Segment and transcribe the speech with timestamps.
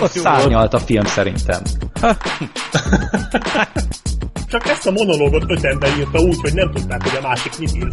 [0.00, 1.62] Ott szárnyalt a film szerintem.
[4.50, 7.76] Csak ezt a monológot öt ember írta úgy, hogy nem tudták, hogy a másik mit
[7.76, 7.88] ír.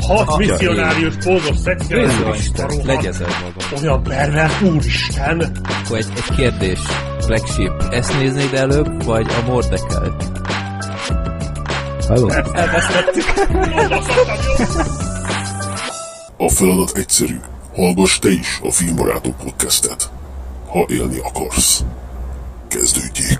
[0.00, 2.50] Hat misszionárius, pózos, szexuális,
[2.84, 3.82] Legyezel magam.
[3.82, 5.52] olyan pervers, úristen!
[5.84, 6.78] Akkor egy, egy kérdés.
[7.26, 10.24] Black Sheep, ezt néznéd előbb, vagy a Mordekelt?
[12.08, 12.28] Halló?
[12.52, 13.24] Elbeszéltük.
[16.36, 17.40] A feladat egyszerű.
[17.74, 20.10] Hallgass te is a Filmbarátok podcastet,
[20.74, 21.84] ha élni akarsz.
[22.68, 23.38] Kezdődjék.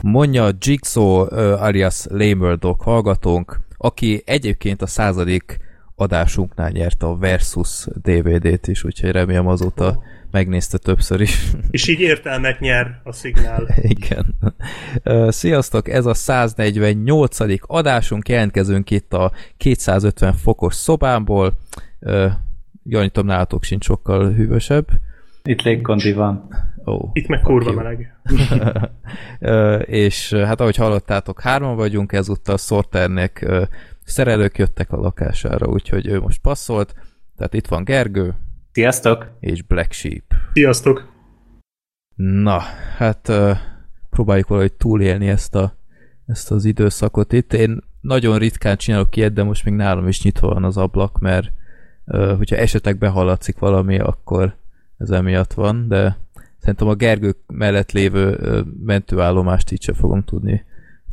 [0.00, 5.58] Mondja Jigsaw uh, alias Lamerdog hallgatónk, aki egyébként a századik
[5.94, 11.50] adásunknál nyerte a Versus DVD-t is, úgyhogy remélem azóta megnézte többször is.
[11.70, 13.68] És így értelmet nyer a szignál.
[13.96, 14.34] Igen.
[15.28, 17.38] Sziasztok, ez a 148.
[17.60, 21.58] adásunk, jelentkezünk itt a 250 fokos szobámból.
[22.00, 22.28] Ö,
[22.82, 24.86] Gyanítom, nálatok sincs sokkal hűvösebb.
[25.42, 26.48] Itt légkondi van.
[26.86, 27.76] Ó, Itt meg kurva oké.
[27.76, 28.16] meleg.
[29.88, 33.46] És hát ahogy hallottátok, hárman vagyunk, ezúttal Sorternek
[34.04, 36.94] szerelők jöttek a lakására, úgyhogy ő most passzolt.
[37.36, 38.34] Tehát itt van Gergő
[38.72, 39.36] Sziasztok!
[39.40, 40.24] és Black Sheep.
[40.52, 41.10] Sziasztok!
[42.16, 42.58] Na,
[42.96, 43.32] hát
[44.10, 45.76] próbáljuk valahogy túlélni ezt, a,
[46.26, 47.52] ezt az időszakot itt.
[47.52, 51.50] Én nagyon ritkán csinálok ilyet, de most még nálam is nyitva van az ablak, mert
[52.36, 54.56] hogyha esetleg behallatszik valami, akkor
[55.02, 56.16] ez emiatt van, de
[56.58, 58.38] szerintem a Gergő mellett lévő
[58.84, 60.64] mentőállomást így sem fogom tudni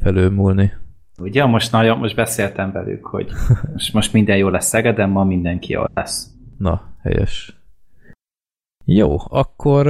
[0.02, 0.73] felülmúlni.
[1.18, 3.31] Ugye, most nagyon, most beszéltem velük, hogy
[3.73, 6.30] most, most minden jó lesz Szegeden, ma mindenki jó lesz.
[6.58, 7.58] Na, helyes.
[8.86, 9.86] Jó, akkor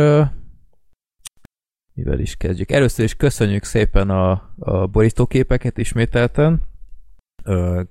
[1.94, 2.72] mivel is kezdjük?
[2.72, 6.62] Először is köszönjük szépen a, a borítóképeket ismételten.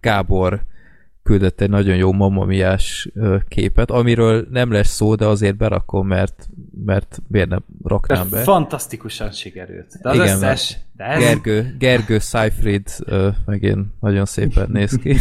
[0.01, 0.63] Gábor
[1.29, 3.09] küldött egy nagyon jó mamamiás
[3.49, 6.49] képet, amiről nem lesz szó, de azért berakom, mert,
[6.85, 8.39] mert miért nem De raknám be.
[8.39, 9.99] fantasztikusan sikerült.
[10.03, 10.77] De az Igen, összes...
[10.97, 11.21] De ez...
[11.21, 15.17] Gergő, Gergő Seifried ö, megint nagyon szépen néz ki.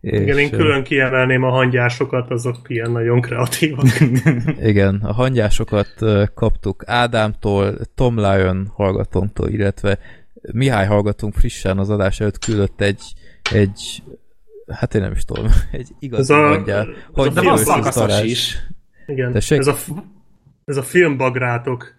[0.00, 3.86] Igen, én külön kiemelném a hangyásokat, azok ilyen nagyon kreatívak.
[4.70, 5.94] Igen, a hangyásokat
[6.34, 9.98] kaptuk Ádámtól, Tom Lyon hallgatónktól, illetve
[10.52, 13.00] Mihály hallgatónk frissen az adás előtt küldött egy,
[13.52, 14.02] egy
[14.68, 18.56] hát én nem is tudom, egy ez a hangyá De van Film szakaszos is.
[19.06, 19.58] Igen, Tessék?
[19.58, 19.76] ez a,
[20.64, 21.96] ez a filmbagrátok.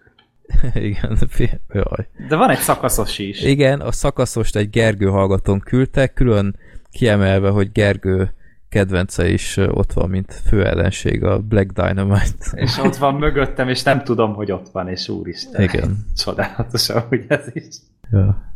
[0.74, 2.08] Igen, fi- jaj.
[2.28, 3.42] De van egy szakaszos is.
[3.42, 6.56] Igen, a szakaszost egy Gergő hallgatón küldtek, külön
[6.90, 8.34] kiemelve, hogy Gergő
[8.68, 12.50] kedvence is ott van, mint főellenség a Black Dynamite.
[12.54, 15.62] És ott van mögöttem, és nem tudom, hogy ott van, és úristen.
[15.62, 15.96] Igen.
[16.24, 17.64] Csodálatos, hogy ez is.
[18.10, 18.49] Ja.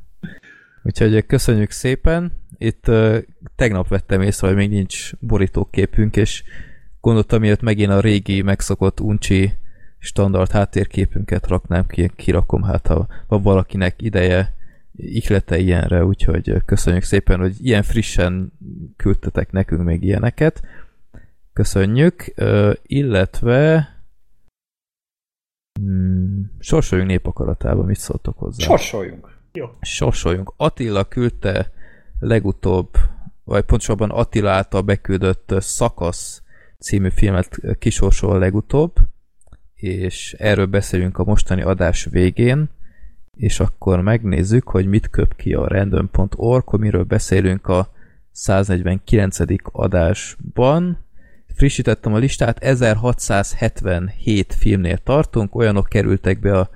[0.84, 2.32] Úgyhogy köszönjük szépen.
[2.58, 3.18] Itt uh,
[3.56, 6.44] tegnap vettem észre, hogy még nincs borítóképünk, és
[7.00, 9.52] gondoltam, miért megint a régi megszokott uncsi
[9.98, 14.54] standard háttérképünket raknám ki, kirakom, hát ha van valakinek ideje,
[14.96, 18.52] ihlete ilyenre, úgyhogy ö, köszönjük szépen, hogy ilyen frissen
[18.96, 20.62] küldtetek nekünk még ilyeneket.
[21.52, 23.88] Köszönjük, Ö, illetve
[25.80, 28.64] hmm, sorsoljunk népakaratába, mit szóltok hozzá?
[28.64, 29.33] Sorsoljunk.
[29.80, 30.52] Sorsoljunk.
[30.56, 31.70] Attila küldte
[32.18, 32.88] legutóbb,
[33.44, 36.42] vagy pontosabban Attila által beküldött Szakasz
[36.78, 38.92] című filmet kisorsol legutóbb,
[39.74, 42.70] és erről beszélünk a mostani adás végén,
[43.36, 47.88] és akkor megnézzük, hogy mit köp ki a random.org, miről beszélünk a
[48.30, 49.38] 149.
[49.62, 50.98] adásban.
[51.54, 56.70] Frissítettem a listát, 1677 filmnél tartunk, olyanok kerültek be a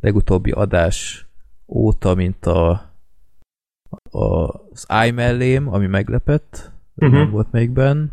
[0.00, 1.29] legutóbbi adás
[1.70, 2.70] óta, mint a,
[4.10, 7.18] a az I mellém, ami meglepett, uh-huh.
[7.18, 8.06] nem volt még benn.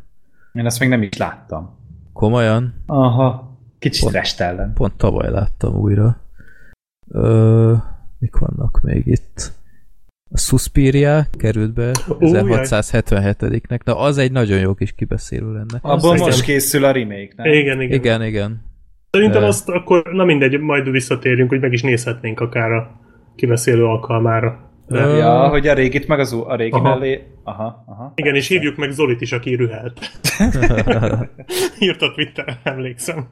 [0.54, 1.76] Én ezt még nem is láttam.
[2.14, 3.58] Komolyan, Aha.
[3.80, 4.16] Kicsit Pont.
[4.16, 4.74] restellen.
[4.74, 6.22] pont tavaly láttam újra.
[7.08, 7.74] Ö,
[8.20, 9.52] mik vannak még itt?
[10.32, 11.94] A Suspiria került be jaj.
[12.20, 13.84] 1677-nek.
[13.84, 15.98] Na, az egy nagyon jó kis kibeszélő lenne.
[15.98, 16.18] Igen.
[16.18, 17.52] most készül a remake, nem?
[17.52, 18.00] Igen, igen.
[18.00, 18.62] Igen, igen.
[19.10, 23.07] Szerintem De- azt akkor, na mindegy, majd visszatérünk, hogy meg is nézhetnénk akár a
[23.38, 24.66] kibeszélő alkalmára.
[24.88, 26.90] De, Ja, hogy a régit meg az a régi Aha.
[26.90, 27.24] mellé.
[27.44, 28.12] Aha, aha.
[28.16, 30.00] igen, és hívjuk meg Zolit is, aki rühelt.
[31.80, 33.28] Írt a Twitter, emlékszem.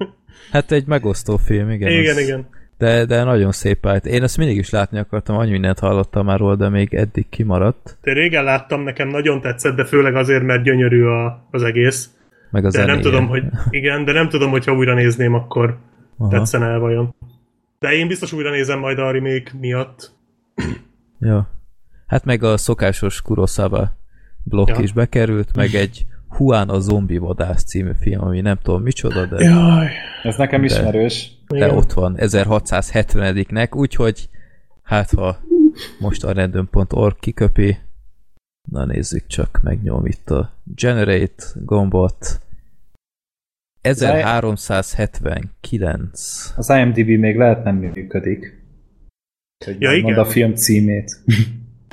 [0.51, 1.91] Hát egy megosztó film, igen.
[1.91, 2.47] Igen, az- igen.
[2.77, 4.05] De, de nagyon szép állt.
[4.05, 7.97] Én ezt mindig is látni akartam, annyi mindent hallottam már róla, de még eddig kimaradt.
[8.01, 12.09] De régen láttam, nekem nagyon tetszett, de főleg azért, mert gyönyörű a, az egész.
[12.51, 12.93] Meg a De zenéje.
[12.93, 15.77] nem tudom, hogy igen, de nem tudom, hogy ha újra nézném, akkor
[16.17, 16.29] Aha.
[16.29, 17.15] tetszene el vajon.
[17.80, 20.12] De én biztos újra nézem majd a remake miatt.
[21.19, 21.50] Ja.
[22.07, 23.98] Hát meg a szokásos Kurosawa
[24.44, 24.80] blokk Ja.
[24.80, 26.06] is bekerült, meg egy
[26.39, 29.88] Juan a zombi vadász című film, ami nem tudom micsoda, de Jaj.
[30.24, 31.31] Ez nekem ismerős.
[31.48, 31.69] de Igen.
[31.77, 34.30] ott van 1670-nek, úgyhogy
[34.83, 35.38] hát ha
[36.00, 37.77] most a random.org kiköpi,
[38.72, 42.42] na nézzük csak, megnyom itt a generate gombot.
[43.85, 46.53] 1379.
[46.55, 48.63] Az IMDb még lehet nem működik.
[49.65, 50.17] Hogy Ja, igen?
[50.17, 51.11] a film címét.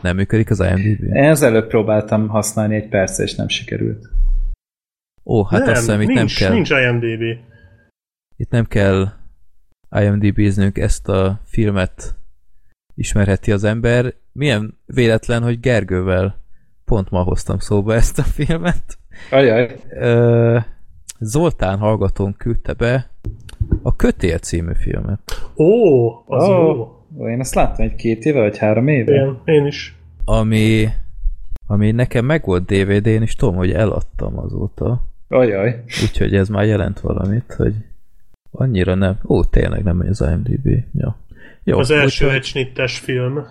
[0.02, 1.02] Nem működik az IMDb?
[1.02, 4.08] Én előbb próbáltam használni egy percre, és nem sikerült.
[5.24, 6.52] Ó, hát azt hiszem, itt nem nincs, kell.
[6.52, 7.22] nincs IMDB.
[8.36, 9.08] Itt nem kell
[9.90, 12.14] IMDb-znünk ezt a filmet
[12.94, 14.14] ismerheti az ember.
[14.32, 16.40] Milyen véletlen, hogy Gergővel
[16.84, 18.98] pont ma hoztam szóba ezt a filmet.
[19.30, 19.76] Ajaj.
[19.88, 20.58] Ö,
[21.22, 23.10] Zoltán hallgatón küldte be
[23.82, 25.20] a Kötél című filmet,
[25.56, 26.50] Ó, az Ó.
[26.52, 26.96] jó.
[27.19, 29.12] Ó, én ezt láttam egy két éve, vagy három éve.
[29.14, 29.96] Én, én is.
[30.24, 30.88] ami,
[31.66, 35.02] ami nekem meg volt DVD-n, és tudom, hogy eladtam azóta.
[35.28, 35.82] Ajaj.
[36.02, 37.74] Úgyhogy ez már jelent valamit, hogy
[38.50, 39.19] annyira nem.
[39.28, 40.69] Ó, tényleg nem az IMDb.
[40.94, 41.16] Ja.
[41.64, 43.46] Jó, Az első úgyhogy egysnittes film.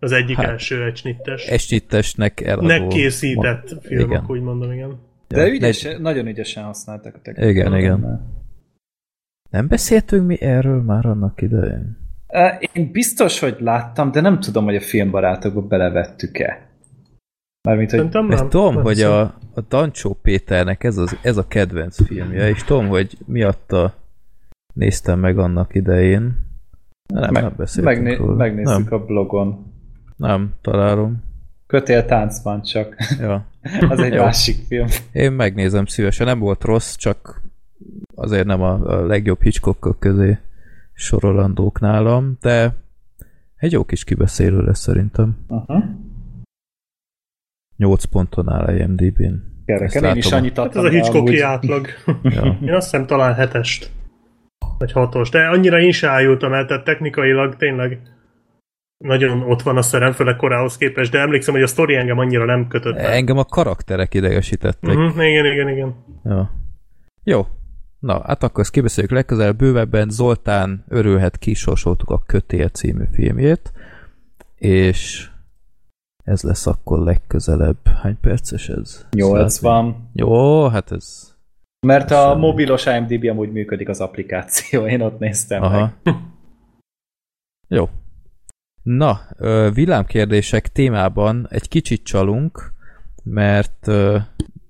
[0.00, 1.46] Az egyik Hát, első egysnittes.
[1.46, 2.66] Esnyitesnek eladó.
[2.66, 4.20] Nek készített ma- film, Igen.
[4.20, 4.98] akkor úgy mondom, igen.
[5.28, 7.50] De Ja, ügyesen, nagyon ügyesen használtak a technikát.
[7.50, 8.26] Igen, igen.
[9.50, 11.98] Nem beszéltünk mi erről már annak idején?
[12.72, 16.66] Én biztos, hogy láttam, de nem tudom, hogy a filmbarátokba belevettük-e.
[17.68, 18.48] Mármint, hogy Szerintem Mert nem.
[18.50, 19.20] tudom, nem hogy a,
[19.54, 23.94] a Dancsó Péternek ez, az, ez a kedvenc filmje, és tudom, hogy miatta
[24.74, 26.36] néztem meg annak idején.
[27.14, 28.34] De nem, meg, nem beszéltünk megné- róla.
[28.34, 29.72] megnézzük Nem, a blogon.
[30.16, 31.22] nem, találom.
[31.66, 32.96] Kötél táncban csak.
[33.20, 33.44] Ja.
[33.88, 34.86] Az egy másik film.
[35.12, 37.42] Én megnézem szívesen, nem volt rossz, csak
[38.14, 40.38] azért nem a, a legjobb Hitchcockok közé
[40.92, 42.74] sorolandók nálam, de
[43.56, 45.38] egy jó kis kibeszélő lesz szerintem.
[45.48, 45.84] Aha.
[47.76, 49.34] 8 ponton áll a IMDb-n.
[49.64, 50.84] Kereken, én is annyit Hát adtam.
[50.86, 51.86] ez a Hitchcocki átlag.
[52.22, 52.58] Ja.
[52.62, 53.90] Én azt hiszem talán hetest.
[54.78, 55.30] Vagy hatos.
[55.30, 58.00] De annyira én se ájultam el, tehát technikailag tényleg
[58.98, 62.44] nagyon ott van a szerem, főleg korához képest, de emlékszem, hogy a sztori engem annyira
[62.44, 62.96] nem kötött.
[62.96, 63.10] el.
[63.12, 64.96] Engem a karakterek idegesítettek.
[64.96, 65.94] Uh-huh, igen, igen, igen.
[66.24, 66.50] Ja.
[67.24, 67.46] Jó.
[67.98, 70.10] Na, hát akkor ezt kibeszéljük legközelebb bővebben.
[70.10, 73.72] Zoltán örülhet, kisorsoltuk a Kötél című filmjét,
[74.56, 75.28] és
[76.24, 77.86] ez lesz akkor legközelebb.
[78.02, 79.06] Hány perces ez?
[79.10, 80.10] 80.
[80.12, 81.36] Jó, hát ez...
[81.86, 82.40] Mert a Semmi.
[82.40, 85.70] mobilos IMDb amúgy működik az applikáció, én ott néztem meg.
[85.70, 85.92] Aha.
[87.68, 87.88] Jó.
[88.82, 89.20] Na,
[89.72, 92.72] villámkérdések témában egy kicsit csalunk,
[93.22, 93.86] mert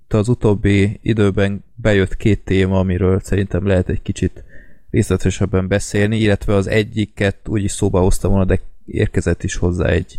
[0.08, 4.44] az utóbbi időben bejött két téma, amiről szerintem lehet egy kicsit
[4.90, 10.18] részletesebben beszélni, illetve az egyiket úgy is szóba hoztam volna, de érkezett is hozzá egy,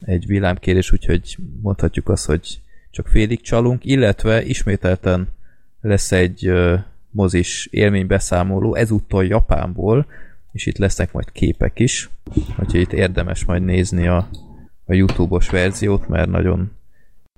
[0.00, 5.28] egy villámkérés, úgyhogy mondhatjuk azt, hogy csak félig csalunk, illetve ismételten
[5.80, 6.52] lesz egy
[7.10, 10.06] mozis élménybeszámoló, ezúttal Japánból,
[10.52, 12.10] és itt lesznek majd képek is,
[12.58, 14.28] úgyhogy itt érdemes majd nézni a,
[14.84, 16.72] a YouTube-os verziót, mert nagyon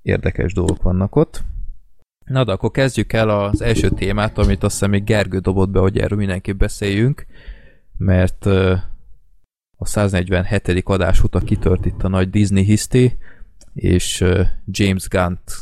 [0.03, 1.43] érdekes dolgok vannak ott.
[2.25, 5.81] Na de akkor kezdjük el az első témát, amit azt hiszem még Gergő dobott be,
[5.81, 7.27] hogy erről mindenképp beszéljünk,
[7.97, 8.47] mert
[9.77, 10.69] a 147.
[10.85, 13.19] adás óta kitört itt a nagy Disney hiszti,
[13.75, 14.25] és
[14.67, 15.53] James Gunn-t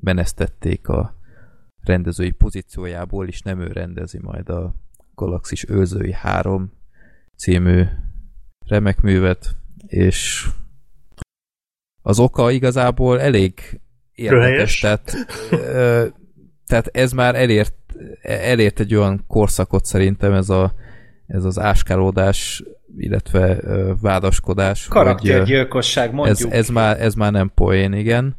[0.00, 1.14] menesztették a
[1.80, 4.74] rendezői pozíciójából, és nem ő rendezi majd a
[5.14, 6.72] Galaxis Őrzői 3
[7.40, 7.82] című
[8.66, 9.56] remek művet,
[9.86, 10.46] és
[12.02, 13.80] az oka igazából elég
[14.14, 15.14] érdekes, tehát,
[16.66, 17.74] tehát ez már elért,
[18.22, 20.72] elért egy olyan korszakot szerintem ez, a,
[21.26, 22.62] ez az áskálódás,
[22.96, 23.60] illetve
[24.00, 26.52] vádaskodás, Karaktergyilkosság, ez, mondjuk.
[26.52, 28.36] ez, már, ez már nem poén, igen.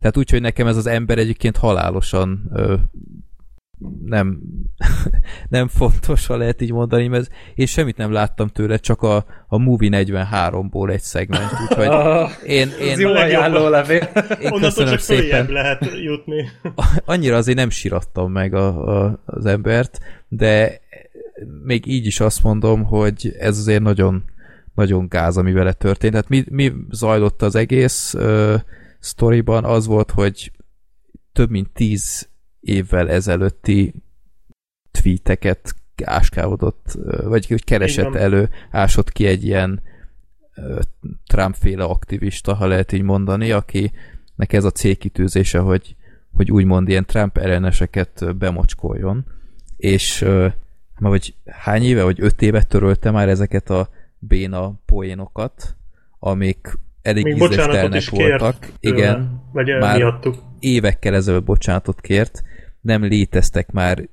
[0.00, 2.74] Tehát úgy, hogy nekem ez az ember egyébként halálosan ö,
[4.04, 4.40] nem,
[5.48, 9.58] nem fontos, ha lehet így mondani, mert én semmit nem láttam tőle, csak a, a
[9.58, 13.40] Movie 43-ból egy szegment, úgyhogy Ah, én, én, jó a legjobb.
[13.40, 14.10] ajánlólevél.
[14.40, 15.46] én Onnantól csak szépen.
[15.50, 16.48] lehet jutni.
[17.04, 19.98] Annyira azért nem sírattam meg a, a, az embert,
[20.28, 20.80] de
[21.64, 24.24] még így is azt mondom, hogy ez azért nagyon,
[24.74, 26.12] nagyon gáz, ami vele történt.
[26.12, 28.54] Tehát mi, mi zajlott az egész uh,
[28.98, 29.64] sztoriban?
[29.64, 30.52] Az volt, hogy
[31.32, 32.28] több mint tíz
[32.62, 33.94] évvel ezelőtti
[34.90, 38.22] tweeteket áskálódott, vagy hogy keresett Igen.
[38.22, 39.82] elő, ásott ki egy ilyen
[41.26, 45.96] Trump-féle aktivista, ha lehet így mondani, akinek ez a célkitűzése, hogy,
[46.32, 49.24] hogy úgymond ilyen Trump elleneseket bemocskoljon,
[49.76, 50.46] és ö,
[50.98, 53.88] már vagy hány éve, vagy öt éve törölte már ezeket a
[54.18, 55.76] béna poénokat,
[56.18, 58.58] amik elég Még bocsánatot is kért voltak.
[58.80, 60.36] tőle, Igen, Vagy Már- miattuk.
[60.60, 62.42] évekkel ezelőtt bocsánatot kért,
[62.82, 64.08] nem léteztek már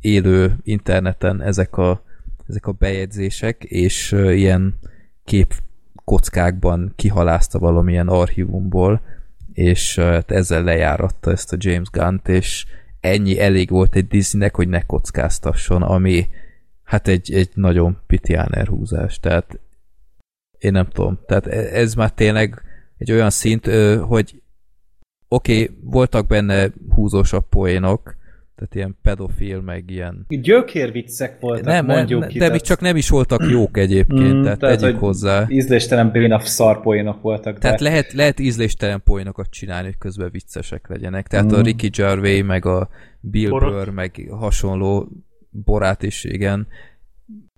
[0.00, 2.04] élő interneten ezek a
[2.48, 4.78] ezek a bejegyzések, és ilyen
[5.24, 5.54] kép
[6.04, 9.00] kockákban kihalázta valamilyen archívumból,
[9.52, 12.66] és hát ezzel lejáratta ezt a James Gunn-t, és
[13.00, 16.28] ennyi elég volt egy Disneynek, hogy ne kockáztasson, ami
[16.82, 19.58] hát egy, egy nagyon pitiáner húzás, tehát
[20.58, 22.62] én nem tudom, tehát e- ez már tényleg
[22.98, 23.66] egy olyan szint,
[24.00, 24.42] hogy
[25.28, 28.16] oké, okay, voltak benne húzósabb poénok,
[28.56, 30.24] tehát ilyen pedofil, meg ilyen...
[30.28, 32.38] Gyökérviccek voltak, nem, mondjuk nem, ki.
[32.38, 35.44] De még csak nem is voltak jók egyébként, mm, tehát, tehát tegyük hozzá.
[35.48, 37.58] Ízléstelen béna szarpoénok voltak.
[37.58, 37.84] Tehát de...
[37.84, 41.26] lehet, lehet ízléstelen poénokat csinálni, hogy közben viccesek legyenek.
[41.26, 41.54] Tehát mm.
[41.54, 42.88] a Ricky Gervais, meg a
[43.20, 43.72] Bill Borok.
[43.72, 45.08] Burr, meg hasonló
[45.50, 46.66] borát is, igen,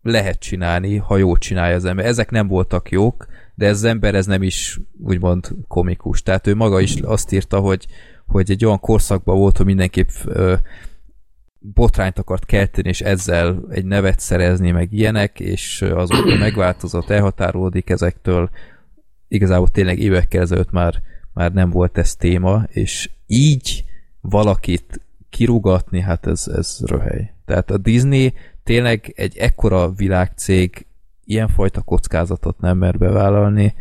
[0.02, 2.06] lehet csinálni, ha jól csinálja az ember.
[2.06, 3.26] Ezek nem voltak jók,
[3.58, 6.22] de ez az ember ez nem is úgymond komikus.
[6.22, 7.86] Tehát ő maga is azt írta, hogy,
[8.26, 10.54] hogy egy olyan korszakban volt, hogy mindenképp ö,
[11.58, 18.50] botrányt akart kelteni, és ezzel egy nevet szerezni, meg ilyenek, és azóta megváltozott, elhatárolódik ezektől.
[19.28, 21.02] Igazából tényleg évekkel ezelőtt már,
[21.34, 23.84] már nem volt ez téma, és így
[24.20, 25.00] valakit
[25.30, 27.32] kirugatni, hát ez, ez röhely.
[27.44, 28.32] Tehát a Disney
[28.64, 30.86] tényleg egy ekkora világcég
[31.28, 33.74] ilyenfajta kockázatot nem mer bevállalni,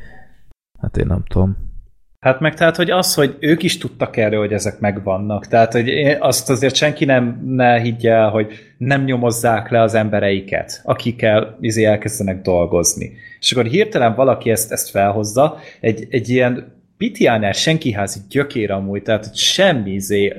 [0.79, 1.65] hát én nem tudom.
[2.19, 5.47] Hát meg tehát, hogy az, hogy ők is tudtak erről, hogy ezek megvannak.
[5.47, 5.89] Tehát, hogy
[6.19, 11.83] azt azért senki nem ne higgye el, hogy nem nyomozzák le az embereiket, akikkel izé
[11.83, 13.11] elkezdenek dolgozni.
[13.39, 19.35] És akkor hirtelen valaki ezt, ezt felhozza, egy, egy ilyen Pitiánál senkiházi gyökér amúgy, tehát
[19.35, 20.33] semmi izé,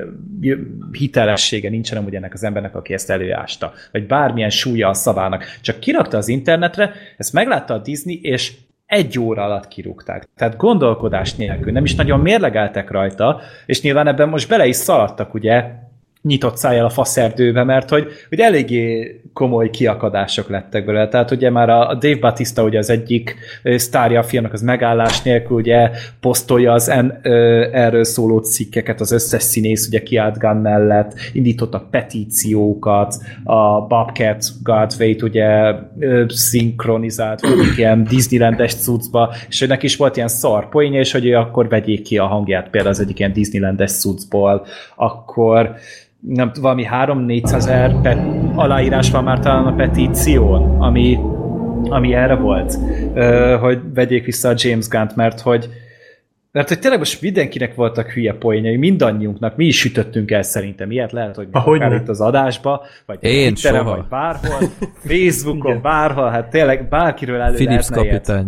[0.93, 5.45] hitelessége nincsen amúgy ennek az embernek, aki ezt előásta, vagy bármilyen súlya a szavának.
[5.61, 8.53] Csak kirakta az internetre, ezt meglátta a Disney, és
[8.87, 10.29] egy óra alatt kirúgták.
[10.37, 15.35] Tehát gondolkodás nélkül, nem is nagyon mérlegeltek rajta, és nyilván ebben most bele is szaladtak,
[15.35, 15.65] ugye,
[16.23, 21.09] nyitott szájjal a faszerdőbe, mert hogy, hogy eléggé komoly kiakadások lettek belőle.
[21.09, 25.57] Tehát ugye már a Dave Batista ugye az egyik sztárja a filmnek, az megállás nélkül
[25.57, 31.15] ugye posztolja az en, ö, erről szóló cikkeket, az összes színész ugye kiállt Gunn mellett,
[31.33, 37.41] indítottak petíciókat, a Bobcat Goldthwait ugye ö, szinkronizált
[37.77, 42.03] ilyen Disneylandes cuccba, és neki is volt ilyen szar poénja, és hogy ő akkor vegyék
[42.03, 45.77] ki a hangját például az egyik ilyen Disneylandes cuccból, akkor
[46.21, 48.17] nem valami 3-400 ezer
[48.55, 51.19] aláírás van már talán a petíción, ami,
[51.89, 52.79] ami erre volt,
[53.61, 55.69] hogy vegyék vissza a James Gunn-t, mert hogy
[56.59, 61.12] mert hogy tényleg most mindenkinek voltak hülye poénjai, mindannyiunknak, mi is sütöttünk el szerintem ilyet,
[61.12, 64.69] lehet, hogy Ahogy akár itt az adásba, vagy Én Twitteren, vagy bárhol,
[65.07, 65.83] Facebookon, igen.
[65.83, 68.47] bárhol, hát tényleg bárkiről elő Philips kapitány.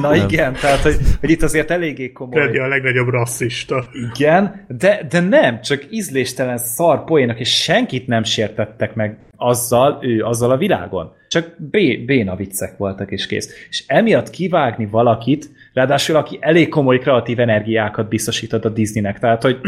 [0.00, 0.28] Na Nem.
[0.28, 2.40] igen, tehát hogy, hogy itt azért eléggé komoly.
[2.40, 3.84] Freddy a legnagyobb rasszista.
[4.14, 10.22] Igen, de, de nem, csak ízléstelen szar poénak, és senkit nem sértettek meg azzal, ő
[10.22, 11.12] azzal a világon.
[11.34, 13.66] Csak bé, béna viccek voltak, és kész.
[13.70, 19.60] És emiatt kivágni valakit, Ráadásul aki elég komoly kreatív energiákat biztosított a Disneynek, tehát hogy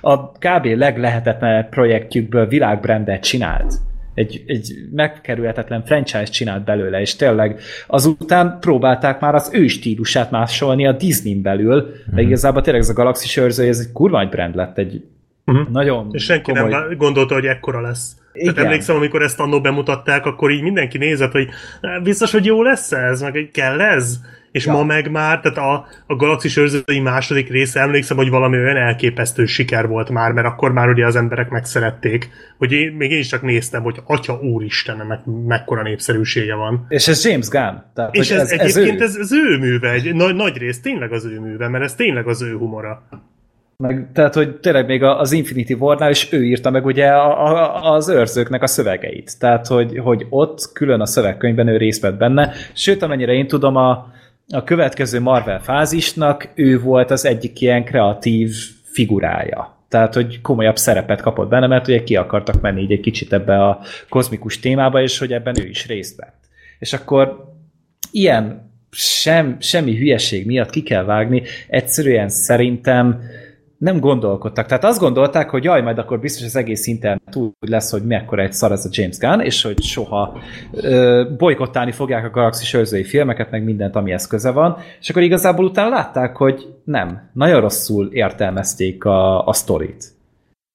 [0.00, 0.64] a kb.
[0.64, 3.74] leglehetetlenebb projektjükből világbrandet csinált.
[4.14, 10.86] Egy, egy megkerülhetetlen franchise csinált belőle, és tényleg azután próbálták már az ő stílusát másolni
[10.86, 12.14] a Disney-n belül, mm-hmm.
[12.14, 15.04] de igazából tényleg ez a Galaxy őrző, ez egy kurva egy brand lett, egy
[15.46, 15.68] uh-huh.
[15.68, 16.70] nagyon És senki komoly...
[16.70, 18.16] nem gondolta, hogy ekkora lesz.
[18.38, 18.54] Igen.
[18.54, 21.48] Tehát emlékszem, amikor ezt annó bemutatták, akkor így mindenki nézett, hogy
[22.02, 24.18] biztos, hogy jó lesz ez, meg hogy kell ez?
[24.52, 24.72] És ja.
[24.72, 29.46] ma meg már, tehát a, a Galaxis őrzői második része, emlékszem, hogy valami olyan elképesztő
[29.46, 32.28] siker volt már, mert akkor már ugye az emberek megszerették,
[32.58, 36.86] hogy én, még én is csak néztem, hogy atya úristen, meg, mekkora népszerűsége van.
[36.88, 37.76] És ez James Gunn.
[37.94, 39.20] Tehát, és ez, ez, egyébként ez, ő.
[39.20, 42.26] ez, ez ő műve, egy nagy, nagy rész tényleg az ő műve, mert ez tényleg
[42.26, 43.08] az ő humora.
[43.82, 47.92] Meg, tehát, hogy tényleg még az Infinity War-nál is ő írta meg ugye a, a,
[47.92, 49.38] az őrzőknek a szövegeit.
[49.38, 52.52] Tehát, hogy, hogy ott külön a szövegkönyvben ő részt vett benne.
[52.72, 54.12] Sőt, amennyire én tudom, a,
[54.48, 59.76] a következő Marvel fázisnak ő volt az egyik ilyen kreatív figurája.
[59.88, 63.64] Tehát, hogy komolyabb szerepet kapott benne, mert ugye ki akartak menni így egy kicsit ebbe
[63.64, 66.40] a kozmikus témába, és hogy ebben ő is részt vett.
[66.78, 67.52] És akkor
[68.10, 73.20] ilyen sem, semmi hülyeség miatt ki kell vágni, egyszerűen szerintem
[73.78, 74.66] nem gondolkodtak.
[74.66, 78.42] Tehát azt gondolták, hogy jaj, majd akkor biztos az egész internet úgy lesz, hogy mekkora
[78.42, 80.38] egy szar ez a James Gunn, és hogy soha
[80.72, 85.64] ö, bolykottálni fogják a Galaxy őrzői filmeket, meg mindent, ami eszköze van, és akkor igazából
[85.64, 90.16] utána látták, hogy nem, nagyon rosszul értelmezték a, a sztorit.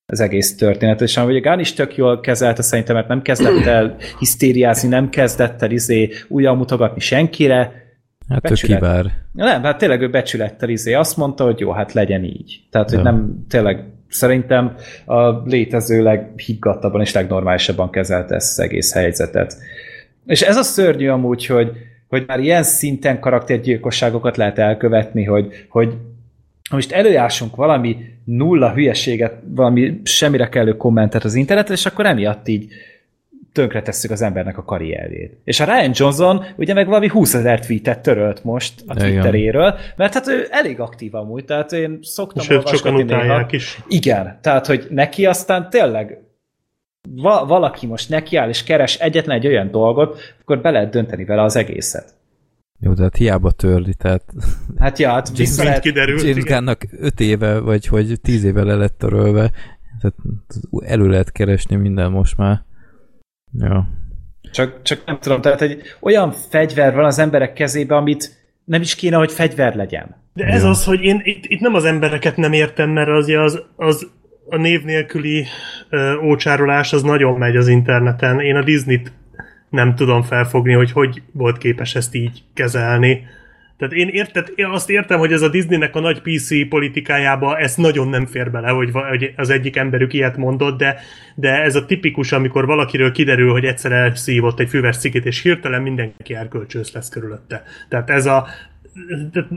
[0.06, 3.66] Az egész történet, és amúgy a Gunn is tök jól kezelte szerintem, mert nem kezdett
[3.66, 7.83] el hisztériázni, nem kezdett el izé újra mutogatni senkire,
[8.30, 8.82] Hát becsület.
[8.82, 9.12] ő kivár.
[9.32, 12.62] Nem, hát tényleg ő becsülettel izé azt mondta, hogy jó, hát legyen így.
[12.70, 14.76] Tehát, hogy nem, tényleg szerintem
[15.06, 19.58] a létező leghiggadtabban és legnormálisabban kezelte ezt az egész helyzetet.
[20.26, 21.72] És ez a szörnyű amúgy, hogy,
[22.08, 25.98] hogy már ilyen szinten karaktergyilkosságokat lehet elkövetni, hogy, hogy
[26.72, 32.72] most előjássunk valami nulla hülyeséget, valami semmire kellő kommentet az interneten, és akkor emiatt így
[33.54, 35.38] tönkretesszük az embernek a karrierjét.
[35.44, 40.14] És a Ryan Johnson ugye meg valami 20 ezer tweetet törölt most a Twitteréről, mert
[40.14, 43.46] hát ő elég aktív amúgy, tehát én szoktam Sőt, sokan néha.
[43.50, 43.82] is.
[43.88, 46.18] Igen, tehát hogy neki aztán tényleg
[47.10, 51.42] va- valaki most nekiáll és keres egyetlen egy olyan dolgot, akkor be lehet dönteni vele
[51.42, 52.14] az egészet.
[52.80, 54.24] Jó, de hát hiába törli, tehát...
[54.80, 58.76] Hát ja, hát James, lehet, kiderült, James Gunnnak 5 éve, vagy hogy 10 éve le
[58.76, 59.52] lett törölve,
[60.02, 60.16] tehát
[60.86, 62.64] elő lehet keresni minden most már.
[63.60, 63.88] Ja.
[64.52, 68.96] Csak, csak nem tudom, tehát egy olyan fegyver van az emberek kezébe, amit nem is
[68.96, 70.16] kéne, hogy fegyver legyen.
[70.34, 70.70] De ez ja.
[70.70, 74.12] az, hogy én itt, itt nem az embereket nem értem, mert az, az, az
[74.50, 75.46] a név nélküli
[75.90, 78.40] ö, ócsárolás az nagyon megy az interneten.
[78.40, 79.12] Én a Disney-t
[79.70, 83.24] nem tudom felfogni, hogy hogy volt képes ezt így kezelni.
[83.84, 87.76] Tehát én, érted, én azt értem, hogy ez a Disneynek a nagy PC politikájába ez
[87.76, 91.00] nagyon nem fér bele, hogy, hogy az egyik emberük ilyet mondott, de,
[91.36, 95.82] de ez a tipikus, amikor valakiről kiderül, hogy egyszer elszívott egy füves cikét, és hirtelen
[95.82, 97.64] mindenki erkölcsös lesz körülötte.
[97.90, 98.48] Tehát ez a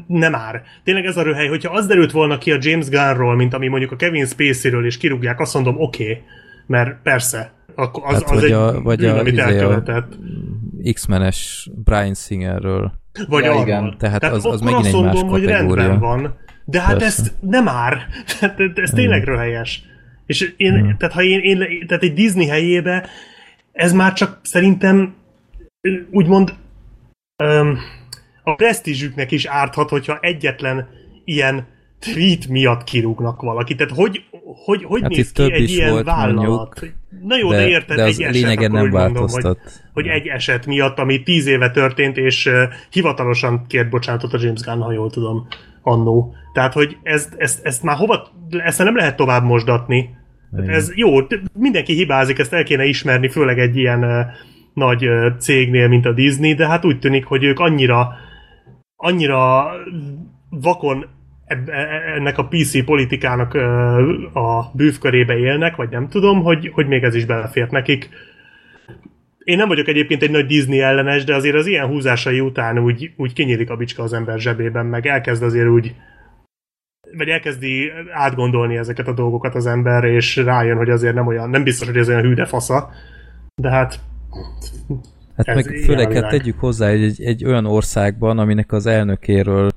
[0.06, 0.62] nem már.
[0.84, 3.92] Tényleg ez a röhely, hogyha az derült volna ki a James Gunnról, mint ami mondjuk
[3.92, 6.22] a Kevin Spacey-ről, és kirúgják, azt mondom, oké, okay,
[6.66, 10.06] mert persze, akkor az, hát az vagy egy a, vagy bűn, a, amit izé a
[10.92, 12.92] X-menes Brian Singerről.
[13.28, 13.94] Vagy ja, igen.
[13.98, 16.36] Tehát, Tehát az, az megint egy más mondom, hogy rendben van.
[16.64, 17.06] De hát Persze.
[17.06, 18.06] ezt nem már.
[18.40, 19.34] Tehát ez tényleg igen.
[19.34, 19.82] röhelyes.
[20.26, 20.96] És én, hmm.
[20.96, 23.08] tehát ha én, én, tehát egy Disney helyébe
[23.72, 25.14] ez már csak szerintem
[26.10, 26.54] úgymond
[27.44, 27.78] um,
[28.42, 30.88] a presztízsüknek is árthat, hogyha egyetlen
[31.24, 31.66] ilyen
[31.98, 33.76] tweet miatt kirúgnak valakit.
[33.76, 36.80] Tehát hogy, hogy, hogy hát néz ki egy ilyen vállalat?
[36.80, 39.42] Mondjuk, Na jó, de, de érted, de az egy eset, akkor nem változtat.
[39.42, 39.62] Mondom,
[39.92, 44.38] hogy, hogy egy eset miatt, ami tíz éve történt, és uh, hivatalosan kért bocsánatot a
[44.40, 45.46] James Gunn, ha jól tudom,
[45.82, 46.34] annó.
[46.52, 50.10] Tehát, hogy ezt, ezt, ezt már hova, ezt nem lehet tovább mosdatni.
[50.66, 51.10] Ez jó,
[51.52, 54.26] mindenki hibázik, ezt el kéne ismerni, főleg egy ilyen uh,
[54.74, 58.08] nagy uh, cégnél, mint a Disney, de hát úgy tűnik, hogy ők annyira
[58.96, 59.70] annyira
[60.50, 61.06] vakon
[62.16, 63.54] ennek a PC politikának
[64.34, 68.08] a bűvkörébe élnek, vagy nem tudom, hogy, hogy még ez is belefért nekik.
[69.38, 73.12] Én nem vagyok egyébként egy nagy Disney ellenes, de azért az ilyen húzásai után úgy,
[73.16, 75.94] úgy kinyílik a bicska az ember zsebében, meg elkezd azért úgy
[77.16, 81.62] vagy elkezdi átgondolni ezeket a dolgokat az ember, és rájön, hogy azért nem olyan, nem
[81.62, 82.90] biztos, hogy ez olyan hűde fasza,
[83.54, 84.00] de hát
[85.36, 89.70] Hát meg főleg hát tegyük hozzá egy, egy olyan országban, aminek az elnökéről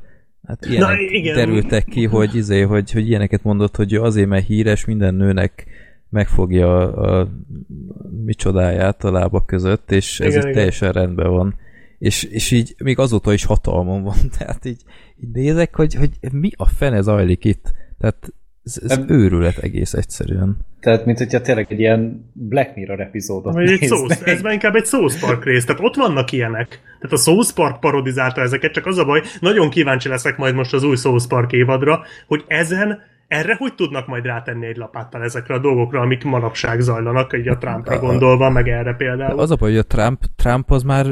[0.50, 1.36] Hát ilyenek Na, igen.
[1.36, 5.66] derültek ki, hogy, izé, hogy, hogy ilyeneket mondott, hogy azért, mert híres, minden nőnek
[6.10, 7.30] megfogja a, a
[8.26, 10.54] micsodáját a lába között, és igen, ez igen.
[10.54, 11.56] teljesen rendben van.
[12.00, 14.82] És, és így még azóta is hatalmon van, tehát így,
[15.24, 17.74] így nézek, hogy, hogy mi a fene zajlik itt.
[17.98, 20.58] Tehát ez, ez őrület egész egyszerűen.
[20.80, 24.76] Tehát, mint hogyha tényleg egy ilyen Black Mirror epizódot Vagy egy szósz, Ez már inkább
[24.76, 25.65] egy South Park rész.
[25.65, 26.67] Tehát ott vannak ilyenek.
[27.00, 30.74] Tehát a South Park parodizálta ezeket, csak az a baj, nagyon kíváncsi leszek majd most
[30.74, 35.54] az új South Park évadra, hogy ezen erre hogy tudnak majd rátenni egy lapáttal ezekre
[35.54, 39.39] a dolgokra, amik manapság zajlanak, így a Trumpra gondolva, meg erre például.
[39.39, 41.06] Az a baj, hogy a Trump, Trump az már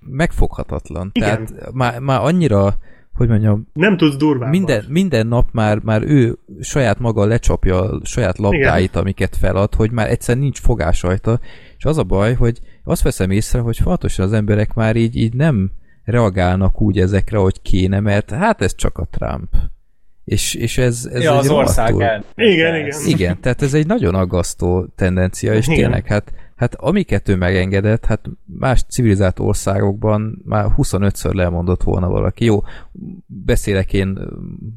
[0.00, 1.10] megfoghatatlan.
[1.12, 1.46] Igen.
[1.46, 2.74] Tehát már, már annyira
[3.18, 4.50] hogy mondjam, nem tudsz durván.
[4.50, 9.00] Minden, minden nap már, már ő saját maga lecsapja a saját labdáit, Igen.
[9.00, 11.40] amiket felad, hogy már egyszer nincs fogás rajta,
[11.78, 15.34] és az a baj, hogy azt veszem észre, hogy fontosan az emberek már így, így
[15.34, 15.70] nem
[16.04, 19.54] reagálnak úgy ezekre, hogy kéne, mert hát ez csak a Trump.
[20.24, 22.24] És, és ez, ez ja, egy az ország el.
[22.34, 23.00] Igen, igen.
[23.06, 25.78] Igen, tehát ez egy nagyon aggasztó tendencia, és igen.
[25.78, 32.44] tényleg, hát Hát amiket ő megengedett, hát más civilizált országokban már 25-ször lemondott volna valaki.
[32.44, 32.62] Jó,
[33.26, 34.18] beszélek én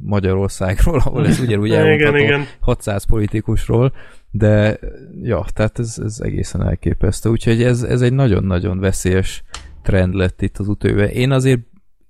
[0.01, 2.45] Magyarországról, ahol ez ugyanúgy elmondható igen, igen.
[2.59, 3.93] 600 politikusról,
[4.31, 4.79] de
[5.21, 7.29] ja, tehát ez, ez egészen elképesztő.
[7.29, 9.43] Úgyhogy ez, ez egy nagyon-nagyon veszélyes
[9.81, 11.11] trend lett itt az utóve.
[11.11, 11.61] Én azért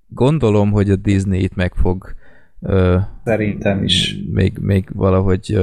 [0.08, 2.16] gondolom, hogy a Disney itt meg fog
[3.24, 4.18] Szerintem is.
[4.32, 5.60] Még, még valahogy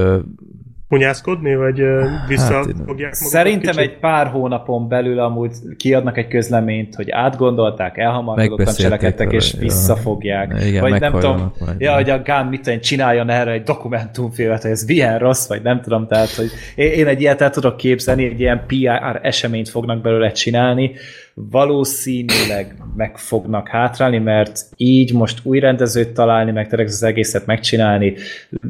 [0.89, 1.83] hunyászkodni, vagy
[2.29, 3.91] visszafogják hát, Szerintem kicsit?
[3.91, 9.61] egy pár hónapon belül amúgy kiadnak egy közleményt, hogy átgondolták, elhamarkodottan cselekedtek, és ja.
[9.61, 10.65] visszafogják.
[10.65, 14.63] Igen, vagy nem tudom, majd, ja, hogy a Gun mit tudom, csináljon erre egy dokumentumfilmet,
[14.63, 18.25] hogy ez milyen rossz, vagy nem tudom, tehát, hogy én egy ilyet el tudok képzelni,
[18.25, 20.93] egy ilyen PR eseményt fognak belőle csinálni,
[21.51, 28.15] valószínűleg meg fognak hátrálni, mert így most új rendezőt találni, meg tényleg az egészet megcsinálni,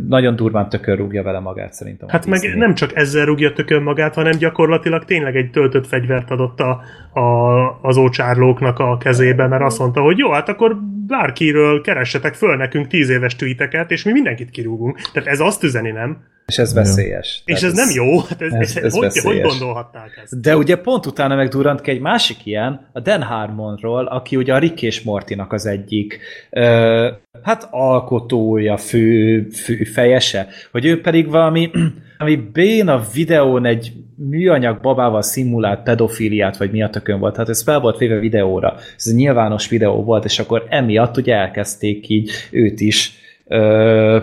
[0.09, 2.09] nagyon durván tökör rúgja vele magát szerintem.
[2.09, 6.61] Hát meg nem csak ezzel rúgja tökör magát, hanem gyakorlatilag tényleg egy töltött fegyvert adott
[6.61, 6.81] a,
[7.21, 10.77] a, az ócsárlóknak a kezébe, mert azt mondta, hogy jó, hát akkor
[11.07, 15.01] bárkiről keressetek föl nekünk tíz éves tweeteket, és mi mindenkit kirúgunk.
[15.13, 16.19] Tehát ez azt üzeni, nem?
[16.49, 17.43] És ez veszélyes.
[17.45, 18.19] És ez, ez nem jó.
[18.29, 20.41] Hát ez, ez, ez hogy, hogy gondolhatták ezt?
[20.41, 24.55] De ugye pont utána meg durant ki egy másik ilyen, a Dan Harmonról, aki ugye
[24.55, 26.19] a Rick és Mortinak az egyik
[26.51, 27.09] ö,
[27.43, 31.71] hát alkotója, fő, fő fejese, hogy ő pedig valami,
[32.19, 37.37] ami bén a videón egy műanyag babával szimulált pedofíliát, vagy mi a tökön volt.
[37.37, 38.75] Hát ez fel volt véve videóra.
[38.97, 43.13] Ez egy nyilvános videó volt, és akkor emiatt ugye elkezdték így őt is
[43.47, 44.19] ö,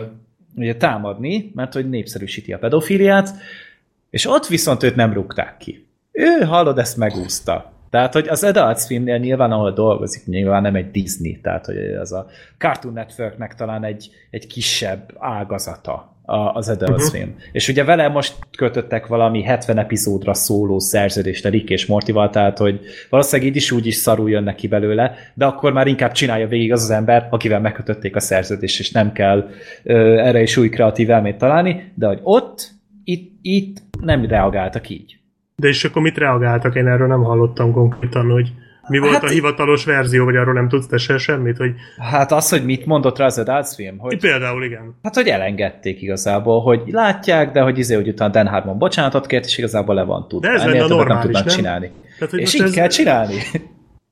[0.55, 3.29] ugye támadni, mert hogy népszerűsíti a pedofíliát,
[4.09, 5.87] és ott viszont őt nem rúgták ki.
[6.11, 7.73] Ő, hallod, ezt megúszta.
[7.89, 12.11] Tehát, hogy az Adult Swimnél nyilván, ahol dolgozik, nyilván nem egy Disney, tehát, hogy az
[12.11, 17.07] a Cartoon Networknek talán egy, egy kisebb ágazata az Adult uh-huh.
[17.07, 17.35] Swim.
[17.51, 22.57] És ugye vele most kötöttek valami 70 epizódra szóló szerződést a Rick és Mortival, tehát,
[22.57, 26.47] hogy valószínűleg így is úgy is szarul jön neki belőle, de akkor már inkább csinálja
[26.47, 29.49] végig az az ember, akivel megkötötték a szerződést, és nem kell
[29.83, 32.71] ö, erre is új kreatív elmét találni, de hogy ott,
[33.03, 35.17] itt, itt nem reagáltak így.
[35.55, 36.75] De és akkor mit reagáltak?
[36.75, 38.51] Én erről nem hallottam konkrétan, hogy
[38.87, 41.57] mi volt hát, a hivatalos verzió, vagy arról nem tudsz te se semmit?
[41.57, 41.71] Hogy...
[42.11, 43.97] Hát az, hogy mit mondott rá az Adult Swim?
[43.97, 44.95] Hogy, Például, igen.
[45.03, 49.45] Hát, hogy elengedték igazából, hogy látják, de hogy izé, hogy utána Dan Harmon bocsánatot kért,
[49.45, 50.47] és igazából le van tudva.
[50.47, 51.45] De ez lenne a normális, nem?
[51.45, 51.91] csinálni.
[52.17, 52.71] Tehát, hogy és így ez...
[52.71, 53.35] kell csinálni.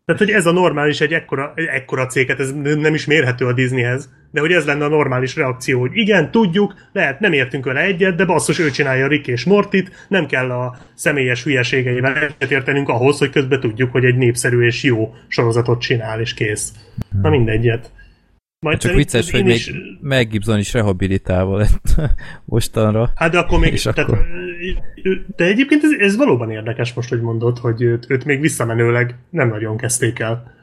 [0.06, 3.54] Tehát, hogy ez a normális egy ekkora, egy ekkora céget, ez nem is mérhető a
[3.54, 7.82] Disneyhez, de hogy ez lenne a normális reakció, hogy igen, tudjuk, lehet, nem értünk vele
[7.82, 13.18] egyet, de basszus, ő csinálja Rick és Mortit, nem kell a személyes hülyeségeivel egyetértenünk ahhoz,
[13.18, 16.74] hogy közben tudjuk, hogy egy népszerű és jó sorozatot csinál, és kész.
[17.22, 17.92] Na mindegyet.
[18.64, 19.72] Majd Csak vicces, hogy még is...
[20.02, 21.96] Mel Gibson is rehabilitálva lett
[22.46, 23.12] mostanra.
[23.16, 23.74] Hát de akkor még...
[23.74, 24.26] És tehát, akkor...
[25.36, 29.50] De egyébként ez, ez valóban érdekes most, hogy mondod, hogy őt, őt még visszamenőleg nem
[29.50, 30.54] nagyon kezdték el.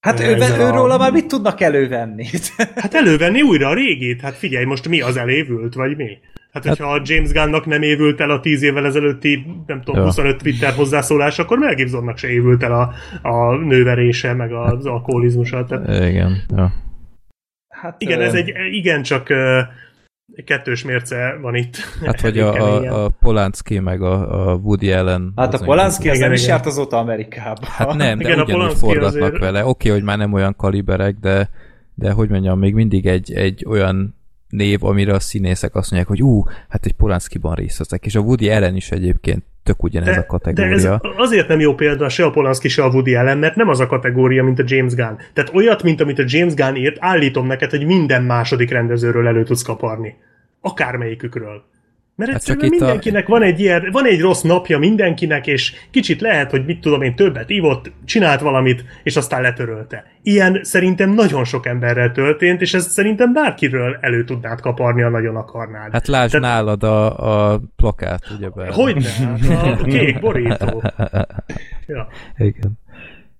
[0.00, 0.98] Hát ő, őróla a...
[0.98, 2.26] már mit tudnak elővenni?
[2.74, 4.20] hát elővenni újra a régét.
[4.20, 6.18] Hát figyelj, most mi az elévült, vagy mi?
[6.52, 10.00] Hát, hát hogyha a James Gunnnak nem évült el a 10 évvel ezelőtti, nem tudom,
[10.00, 10.06] ja.
[10.06, 12.92] 25 Twitter hozzászólás, akkor Mel Gibsonnak se évült el a,
[13.28, 15.64] a nőverése, meg az alkoholizmusa.
[15.64, 16.08] Tehát...
[16.08, 16.72] Igen, ja.
[17.80, 19.28] Hát, igen, ez egy igen csak
[20.44, 21.76] kettős mérce van itt.
[22.04, 25.32] Hát, hogy a, a, a Polanski meg a, a Woody Allen...
[25.36, 27.68] Hát a Polanski az nem is járt azóta Amerikában.
[27.68, 29.38] Hát nem, de igen, ugyanúgy forgatnak azért...
[29.38, 29.60] vele.
[29.60, 31.50] Oké, okay, hogy már nem olyan kaliberek, de,
[31.94, 34.16] de hogy mondjam, még mindig egy, egy olyan
[34.48, 38.20] név, amire a színészek azt mondják, hogy ú, hát egy Polanskiban részt veszek, és a
[38.20, 40.78] Woody Allen is egyébként tök ugyanez de, a kategória.
[40.78, 43.68] De ez azért nem jó példa se a Polanski, se a Woody Allen, mert nem
[43.68, 45.16] az a kategória, mint a James Gunn.
[45.32, 49.44] Tehát olyat, mint amit a James Gunn írt, állítom neked, hogy minden második rendezőről elő
[49.44, 50.16] tudsz kaparni.
[50.60, 51.64] Akármelyikükről.
[52.16, 53.30] Mert hát egyszerűen mindenkinek a...
[53.30, 57.14] van egy ilyen, van egy rossz napja mindenkinek, és kicsit lehet, hogy mit tudom én,
[57.14, 60.04] többet ivott, csinált valamit, és aztán letörölte.
[60.22, 65.36] Ilyen szerintem nagyon sok emberrel történt, és ez szerintem bárkiről elő tudnád kaparni, a nagyon
[65.36, 65.92] akarnád.
[65.92, 66.56] Hát lásd Tehát...
[66.56, 68.72] nálad a, a plakát, ugye be.
[68.72, 69.10] Hogyne,
[69.48, 70.82] hát a kék borító.
[71.86, 72.08] Ja.
[72.36, 72.78] Igen.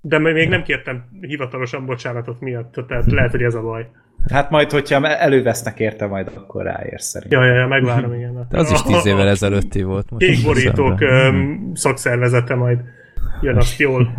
[0.01, 3.89] De még nem kértem hivatalosan bocsánatot miatt, tehát lehet, hogy ez a baj.
[4.29, 7.43] Hát majd, hogyha elővesznek érte, majd akkor ráérsz szerintem.
[7.43, 8.47] Ja, ja, ja, megvárom, igen.
[8.51, 10.11] De az is tíz évvel ezelőtti volt.
[10.11, 12.81] Most Kékborítók um, szakszervezete majd
[13.41, 14.15] jön, azt jól,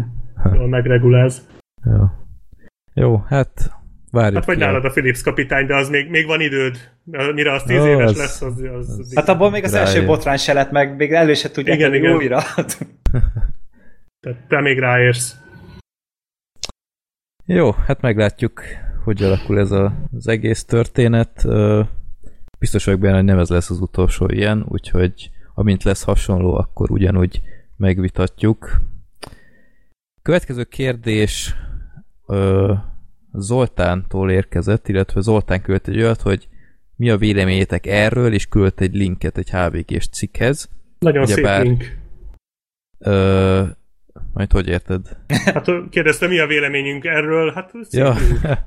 [0.53, 1.47] jól megreguláz.
[1.85, 2.05] Jó.
[2.93, 3.71] Jó, hát
[4.11, 6.91] várjuk Hát vagy nálad a Philips kapitány, de az még, még van időd,
[7.33, 8.41] mire az tíz Ó, éves az, lesz.
[8.41, 9.87] Az, az, az hát abból még az rájön.
[9.87, 12.15] első botrány se lett meg, még elő se tudják igen, igen.
[12.15, 12.39] újra.
[14.19, 15.35] Tehát te még ráérsz.
[17.45, 18.61] Jó, hát meglátjuk,
[19.07, 21.45] hogy alakul ez a, az egész történet.
[22.59, 26.91] Biztos vagyok benne, hogy nem ez lesz az utolsó ilyen, úgyhogy amint lesz hasonló, akkor
[26.91, 27.41] ugyanúgy
[27.77, 28.81] megvitatjuk.
[30.21, 31.55] Következő kérdés
[33.33, 36.47] Zoltántól érkezett, illetve Zoltán küldte egy olyat, hogy
[36.95, 40.69] mi a véleményetek erről, és küldte egy linket egy HVG-s cikkhez.
[40.99, 41.97] Nagyon Ugyebár, szép link.
[42.97, 43.63] Ö,
[44.37, 45.17] majd hogy érted?
[45.53, 47.51] Hát kérdezte, mi a véleményünk erről?
[47.51, 48.15] Hát ja.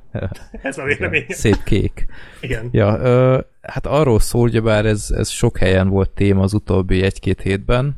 [0.62, 1.24] ez a vélemény.
[1.28, 2.06] Szép kék.
[2.40, 2.68] Igen.
[2.72, 7.40] Ja, ö, hát arról szól, bár ez, ez sok helyen volt téma az utóbbi egy-két
[7.40, 7.96] hétben,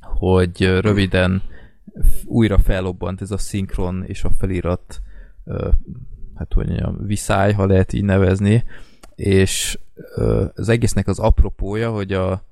[0.00, 1.42] hogy röviden
[2.24, 5.00] újra fellobbant ez a szinkron és a felirat
[5.44, 5.68] ö,
[6.34, 8.64] hát hogy mondjam, viszály, ha lehet így nevezni,
[9.14, 9.78] és
[10.54, 12.44] az egésznek az apropója, hogy a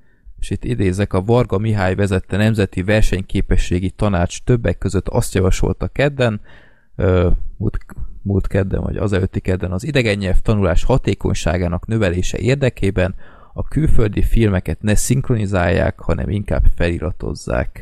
[0.42, 6.40] és itt idézek, a Varga Mihály vezette Nemzeti Versenyképességi Tanács többek között azt javasolta kedden,
[7.56, 7.78] múlt,
[8.22, 13.14] múlt kedden, vagy az előtti kedden az idegen nyelv tanulás hatékonyságának növelése érdekében
[13.54, 17.80] a külföldi filmeket ne szinkronizálják, hanem inkább feliratozzák.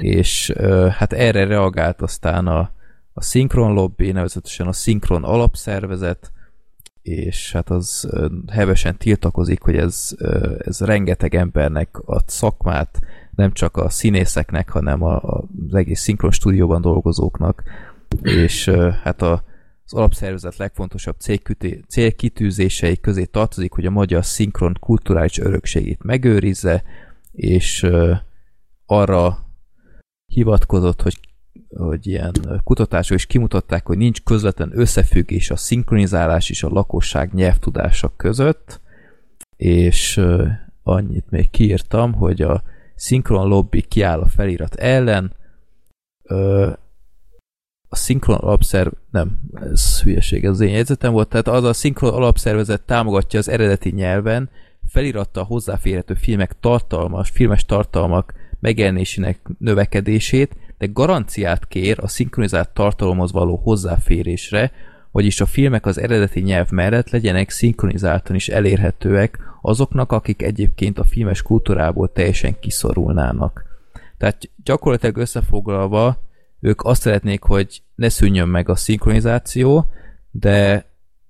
[0.00, 0.52] És
[0.90, 2.70] hát erre reagált aztán a,
[3.12, 6.32] a Synchron Lobby, nevezetesen a Synchron alapszervezet,
[7.04, 8.08] és hát az
[8.46, 10.16] hevesen tiltakozik, hogy ez,
[10.58, 16.80] ez rengeteg embernek a szakmát, nem csak a színészeknek, hanem a, az egész szinkron stúdióban
[16.80, 17.62] dolgozóknak,
[18.22, 18.68] és
[19.02, 19.44] hát a,
[19.84, 21.16] az alapszervezet legfontosabb
[21.88, 26.82] célkitűzései közé tartozik, hogy a magyar szinkron kulturális örökségét megőrizze,
[27.32, 27.86] és
[28.86, 29.38] arra
[30.26, 31.20] hivatkozott, hogy
[31.76, 32.32] hogy ilyen
[32.64, 38.80] kutatások is kimutatták, hogy nincs közvetlen összefüggés a szinkronizálás és a lakosság nyelvtudása között,
[39.56, 40.20] és
[40.82, 42.62] annyit még kiírtam, hogy a
[42.94, 45.32] szinkron lobby kiáll a felirat ellen,
[47.88, 52.12] a szinkron alapszerv, nem, ez hülyeség, ez az én jegyzetem volt, tehát az a szinkron
[52.12, 54.50] alapszervezet támogatja az eredeti nyelven
[54.88, 63.56] feliratta hozzáférhető filmek tartalmas, filmes tartalmak megjelenésének növekedését, de garanciát kér a szinkronizált tartalomhoz való
[63.56, 64.72] hozzáférésre,
[65.10, 71.04] vagyis a filmek az eredeti nyelv mellett legyenek szinkronizáltan is elérhetőek azoknak, akik egyébként a
[71.04, 73.64] filmes kultúrából teljesen kiszorulnának.
[74.18, 76.22] Tehát gyakorlatilag összefoglalva
[76.60, 79.86] ők azt szeretnék, hogy ne szűnjön meg a szinkronizáció,
[80.30, 80.86] de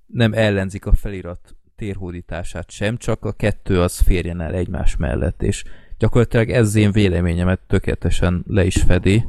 [0.07, 5.65] nem ellenzik a felirat térhódítását sem, csak a kettő az férjen el egymás mellett, és
[5.99, 9.25] gyakorlatilag ez én véleményemet tökéletesen le is fedi.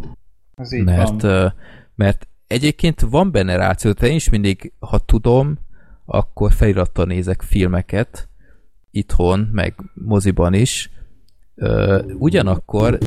[0.56, 1.54] Ez így mert, van.
[1.96, 5.58] mert egyébként van benne ráció, tehát én is mindig, ha tudom,
[6.06, 8.30] akkor felirattal nézek filmeket,
[8.92, 10.92] itthon, meg moziban is.
[12.18, 12.98] Ugyanakkor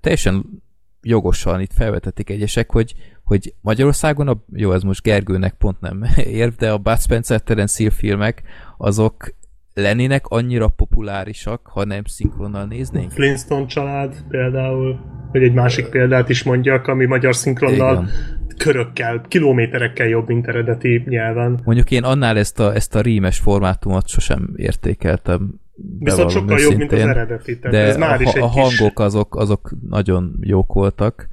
[0.00, 0.62] teljesen
[1.02, 6.04] jogosan itt felvetették egyesek, hogy, hogy Magyarországon, a, jó, ez most Gergőnek pont nem
[6.40, 8.42] érv, de a Bud Spencer Terence Hill filmek,
[8.78, 9.34] azok
[9.74, 13.10] lennének annyira populárisak, ha nem szinkronnal néznénk?
[13.10, 18.10] Flintstone család például, hogy egy másik példát is mondjak, ami magyar szinkronnal Igen.
[18.58, 21.60] körökkel, kilométerekkel jobb, mint eredeti nyelven.
[21.64, 25.60] Mondjuk én annál ezt a, ezt a rímes formátumot sosem értékeltem.
[25.98, 27.58] Viszont sokkal őszintén, jobb, mint az eredeti.
[27.58, 29.04] Tehát de ez már a, is egy a hangok kis...
[29.04, 31.28] azok, azok nagyon jók voltak,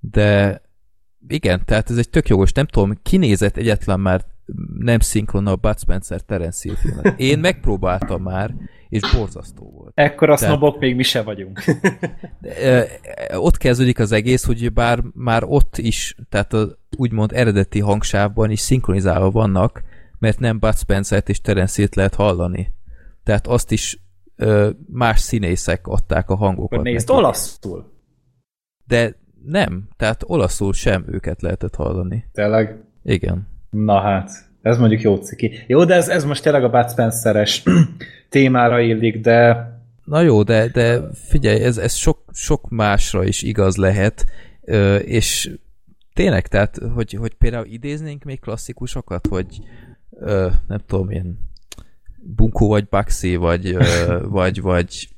[0.00, 0.60] de
[1.28, 4.24] igen, tehát ez egy tök jogos, nem tudom, kinézett egyetlen már
[4.78, 7.20] nem szinkron a Bud Spencer Terence Hill filmet.
[7.20, 8.54] Én megpróbáltam már,
[8.88, 9.92] és borzasztó volt.
[9.94, 11.62] Ekkor a sznobok még mi se vagyunk.
[13.34, 18.60] Ott kezdődik az egész, hogy bár már ott is, tehát az úgymond eredeti hangsávban is
[18.60, 19.82] szinkronizálva vannak,
[20.18, 22.74] mert nem Bud Spencer-t és Terence Hill-t lehet hallani.
[23.22, 24.00] Tehát azt is
[24.36, 26.82] ö, más színészek adták a hangokat.
[26.82, 27.92] Nézd olaszul.
[28.84, 32.24] De nem, tehát olaszul sem őket lehetett hallani.
[32.32, 32.84] Tényleg?
[33.02, 33.54] Igen.
[33.84, 34.30] Na hát,
[34.62, 35.52] ez mondjuk jó ciki.
[35.66, 37.62] Jó, de ez, ez most tényleg a Bud Spencer-es
[38.28, 39.70] témára illik, de...
[40.04, 44.24] Na jó, de, de figyelj, ez, ez sok, sok másra is igaz lehet,
[45.04, 45.50] és
[46.12, 49.58] tényleg, tehát, hogy, hogy például idéznénk még klasszikusokat, hogy
[50.66, 51.38] nem tudom, ilyen
[52.18, 53.76] Bunkó vagy Baxi, vagy,
[54.38, 55.08] vagy, vagy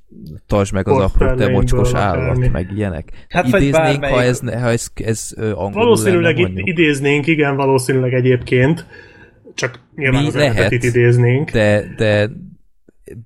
[0.47, 2.49] tartsd meg az apró, te mocskos állat, tenni.
[2.49, 3.09] meg ilyenek.
[3.29, 8.87] Hát, idéznénk, ha ez, ha ez, ez angolul Valószínűleg lenne, idéznénk, igen, valószínűleg egyébként,
[9.55, 11.51] csak nyilván Mi az lehet, idéznénk.
[11.51, 12.31] De, de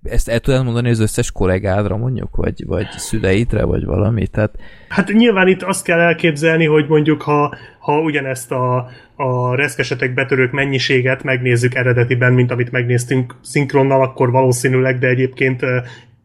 [0.03, 4.27] ezt el tudod mondani az összes kollégádra mondjuk, vagy, vagy szüleidre, vagy valami?
[4.27, 4.55] Tehát...
[4.89, 10.53] Hát nyilván itt azt kell elképzelni, hogy mondjuk ha, ha ugyanezt a, a reszkesetek betörők
[10.53, 15.61] mennyiséget megnézzük eredetiben, mint amit megnéztünk szinkronnal, akkor valószínűleg, de egyébként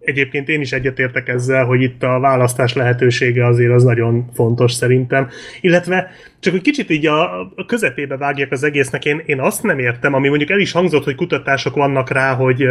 [0.08, 5.30] egyébként én is egyetértek ezzel, hogy itt a választás lehetősége azért az nagyon fontos szerintem.
[5.62, 9.80] Illetve csak egy kicsit így a, a közepébe vágjak az egésznek, én, én azt nem
[9.80, 12.63] értem, ami mondjuk el is hangzott, hogy kutatások vannak rá, hogy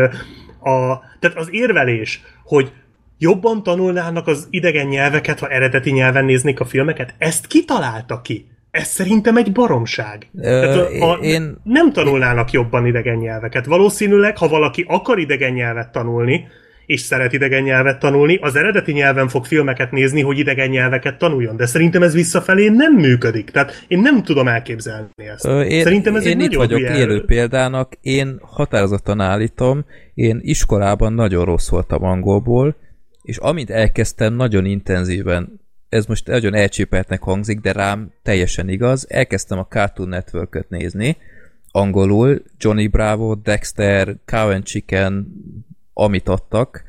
[0.61, 2.73] a, tehát az érvelés, hogy
[3.19, 8.47] jobban tanulnának az idegen nyelveket, ha eredeti nyelven néznék a filmeket, ezt kitalálta ki?
[8.71, 10.31] Ez szerintem egy baromság.
[10.37, 12.61] Ö, Tehát a, a, én, nem tanulnának én...
[12.61, 13.67] jobban idegen nyelveket.
[13.67, 16.47] Valószínűleg, ha valaki akar idegen nyelvet tanulni,
[16.87, 21.57] és szeret idegen nyelvet tanulni, az eredeti nyelven fog filmeket nézni, hogy idegen nyelveket tanuljon.
[21.57, 23.51] De szerintem ez visszafelé nem működik.
[23.51, 25.45] Tehát én nem tudom elképzelni ezt.
[25.45, 26.97] Ö, én, szerintem ez én egy itt vagyok hülye...
[26.97, 32.77] élő példának, én határozottan állítom, én iskolában nagyon rossz voltam angolból,
[33.23, 39.07] és amint elkezdtem nagyon intenzíven ez most nagyon elcsépeltnek hangzik, de rám teljesen igaz.
[39.09, 41.17] Elkezdtem a Cartoon Network-öt nézni,
[41.71, 45.27] angolul, Johnny Bravo, Dexter, Cow and Chicken,
[45.99, 46.85] amit adtak,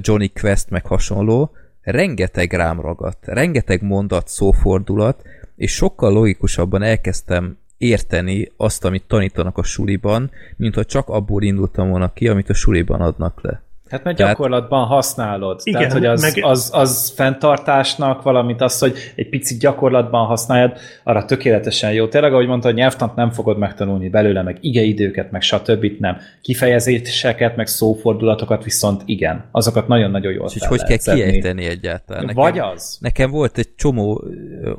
[0.00, 5.22] Johnny Quest meg hasonló, rengeteg rám ragadt, rengeteg mondat, szófordulat,
[5.56, 11.88] és sokkal logikusabban elkezdtem érteni azt, amit tanítanak a suliban, mint ha csak abból indultam
[11.88, 13.62] volna ki, amit a suliban adnak le.
[13.90, 15.60] Hát mert Tehát, gyakorlatban használod.
[15.64, 16.44] Igen, Tehát, hogy az, meg...
[16.44, 22.08] az, az fenntartásnak, valamint az, hogy egy picit gyakorlatban használjad, arra tökéletesen jó.
[22.08, 25.86] Tényleg, ahogy mondta, a nyelvtant nem fogod megtanulni belőle, meg igeidőket, meg stb.
[25.98, 26.16] nem.
[26.40, 29.44] Kifejezéseket, meg szófordulatokat viszont igen.
[29.50, 31.20] Azokat nagyon-nagyon jól És hogy kell szedni.
[31.22, 32.24] kiejteni egyáltalán.
[32.24, 32.98] Nekem, Vagy az.
[33.00, 34.24] Nekem volt egy csomó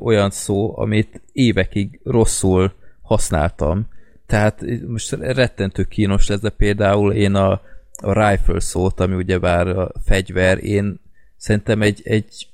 [0.03, 3.87] olyan szó, amit évekig rosszul használtam.
[4.27, 7.61] Tehát most rettentő kínos lesz, de például én a
[8.01, 10.99] a rifle szót, ami ugyebár a fegyver, én
[11.37, 12.47] szerintem egy, egy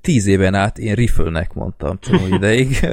[0.00, 2.88] tíz éven át én rifle-nek mondtam csomó ideig,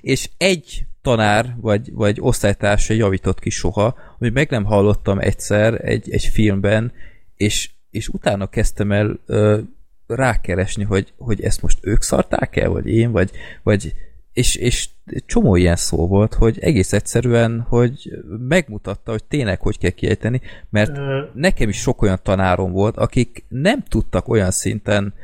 [0.00, 6.10] és egy tanár vagy, vagy osztálytársa javított ki soha, hogy meg nem hallottam egyszer egy,
[6.10, 6.92] egy filmben,
[7.36, 9.58] és, és utána kezdtem el ö,
[10.06, 13.30] rákeresni, hogy, hogy ezt most ők szarták el, vagy én, vagy,
[13.62, 13.94] vagy
[14.38, 14.88] és, és
[15.26, 18.10] csomó ilyen szó volt, hogy egész egyszerűen, hogy
[18.48, 21.00] megmutatta, hogy tényleg hogy kell kiejteni, mert
[21.34, 25.14] nekem is sok olyan tanárom volt, akik nem tudtak olyan szinten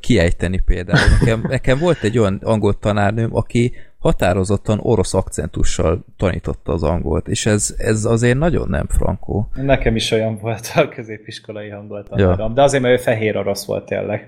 [0.00, 1.08] kiejteni például.
[1.20, 7.46] Nekem, nekem volt egy olyan angol tanárnőm, aki határozottan orosz akcentussal tanította az angolt, és
[7.46, 9.48] ez, ez azért nagyon nem frankó.
[9.54, 12.54] Nekem is olyan volt a középiskolai angol tanárom, ja.
[12.54, 14.26] de azért, mert ő fehér orosz volt tényleg.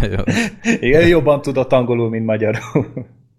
[0.80, 2.86] Igen, jobban tudott angolul, mint magyarul.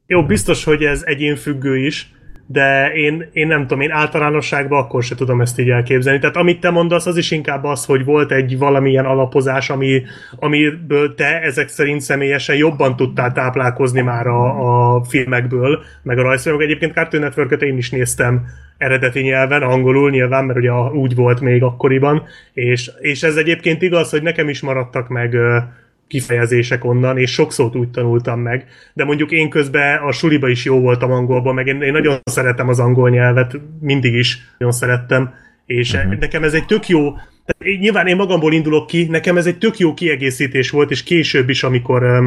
[0.08, 2.12] Jó, biztos, hogy ez egyénfüggő is,
[2.48, 6.20] de én, én nem tudom, én általánosságban akkor se tudom ezt így elképzelni.
[6.20, 10.04] Tehát amit te mondasz, az is inkább az, hogy volt egy valamilyen alapozás, ami,
[10.36, 16.62] amiből te ezek szerint személyesen jobban tudtál táplálkozni már a, a filmekből, meg a rajzfilmek.
[16.62, 18.46] Egyébként Cartoon network én is néztem
[18.78, 24.10] eredeti nyelven, angolul nyilván, mert ugye úgy volt még akkoriban, és, és ez egyébként igaz,
[24.10, 25.38] hogy nekem is maradtak meg
[26.14, 28.66] kifejezések onnan, és sok szót úgy tanultam meg.
[28.94, 32.68] De mondjuk én közben a suliba is jó voltam angolban, meg én, én nagyon szeretem
[32.68, 35.34] az angol nyelvet, mindig is nagyon szerettem,
[35.66, 36.20] és uh-huh.
[36.20, 37.12] nekem ez egy tök jó,
[37.46, 41.50] tehát nyilván én magamból indulok ki, nekem ez egy tök jó kiegészítés volt, és később
[41.50, 42.24] is, amikor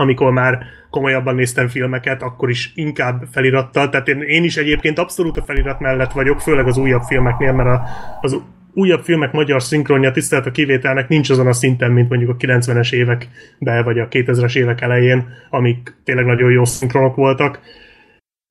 [0.00, 0.58] amikor már
[0.90, 5.80] komolyabban néztem filmeket, akkor is inkább felirattal, tehát én, én is egyébként abszolút a felirat
[5.80, 7.82] mellett vagyok, főleg az újabb filmeknél, mert a,
[8.20, 8.40] az
[8.78, 12.92] újabb filmek magyar szinkronja tisztelt a kivételnek nincs azon a szinten, mint mondjuk a 90-es
[12.92, 17.60] években, vagy a 2000-es évek elején, amik tényleg nagyon jó szinkronok voltak.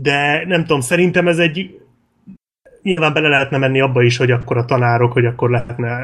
[0.04, 1.80] De nem tudom, szerintem ez egy
[2.82, 5.50] nyilván bele lehetne menni abba is, hogy akkor a tanárok, hogy akkor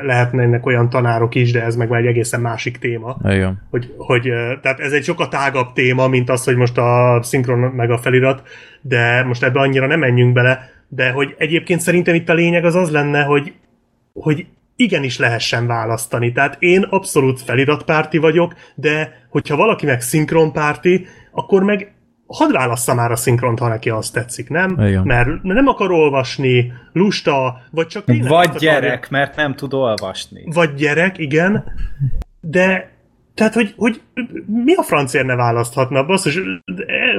[0.04, 3.18] lehetne, ennek olyan tanárok is, de ez meg már egy egészen másik téma.
[3.24, 3.62] Igen.
[3.70, 4.22] Hogy, hogy,
[4.62, 8.48] tehát ez egy sokkal tágabb téma, mint az, hogy most a szinkron meg a felirat,
[8.82, 12.76] de most ebbe annyira nem menjünk bele, de hogy egyébként szerintem itt a lényeg az
[12.76, 13.54] az lenne, hogy
[14.14, 14.46] hogy
[14.76, 16.32] igenis lehessen választani.
[16.32, 21.94] Tehát én abszolút feliratpárti vagyok, de hogyha valaki meg szinkronpárti, akkor meg
[22.28, 24.78] hadd válassza már a szinkront, ha neki azt tetszik, nem?
[24.80, 25.04] Igen.
[25.04, 29.08] Mert nem akar olvasni, lusta, vagy csak Vagy gyerek, akarja.
[29.10, 30.42] mert nem tud olvasni.
[30.46, 31.64] Vagy gyerek, igen,
[32.40, 32.92] de
[33.34, 34.02] tehát, hogy, hogy
[34.46, 36.06] mi a francér ne választhatna?
[36.06, 36.40] Basszus,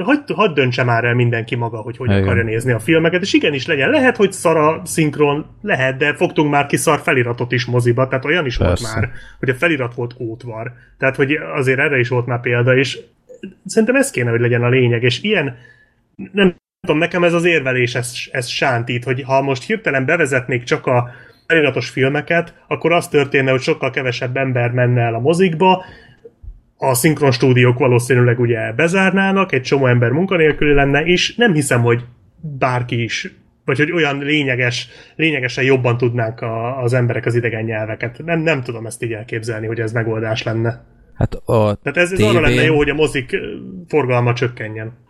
[0.03, 2.23] hagyd, hadd döntse már el mindenki maga, hogy hogy Igen.
[2.23, 3.89] akarja nézni a filmeket, és igenis legyen.
[3.89, 8.25] Lehet, hogy szar a szinkron, lehet, de fogtunk már ki szar feliratot is moziba, tehát
[8.25, 8.83] olyan is Persze.
[8.83, 10.73] volt már, hogy a felirat volt ótvar.
[10.97, 12.99] Tehát, hogy azért erre is volt már példa, és
[13.65, 15.57] szerintem ez kéne, hogy legyen a lényeg, és ilyen
[16.31, 20.85] nem tudom, nekem ez az érvelés, ez, ez sántít, hogy ha most hirtelen bevezetnék csak
[20.85, 21.09] a
[21.47, 25.85] feliratos filmeket, akkor az történne, hogy sokkal kevesebb ember menne el a mozikba,
[26.77, 32.03] a szinkron stúdiók valószínűleg ugye bezárnának, egy csomó ember munkanélküli lenne, és nem hiszem, hogy
[32.57, 33.33] bárki is,
[33.65, 38.21] vagy hogy olyan lényeges, lényegesen jobban tudnánk a, az emberek az idegen nyelveket.
[38.25, 40.85] Nem, nem tudom ezt így elképzelni, hogy ez megoldás lenne.
[41.13, 42.35] Hát a Tehát ez, ez tévén...
[42.35, 43.35] arra lenne jó, hogy a mozik
[43.87, 45.03] forgalma csökkenjen.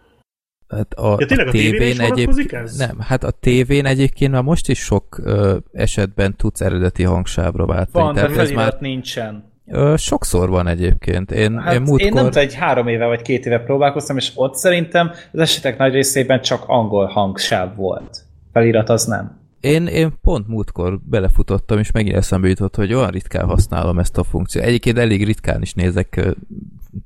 [0.68, 2.78] Hát a, ja, tényleg a, a tévén, egyébként, ez?
[2.78, 8.06] Nem, hát a tévén egyébként már most is sok ö, esetben tudsz eredeti hangsávra váltani.
[8.06, 9.54] Van, Tehát de ez már nincsen.
[9.68, 11.32] Ö, sokszor van egyébként.
[11.32, 12.08] Én, hát én, múltkor...
[12.08, 15.78] én nem tudom, egy három éve vagy két éve próbálkoztam, és ott szerintem az esetek
[15.78, 18.18] nagy részében csak angol hangsáv volt.
[18.54, 19.44] Felirat az nem.
[19.60, 24.24] Én, én pont múltkor belefutottam, és megint eszembe jutott, hogy olyan ritkán használom ezt a
[24.24, 24.66] funkciót.
[24.66, 26.36] Egyébként elég ritkán is nézek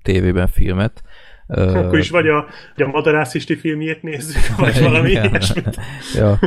[0.02, 1.02] tévében filmet.
[1.48, 2.46] Akkor is vagy a,
[2.76, 5.80] vagy a Madarászisti filmjét nézzük, vagy valami ilyesmit.
[6.16, 6.40] ja.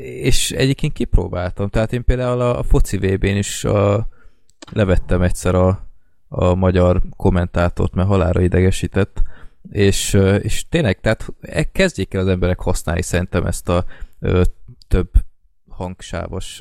[0.00, 1.68] és egyébként kipróbáltam.
[1.68, 4.08] Tehát én például a, a foci VB-n is a,
[4.72, 5.86] levettem egyszer a,
[6.28, 9.22] a magyar kommentátort, mert halára idegesített,
[9.70, 13.84] és, és tényleg, tehát e, kezdjék el az emberek használni szerintem ezt a
[14.20, 14.42] ö,
[14.88, 15.10] több
[15.68, 16.60] hangsávos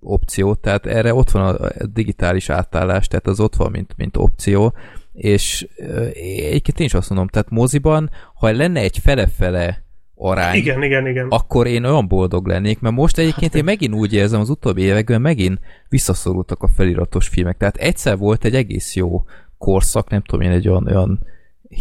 [0.00, 4.74] opció, tehát erre ott van a digitális átállás, tehát az ott van, mint, mint opció,
[5.12, 5.68] és
[6.14, 9.82] egyébként én is azt mondom, tehát moziban, ha lenne egy fele-fele
[10.22, 11.26] arány, igen, igen, igen.
[11.28, 15.20] akkor én olyan boldog lennék, mert most egyébként én megint úgy érzem, az utóbbi években
[15.20, 17.56] megint visszaszorultak a feliratos filmek.
[17.56, 19.24] Tehát egyszer volt egy egész jó
[19.58, 21.26] korszak, nem tudom én, egy olyan, olyan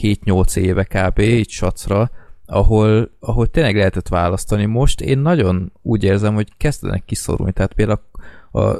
[0.01, 1.19] 7-8 éve kb.
[1.19, 2.11] így sacra,
[2.45, 4.65] ahol, ahol tényleg lehetett választani.
[4.65, 7.51] Most én nagyon úgy érzem, hogy kezdenek kiszorulni.
[7.51, 8.01] Tehát például
[8.51, 8.77] az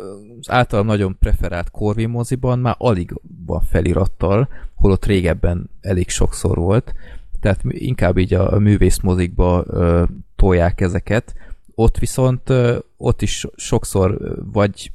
[0.47, 3.14] általam nagyon preferált Corvi moziban már alig
[3.45, 6.93] van felirattal, holott régebben elég sokszor volt.
[7.42, 10.04] Tehát inkább így a, művészmozikba ö,
[10.36, 11.34] tolják ezeket.
[11.76, 14.92] Ott viszont ö, ott is sokszor vagy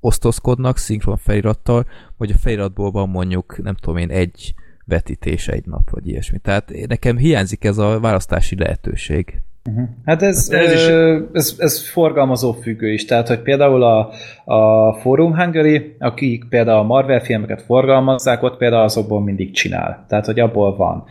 [0.00, 4.54] osztozkodnak szinkron felirattal, vagy a feliratból van mondjuk, nem tudom én, egy
[4.84, 6.38] vetítés egy nap, vagy ilyesmi.
[6.38, 9.42] Tehát nekem hiányzik ez a választási lehetőség.
[9.70, 9.88] Uh-huh.
[10.04, 10.86] Hát ez, hát ez, is...
[11.32, 14.10] ez, ez forgalmazó függő is, tehát hogy például a,
[14.44, 20.26] a Forum Hungary, akik például a Marvel filmeket forgalmazzák, ott például azokból mindig csinál, tehát
[20.26, 21.04] hogy abból van.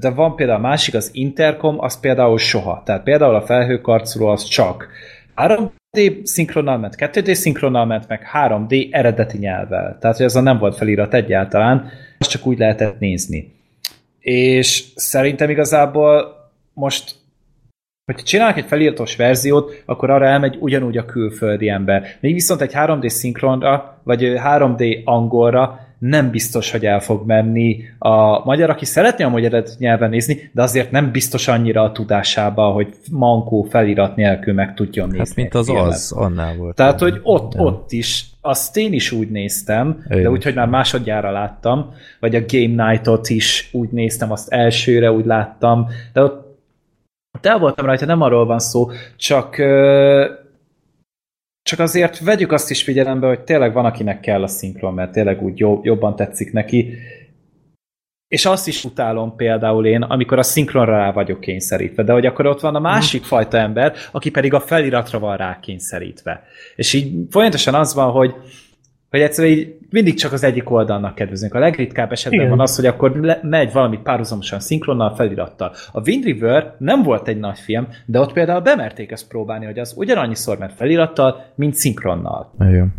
[0.00, 4.44] De van például a másik, az Intercom, az például soha, tehát például a felhőkarcoló az
[4.44, 4.88] csak
[5.36, 9.96] 3D szinkronnal ment, 2D szinkronnal ment, meg 3D eredeti nyelvvel.
[10.00, 13.54] Tehát, hogy ez a nem volt felirat egyáltalán, azt csak úgy lehetett nézni.
[14.20, 16.34] És szerintem igazából
[16.76, 17.14] most,
[18.04, 22.06] hogyha csinálnak egy feliratos verziót, akkor arra elmegy ugyanúgy a külföldi ember.
[22.20, 28.44] Még viszont egy 3D szinkronra, vagy 3D angolra nem biztos, hogy el fog menni a
[28.44, 32.94] magyar, aki szeretné a magyar nyelven nézni, de azért nem biztos annyira a tudásába, hogy
[33.10, 35.24] mankó felirat nélkül meg tudjon nézni.
[35.26, 35.86] Hát mint az filmet.
[35.86, 36.74] az, annál volt.
[36.74, 37.64] Tehát, hogy ott, nem.
[37.64, 42.44] ott is, azt én is úgy néztem, én de úgyhogy már másodjára láttam, vagy a
[42.48, 46.45] Game Night-ot is úgy néztem, azt elsőre úgy láttam, de ott
[47.44, 49.56] el voltam rajta, nem arról van szó, csak
[51.66, 55.42] csak azért vegyük azt is figyelembe, hogy tényleg van, akinek kell a szinkron, mert tényleg
[55.42, 56.94] úgy jobban tetszik neki.
[58.28, 62.46] És azt is utálom például én, amikor a szinkronra rá vagyok kényszerítve, de hogy akkor
[62.46, 63.28] ott van a másik hmm.
[63.28, 66.42] fajta ember, aki pedig a feliratra van rá kényszerítve.
[66.76, 68.34] És így folyamatosan az van, hogy
[69.10, 71.54] hogy egyszerűen így mindig csak az egyik oldalnak kedvezünk.
[71.54, 72.50] A legritkább esetben Igen.
[72.50, 75.72] van az, hogy akkor le, megy valami párhuzamosan szinkronnal, felirattal.
[75.92, 79.78] A Wind River nem volt egy nagy film, de ott például bemerték ezt próbálni, hogy
[79.78, 82.54] az ugyanannyiszor ment felirattal, mint szinkronnal.
[82.58, 82.94] Igen.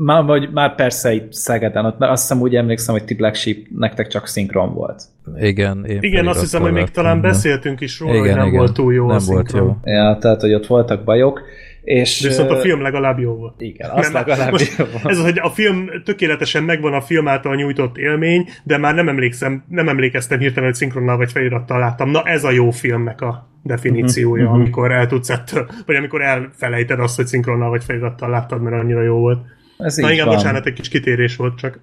[0.00, 3.34] Már, vagy, már persze itt Szegeden, ott, mert azt hiszem úgy emlékszem, hogy ti Black
[3.34, 5.02] Sheep nektek csak szinkron volt.
[5.36, 8.58] Igen, én Igen, azt hiszem, hogy még talán beszéltünk is róla, igen, hogy nem igen.
[8.58, 9.76] volt túl jó nem a volt jó.
[9.84, 11.42] Ja, tehát, hogy ott voltak bajok.
[11.86, 13.60] És, Viszont a film legalább jó volt.
[13.60, 15.06] Igen, az legalább most jó volt.
[15.06, 19.08] Ez az, hogy a film tökéletesen megvan a film által nyújtott élmény, de már nem
[19.08, 22.10] emlékszem, nem emlékeztem hirtelen, hogy szinkronnal vagy felirattal láttam.
[22.10, 27.00] Na ez a jó filmnek a definíciója, uh-huh, amikor el tudsz ettől, vagy amikor elfelejted
[27.00, 29.38] azt, hogy szinkronnal vagy felirattal láttad, mert annyira jó volt.
[29.78, 30.34] Ez Na igen, van.
[30.34, 31.80] bocsánat, egy kis kitérés volt csak.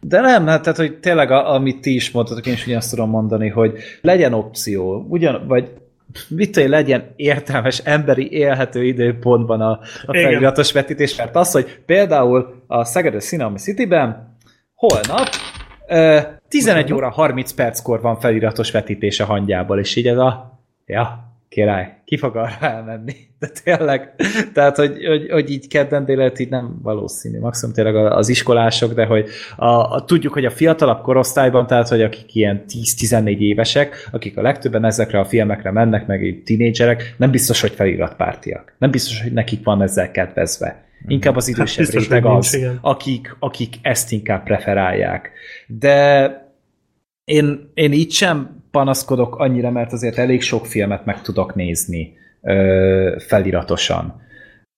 [0.00, 3.10] De nem, hát tehát, hogy tényleg, a, amit ti is mondtatok, én is ugyanazt tudom
[3.10, 5.70] mondani, hogy legyen opció, ugyan, vagy
[6.28, 12.64] mit tudom, legyen értelmes, emberi, élhető időpontban a, a feliratos vetítés, mert az, hogy például
[12.66, 14.36] a Szegedi Cinema City-ben
[14.74, 15.28] holnap
[16.48, 21.25] 11 óra 30 perckor van feliratos vetítés a hangyából, és így ez a ja,
[21.56, 23.14] király, ki fog arra elmenni.
[23.38, 24.14] De tényleg,
[24.52, 27.38] tehát, hogy, hogy, hogy így kedden délelőtt így nem valószínű.
[27.38, 32.02] Maximum tényleg az iskolások, de hogy a, a, tudjuk, hogy a fiatalabb korosztályban, tehát, hogy
[32.02, 37.30] akik ilyen 10-14 évesek, akik a legtöbben ezekre a filmekre mennek, meg így tinédzserek, nem
[37.30, 38.74] biztos, hogy feliratpártiak.
[38.78, 40.84] Nem biztos, hogy nekik van ezzel kedvezve.
[41.06, 45.30] Inkább az idősebb hát réteg az, akik, akik ezt inkább preferálják.
[45.66, 46.30] De
[47.24, 53.16] én, én így sem panaszkodok annyira, mert azért elég sok filmet meg tudok nézni ö,
[53.18, 54.22] feliratosan.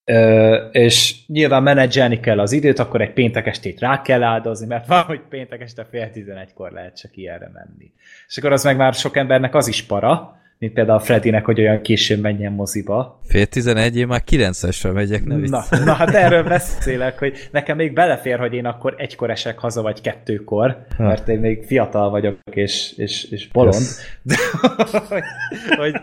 [0.04, 4.86] Ö, és nyilván menedzselni kell az időt, akkor egy péntek estét rá kell áldozni, mert
[4.86, 7.92] van, hogy péntek este fél tizenegykor lehet csak ilyenre menni.
[8.28, 11.60] És akkor az meg már sok embernek az is para, mint például a Freddynek, hogy
[11.60, 13.20] olyan későn menjen moziba.
[13.24, 17.92] Fél tizenegy, én már kilencesre megyek, nem na, na, hát erről beszélek, hogy nekem még
[17.92, 21.02] belefér, hogy én akkor egykor esek haza, vagy kettőkor, ha.
[21.02, 23.82] mert én még fiatal vagyok, és, és, és bolond.
[24.22, 24.34] De,
[25.06, 25.22] hogy,
[25.76, 25.94] hogy,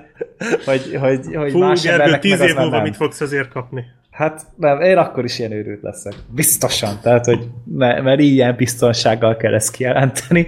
[0.66, 3.86] hogy, hogy, hogy Fú, más Gergő, tíz év múlva mit fogsz azért kapni?
[4.12, 6.14] Hát nem, én akkor is ilyen őrült leszek.
[6.30, 7.00] Biztosan.
[7.02, 10.48] Tehát, hogy ne, mert ilyen biztonsággal kell ezt kijelenteni.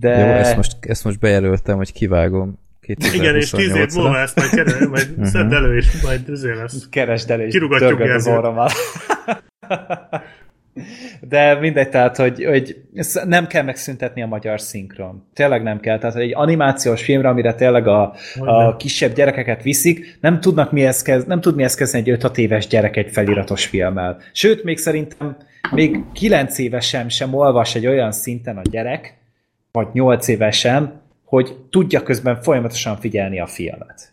[0.00, 0.18] De...
[0.18, 2.58] Jó, ezt most, ezt most bejelöltem, hogy kivágom.
[3.14, 5.26] Igen, és tíz év múlva ezt majd, keres, majd uh-huh.
[5.26, 6.88] szedd elő, és majd ezért lesz.
[6.90, 7.60] Keresd elő, és
[8.14, 8.72] az orromat.
[11.20, 12.82] De mindegy, tehát, hogy, hogy
[13.24, 15.26] nem kell megszüntetni a magyar szinkron.
[15.34, 15.98] Tényleg nem kell.
[15.98, 21.24] Tehát egy animációs filmre, amire tényleg a, a kisebb gyerekeket viszik, nem tudnak mihez kez,
[21.24, 24.18] nem tud mihez kezdeni egy 5 éves gyerek egy feliratos filmmel.
[24.32, 25.36] Sőt, még szerintem
[25.70, 29.18] még 9 évesen sem olvas egy olyan szinten a gyerek,
[29.72, 31.01] vagy 8 évesen,
[31.32, 34.12] hogy tudja közben folyamatosan figyelni a filmet.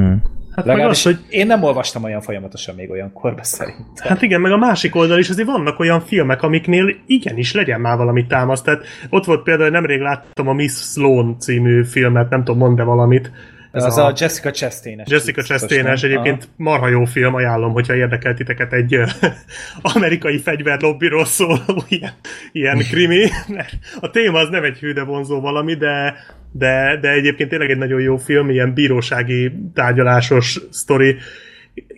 [0.00, 0.14] Mm.
[0.54, 1.18] Hát Legalábbis az, hogy...
[1.28, 4.08] én nem olvastam olyan folyamatosan még olyan korba szerintem.
[4.08, 7.96] Hát igen, meg a másik oldal is azért vannak olyan filmek, amiknél igenis legyen már
[7.96, 8.64] valami támaszt.
[8.64, 13.30] Tehát ott volt például, nemrég láttam a Miss Sloan című filmet, nem tudom, mond valamit,
[13.72, 15.10] ez az a, a Jessica Chastain-es.
[15.10, 16.52] Jessica Chastain-es, egyébként Aha.
[16.56, 19.00] marha jó film, ajánlom, hogyha érdekel titeket egy
[19.94, 22.12] amerikai fegyverlobbiról szól, ilyen,
[22.52, 26.16] ilyen krimi, mert a téma az nem egy hű, de vonzó valami, de,
[26.52, 31.16] de, de egyébként tényleg egy nagyon jó film, ilyen bírósági tárgyalásos sztori,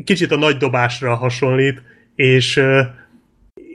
[0.05, 1.83] kicsit a nagy dobásra hasonlít,
[2.15, 2.61] és,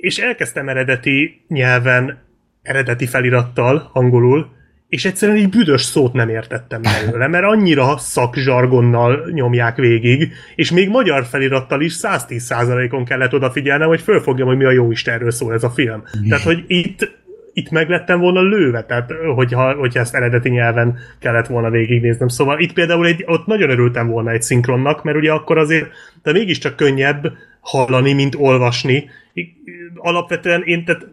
[0.02, 2.26] és elkezdtem eredeti nyelven,
[2.62, 4.56] eredeti felirattal, angolul,
[4.90, 10.90] és egyszerűen egy büdös szót nem értettem belőle, mert annyira szakzsargonnal nyomják végig, és még
[10.90, 15.64] magyar felirattal is 110%-on kellett odafigyelnem, hogy fölfogjam, hogy mi a jó Istenről szól ez
[15.64, 16.04] a film.
[16.30, 17.16] Tehát, hogy itt,
[17.58, 22.28] itt meg lettem volna lőve, tehát hogyha, hogyha ezt eredeti nyelven kellett volna végignéznem.
[22.28, 25.90] Szóval itt például egy, ott nagyon örültem volna egy szinkronnak, mert ugye akkor azért,
[26.24, 29.10] de mégiscsak könnyebb hallani, mint olvasni,
[29.96, 31.08] alapvetően én, tehát,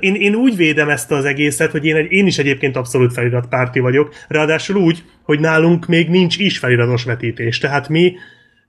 [0.00, 3.78] én, én úgy védem ezt az egészet, hogy én, egy, én is egyébként abszolút feliratpárti
[3.78, 7.58] vagyok, ráadásul úgy, hogy nálunk még nincs is feliratos vetítés.
[7.58, 8.12] Tehát mi,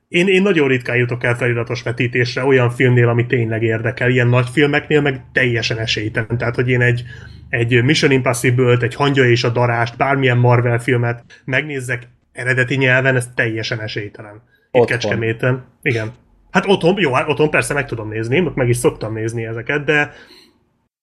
[0.10, 4.10] én, én nagyon ritkán jutok el feliratos vetítésre olyan filmnél, ami tényleg érdekel.
[4.10, 6.38] Ilyen nagy filmeknél meg teljesen esélytelen.
[6.38, 7.04] Tehát, hogy én egy,
[7.50, 13.28] egy Mission Impossible-t, egy Hangya és a Darást, bármilyen Marvel filmet megnézzek eredeti nyelven, ez
[13.36, 14.34] teljesen esélytelen.
[14.36, 14.86] Itt Otthon.
[14.86, 15.66] Kecskeméten.
[15.82, 16.12] Igen.
[16.52, 20.12] Hát otthon, jó, hát otthon persze meg tudom nézni, meg is szoktam nézni ezeket, de,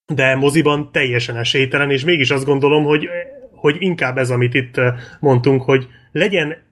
[0.06, 3.08] de moziban teljesen esélytelen, és mégis azt gondolom, hogy,
[3.50, 4.80] hogy inkább ez, amit itt
[5.20, 6.65] mondtunk, hogy legyen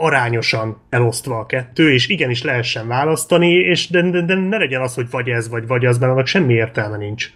[0.00, 4.94] arányosan elosztva a kettő, és igenis lehessen választani, és de, de, de ne legyen az,
[4.94, 7.30] hogy vagy ez, vagy vagy az, mert annak semmi értelme nincs.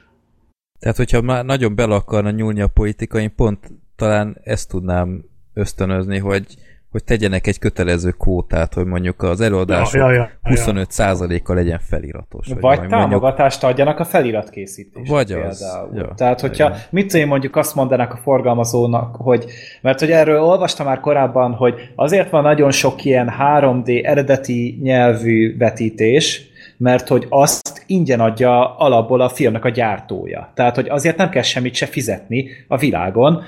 [0.79, 6.19] Tehát, hogyha már nagyon bele akarna nyúlni a politika, én pont talán ezt tudnám ösztönözni,
[6.19, 6.47] hogy
[6.95, 12.47] hogy tegyenek egy kötelező kvótát, hogy mondjuk az előadások ja, ja, ja, 25%-a legyen feliratos.
[12.49, 13.81] Vagy, vagy támogatást mondjuk...
[13.81, 15.15] adjanak a feliratkészítésre.
[15.15, 15.79] Vagy az.
[15.95, 16.79] Ja, Tehát, hogyha igen.
[16.91, 19.45] mit tudom mondjuk azt mondanak a forgalmazónak, hogy,
[19.81, 25.57] mert hogy erről olvastam már korábban, hogy azért van nagyon sok ilyen 3D eredeti nyelvű
[25.59, 30.53] vetítés, mert hogy azt ingyen adja alapból a filmnek a gyártója.
[30.55, 33.43] Tehát, hogy azért nem kell semmit se fizetni a világon,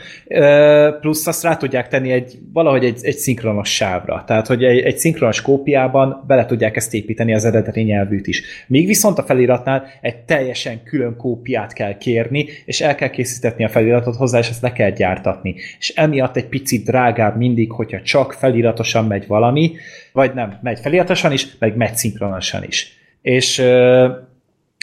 [1.01, 4.25] plusz azt rá tudják tenni egy, valahogy egy, egy szinkronos sávra.
[4.27, 8.43] Tehát, hogy egy, egy szinkronos kópiában bele tudják ezt építeni az eredeti nyelvűt is.
[8.67, 13.69] Míg viszont a feliratnál egy teljesen külön kópiát kell kérni, és el kell készítetni a
[13.69, 15.55] feliratot hozzá, és ezt le kell gyártatni.
[15.79, 19.75] És emiatt egy picit drágább mindig, hogyha csak feliratosan megy valami,
[20.13, 23.06] vagy nem, megy feliratosan is, meg megy szinkronosan is.
[23.27, 23.59] És,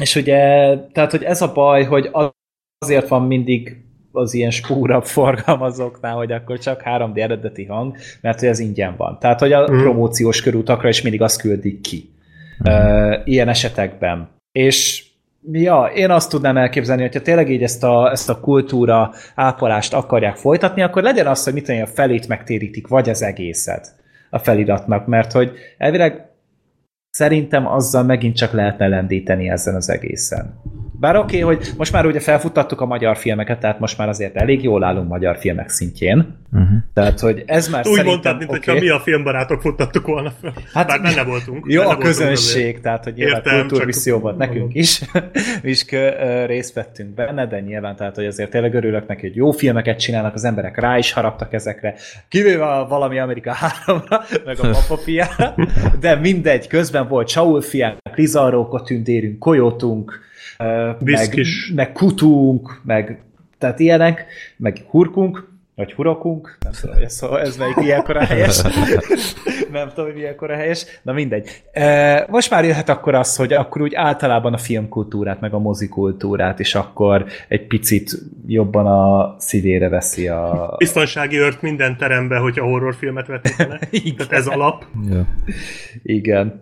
[0.01, 0.37] és ugye,
[0.91, 2.09] tehát, hogy ez a baj, hogy
[2.77, 3.77] azért van mindig
[4.11, 9.17] az ilyen spúrabb forgalmazóknál, hogy akkor csak 3D eredeti hang, mert hogy ez ingyen van.
[9.19, 9.77] Tehát, hogy a mm.
[9.77, 12.09] promóciós körútakra is mindig azt küldik ki.
[12.63, 14.29] Uh, ilyen esetekben.
[14.51, 15.05] És
[15.51, 20.35] ja, én azt tudnám elképzelni, hogyha tényleg így ezt a, ezt a kultúra ápolást akarják
[20.35, 23.95] folytatni, akkor legyen az, hogy mit a felét megtérítik, vagy az egészet
[24.29, 26.32] a feliratnak, mert hogy elvileg
[27.17, 30.61] Szerintem azzal megint csak lehetne lendíteni ezen az egészen.
[31.03, 34.35] Bár oké, okay, hogy most már ugye felfuttattuk a magyar filmeket, tehát most már azért
[34.35, 36.37] elég jól állunk magyar filmek szintjén.
[36.53, 36.77] Uh-huh.
[36.93, 38.59] Tehát, hogy ez már Úgy mondtad, mint okay.
[38.59, 40.53] hogyha mi a filmbarátok futtattuk volna fel.
[40.73, 41.65] Hát, Bár benne voltunk.
[41.67, 45.01] Jó, benne a közönség, tehát, hogy nyilván kultúrmisszió volt nekünk is.
[45.63, 45.85] mi is
[46.45, 50.33] részt vettünk benne, de nyilván, tehát, hogy azért tényleg örülök neki, hogy jó filmeket csinálnak,
[50.33, 51.95] az emberek rá is haraptak ezekre,
[52.27, 55.55] kivéve a valami Amerika 3-ra, meg a papapiára,
[55.99, 59.39] de mindegy, közben volt Saul fiánk, Lizarróka tündérünk,
[60.63, 61.45] Koyotunk, meg,
[61.75, 63.23] meg kutunk, meg
[63.57, 64.25] tehát ilyenek,
[64.57, 68.61] meg hurkunk, vagy hurokunk, nem tudom, hogy ez, szóval ez melyik ilyenkor a helyes.
[69.71, 70.85] nem tudom, hogy ilyenkor a helyes.
[71.01, 71.63] Na mindegy.
[72.27, 76.75] Most már jöhet akkor az, hogy akkor úgy általában a filmkultúrát, meg a mozikultúrát, és
[76.75, 78.11] akkor egy picit
[78.47, 80.75] jobban a szívére veszi a...
[80.77, 83.89] Biztonsági ört minden terembe, hogyha horrorfilmet vetítenek.
[84.17, 84.85] Tehát ez alap.
[85.09, 85.27] Ja.
[86.03, 86.61] Igen.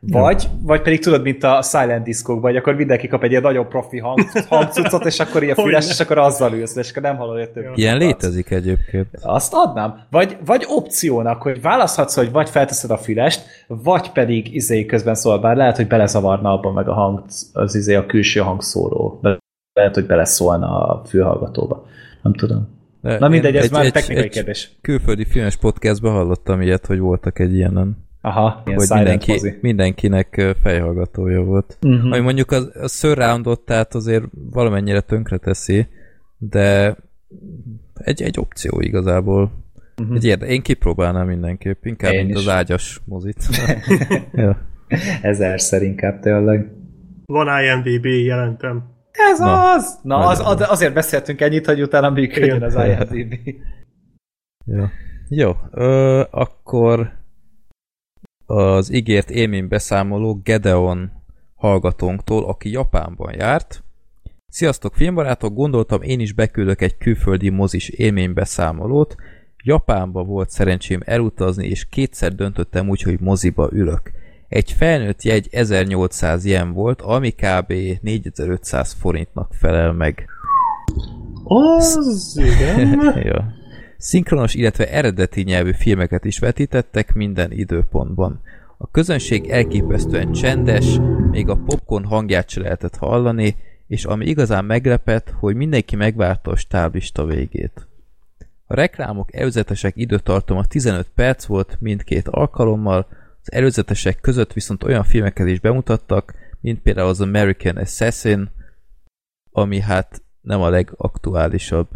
[0.00, 3.68] Vagy, vagy pedig tudod, mint a Silent Disco vagy akkor mindenki kap egy ilyen nagyon
[3.68, 7.38] profi hang, hangcucot, és akkor ilyen füles, és akkor azzal ülsz, és akkor nem hallod
[7.38, 7.64] egy több.
[7.74, 9.08] Ilyen létezik egyébként.
[9.22, 10.00] Azt adnám.
[10.10, 15.38] Vagy, vagy opciónak, hogy választhatsz, hogy vagy felteszed a fülest, vagy pedig izé közben szól,
[15.38, 19.20] bár lehet, hogy belezavarna abban meg a hang, az izé a külső hangszóró.
[19.72, 21.86] Lehet, hogy beleszólna a fülhallgatóba.
[22.22, 22.76] Nem tudom.
[23.02, 24.70] De Na mindegy, ez egy, már egy, technikai egy kérdés.
[24.80, 28.07] külföldi filmes podcastban hallottam ilyet, hogy voltak egy ilyenen.
[28.28, 29.58] Aha, ilyen hogy mindenki, mozi.
[29.60, 31.78] mindenkinek fejhallgatója volt.
[31.82, 32.12] Uh-huh.
[32.12, 35.86] Ami mondjuk a, a surroundot, tehát azért valamennyire tönkre teszi,
[36.38, 36.96] de
[37.94, 39.52] egy, egy opció igazából.
[40.00, 40.16] Uh-huh.
[40.16, 42.46] Egy érde, én kipróbálnám mindenképp, inkább, én mint is.
[42.46, 43.46] az ágyas mozit.
[44.32, 44.58] ja.
[45.22, 46.72] Ezerszer inkább tényleg.
[47.26, 48.96] Van IMDB, jelentem.
[49.32, 49.98] Ez Na, az!
[50.02, 53.34] Na, az, az, azért beszéltünk ennyit, hogy utána működjön az IMDb.
[54.64, 54.84] Jó.
[55.28, 57.17] Jó, ö, akkor
[58.50, 61.10] az ígért élmény beszámoló Gedeon
[61.54, 63.82] hallgatónktól, aki Japánban járt.
[64.48, 69.16] Sziasztok filmbarátok, gondoltam én is beküldök egy külföldi mozis élménybeszámolót.
[69.64, 74.10] Japánba volt szerencsém elutazni, és kétszer döntöttem úgy, hogy moziba ülök.
[74.48, 77.72] Egy felnőtt jegy 1800 yen volt, ami kb.
[78.00, 80.28] 4500 forintnak felel meg.
[81.44, 83.12] Az, igen.
[83.32, 83.57] ja.
[83.98, 88.40] Szinkronos, illetve eredeti nyelvű filmeket is vetítettek minden időpontban.
[88.76, 90.98] A közönség elképesztően csendes,
[91.30, 96.56] még a popcorn hangját se lehetett hallani, és ami igazán meglepett, hogy mindenki megvárta a
[96.56, 97.86] stáblista végét.
[98.66, 103.06] A reklámok előzetesek időtartama 15 perc volt mindkét alkalommal,
[103.42, 108.50] az előzetesek között viszont olyan filmeket is bemutattak, mint például az American Assassin,
[109.52, 111.88] ami hát nem a legaktuálisabb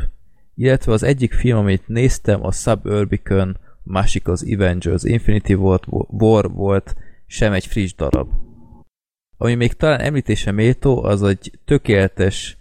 [0.54, 6.96] illetve az egyik film, amit néztem, a Suburbicon, másik az Avengers Infinity volt, War volt,
[7.26, 8.28] sem egy friss darab.
[9.36, 12.56] Ami még talán említése méltó, az egy tökéletes,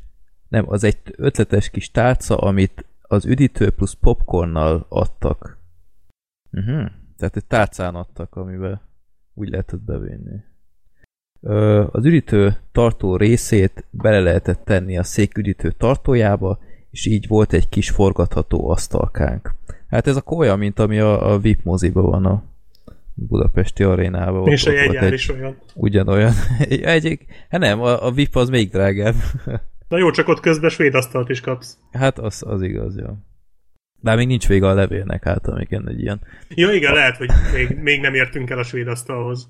[0.48, 5.58] nem, az egy ötletes kis tálca, amit az üdítő plusz popcornnal adtak.
[6.52, 6.90] Uh-huh.
[7.18, 8.90] Tehát egy tálcán adtak, amivel
[9.34, 10.40] úgy lehetett bevinni.
[11.92, 16.60] Az üdítő tartó részét bele lehetett tenni a szék üdítő tartójába,
[16.92, 19.54] és így volt egy kis forgatható asztalkánk.
[19.90, 22.44] Hát ez a olyan, mint ami a, a VIP moziban van a
[23.14, 24.48] Budapesti arénában.
[24.48, 25.58] És ott, a jegyár is olyan.
[25.74, 26.34] Ugyanolyan.
[26.70, 29.16] Egyik, hát nem, a, a VIP az még drágább.
[29.90, 31.78] Na jó, csak ott közben svéd asztalt is kapsz.
[31.92, 33.08] Hát az, az igaz, jó.
[34.00, 36.22] De még nincs vége a levélnek, hát amiken egy ilyen.
[36.56, 39.50] Jó, igen, lehet, hogy még, még nem értünk el a svéd asztalhoz.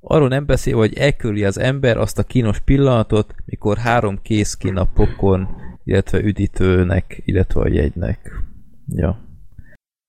[0.00, 4.76] Arról nem beszél, hogy elküli az ember azt a kínos pillanatot, mikor három kész kín
[4.76, 5.48] a popcorn
[5.88, 8.42] illetve üdítőnek, illetve a jegynek.
[8.88, 9.24] Ja.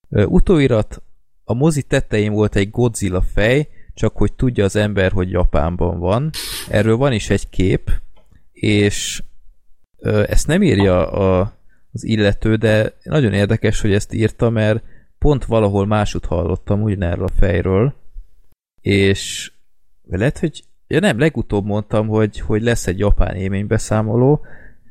[0.09, 1.01] Utóirat,
[1.43, 6.29] a mozi tetején volt egy Godzilla fej, csak hogy tudja az ember, hogy Japánban van.
[6.69, 7.91] Erről van is egy kép,
[8.51, 9.23] és
[10.01, 11.53] ezt nem írja a,
[11.91, 14.83] az illető, de nagyon érdekes, hogy ezt írta, mert
[15.17, 17.93] pont valahol másút hallottam ugyanerről a fejről,
[18.81, 19.51] és
[20.09, 24.45] lehet, hogy ja nem, legutóbb mondtam, hogy, hogy lesz egy japán élménybeszámoló,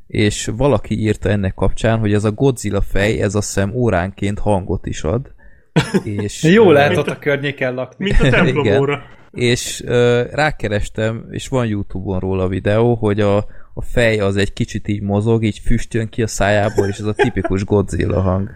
[0.08, 4.86] és valaki írta ennek kapcsán, hogy ez a Godzilla fej, ez a szem óránként hangot
[4.86, 5.34] is ad.
[6.04, 8.04] És, Jó lehet ott a, a környéken lakni.
[8.04, 9.02] Mint a templomóra.
[9.30, 13.36] és uh, rákerestem, és van Youtube-on róla videó, hogy a,
[13.74, 17.12] a fej az egy kicsit így mozog, így füstjön ki a szájából, és ez a
[17.12, 18.50] tipikus Godzilla hang.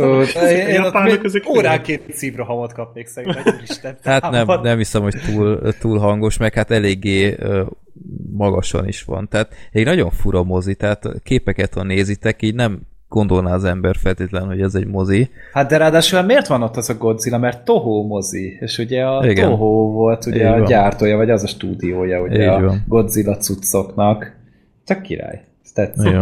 [0.00, 0.20] Ó,
[0.68, 3.54] én ott óránként szívrohamot kapnék szerintem.
[4.02, 7.36] Hát nem, nem hiszem, hogy túl, túl hangos, meg hát eléggé
[8.32, 9.28] magasan is van.
[9.28, 14.46] Tehát egy nagyon fura mozi, tehát képeket, ha nézitek, így nem gondolná az ember feltétlen,
[14.46, 15.30] hogy ez egy mozi.
[15.52, 17.38] Hát de ráadásul miért van ott az a Godzilla?
[17.38, 19.48] Mert Toho mozi, és ugye a Igen.
[19.48, 20.64] Toho volt ugye Így a van.
[20.64, 22.84] gyártója, vagy az a stúdiója ugye Így a van.
[22.88, 24.36] Godzilla cuccoknak.
[24.84, 25.44] Csak király.
[25.64, 26.14] Ez tetszik.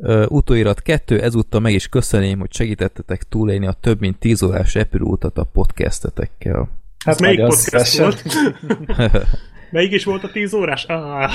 [0.00, 4.74] Uh, utóirat 2, ezúttal meg is köszöném, hogy segítettetek túlélni a több mint 10 órás
[4.74, 6.68] repülőutat a podcastetekkel.
[7.04, 8.22] Hát melyik podcast volt?
[9.70, 10.84] Melyik is volt a 10 órás?
[10.84, 11.30] Ah.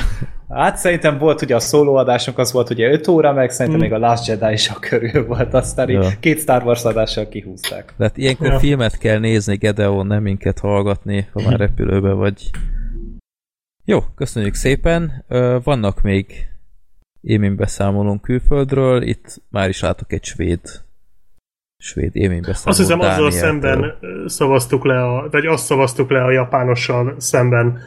[0.50, 3.90] Hát szerintem volt ugye a szólóadásunk, az volt ugye 5 óra, meg szerintem hmm.
[3.90, 6.10] még a Last Jedi is a körül volt, aztán ja.
[6.20, 7.94] két Star Wars adással kihúzták.
[7.98, 8.60] Tehát ilyenkor ja.
[8.60, 12.50] filmet kell nézni, Gedeon, nem minket hallgatni, ha már repülőbe vagy.
[13.86, 15.26] Jó, köszönjük szépen.
[15.64, 16.48] Vannak még
[17.24, 20.60] élménybeszámolónk külföldről, itt már is látok egy svéd
[21.78, 22.68] svéd élménybeszámolót.
[22.68, 23.94] Azt hiszem azzal szemben
[24.26, 27.80] szavaztuk le, a, vagy azt szavaztuk le a japánossal szemben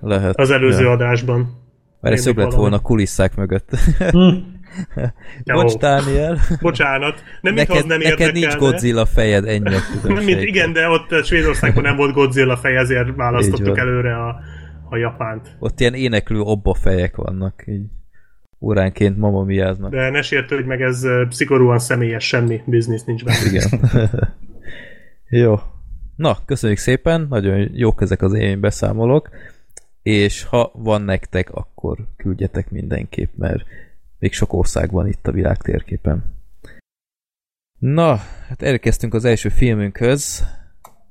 [0.00, 0.38] lehet.
[0.38, 0.90] Az előző ja.
[0.90, 1.60] adásban.
[2.00, 3.70] Mert ez jobb lett volna kulisszák mögött.
[5.44, 6.38] Bocs, Dániel.
[6.60, 7.22] Bocsánat.
[7.40, 11.96] Nem, neked, az nem neked nincs Godzilla fejed, ennyi Mint, Igen, de ott Svédországban nem
[11.96, 14.40] volt Godzilla fej, ezért választottuk előre a,
[14.90, 15.56] a Japánt.
[15.58, 17.82] Ott ilyen éneklő obba fejek vannak, így
[18.62, 19.90] óránként mama miáznak.
[19.90, 23.46] De ne sértődj meg, ez szigorúan személyes, semmi biznisz nincs benne.
[23.46, 23.90] Igen.
[25.42, 25.54] Jó.
[26.16, 29.30] Na, köszönjük szépen, nagyon jók ezek az élmény beszámolók,
[30.02, 33.64] és ha van nektek, akkor küldjetek mindenképp, mert
[34.18, 36.24] még sok ország van itt a világ térképen.
[37.78, 38.16] Na,
[38.48, 40.46] hát elkezdtünk az első filmünkhöz,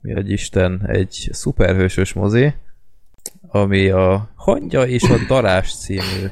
[0.01, 2.53] mi egy Isten, egy szuperhősös mozi,
[3.47, 6.29] ami a Hangya és a Darás című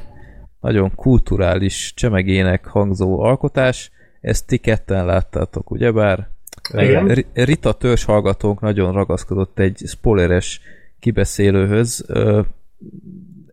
[0.60, 3.90] nagyon kulturális csemegének hangzó alkotás.
[4.20, 6.28] Ezt ti ketten láttátok, ugyebár?
[6.72, 7.24] Igen.
[7.32, 10.60] Rita törzs hallgatónk nagyon ragaszkodott egy spoileres
[10.98, 12.04] kibeszélőhöz.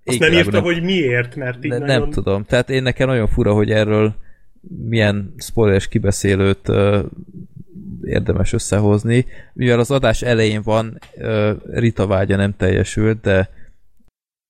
[0.05, 1.99] Azt nem írta, nem, hogy miért, mert így ne, nagyon...
[1.99, 2.43] Nem tudom.
[2.43, 4.15] Tehát én nekem nagyon fura, hogy erről
[4.87, 6.71] milyen spoileres kibeszélőt
[8.03, 9.25] érdemes összehozni.
[9.53, 10.99] Mivel az adás elején van,
[11.71, 13.49] Rita vágya nem teljesült, de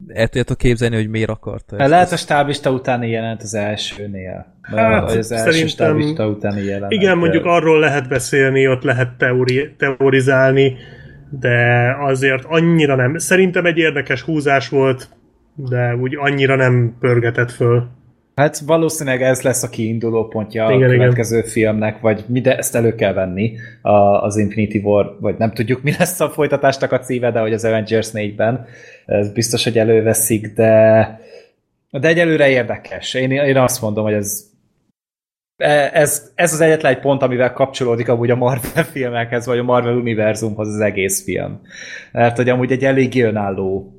[0.08, 1.90] el tudjátok képzelni, hogy miért akarta ezt?
[1.90, 4.46] Lehet a stábista utáni jelent az elsőnél.
[4.62, 6.92] Hát, az első szerintem, stábista utáni jelent.
[6.92, 10.78] Igen, mondjuk arról lehet beszélni, ott lehet teori, teorizálni,
[11.30, 13.18] de azért annyira nem.
[13.18, 15.10] Szerintem egy érdekes húzás volt,
[15.56, 17.88] de úgy annyira nem pörgetett föl.
[18.38, 21.50] Hát valószínűleg ez lesz a kiinduló pontja igen, a következő igen.
[21.50, 25.82] filmnek, vagy mi de ezt elő kell venni a, az Infinity War, vagy nem tudjuk
[25.82, 28.66] mi lesz a folytatásnak a címe, de hogy az Avengers 4-ben
[29.06, 31.20] ez biztos, hogy előveszik, de
[31.92, 33.14] de egyelőre érdekes.
[33.14, 34.46] Én, én azt mondom, hogy ez
[35.92, 39.96] ez, ez az egyetlen egy pont, amivel kapcsolódik amúgy a Marvel filmekhez, vagy a Marvel
[39.96, 41.62] univerzumhoz az egész film.
[42.12, 43.97] Mert hogy amúgy egy elég önálló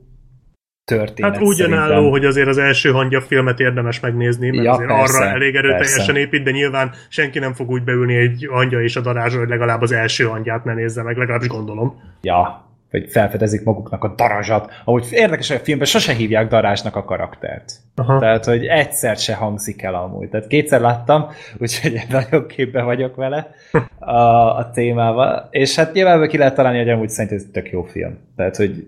[0.88, 1.34] történet.
[1.34, 5.18] Hát úgy önálló, hogy azért az első hangya filmet érdemes megnézni, mert ja, azért persze,
[5.18, 6.20] arra elég erőteljesen persze.
[6.20, 9.80] épít, de nyilván senki nem fog úgy beülni egy hangya és a darázsra, hogy legalább
[9.80, 12.00] az első hangyát ne nézze meg, legalábbis gondolom.
[12.20, 14.72] Ja, vagy felfedezik maguknak a darazsat.
[14.84, 17.72] Ahogy érdekes, hogy a filmben sose hívják darázsnak a karaktert.
[17.94, 18.18] Aha.
[18.18, 20.28] Tehát, hogy egyszer se hangzik el amúgy.
[20.28, 21.26] Tehát kétszer láttam,
[21.58, 23.50] úgyhogy nagyon képbe vagyok vele
[23.98, 25.48] a, a témával.
[25.50, 28.18] És hát nyilván ki lehet találni, hogy amúgy szerintem ez tök jó film.
[28.36, 28.86] Tehát, hogy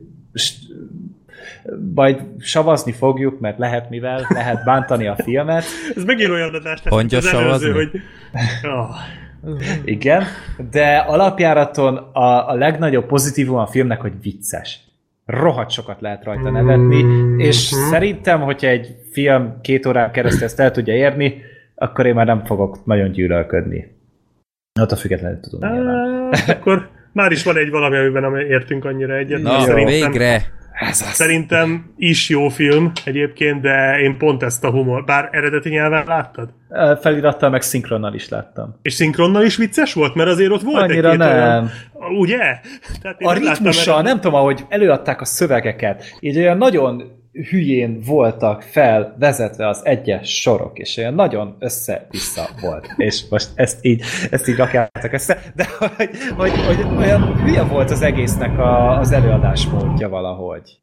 [1.95, 5.65] majd savazni fogjuk, mert lehet mivel, lehet bántani a filmet.
[5.97, 7.91] Ez megint olyan adás lesz, előző, hogy...
[8.63, 8.89] Oh.
[9.85, 10.25] Igen,
[10.71, 14.81] de alapjáraton a, a legnagyobb pozitívum a filmnek, hogy vicces.
[15.27, 17.05] Rohadt sokat lehet rajta nevetni,
[17.37, 17.89] és mm-hmm.
[17.89, 21.43] szerintem, hogyha egy film két órán keresztül ezt el tudja érni,
[21.75, 23.99] akkor én már nem fogok nagyon gyűlölködni.
[24.81, 25.71] Ott a függetlenül tudom.
[26.47, 29.43] Akkor már is van egy valami, amiben értünk annyira egyet.
[29.43, 30.59] Na, szerintem, végre!
[30.81, 31.13] Ez az.
[31.13, 36.49] Szerintem is jó film egyébként, de én pont ezt a humor, bár eredeti nyelven láttad?
[37.01, 38.79] Felirattal meg szinkronnal is láttam.
[38.83, 40.15] És szinkronnal is vicces volt?
[40.15, 41.31] Mert azért ott volt Annyira egy nem.
[41.31, 41.71] Olyan,
[42.19, 42.39] ugye?
[43.03, 49.69] Tehát a ritmussal, nem tudom, ahogy előadták a szövegeket, így olyan nagyon hülyén voltak felvezetve
[49.69, 52.95] az egyes sorok, és olyan nagyon össze-vissza volt.
[52.97, 57.91] És most ezt így, ezt így rakjátok össze, de hogy, hogy, hogy olyan hülye volt
[57.91, 60.79] az egésznek a, az előadásmódja valahogy.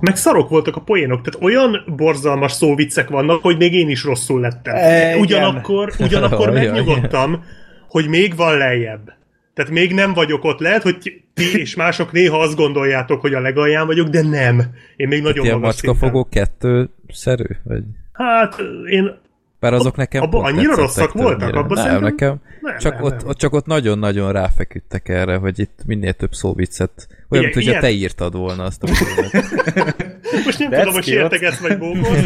[0.00, 4.40] Meg szarok voltak a poénok, tehát olyan borzalmas szóviccek vannak, hogy még én is rosszul
[4.40, 4.74] lettem.
[4.74, 7.44] E, ugyanakkor, ugyanakkor megnyugodtam,
[7.88, 9.12] hogy még van lejjebb.
[9.54, 10.58] Tehát még nem vagyok ott.
[10.58, 14.62] Lehet, hogy ti és mások néha azt gondoljátok, hogy a legalján vagyok, de nem.
[14.96, 17.44] Én még nagyon magas macska fogó kettő szerű?
[17.64, 17.82] Vagy?
[18.12, 19.20] Hát én
[19.60, 21.54] bár azok nekem abba annyira rosszak voltak?
[21.54, 22.02] Abba nem, szerintem...
[22.02, 22.40] nekem.
[22.60, 23.34] Nem, csak, nem, ott, nem.
[23.34, 27.08] csak ott nagyon-nagyon ráfeküdtek erre, hogy itt minél több szóviccet.
[27.28, 28.86] Olyan, mint hogyha te írtad volna azt a
[30.44, 32.18] Most nem That's tudom, hogy sértegetsz vagy bókot.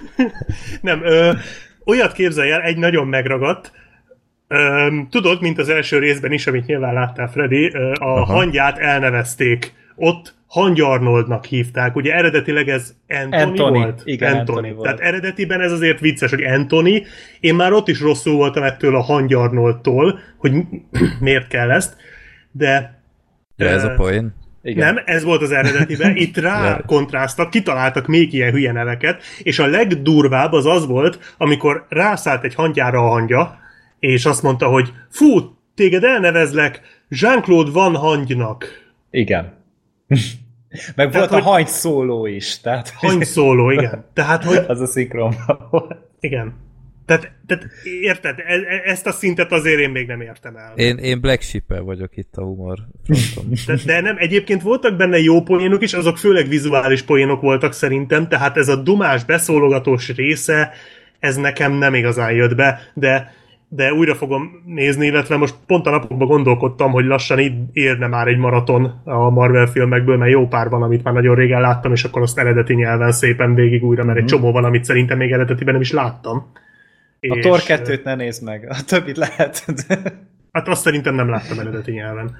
[0.80, 1.32] nem, ö,
[1.84, 3.72] olyat képzelj el, egy nagyon megragadt,
[4.48, 8.24] Öm, tudod, mint az első részben is, amit nyilván láttál, Freddy, a Aha.
[8.24, 9.72] hangját elnevezték.
[9.96, 11.96] Ott Hangy Arnoldnak hívták.
[11.96, 14.02] Ugye eredetileg ez Anthony, Anthony volt?
[14.04, 14.56] Igen, Anthony.
[14.56, 14.84] Anthony volt.
[14.84, 17.06] Tehát eredetiben ez azért vicces, hogy Anthony.
[17.40, 20.52] Én már ott is rosszul voltam ettől a Hangy Arnoldtól, hogy
[21.20, 21.96] miért kell ezt,
[22.52, 23.02] de...
[23.56, 24.34] Ja, ez a poén.
[24.62, 24.94] Igen.
[24.94, 26.16] Nem, ez volt az eredetiben.
[26.16, 31.86] Itt rá kontráztak, kitaláltak még ilyen hülye neveket, és a legdurvább az az volt, amikor
[31.88, 33.58] rászállt egy hangyára a hangya,
[34.06, 38.66] és azt mondta, hogy fú, téged elnevezlek Jean-Claude Van Hangynak.
[39.10, 39.52] Igen.
[40.96, 41.40] Meg tehát, volt hogy...
[41.40, 42.60] a hagy szóló is.
[42.60, 44.04] Tehát, hagy szóló, igen.
[44.12, 44.56] Tehát, hogy...
[44.66, 45.96] Az a szinkronban volt.
[46.20, 46.62] Igen.
[47.06, 47.66] Tehát, tehát
[48.00, 50.72] érted, e, e, ezt a szintet azért én még nem értem el.
[50.76, 52.78] Én, én Black sheep vagyok itt a humor.
[53.66, 58.28] De, de nem, egyébként voltak benne jó poénok is, azok főleg vizuális poénok voltak szerintem,
[58.28, 60.72] tehát ez a dumás, beszólogatós része,
[61.18, 63.32] ez nekem nem igazán jött be, de
[63.74, 68.26] de újra fogom nézni, illetve most pont a napokban gondolkodtam, hogy lassan így érne már
[68.26, 72.04] egy maraton a Marvel filmekből, mert jó pár van, amit már nagyon régen láttam, és
[72.04, 74.32] akkor azt eredeti nyelven szépen végig újra, mert egy mhm.
[74.32, 76.50] csomó van, amit szerintem még eredetiben nem is láttam.
[77.20, 77.44] A és...
[77.44, 79.64] Thor 2-t ne nézd meg, a többit lehet.
[80.52, 82.36] hát azt szerintem nem láttam eredeti nyelven.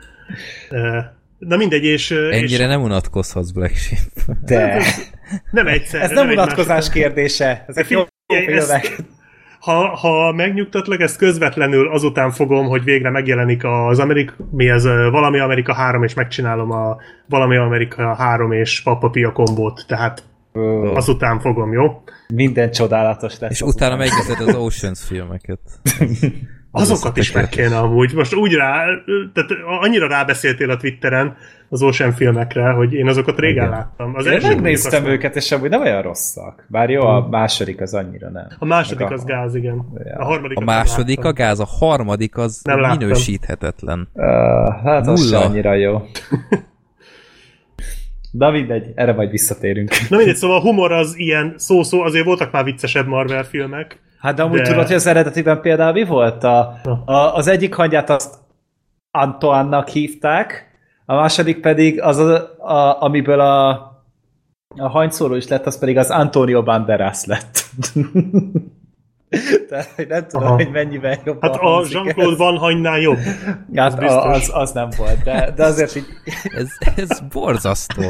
[1.38, 2.10] Na mindegy, és...
[2.10, 2.68] Ennyire és...
[2.68, 4.36] nem unatkozhatsz Black Sheep.
[4.44, 4.82] De...
[5.50, 6.02] Nem egyszer.
[6.02, 7.64] Ez nem, nem unatkozás kérdése.
[7.68, 8.96] Ezek jó, jó filmek
[9.64, 15.38] ha, ha megnyugtatlak, ezt közvetlenül azután fogom, hogy végre megjelenik az Amerika, mi ez, valami
[15.38, 16.96] Amerika 3, és megcsinálom a
[17.28, 20.96] valami Amerika 3 és Papa Pia kombót, tehát oh.
[20.96, 22.02] azután fogom, jó?
[22.34, 23.50] Minden csodálatos lesz.
[23.50, 25.60] És utána megnézed az Oceans filmeket.
[26.76, 28.14] Azokat is meg kéne amúgy.
[28.14, 28.84] Most úgy rá,
[29.32, 29.50] tehát
[29.80, 31.36] annyira rábeszéltél a Twitteren
[31.68, 33.78] az Ocean filmekre, hogy én azokat régen Igen.
[33.78, 34.14] láttam.
[34.14, 35.12] Az én megnéztem aztán...
[35.12, 36.66] őket, és amúgy nem olyan rosszak.
[36.68, 37.30] Bár jó, a hmm.
[37.30, 38.46] második az annyira nem.
[38.58, 39.86] A második az gáz, igen.
[40.04, 40.16] Ja.
[40.18, 44.08] A, harmadik a második a gáz, a harmadik az nem minősíthetetlen.
[44.12, 44.24] Uh,
[44.84, 45.12] hát Nulla.
[45.12, 46.02] az annyira jó.
[48.30, 49.90] De mindegy, erre majd visszatérünk.
[50.08, 54.34] Na mindegy, szóval a humor az ilyen szó-szó, azért voltak már viccesebb Marvel filmek, Hát
[54.34, 54.68] de amúgy de...
[54.68, 56.44] tudod, hogy az eredetiben például mi volt?
[56.44, 58.34] A, a, az egyik hangyát azt
[59.10, 60.70] Antoannak hívták,
[61.06, 63.68] a második pedig az, a, a, amiből a,
[64.76, 67.64] a hanyszóló is lett, az pedig az Antonio Banderas lett.
[69.68, 70.54] Tehát, nem tudom, Aha.
[70.54, 71.38] hogy mennyivel jobb.
[71.40, 73.18] Hát a Jean-Claude Van Hanynál jobb.
[73.74, 76.06] Hát az, az, az, nem volt, de, de azért így...
[76.58, 78.02] ez, ez borzasztó.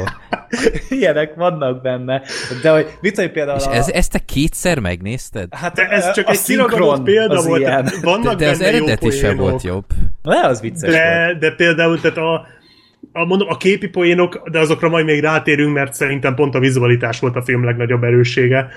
[0.89, 2.21] Ilyenek vannak benne.
[2.61, 5.47] De hogy mit hogy például És ez, ezt te kétszer megnézted?
[5.53, 7.59] Hát de ez csak a egy szinkron példa volt.
[7.59, 7.89] Ilyen.
[8.01, 9.85] Vannak de, de az eredeti sem volt jobb.
[10.21, 11.39] De az vicces de, volt.
[11.39, 12.47] De például, tehát a,
[13.11, 17.19] a, mondom, a képi poénok, de azokra majd még rátérünk, mert szerintem pont a vizualitás
[17.19, 18.69] volt a film legnagyobb erőssége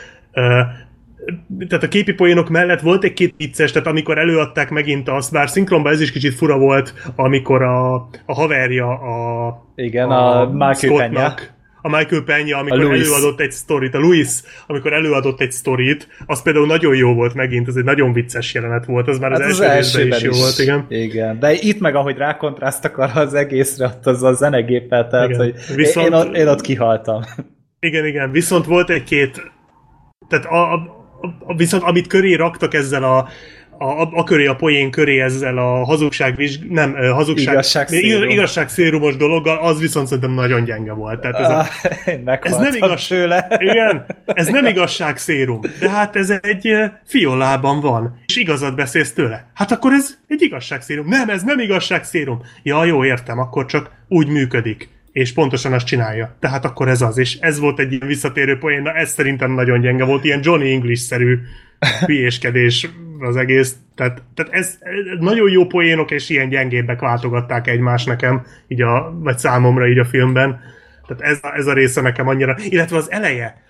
[1.69, 5.93] tehát a képi poénok mellett volt egy-két vicces, tehát amikor előadták megint azt, bár szinkronban
[5.93, 7.95] ez is kicsit fura volt, amikor a,
[8.27, 11.35] a haverja a Igen, a, a Michael Penya.
[11.83, 14.29] A Michael Penya, amikor előadott egy sztorit, a Louis,
[14.67, 18.85] amikor előadott egy sztorit, az például nagyon jó volt megint, ez egy nagyon vicces jelenet
[18.85, 20.87] volt, az már hát az, az első is, is jó volt, igen.
[20.89, 25.41] Igen, de itt meg, ahogy rákontrasztak arra az egészre, ott az a zenegéppel, tehát, igen.
[25.41, 27.23] hogy Viszont, én, én, ott, én ott kihaltam.
[27.81, 29.53] Igen, igen, viszont volt egy-két
[30.29, 30.98] tehát a, a,
[31.57, 33.29] viszont amit köré raktak ezzel a
[33.79, 38.29] a, a, a köré, a poén köré ezzel a hazugság, nem, hazugság, igazság, szérum.
[38.29, 41.21] igazság szérumos dologgal, az viszont szerintem nagyon gyenge volt.
[41.21, 41.59] Tehát ez, a,
[42.25, 43.47] ah, ez nem igaz, tőle.
[43.59, 49.51] Igen, ez nem igazság szérum, de hát ez egy fiolában van, és igazat beszélsz tőle.
[49.55, 51.09] Hát akkor ez egy igazság szérum.
[51.09, 52.43] Nem, ez nem igazság szérum.
[52.63, 54.89] Ja, jó, értem, akkor csak úgy működik
[55.19, 56.37] és pontosan azt csinálja.
[56.41, 59.81] Tehát akkor ez az, és ez volt egy ilyen visszatérő poén, na ez szerintem nagyon
[59.81, 61.39] gyenge volt, ilyen Johnny English-szerű
[62.07, 62.89] hülyéskedés
[63.21, 63.77] az egész.
[63.95, 69.19] Tehát, tehát ez, ez nagyon jó poénok, és ilyen gyengébbek váltogatták egymást nekem, így a,
[69.21, 70.61] vagy számomra így a filmben.
[71.07, 73.63] Tehát ez, ez a része nekem annyira, illetve az eleje,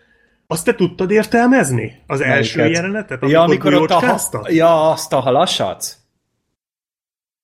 [0.46, 2.02] azt te tudtad értelmezni?
[2.06, 2.38] Az Melyiket?
[2.38, 3.22] első jelenetet?
[3.22, 5.97] Amikor ja, amikor ott a, ja, azt a halasat?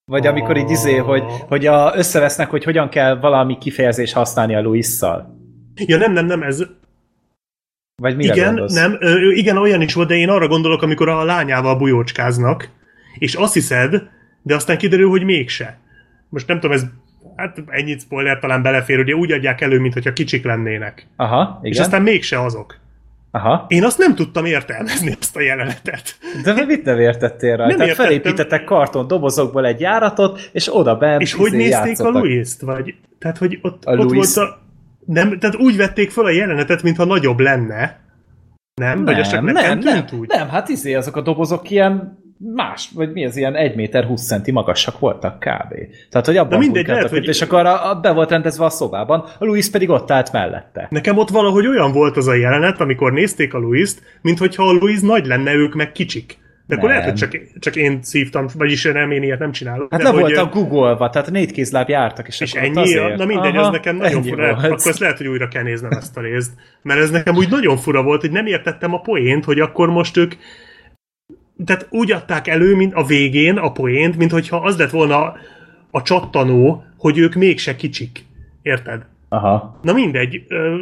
[0.06, 4.62] Vagy amikor így izé, hogy, hogy a, összevesznek, hogy hogyan kell valami kifejezés használni a
[4.62, 5.38] Louis-szal.
[5.74, 6.62] Ja, nem, nem, nem, ez...
[8.02, 8.74] Vagy mire igen, gondolsz?
[8.74, 12.70] nem, ö, igen, olyan is volt, de én arra gondolok, amikor a lányával bujócskáznak,
[13.18, 14.02] és azt hiszed,
[14.42, 15.78] de aztán kiderül, hogy mégse.
[16.28, 16.84] Most nem tudom, ez
[17.36, 21.06] hát ennyit spoiler talán belefér, ugye úgy adják elő, mintha kicsik lennének.
[21.16, 21.72] Aha, igen.
[21.72, 22.78] És aztán mégse azok.
[23.34, 23.64] Aha.
[23.68, 26.18] Én azt nem tudtam értelmezni, ezt a jelenetet.
[26.44, 27.66] De mit nem értettél rá?
[27.66, 32.14] Nem Tehát felépítettek karton dobozokból egy járatot, és oda bent És hogy izé nézték játszottak.
[32.14, 32.60] a Louis-t?
[32.60, 34.34] Vagy, tehát, hogy ott, a ott Louis...
[34.34, 34.58] volt a...
[35.06, 38.00] Nem, tehát úgy vették fel a jelenetet, mintha nagyobb lenne.
[38.74, 39.02] Nem?
[39.02, 40.28] Nem, Vagy nem, nem, nem, úgy?
[40.28, 44.26] nem, hát izé, azok a dobozok ilyen más, vagy mi az ilyen 1 méter 20
[44.26, 45.74] centi magasak voltak kb.
[46.10, 47.28] Tehát, hogy abban mindegy, lehet, hogy...
[47.28, 50.86] és akkor a, a, be volt rendezve a szobában, a Louis pedig ott állt mellette.
[50.90, 54.72] Nekem ott valahogy olyan volt az a jelenet, amikor nézték a Louis-t, mint hogyha a
[54.72, 56.42] Louis nagy lenne, ők meg kicsik.
[56.66, 56.98] De akkor nem.
[56.98, 59.92] lehet, hogy csak, csak én szívtam, vagyis nem, én ilyet nem csinálok.
[59.92, 62.80] Hát le hogy, voltam google tehát négy kézláb jártak, és, és ennyi?
[62.80, 63.16] Azért.
[63.16, 64.54] Na mindegy, Aha, ez nekem nagyon fura.
[64.54, 64.64] Volt.
[64.64, 66.52] Akkor ezt lehet, hogy újra kell néznem ezt a részt.
[66.82, 70.16] Mert ez nekem úgy nagyon fura volt, hogy nem értettem a poént, hogy akkor most
[70.16, 70.34] ők
[71.64, 75.34] tehát úgy adták elő, mint a végén a poént, mint hogyha az lett volna
[75.90, 78.24] a csattanó, hogy ők mégse kicsik.
[78.62, 79.06] Érted?
[79.28, 79.78] Aha.
[79.82, 80.44] Na mindegy.
[80.48, 80.78] Ö,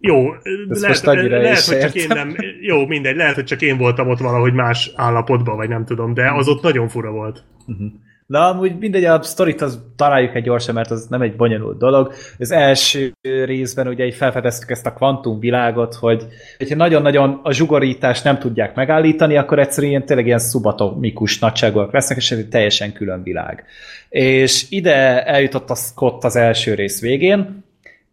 [0.00, 0.32] Jó,
[0.70, 4.18] Ez lehet, lehet hogy csak én nem, jó, mindegy, lehet, hogy csak én voltam ott
[4.18, 7.44] valahogy más állapotban, vagy nem tudom, de az ott nagyon fura volt.
[7.66, 7.86] Uh-huh.
[8.30, 12.12] De amúgy mindegy, a sztorit az találjuk egy gyorsan, mert az nem egy bonyolult dolog.
[12.38, 16.26] Az első részben ugye így felfedeztük ezt a kvantum világot, hogy
[16.58, 22.30] hogyha nagyon-nagyon a zsugorítást nem tudják megállítani, akkor egyszerűen tényleg ilyen szubatomikus nagyságúak lesznek, és
[22.30, 23.64] ez egy teljesen külön világ.
[24.08, 27.64] És ide eljutott a Scott az első rész végén,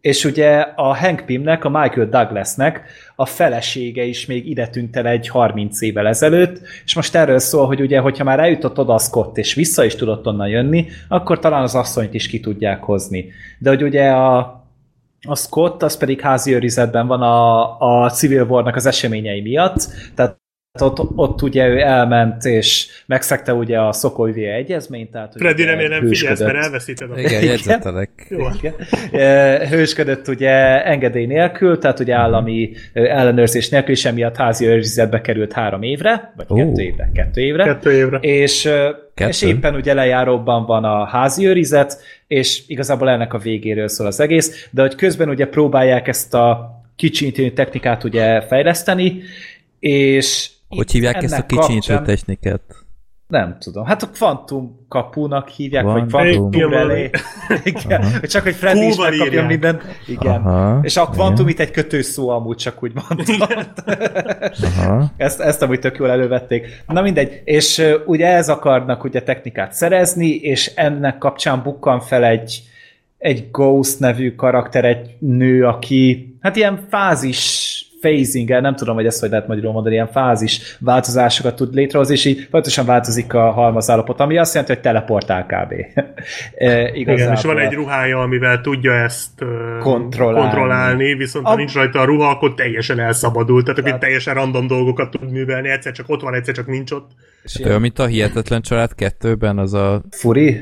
[0.06, 2.82] és ugye a Hank Pymnek, a Michael Douglasnek
[3.16, 7.66] a felesége is még ide tűnt el egy 30 évvel ezelőtt, és most erről szól,
[7.66, 11.38] hogy ugye, hogyha már eljutott oda a Scott, és vissza is tudott onnan jönni, akkor
[11.38, 13.32] talán az asszonyt is ki tudják hozni.
[13.58, 14.38] De hogy ugye a,
[15.28, 20.44] a Scott, az pedig házi őrizetben van a, a Civil War-nak az eseményei miatt, tehát
[20.80, 25.10] ott, ott ugye ő elment, és megszegte ugye a Szokolyvé egyezményt.
[25.10, 28.34] Tehát, Freddy remélem nem figyelsz, mert elveszíted a Igen, jegyzetelek.
[29.70, 35.82] Hősködött ugye engedély nélkül, tehát ugye állami ellenőrzés nélkül, és emiatt házi őrizetbe került három
[35.82, 36.58] évre, vagy oh.
[36.58, 37.64] kettő évre, kettő évre.
[37.64, 38.18] Kettő évre.
[38.18, 38.62] És,
[39.14, 39.30] Kettő.
[39.30, 44.20] és éppen ugye lejáróban van a házi őrizet, és igazából ennek a végéről szól az
[44.20, 49.22] egész, de hogy közben ugye próbálják ezt a kicsintő technikát ugye fejleszteni,
[49.78, 52.86] és hogy hívják ezt a kicsinyítő technikát?
[53.26, 53.84] Nem tudom.
[53.84, 57.10] Hát a kvantum kapunak hívják, Van, vagy kvantum relé.
[57.64, 58.04] Igen.
[58.22, 59.82] Csak hogy Freddy is megkapja mindent.
[60.06, 60.40] Igen.
[60.40, 60.78] Uh-huh.
[60.82, 63.48] És a kvantum itt egy kötőszó amúgy csak úgy mondtam.
[64.62, 65.04] uh-huh.
[65.16, 66.82] ezt, ezt amúgy tök jól elővették.
[66.86, 67.40] Na mindegy.
[67.44, 72.62] És uh, ugye ez akarnak ugye technikát szerezni, és ennek kapcsán bukkan fel egy
[73.18, 77.65] egy Ghost nevű karakter, egy nő, aki hát ilyen fázis
[78.00, 82.24] phasing nem tudom, hogy ezt hogy lehet magyarul mondani, ilyen fázis változásokat tud létrehozni, és
[82.24, 85.72] így folyamatosan változik a halmazállapot, ami azt jelenti, hogy teleportál kb.
[86.54, 89.44] e, Igen, és van egy ruhája, amivel tudja ezt
[89.80, 91.48] kontrollálni, kontrollálni viszont a...
[91.48, 95.68] ha nincs rajta a ruha, akkor teljesen elszabadul, tehát akkor teljesen random dolgokat tud művelni,
[95.68, 97.10] egyszer csak ott van, egyszer csak nincs ott.
[97.54, 100.02] Hát olyan, mint a Hihetetlen Család kettőben, az a...
[100.10, 100.60] Furi?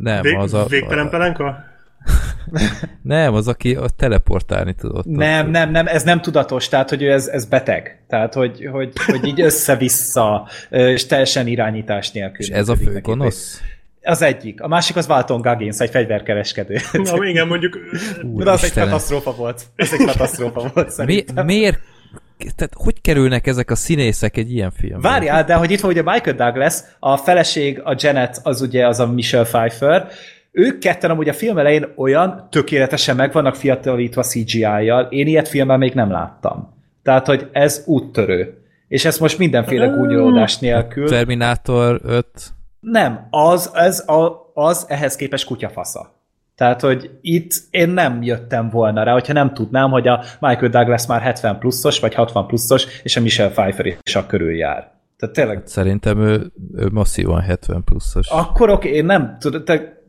[0.00, 0.64] Nem, az a...
[0.68, 1.69] Végtelen pelenka?
[3.02, 5.04] nem, az, aki a teleportálni tudott.
[5.04, 5.52] Nem, ott.
[5.52, 8.02] nem, nem, ez nem tudatos, tehát, hogy ez, ez beteg.
[8.08, 12.46] Tehát, hogy, hogy, hogy így össze-vissza, és teljesen irányítás nélkül.
[12.46, 13.60] És ez a fő gonosz?
[14.02, 14.60] Az egyik.
[14.62, 16.76] A másik az Walton Goggins, egy fegyverkereskedő.
[16.92, 17.78] Na, igen, mondjuk...
[18.22, 18.88] Úr, De az Istenem.
[18.88, 19.62] egy katasztrófa volt.
[19.76, 21.44] Ez egy katasztrófa volt szerintem.
[21.44, 21.78] Mi, miért
[22.56, 25.08] tehát hogy kerülnek ezek a színészek egy ilyen filmbe?
[25.08, 29.00] Várjál, de hogy itt van ugye Michael Douglas, a feleség, a Janet, az ugye az
[29.00, 30.08] a Michelle Pfeiffer,
[30.52, 35.76] ők ketten amúgy a film elején olyan tökéletesen meg vannak fiatalítva CGI-jal, én ilyet filmmel
[35.76, 36.74] még nem láttam.
[37.02, 38.54] Tehát, hogy ez úttörő.
[38.88, 41.08] És ez most mindenféle gúnyolódás nélkül.
[41.08, 42.26] Terminátor 5?
[42.80, 46.18] Nem, az, ez a, az ehhez képes kutyafasza.
[46.54, 51.06] Tehát, hogy itt én nem jöttem volna rá, hogyha nem tudnám, hogy a Michael Douglas
[51.06, 54.92] már 70 pluszos, vagy 60 pluszos, és a Michelle Pfeiffer is a körül jár.
[55.16, 55.56] Tehát tényleg...
[55.56, 58.28] Hát szerintem ő, ő masszívan 70 pluszos.
[58.28, 59.99] Akkor oké, én nem tudom, te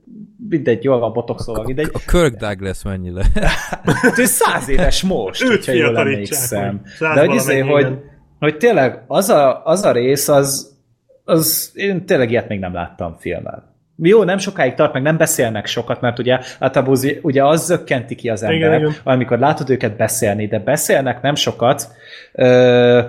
[0.49, 1.89] mindegy, jól van botoxolva, mindegy.
[1.93, 3.25] A Kirk Douglas mennyi le?
[3.33, 6.81] hát ő száz éves most, hogyha jól emlékszem.
[6.99, 7.97] De hogy, izé, hogy,
[8.39, 10.77] hogy tényleg az a, az a rész, az,
[11.23, 13.69] az én tényleg ilyet még nem láttam filmen.
[14.03, 18.29] Jó, nem sokáig tart, meg nem beszélnek sokat, mert ugye általában ugye az zökkenti ki
[18.29, 18.95] az ember, igen.
[19.03, 21.87] amikor látod őket beszélni, de beszélnek nem sokat,
[22.33, 23.01] ö,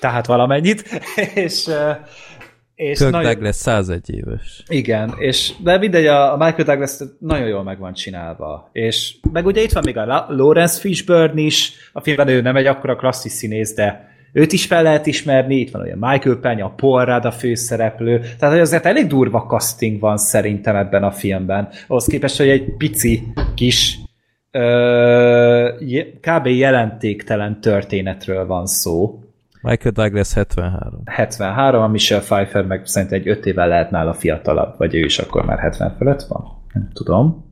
[0.00, 1.00] tehát valamennyit,
[1.44, 1.70] és
[2.76, 3.32] és Kirk nagyon...
[3.32, 4.62] Douglas 101 éves.
[4.68, 8.68] Igen, és de mindegy, a Michael Douglas nagyon jól meg van csinálva.
[8.72, 12.66] És meg ugye itt van még a Lawrence Fishburne is, a filmben ő nem egy
[12.66, 16.74] akkora klasszis színész, de őt is fel lehet ismerni, itt van olyan Michael Penn, a
[16.74, 21.68] Paul Rudd a főszereplő, tehát hogy azért elég durva casting van szerintem ebben a filmben.
[21.86, 23.22] Ahhoz képest, hogy egy pici
[23.54, 23.98] kis
[24.50, 25.68] ö,
[26.20, 26.46] kb.
[26.46, 29.20] jelentéktelen történetről van szó.
[29.66, 31.02] Michael Douglas 73.
[31.04, 35.18] 73, a Michelle Pfeiffer meg szerintem egy 5 évvel lehet nála fiatalabb, vagy ő is
[35.18, 36.44] akkor már 70 fölött van.
[36.72, 37.44] Nem tudom.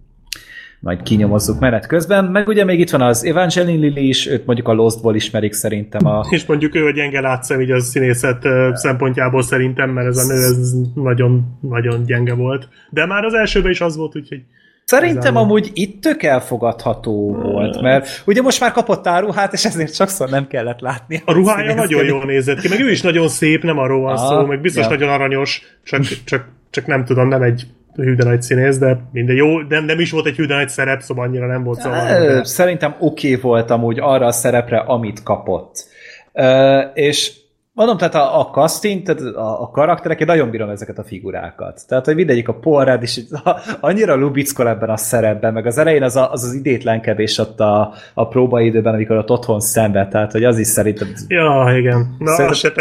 [0.80, 2.24] Majd kinyomozzuk menet közben.
[2.24, 6.06] Meg ugye még itt van az Evangeline Lilly is, őt mondjuk a Lostból ismerik szerintem.
[6.06, 6.26] A...
[6.30, 10.38] És mondjuk ő, hogy gyenge látszem így a színészet szempontjából szerintem, mert ez a nő
[10.38, 12.68] ez nagyon, nagyon gyenge volt.
[12.90, 14.42] De már az elsőben is az volt, úgyhogy
[14.84, 20.28] Szerintem amúgy itt tök elfogadható volt, mert ugye most már kapott áruhát, és ezért sokszor
[20.30, 21.22] nem kellett látni.
[21.24, 24.46] A ruhája nagyon jól nézett ki, meg ő is nagyon szép, nem arról van szó,
[24.46, 24.90] meg biztos ja.
[24.90, 29.60] nagyon aranyos, csak, csak, csak nem tudom, nem egy hűde nagy színész, de minden jó,
[29.60, 32.44] nem, nem is volt egy hűde nagy szerep, szóval annyira nem volt szóval.
[32.44, 35.86] Szerintem oké okay volt amúgy arra a szerepre, amit kapott.
[36.32, 37.32] Uh, és
[37.74, 41.80] Mondom, tehát a, a casting, tehát a, a karakterek, én nagyon bírom ezeket a figurákat.
[41.88, 46.02] Tehát, hogy mindegyik a Paul is a, annyira lubickol ebben a szerepben, meg az elején
[46.02, 50.44] az a, az, az idétlenkedés ott a, a próbaidőben, amikor ott otthon szenved, tehát, hogy
[50.44, 51.08] az is szerintem...
[51.28, 52.16] Ja, igen.
[52.18, 52.72] Na, szerintem, se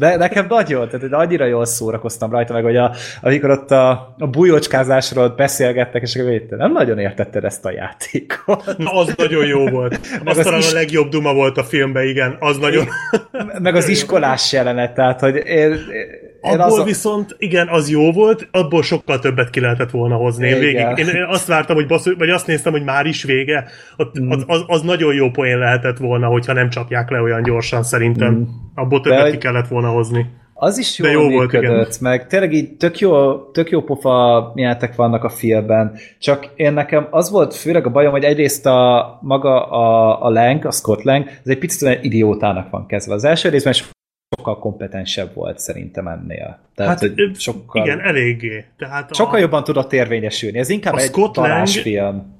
[0.00, 2.92] De nekem nagyon, tehát annyira jól szórakoztam rajta, meg hogy a,
[3.22, 8.74] amikor ott a, a bujócskázásról beszélgettek, és akkor nem nagyon értetted ezt a játékot.
[8.78, 10.00] Na, az nagyon jó volt.
[10.24, 10.70] Az, az talán is...
[10.70, 12.36] a legjobb duma volt a filmben, igen.
[12.38, 12.86] Az nagyon...
[13.58, 16.84] Meg az iskolás jelenet, tehát hogy én, én abból azon...
[16.84, 20.48] viszont, igen, az jó volt, abból sokkal többet ki lehetett volna hozni.
[20.48, 23.64] Én, végig, én azt vártam, hogy basz, vagy azt néztem, hogy már is vége.
[24.20, 24.30] Mm.
[24.30, 28.32] az, az, az, nagyon jó poén lehetett volna, hogyha nem csapják le olyan gyorsan, szerintem.
[28.32, 28.42] Mm.
[28.74, 30.26] Abból többet De, ki kellett volna hozni.
[30.62, 31.86] Az is jó, jó volt, igen.
[32.00, 37.06] meg tényleg így tök jó, tök jó pofa jelentek vannak a filmben, csak én nekem
[37.10, 41.26] az volt főleg a bajom, hogy egyrészt a maga a, a Lang, a Scott Lang,
[41.26, 43.14] ez egy picit olyan idiótának van kezdve.
[43.14, 43.72] Az első részben
[44.36, 46.58] sokkal kompetensebb volt szerintem ennél.
[46.74, 48.64] Tehát, hát hogy sokkal, igen, eléggé.
[48.78, 50.58] Tehát sokkal a, jobban tudott érvényesülni.
[50.58, 52.38] Ez inkább egy Scott talásfilm.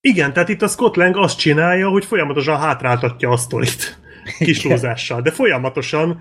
[0.00, 3.98] Igen, tehát itt a Scott Lang azt csinálja, hogy folyamatosan hátráltatja a sztorit
[4.38, 6.20] kislózással, de folyamatosan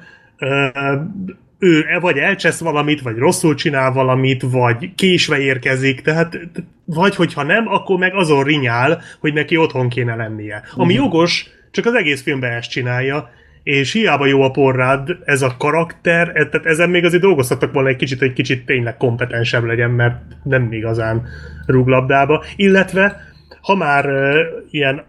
[1.60, 6.40] ő vagy elcsesz valamit, vagy rosszul csinál valamit, vagy késve érkezik, tehát
[6.86, 10.64] vagy hogyha nem, akkor meg azon rinyál, hogy neki otthon kéne lennie.
[10.76, 11.12] Ami uh-huh.
[11.12, 13.30] jogos, csak az egész filmben ezt csinálja,
[13.68, 17.90] és hiába jó a porrád, ez a karakter, e, tehát ezen még azért dolgoztattak volna
[17.90, 21.28] egy kicsit, hogy kicsit tényleg kompetensebb legyen, mert nem igazán
[21.66, 22.44] rúg labdába.
[22.56, 23.22] Illetve,
[23.62, 24.38] ha már uh,
[24.70, 25.04] ilyen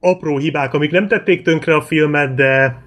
[0.00, 2.82] apró hibák, amik nem tették tönkre a filmet, de,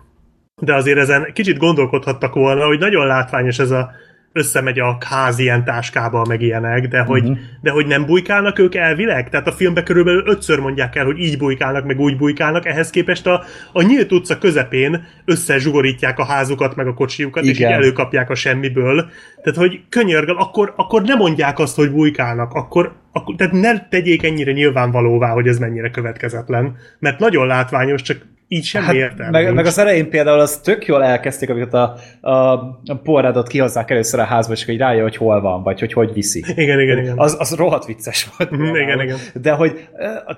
[0.62, 3.92] de azért ezen kicsit gondolkodhattak volna, hogy nagyon látványos ez a
[4.38, 7.38] összemegy a ház ilyen táskába, meg ilyenek, de hogy, uh-huh.
[7.62, 9.30] de hogy nem bujkálnak ők elvileg?
[9.30, 13.28] Tehát a filmben körülbelül ötször mondják el, hogy így bujkálnak, meg úgy bujkálnak, ehhez képest
[13.28, 17.56] a, a nyílt utca közepén összezsugorítják a házukat, meg a kocsiukat, Igen.
[17.56, 19.10] és így előkapják a semmiből.
[19.44, 24.24] Tehát, hogy könyörgöl, akkor, akkor ne mondják azt, hogy bujkálnak, akkor, akkor tehát ne tegyék
[24.24, 28.18] ennyire nyilvánvalóvá, hogy ez mennyire következetlen, mert nagyon látványos, csak
[28.48, 31.96] így semmi hát, értelme meg, meg, az elején például az tök jól elkezdték, amikor a,
[32.30, 32.54] a,
[32.86, 36.14] a porrádot kihozzák először a házba, és hogy rájön, hogy hol van, vagy hogy hogy
[36.14, 36.44] viszi.
[36.56, 37.14] Igen, igen, igen.
[37.18, 38.56] Az, az rohadt vicces volt.
[38.56, 39.18] Mm, igen, igen.
[39.42, 39.88] De hogy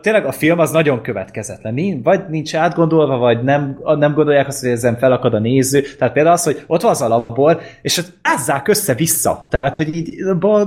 [0.01, 2.01] tényleg a film az nagyon következetlen.
[2.03, 5.81] Vagy nincs átgondolva, vagy nem, nem gondolják azt, hogy ezen felakad a néző.
[5.97, 9.45] Tehát például az, hogy ott van az alapból, és ott ázzák össze-vissza.
[9.49, 10.09] Tehát, hogy így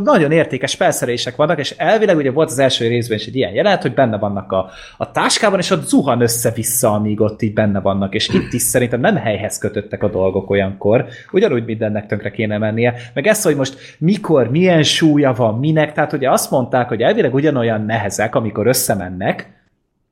[0.03, 3.83] nagyon értékes felszerelések vannak, és elvileg ugye volt az első részben is egy ilyen jelenet,
[3.83, 8.15] hogy benne vannak a, a táskában, és ott zuhan össze-vissza, amíg ott így benne vannak,
[8.15, 12.95] és itt is szerintem nem helyhez kötöttek a dolgok olyankor, ugyanúgy mindennek tönkre kéne mennie,
[13.15, 17.35] meg ez, hogy most mikor, milyen súlya van, minek, tehát ugye azt mondták, hogy elvileg
[17.35, 19.60] ugyanolyan nehezek, amikor összemennek,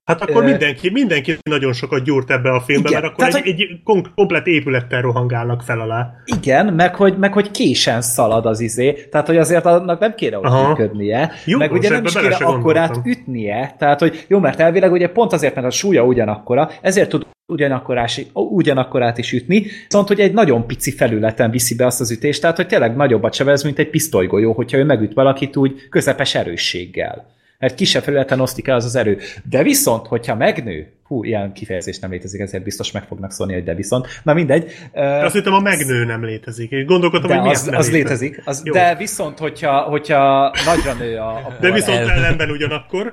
[0.09, 3.61] Hát akkor mindenki, mindenki nagyon sokat gyúrt ebbe a filmbe, igen, mert akkor tehát, egy,
[3.61, 3.81] egy
[4.15, 6.11] komplet épülettel rohangálnak fel alá.
[6.25, 10.39] Igen, meg hogy, meg hogy késen szalad az izé, tehát hogy azért annak nem kéne
[10.39, 14.93] ott működnie, jó, meg ugye nem is kéne akkorát ütnie, tehát hogy jó, mert elvileg
[14.93, 20.21] ugye pont azért, mert a súlya ugyanakkora, ezért tud ugyanakkorás, ugyanakkorát is ütni, viszont hogy
[20.21, 23.79] egy nagyon pici felületen viszi be azt az ütést, tehát hogy tényleg nagyobbat sebez, mint
[23.79, 28.85] egy pisztolygolyó, hogyha ő megüt valakit úgy közepes erősséggel mert kisebb felületen osztik el az
[28.85, 29.19] az erő.
[29.51, 33.65] De viszont, hogyha megnő, hú, ilyen kifejezés nem létezik, ezért biztos meg fognak szólni, hogy
[33.65, 34.07] de viszont.
[34.23, 34.73] Na mindegy.
[34.93, 36.71] De azt hittem a megnő nem létezik.
[36.71, 38.43] Én gondolkodtam, de hogy az, az létezik.
[38.45, 42.11] Az, de viszont, hogyha, hogyha nagyra nő a, a De viszont el...
[42.11, 43.13] ellenben ugyanakkor.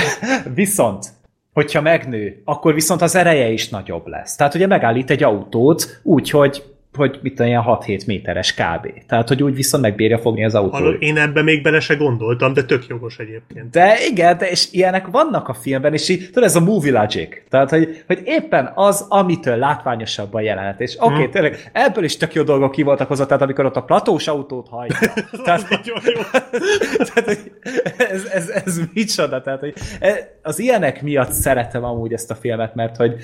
[0.54, 1.06] viszont,
[1.52, 4.36] hogyha megnő, akkor viszont az ereje is nagyobb lesz.
[4.36, 6.62] Tehát ugye megállít egy autót úgy, hogy
[6.96, 8.88] hogy mit tudom, ilyen 6-7 méteres kb.
[9.06, 10.90] Tehát, hogy úgy viszont megbírja fogni az autó.
[10.90, 13.70] Én ebben még bele se gondoltam, de tök jogos egyébként.
[13.70, 17.42] De igen, de és ilyenek vannak a filmben, és így, tudod, ez a movie logic.
[17.48, 20.80] Tehát, hogy, hogy éppen az, amitől látványosabb a jelenet.
[20.80, 21.32] És oké, okay, hmm.
[21.32, 24.68] tényleg, ebből is tök jó dolgok ki voltak hozzá, tehát amikor ott a platós autót
[24.68, 25.12] hajtja.
[25.44, 26.20] tehát, nagyon jó.
[27.14, 27.52] tehát, hogy
[27.96, 29.40] ez, ez, ez micsoda?
[29.40, 33.14] Tehát, hogy e, az ilyenek miatt szeretem amúgy ezt a filmet, mert hogy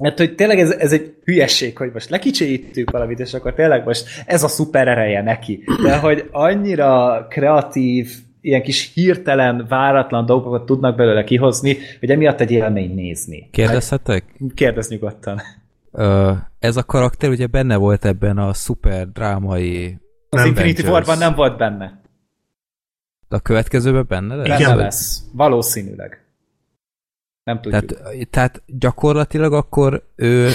[0.00, 4.04] mert hogy tényleg ez, ez egy hülyesség, hogy most lekicséítjük valamit, és akkor tényleg most
[4.26, 5.64] ez a szuper ereje neki.
[5.82, 12.50] De hogy annyira kreatív, ilyen kis hirtelen, váratlan dolgokat tudnak belőle kihozni, hogy emiatt egy
[12.50, 13.48] élmény nézni.
[13.50, 14.24] Kérdezhetek?
[14.54, 15.40] Kérdezz nyugodtan.
[15.92, 19.98] Ö, ez a karakter ugye benne volt ebben a szuper drámai...
[20.28, 22.00] Az Infinity War-ban nem volt benne.
[23.28, 24.48] De a következőben benne lesz?
[24.48, 25.22] Benne lesz.
[25.32, 26.24] Valószínűleg.
[27.52, 27.84] Nem tudjuk.
[27.98, 30.48] Tehát, tehát gyakorlatilag akkor ő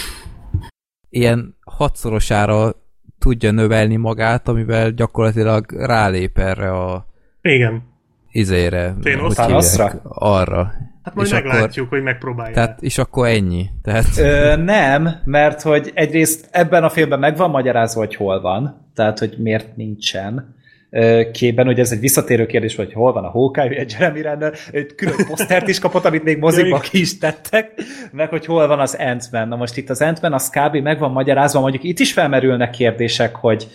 [1.09, 2.73] ilyen hatszorosára
[3.19, 7.05] tudja növelni magát, amivel gyakorlatilag rálép erre a
[7.41, 7.83] igen.
[8.31, 8.95] izére.
[9.29, 9.91] Thanosra?
[10.03, 10.73] Arra.
[11.03, 12.53] Hát majd És meglátjuk, akkor- hogy megpróbálják.
[12.53, 13.69] Tehát, és akkor ennyi.
[13.81, 18.87] Tehát, Ö, nem, mert hogy egyrészt ebben a filmben meg van magyarázva, hogy hol van,
[18.93, 20.55] tehát hogy miért nincsen
[20.95, 24.53] ö, képben, hogy ez egy visszatérő kérdés, hogy hol van a Hawkeye, egy Jeremy Renner,
[24.71, 27.71] egy külön posztert is kapott, amit még moziba ki is tettek,
[28.11, 29.47] meg hogy hol van az Ant-Man.
[29.47, 30.75] Na most itt az Ant-Man, az kb.
[30.75, 33.67] meg van magyarázva, mondjuk itt is felmerülnek kérdések, hogy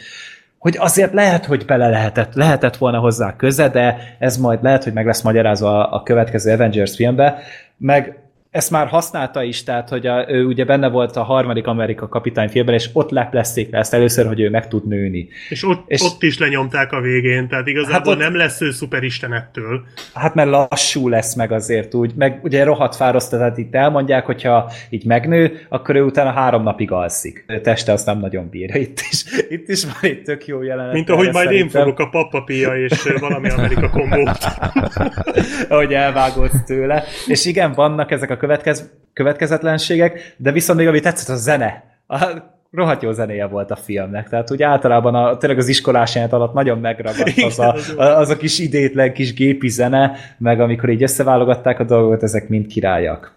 [0.59, 4.93] hogy azért lehet, hogy bele lehetett, lehetett volna hozzá köze, de ez majd lehet, hogy
[4.93, 7.43] meg lesz magyarázva a, a következő Avengers filmbe,
[7.77, 8.19] meg
[8.51, 12.48] ezt már használta is, tehát hogy a, ő ugye benne volt a harmadik Amerika kapitány
[12.48, 15.28] filmben, és ott leplezték le ezt először, hogy ő meg tud nőni.
[15.48, 18.70] és ott, és- ott is lenyomták a végén, tehát igazából Hát ott- nem lesz ő
[18.70, 19.81] szuperisten ettől.
[20.14, 24.70] Hát mert lassú lesz meg azért úgy, meg ugye rohadt fárasztó, tehát itt elmondják, hogyha
[24.90, 27.44] így megnő, akkor ő utána három napig alszik.
[27.48, 28.81] A teste azt nem nagyon bírja.
[28.81, 30.93] Itt is, itt is van egy tök jó jelenet.
[30.93, 31.82] Mint ahogy majd én szerintem.
[31.82, 34.39] fogok a pappapia és valami Amerika kombót.
[35.68, 37.05] ahogy elvágott tőle.
[37.27, 41.85] És igen, vannak ezek a következ, következetlenségek, de viszont még ami tetszett, a zene.
[42.07, 42.27] A
[42.71, 44.29] rohadt jó zenéje volt a filmnek.
[44.29, 48.59] Tehát úgy általában a, tényleg az iskolás alatt nagyon megragadt az a, az a kis
[48.59, 53.33] idétlen kis gépi zene, meg amikor így összeválogatták a dolgokat, ezek mind királyak.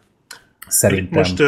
[0.67, 1.19] Szerintem.
[1.19, 1.43] Most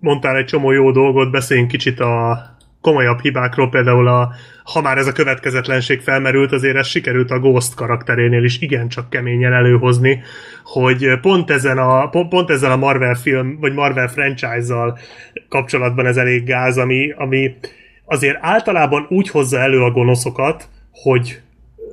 [0.00, 2.38] mondtál egy csomó jó dolgot, beszéljünk kicsit a
[2.82, 4.32] komolyabb hibákról, például a,
[4.64, 9.52] ha már ez a következetlenség felmerült, azért ez sikerült a Ghost karakterénél is igencsak keményen
[9.52, 10.22] előhozni,
[10.64, 14.98] hogy pont ezen a, pont, ezzel a Marvel film, vagy Marvel franchise-zal
[15.48, 17.54] kapcsolatban ez elég gáz, ami, ami
[18.04, 21.40] azért általában úgy hozza elő a gonoszokat, hogy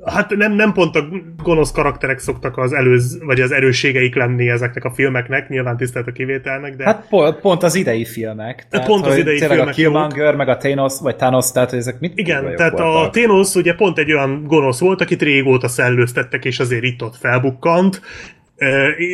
[0.06, 1.08] Hát nem, nem pont a
[1.44, 6.12] gonosz karakterek szoktak az előz, vagy az erősségeik lenni ezeknek a filmeknek, nyilván tisztelt a
[6.12, 8.68] kivételnek, de Hát pont, pont az idei filmek.
[8.70, 12.00] Tehát, pont az idei tényleg filmek a Killmonger, meg a Thanos, vagy Thanos, tehát ezek
[12.00, 13.14] mit Igen, tehát a voltak.
[13.14, 18.02] Thanos ugye pont egy olyan gonosz volt, akit régóta szellőztettek, és azért itt-ott felbukkant,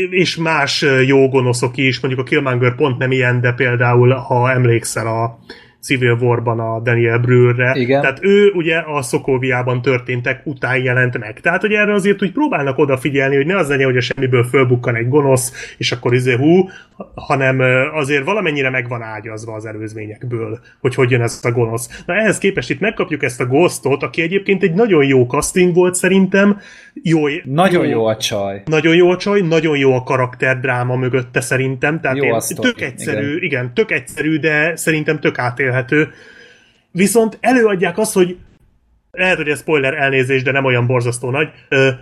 [0.09, 5.07] és más jó gonoszok is, mondjuk a Killmonger pont nem ilyen, de például, ha emlékszel
[5.07, 5.39] a
[5.85, 7.73] Civil War-ban a Daniel Brühlre.
[7.75, 8.01] Igen.
[8.01, 11.39] Tehát ő ugye a Szokóviában történtek után jelent meg.
[11.39, 14.95] Tehát, hogy erre azért úgy próbálnak odafigyelni, hogy ne az legyen, hogy a semmiből fölbukkan
[14.95, 16.69] egy gonosz, és akkor izé hú,
[17.15, 17.59] hanem
[17.93, 22.03] azért valamennyire meg van ágyazva az előzményekből, hogy hogy jön ez a gonosz.
[22.05, 25.95] Na ehhez képest itt megkapjuk ezt a Ghostot, aki egyébként egy nagyon jó casting volt
[25.95, 26.59] szerintem,
[27.03, 28.61] jó, Nagyon jó a csaj.
[28.65, 33.27] nagyon jó a csaj, nagyon jó a karakterdráma mögötte szerintem, tehát Jó én, tök egyszerű,
[33.27, 33.43] igen.
[33.43, 33.73] igen.
[33.73, 35.37] tök egyszerű, de szerintem tök
[35.75, 36.13] átélhető.
[36.91, 38.37] Viszont előadják azt, hogy
[39.11, 41.49] lehet, hogy ez spoiler elnézés, de nem olyan borzasztó nagy,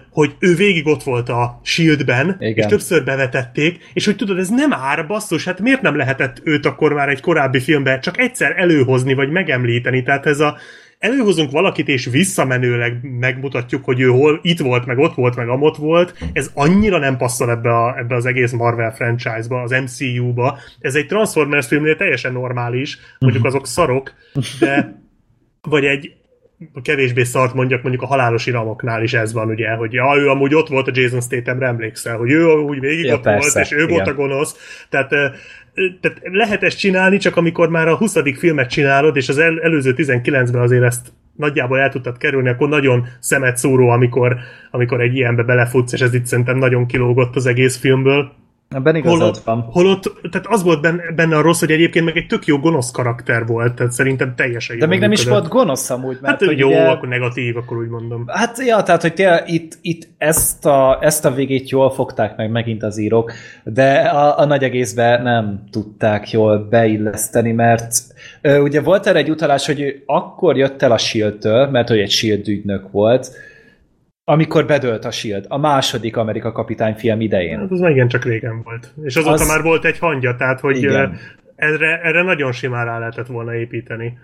[0.09, 2.53] hogy ő végig ott volt a Shieldben, Igen.
[2.55, 6.65] és többször bevetették, és hogy tudod, ez nem ár, basszus, hát miért nem lehetett őt
[6.65, 10.57] akkor már egy korábbi filmben csak egyszer előhozni, vagy megemlíteni, tehát ez a
[11.03, 15.75] előhozunk valakit, és visszamenőleg megmutatjuk, hogy ő hol itt volt, meg ott volt, meg amott
[15.75, 20.57] volt, ez annyira nem passzol ebbe, a, ebbe az egész Marvel franchise-ba, az MCU-ba.
[20.79, 24.13] Ez egy Transformers filmnél teljesen normális, mondjuk azok szarok,
[24.59, 25.01] de
[25.61, 26.13] vagy egy
[26.81, 30.55] kevésbé szart mondjak, mondjuk a halálos iramoknál is ez van, ugye, hogy ja, ő amúgy
[30.55, 33.71] ott volt a Jason Statham-re, emlékszel, hogy ő úgy végig Ja, ott persze, volt, és
[33.71, 33.89] ő igen.
[33.89, 34.85] volt a gonosz.
[34.89, 35.11] Tehát,
[36.01, 38.15] tehát lehet ezt csinálni, csak amikor már a 20.
[38.37, 43.07] filmet csinálod, és az el, előző 19-ben azért ezt nagyjából el tudtad kerülni, akkor nagyon
[43.19, 44.37] szemet szóró, amikor,
[44.71, 48.31] amikor egy ilyenbe belefutsz, és ez itt szerintem nagyon kilógott az egész filmből.
[48.69, 49.61] Ebben igazad Holott, van.
[49.71, 52.91] holott, tehát az volt benne, benne a rossz, hogy egyébként meg egy tök jó gonosz
[52.91, 55.39] karakter volt, tehát szerintem teljesen De még nem is működött.
[55.39, 58.23] volt gonosz amúgy, mert Hát hogy jó, ugye, akkor negatív, akkor úgy mondom.
[58.27, 62.51] Hát ja, tehát hogy tényleg itt, itt ezt, a, ezt a végét jól fogták meg
[62.51, 63.31] megint az írók,
[63.63, 67.95] de a, a nagy egészben nem tudták jól beilleszteni, mert
[68.41, 71.99] ö, ugye volt erre egy utalás, hogy ő akkor jött el a S.H.I.E.L.D-től, mert hogy
[71.99, 72.47] egy S.H.I.E.L.D.
[72.47, 73.31] ügynök volt,
[74.25, 75.45] amikor bedőlt a S.H.I.E.L.D.
[75.47, 77.59] a második Amerika kapitány film idején.
[77.59, 78.93] Hát az már igen csak régen volt.
[79.03, 81.17] És azóta Az- már volt egy hangja, tehát hogy Igen.
[81.55, 84.17] erre, erre nagyon simán rá lehetett volna építeni.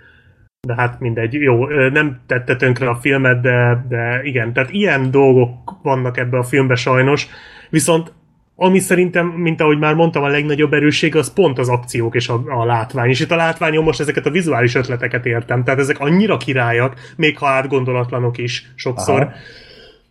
[0.67, 5.79] De hát mindegy, jó, nem tette tönkre a filmet, de, de igen, tehát ilyen dolgok
[5.83, 7.27] vannak ebbe a filmbe sajnos,
[7.69, 8.13] viszont
[8.55, 12.41] ami szerintem, mint ahogy már mondtam, a legnagyobb erősség az pont az akciók és a,
[12.45, 13.09] a látvány.
[13.09, 15.63] És itt a látványon most ezeket a vizuális ötleteket értem.
[15.63, 19.21] Tehát ezek annyira királyak, még ha átgondolatlanok is sokszor.
[19.21, 19.31] Aha.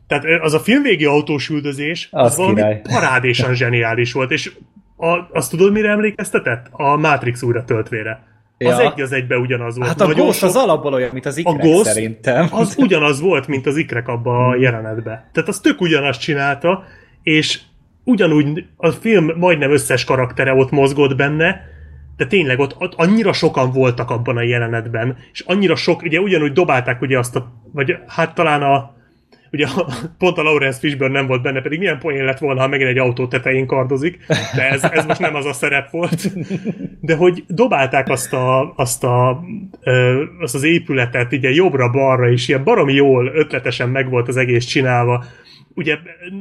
[0.09, 2.81] Tehát az a filmvégi autós üldözés, az, Az az valami király.
[2.93, 4.31] parádésan zseniális volt.
[4.31, 4.53] És
[4.97, 6.67] a, azt tudod, mire emlékeztetett?
[6.71, 8.27] A Matrix újra töltvére.
[8.59, 8.81] Az Ja.
[8.81, 9.89] egy az egybe ugyanaz volt.
[9.89, 12.47] Hát a Nagyon Ghost sok- az alapból olyan, mint az a ikrek Ghost szerintem.
[12.51, 14.49] az ugyanaz volt, mint az ikrek abba Hmm.
[14.51, 15.29] a jelenetbe.
[15.33, 16.85] Tehát az tök ugyanazt csinálta,
[17.23, 17.61] és
[18.05, 21.61] ugyanúgy a film majdnem összes karaktere ott mozgott benne,
[22.17, 26.53] de tényleg ott, ott annyira sokan voltak abban a jelenetben, és annyira sok, ugye ugyanúgy
[26.53, 28.97] dobálták ugye azt a, vagy hát talán a,
[29.53, 29.67] ugye
[30.19, 32.99] pont a Lawrence Fishburne nem volt benne, pedig milyen poén lett volna, ha megint egy
[32.99, 34.19] autó tetején kardozik,
[34.55, 36.33] de ez, ez most nem az a szerep volt.
[37.01, 39.45] De hogy dobálták azt, a, azt, a,
[40.41, 45.25] azt az épületet ugye jobbra-balra, és ilyen baromi jól, ötletesen meg volt az egész csinálva
[45.79, 45.99] ugye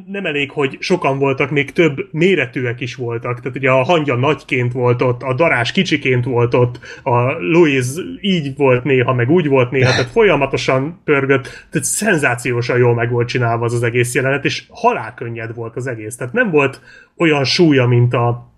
[0.07, 3.39] nem elég, hogy sokan voltak, még több méretűek is voltak.
[3.39, 7.85] Tehát ugye a hangya nagyként volt ott, a darás kicsiként volt ott, a Louis
[8.21, 13.27] így volt néha, meg úgy volt néha, tehát folyamatosan pörgött, tehát szenzációsan jól meg volt
[13.27, 16.15] csinálva az, az egész jelenet, és halálkönnyed volt az egész.
[16.15, 16.81] Tehát nem volt
[17.17, 18.51] olyan súlya, mint a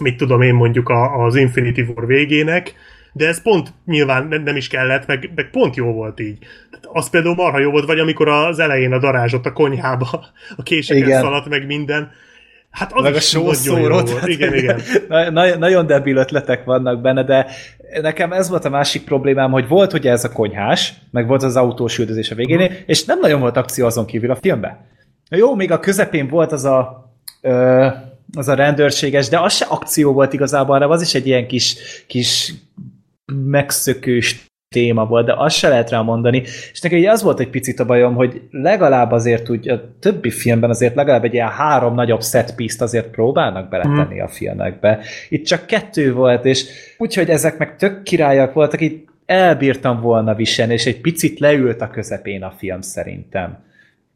[0.00, 2.74] mit tudom én mondjuk a, az Infinity War végének,
[3.12, 6.38] de ez pont nyilván nem, is kellett, meg, meg pont jó volt így.
[6.70, 10.26] Tehát az például marha jó volt, vagy amikor az elején a darázsott a konyhába,
[10.56, 12.10] a késeken szaladt, meg minden,
[12.70, 14.00] Hát az meg a sószóró.
[14.24, 14.80] Igen, igen.
[15.32, 17.46] Na, nagyon debil ötletek vannak benne, de
[18.00, 21.56] nekem ez volt a másik problémám, hogy volt ugye ez a konyhás, meg volt az
[21.56, 22.76] autós üldözés a végén, hmm.
[22.86, 24.86] és nem nagyon volt akció azon kívül a filmben.
[25.30, 27.10] Jó, még a közepén volt az a
[27.40, 27.86] ö,
[28.36, 31.76] az a rendőrséges, de az se akció volt igazából, hanem az is egy ilyen kis,
[32.06, 32.52] kis
[33.34, 36.42] megszökős téma volt, de azt se lehet rá mondani.
[36.72, 40.70] És nekem az volt egy picit a bajom, hogy legalább azért úgy a többi filmben
[40.70, 44.22] azért legalább egy ilyen három nagyobb set piece azért próbálnak beletenni mm.
[44.22, 45.00] a filmekbe.
[45.28, 46.66] Itt csak kettő volt, és
[46.98, 51.90] úgyhogy ezek meg tök királyak voltak, itt elbírtam volna viselni, és egy picit leült a
[51.90, 53.58] közepén a film szerintem.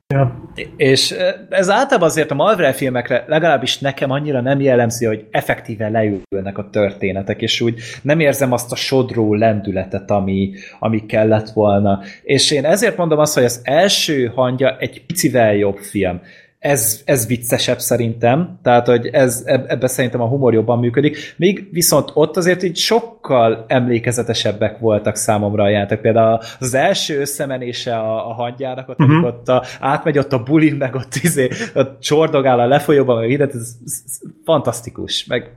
[0.08, 0.50] Ja.
[0.76, 1.14] És
[1.48, 6.70] ez általában azért a Marvel filmekre legalábbis nekem annyira nem jellemzi, hogy effektíven leülnek a
[6.70, 12.00] történetek, és úgy nem érzem azt a sodró lendületet, ami, ami kellett volna.
[12.22, 16.20] És én ezért mondom azt, hogy az első hangja egy picivel jobb film
[16.64, 22.10] ez, ez viccesebb szerintem, tehát hogy ez, ebbe szerintem a humor jobban működik, még viszont
[22.14, 25.98] ott azért így sokkal emlékezetesebbek voltak számomra a játék.
[25.98, 29.24] Például az első összemenése a, a hangyának, ott, uh-huh.
[29.24, 33.44] ott a, átmegy ott a bulin, meg ott, izé, ott csordogál a lefolyóban, meg ide,
[33.44, 35.50] ez, ez, ez fantasztikus, meg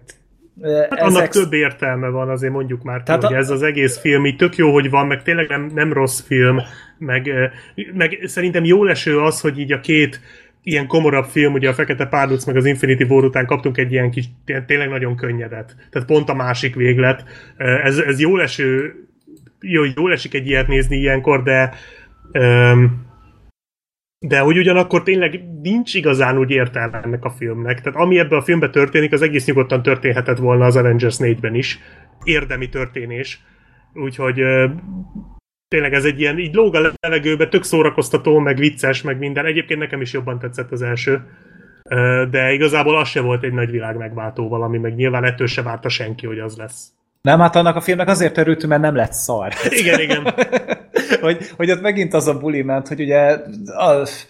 [0.62, 1.02] Hát ezek...
[1.02, 3.38] annak több értelme van, azért mondjuk már, Tehát hogy a...
[3.38, 6.58] ez az egész film így tök jó, hogy van, meg tényleg nem, nem rossz film,
[6.98, 7.30] meg,
[7.94, 10.20] meg szerintem jó leső az, hogy így a két
[10.68, 14.12] ilyen komorabb film, ugye a Fekete Párduc meg az Infinity War után kaptunk egy ilyen
[14.12, 14.26] kis,
[14.66, 15.76] tényleg nagyon könnyedet.
[15.90, 17.24] Tehát pont a másik véglet.
[17.58, 18.94] Ez, ez jó eső,
[19.60, 21.74] jó, jól esik egy ilyet nézni ilyenkor, de
[24.20, 27.82] de hogy ugyanakkor tényleg nincs igazán úgy értelme ennek a filmnek.
[27.82, 31.80] Tehát ami ebben a filmben történik, az egész nyugodtan történhetett volna az Avengers 4-ben is.
[32.24, 33.40] Érdemi történés.
[33.94, 34.42] Úgyhogy
[35.68, 39.46] tényleg ez egy ilyen, így lóg a levegőbe, tök szórakoztató, meg vicces, meg minden.
[39.46, 41.22] Egyébként nekem is jobban tetszett az első.
[42.30, 45.90] De igazából az se volt egy nagy világ megváltó valami, meg nyilván ettől se várta
[45.90, 46.92] senki, hogy az lesz.
[47.22, 49.54] Nem, hát annak a filmnek azért örültünk, mert nem lett szar.
[49.70, 50.28] Igen, igen.
[51.22, 53.38] hogy, hogy ott megint az a buli ment, hogy ugye
[53.76, 54.28] az,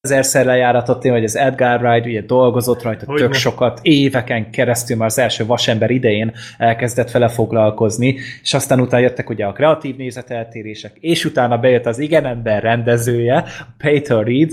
[0.00, 3.38] ezerszer lejáratott én, hogy az Edgar Wright ugye dolgozott rajta hogy tök ne.
[3.38, 9.30] sokat, éveken keresztül már az első vasember idején elkezdett vele foglalkozni, és aztán utána jöttek
[9.30, 13.44] ugye a kreatív nézeteltérések, és utána bejött az igen ember rendezője,
[13.78, 14.50] Peter Reed,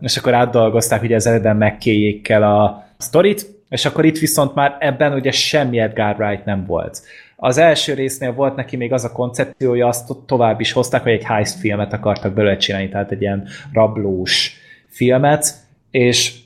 [0.00, 5.12] és akkor átdolgozták ugye az eredben megkéjékkel a sztorit, és akkor itt viszont már ebben
[5.12, 7.02] ugye semmi Edgar Wright nem volt.
[7.42, 11.24] Az első résznél volt neki még az a koncepciója, azt tovább is hozták, hogy egy
[11.24, 14.56] heist filmet akartak belőle csinálni, tehát egy ilyen rablós
[14.86, 15.54] filmet,
[15.90, 16.38] és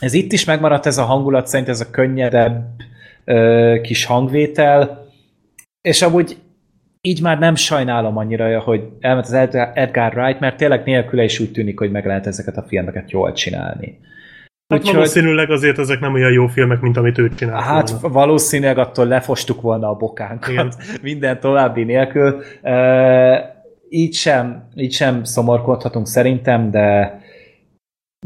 [0.00, 2.66] ez itt is megmaradt ez a hangulat, szerint ez a könnyedebb
[3.24, 5.06] ö, kis hangvétel,
[5.80, 6.36] és amúgy
[7.00, 9.32] így már nem sajnálom annyira, hogy elment az
[9.74, 13.32] Edgar Wright, mert tényleg nélküle is úgy tűnik, hogy meg lehet ezeket a filmeket jól
[13.32, 13.98] csinálni.
[14.70, 14.94] Hát Úgyhogy...
[14.94, 18.08] valószínűleg azért ezek nem olyan jó filmek, mint amit ő csinált Hát volna.
[18.08, 20.72] valószínűleg attól lefostuk volna a bokánkat Igen.
[21.02, 22.42] minden további nélkül.
[22.62, 27.18] E, így, sem, így sem szomorkodhatunk szerintem, de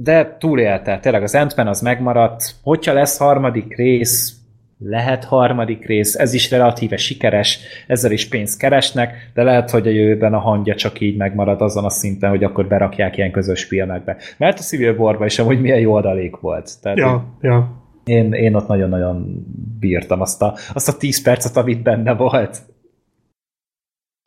[0.01, 0.99] de túlélte.
[0.99, 2.55] Tényleg az ant az megmaradt.
[2.63, 4.33] Hogyha lesz harmadik rész,
[4.79, 9.91] lehet harmadik rész, ez is relatíve sikeres, ezzel is pénzt keresnek, de lehet, hogy a
[9.91, 14.17] jövőben a hangja csak így megmarad azon a szinten, hogy akkor berakják ilyen közös filmekbe.
[14.37, 16.71] Mert a Civil war is amúgy milyen jó adalék volt.
[16.83, 17.83] Tehát ja, én, ja.
[18.05, 19.47] Én, én ott nagyon-nagyon
[19.81, 22.63] bírtam azt a, azt a 10 percet, amit benne volt.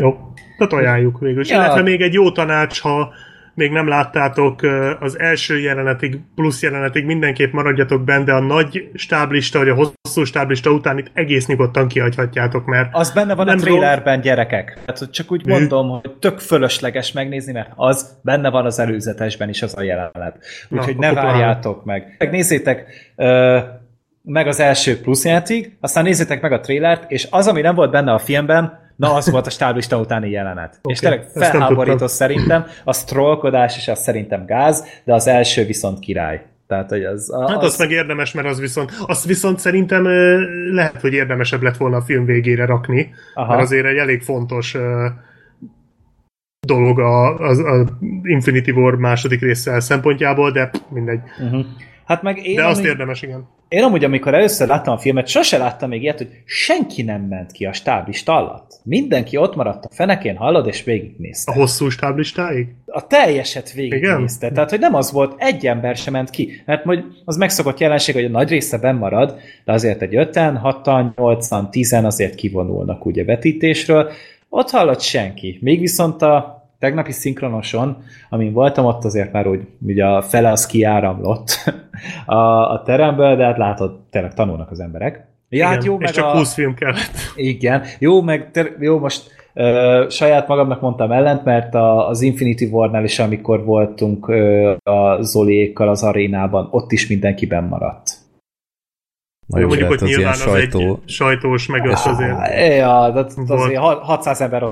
[0.04, 0.16] Jó,
[0.58, 1.44] tehát ajánljuk végül.
[1.46, 1.56] Ja.
[1.56, 3.14] Illetve még egy jó tanács, ha
[3.58, 4.62] még nem láttátok
[5.00, 10.24] az első jelenetig, plusz jelenetig mindenképp maradjatok benne, de a nagy stáblista, vagy a hosszú
[10.24, 12.90] stáblista után itt egész nyugodtan kihagyhatjátok, mert...
[12.92, 14.80] Az benne van a trailerben, gyerekek.
[14.86, 19.62] Hát csak úgy mondom, hogy tök fölösleges megnézni, mert az benne van az előzetesben is
[19.62, 20.38] az a jelenet.
[20.70, 22.16] Úgyhogy ne várjátok meg.
[22.18, 22.86] Megnézzétek
[23.16, 23.58] uh,
[24.22, 27.92] meg az első plusz játék, aztán nézzétek meg a trailert, és az, ami nem volt
[27.92, 30.80] benne a filmben, Na, az volt a stáblista utáni jelenet.
[30.82, 36.00] Oké, és tényleg felháborító szerintem, a strollkodás és az szerintem gáz, de az első viszont
[36.00, 36.46] király.
[36.68, 37.32] Tehát, hogy az...
[37.34, 40.04] az Hát azt meg érdemes, mert az viszont, azt viszont szerintem
[40.74, 43.50] lehet, hogy érdemesebb lett volna a film végére rakni, Aha.
[43.50, 44.76] mert azért egy elég fontos
[46.68, 47.86] dolog a, az a
[48.24, 51.20] Infinity War második része szempontjából, de mindegy.
[51.40, 51.66] Uh-huh.
[52.06, 53.48] Hát meg én, De azt érdemes, igen.
[53.70, 57.52] Én amúgy, amikor először láttam a filmet, sose láttam még ilyet, hogy senki nem ment
[57.52, 58.80] ki a stáblista alatt.
[58.84, 61.54] Mindenki ott maradt a fenekén, hallod, és A végignézte.
[61.54, 62.68] hosszú stáblistáig?
[62.86, 64.52] A teljeset végignézte.
[64.52, 66.62] Tehát, hogy nem az volt, egy ember sem ment ki.
[66.66, 70.60] Mert hogy az megszokott jelenség, hogy a nagy része benn marad, de azért egy 5-en,
[70.64, 74.12] 6-an, 8-an, 10 azért kivonulnak ugye vetítésről.
[74.50, 75.58] Ott hallott senki.
[75.62, 80.66] Még viszont a tegnapi szinkronoson, amin voltam, ott azért már úgy, ugye a fele az
[80.66, 81.74] kiáramlott
[82.26, 85.26] a, a teremből, de hát látod, tényleg tanulnak az emberek.
[85.50, 85.86] Ja, hát igen.
[85.86, 86.38] jó, és meg csak a...
[86.38, 87.12] 20 film kellett.
[87.36, 92.64] Igen, jó, meg ter- jó, most ö, saját magamnak mondtam ellent, mert a, az Infinity
[92.64, 98.10] War-nál is, amikor voltunk ö, a Zoliékkal az arénában, ott is mindenki benn maradt.
[99.48, 100.80] Na jó, Mondjuk, hogy az ilyen nyilván az sajtó...
[100.80, 102.76] egy sajtós, meg az azért.
[102.78, 104.64] Ja, de ott azért ha- 600 ember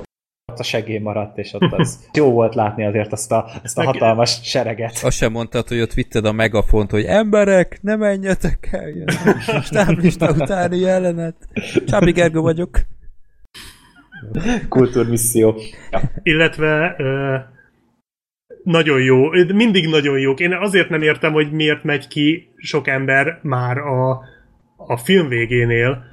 [0.56, 3.84] ott a segély maradt, és ott az jó volt látni azért azt a, azt a
[3.84, 5.00] hatalmas sereget.
[5.04, 9.08] Azt sem mondtad, hogy ott vitted a megafont, hogy emberek, ne menjetek el, jön
[9.48, 11.36] a stáblista utáni jelenet.
[11.86, 12.80] Csábi Gergő vagyok.
[14.70, 15.56] Kultúrmisszió.
[15.92, 16.02] Ja.
[16.24, 17.38] Illetve ö,
[18.64, 20.40] nagyon jó, mindig nagyon jók.
[20.40, 24.12] Én azért nem értem, hogy miért megy ki sok ember már a,
[24.78, 26.04] a film végénél,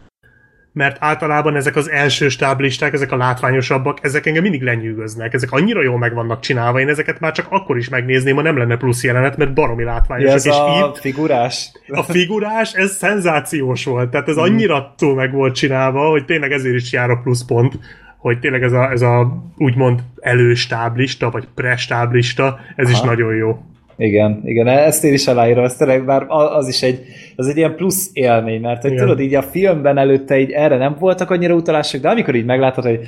[0.72, 5.34] mert általában ezek az első stáblisták, ezek a látványosabbak, ezek engem mindig lenyűgöznek.
[5.34, 8.56] Ezek annyira jól meg vannak csinálva, én ezeket már csak akkor is megnézném, ha nem
[8.56, 10.34] lenne plusz jelenet, mert baromi látványosak.
[10.34, 11.72] ez és a itt figurás.
[11.88, 14.10] a figurás, ez szenzációs volt.
[14.10, 17.78] Tehát ez annyira túl meg volt csinálva, hogy tényleg ezért is jár a pluszpont,
[18.18, 22.94] hogy tényleg ez a, ez a úgymond előstáblista, vagy prestáblista, ez Aha.
[22.94, 23.58] is nagyon jó.
[23.96, 27.02] Igen, igen, ezt én is aláírom, ez tényleg bár a- az is egy,
[27.36, 29.02] az egy ilyen plusz élmény, mert hogy Igen.
[29.06, 32.84] tudod, így a filmben előtte így erre nem voltak annyira utalások, de amikor így meglátod,
[32.84, 33.00] hogy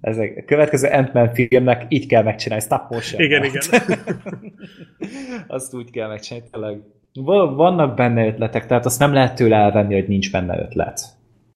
[0.00, 3.22] ez a következő Ant-Man filmnek így kell megcsinálni, stop motion.
[3.22, 3.62] Igen, igen.
[5.46, 6.78] azt úgy kell megcsinálni, tényleg.
[7.14, 11.00] Va- Vannak benne ötletek, tehát azt nem lehet tőle elvenni, hogy nincs benne ötlet.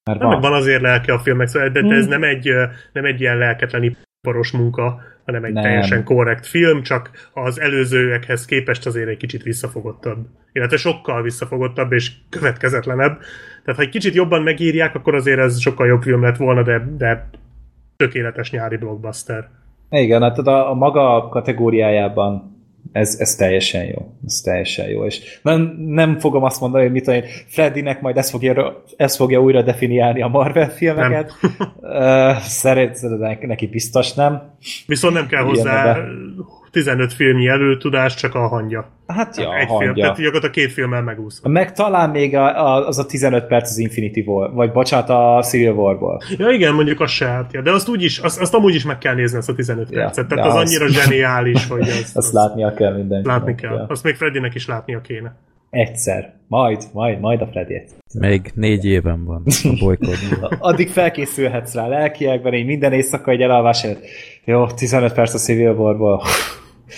[0.04, 0.40] Mert Nem, van.
[0.40, 2.10] van azért lelke a filmnek, szóval, de, de ez Hmm.
[2.10, 2.48] nem egy,
[2.92, 5.62] nem egy ilyen lelketlen iparos munka, hanem egy nem.
[5.62, 10.26] teljesen korrekt film, csak az előzőekhez képest azért egy kicsit visszafogottabb.
[10.52, 13.18] Illetve sokkal visszafogottabb és következetlenebb.
[13.64, 16.94] Tehát ha egy kicsit jobban megírják, akkor azért ez sokkal jobb film lett volna, de,
[16.96, 17.28] de
[17.96, 19.48] tökéletes nyári blockbuster.
[19.90, 22.53] Igen, hát a, a maga kategóriájában
[22.92, 24.14] ez, ez teljesen jó.
[24.26, 25.04] Ez teljesen jó.
[25.04, 29.40] És nem, nem fogom azt mondani, hogy mit tudom Freddynek majd ezt fogja, ezt fogja
[29.40, 31.32] újra definiálni a Marvel filmeket.
[32.40, 34.42] Szerintem neki biztos nem.
[34.86, 35.98] Viszont nem kell hozzá.
[36.74, 38.90] 15 filmnyi előtudás, csak a hangja.
[39.06, 40.02] Hát ja, egy a film, hangja.
[40.02, 41.48] tehát gyakorlatilag két filmmel megúszva.
[41.48, 45.42] Meg talán még a, a, az a 15 perc az Infinity War, vagy bocsánat, a
[45.42, 46.22] Civil War-ból.
[46.38, 47.62] Ja igen, mondjuk az se állt, ja.
[47.62, 49.98] de azt, úgy is, azt, azt amúgy is meg kell nézni, azt a 15 Ja,
[50.00, 50.28] percet.
[50.28, 53.36] Tehát de az az- annyira zseniális, hogy az, Azt látnia kell mindenkinek.
[53.36, 53.74] látni kell.
[53.74, 53.86] Ja.
[53.88, 55.36] Azt még Freddynek is látnia kéne.
[55.70, 56.34] Egyszer.
[56.48, 57.96] Majd, majd, majd a Freddy egyszer.
[58.18, 60.16] Még négy éven van a bolykod.
[60.58, 64.04] Addig felkészülhetsz rá lelkiekben, így minden éjszaka egy elalvás előtt.
[64.44, 66.22] Jó, 15 perc a Civil War-ból.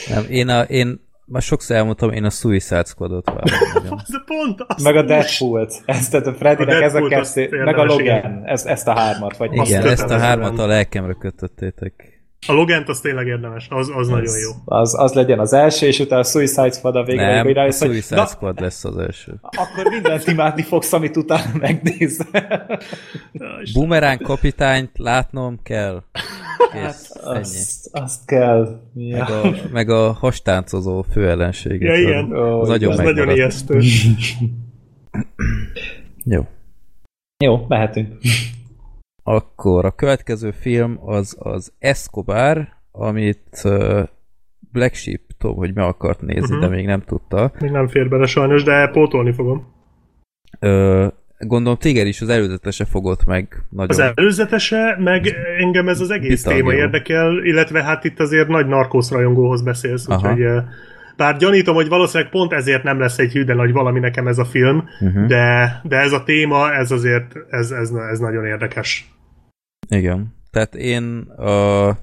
[0.09, 3.45] Nem, én, a, én már sokszor elmondtam, én a Suicide Squadot várom.
[4.27, 5.83] pont az Meg a Deadpool-t.
[5.87, 7.85] Ezt, tehát a Freddynek A ez a azt kettő, meg a.
[7.85, 9.37] Logan, ezt, ezt a hármat.
[9.37, 12.16] Vagy Azt Igen, ezt a hármat a lelkemre kötöttétek.
[12.49, 14.51] A Logent az tényleg érdemes, az, az nagyon jó.
[14.65, 17.43] Az, az legyen az első, és utána a Suicide Squad a végre.
[17.43, 19.35] Nem, a hogy Suicide na, Squad lesz az első.
[19.41, 22.79] akkor mindent imádni fogsz, amit utána megnézel.
[23.73, 26.03] Bumerán kapitányt látnom kell.
[26.73, 27.35] Kész, ennyi.
[27.35, 28.81] Hát, azt, azt kell.
[28.95, 29.17] Ja.
[29.17, 31.97] Meg a, meg a hastáncozó főellenséget.
[31.97, 32.33] Ja, igen.
[32.33, 33.81] Ó, Az nagyon Ez nagyon ijesztő.
[36.25, 36.47] Jó.
[37.45, 38.17] Jó, mehetünk.
[39.29, 43.63] Akkor a következő film az az Escobar, amit
[44.73, 46.61] Black Sheep tudom, hogy meg akart nézni, uh-huh.
[46.61, 47.53] de még nem tudta.
[47.61, 49.73] Még nem fér bele sajnos, de pótolni fogom.
[50.61, 51.07] Ö,
[51.39, 53.91] gondolom téged is az előzetese fogott meg nagyon.
[53.91, 56.69] Az előzetese, meg engem ez az egész Vitalgó.
[56.69, 60.31] téma érdekel, illetve hát itt azért nagy narkósz rajongóhoz beszélsz, Aha.
[60.31, 60.47] úgyhogy
[61.17, 64.39] bár gyanítom, hogy valószínűleg pont ezért nem lesz egy hű, de nagy valami nekem ez
[64.39, 65.27] a film, Uh-huh.
[65.27, 69.11] de, de ez a téma, ez azért, ez, ez, ez nagyon érdekes.
[69.89, 70.35] Igen.
[70.51, 71.97] Tehát én a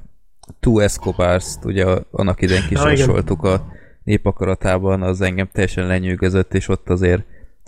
[0.60, 3.66] Two Escobars-t ugye annak idején kisorsoltuk a
[4.04, 7.24] népakaratában, az engem teljesen lenyűgözött, és ott azért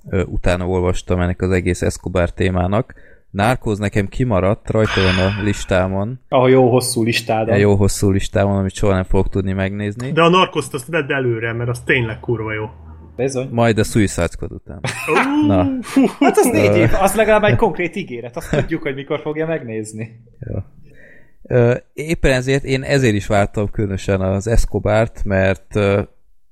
[0.09, 2.93] ö, utána olvastam ennek az egész Escobar témának,
[3.35, 6.19] Narcos nekem kimaradt, rajta van a listámon.
[6.29, 7.49] A jó hosszú listád.
[7.49, 10.11] A jó hosszú listámon, amit soha nem fogok tudni megnézni.
[10.11, 12.69] De a Narcos azt vedd előre, mert az tényleg kurva jó.
[13.15, 13.47] Bizony.
[13.51, 14.79] Majd a Suicide Squad után.
[15.47, 15.67] Na.
[16.19, 20.21] Hát az négy év, az legalább egy konkrét ígéret, azt tudjuk, hogy mikor fogja megnézni.
[20.39, 20.57] Jó.
[21.93, 25.79] Éppen ezért én ezért is vártam különösen az Escobart, mert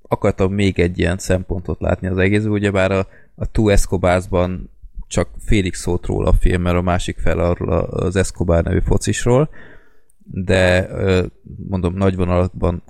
[0.07, 4.69] akartam még egy ilyen szempontot látni az egész, ugyebár a, a Two Escobars-ban
[5.07, 9.49] csak félig szólt róla a film, mert a másik fel arról az Escobar nevű focisról,
[10.23, 10.89] de
[11.69, 12.83] mondom, nagy vonalakban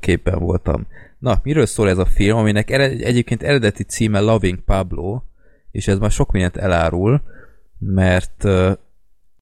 [0.00, 0.86] képben voltam.
[1.18, 5.22] Na, miről szól ez a film, aminek egyébként eredeti címe Loving Pablo,
[5.70, 7.22] és ez már sok mindent elárul,
[7.78, 8.44] mert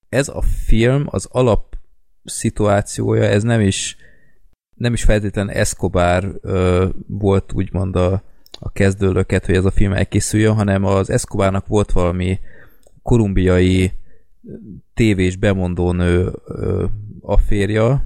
[0.09, 1.77] ez a film, az alap
[2.25, 3.97] szituációja, ez nem is
[4.75, 6.41] nem is feltétlen Escobar
[7.07, 8.23] volt úgymond a,
[8.59, 12.39] a kezdőlöket, hogy ez a film elkészüljön, hanem az Escobarnak volt valami
[13.03, 13.93] kolumbiai
[14.95, 16.85] tévés bemondó nő ö,
[17.21, 18.05] afférja,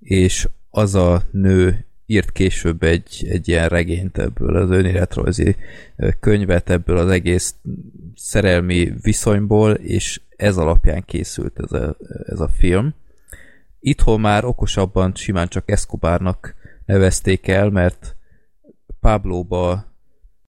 [0.00, 5.56] és az a nő írt később egy, egy ilyen regényt ebből az önéletrajzi
[6.20, 7.54] könyvet ebből az egész
[8.14, 11.96] szerelmi viszonyból, és ez alapján készült ez a,
[12.26, 12.94] ez a film.
[13.80, 16.54] Itthon már okosabban simán csak Escobarnak
[16.84, 18.16] nevezték el, mert
[19.00, 19.94] Pablóba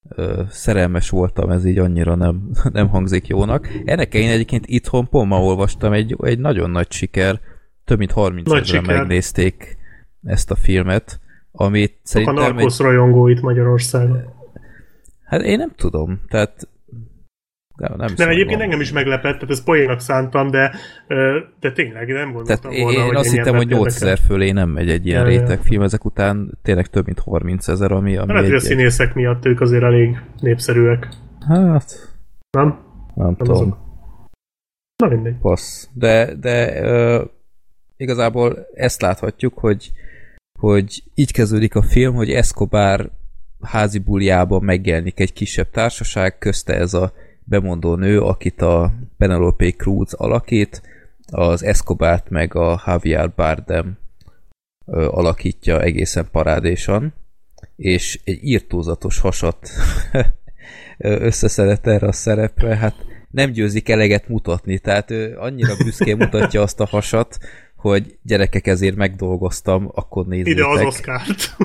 [0.09, 3.69] ö, szerelmes voltam, ez így annyira nem, nem hangzik jónak.
[3.85, 7.41] Ennek én egyébként itthon pont ma olvastam egy, egy nagyon nagy siker,
[7.85, 9.77] több mint 30 ezeren megnézték
[10.23, 11.21] ezt a filmet,
[11.53, 12.37] amit szerintem...
[12.37, 12.87] A narkosz egy...
[12.87, 14.23] rajongóit Magyarországon.
[15.25, 16.69] Hát én nem tudom, tehát
[17.79, 20.75] nem, nem, nem egyébként engem is meglepett, tehát ezt poénnak szántam, de,
[21.61, 24.91] de tényleg nem gondoltam tehát volna, én, hogy azt hittem, hogy 8000 fölé nem megy
[24.91, 28.43] egy ilyen ja, réteg film, ezek után tényleg több mint 30 ezer, ami, ami Hát,
[28.43, 31.09] egy, hogy a színészek miatt ők azért elég népszerűek.
[31.49, 32.17] Hát...
[32.51, 32.67] Nem?
[32.67, 32.79] Nem,
[33.15, 33.55] nem tudom.
[33.55, 33.79] Azok.
[34.97, 35.37] Na mindegy.
[35.41, 35.89] Passz.
[35.93, 37.25] De, de uh,
[37.97, 39.93] igazából ezt láthatjuk, hogy
[40.59, 43.11] hogy így kezdődik a film, hogy Escobar
[43.63, 47.13] házi buliában megjelenik egy kisebb társaság, közte ez a
[47.49, 50.83] bemondó nő, akit a Penelope Cruz alakít,
[51.31, 53.99] az Escobart meg a Javier Bardem
[54.95, 57.15] alakítja egészen parádésan,
[57.77, 59.69] és egy írtózatos hasat
[60.99, 62.95] összeszedett erre a szerepre, hát
[63.31, 67.39] nem győzik eleget mutatni, tehát ő annyira büszkén mutatja azt a hasat,
[67.77, 70.53] hogy gyerekek ezért megdolgoztam, akkor nézzétek.
[70.53, 71.57] Ide az oszkárt.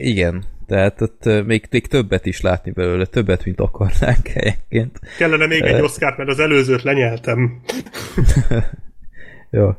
[0.00, 5.00] igen, tehát ott még, még többet is látni belőle, többet, mint akarnánk helyenként.
[5.18, 7.60] Kellene még egy oszkárt, mert az előzőt lenyeltem.
[9.50, 9.74] Jó.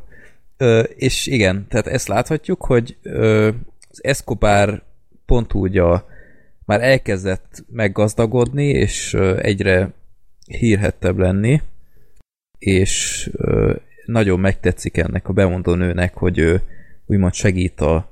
[0.95, 2.97] És igen, tehát ezt láthatjuk, hogy
[3.89, 4.83] az Escobar
[5.25, 6.07] pont úgy a,
[6.65, 9.93] már elkezdett meggazdagodni, és egyre
[10.45, 11.61] hírhettebb lenni,
[12.57, 13.29] és
[14.05, 16.61] nagyon megtetszik ennek a bemondó nőnek, hogy ő
[17.05, 18.11] úgymond segít a,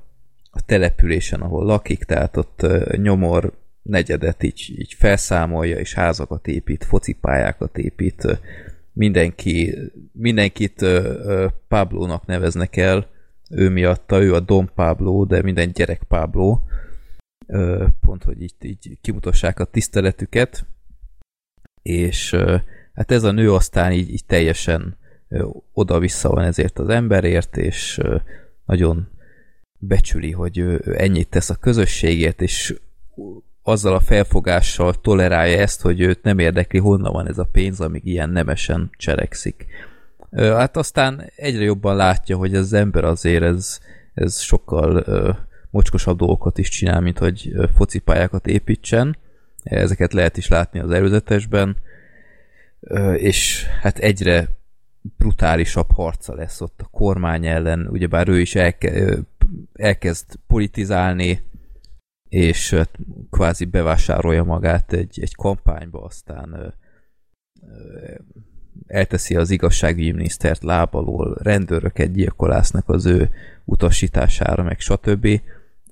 [0.56, 2.66] a településen, ahol lakik, tehát ott
[2.96, 3.52] nyomor
[3.82, 8.40] negyedet így, így felszámolja, és házakat épít, focipályákat épít,
[8.92, 9.78] mindenki,
[10.12, 10.84] mindenkit
[11.68, 13.06] Páblónak neveznek el,
[13.50, 16.60] ő miatta, ő a Don Pablo, de minden gyerek Pablo,
[18.00, 20.66] pont, hogy így, így kimutassák a tiszteletüket,
[21.82, 22.34] és
[22.94, 24.96] hát ez a nő aztán így, így teljesen
[25.72, 28.00] oda-vissza van ezért az emberért, és
[28.64, 29.08] nagyon
[29.78, 32.74] becsüli, hogy ő ennyit tesz a közösségért, és
[33.62, 38.04] azzal a felfogással tolerálja ezt, hogy őt nem érdekli, honnan van ez a pénz, amíg
[38.04, 39.66] ilyen nemesen cselekszik.
[40.32, 43.80] Hát aztán egyre jobban látja, hogy az ember azért ez,
[44.14, 45.04] ez sokkal
[45.70, 49.16] mocskosabb dolgokat is csinál, mint hogy focipályákat építsen.
[49.62, 51.76] Ezeket lehet is látni az előzetesben,
[53.16, 54.48] és hát egyre
[55.16, 59.16] brutálisabb harca lesz ott a kormány ellen, ugyebár ő is elke,
[59.72, 61.42] elkezd politizálni,
[62.28, 62.76] és
[63.30, 66.74] kvázi bevásárolja magát egy, egy kampányba, aztán
[68.86, 73.30] elteszi az igazságügyi minisztert lábalól, rendőröket gyilkolásznak az ő
[73.64, 75.40] utasítására, meg stb.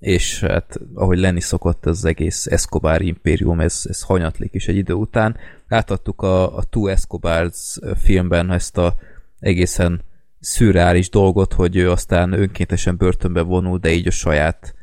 [0.01, 4.93] És hát, ahogy lenni szokott az egész Escobar impérium, ez, ez hanyatlik is egy idő
[4.93, 5.37] után.
[5.69, 8.95] Láthattuk a, a Two Escobars filmben ezt a
[9.39, 10.01] egészen
[10.45, 14.75] szürreális dolgot, hogy ő aztán önkéntesen börtönbe vonul, de így a saját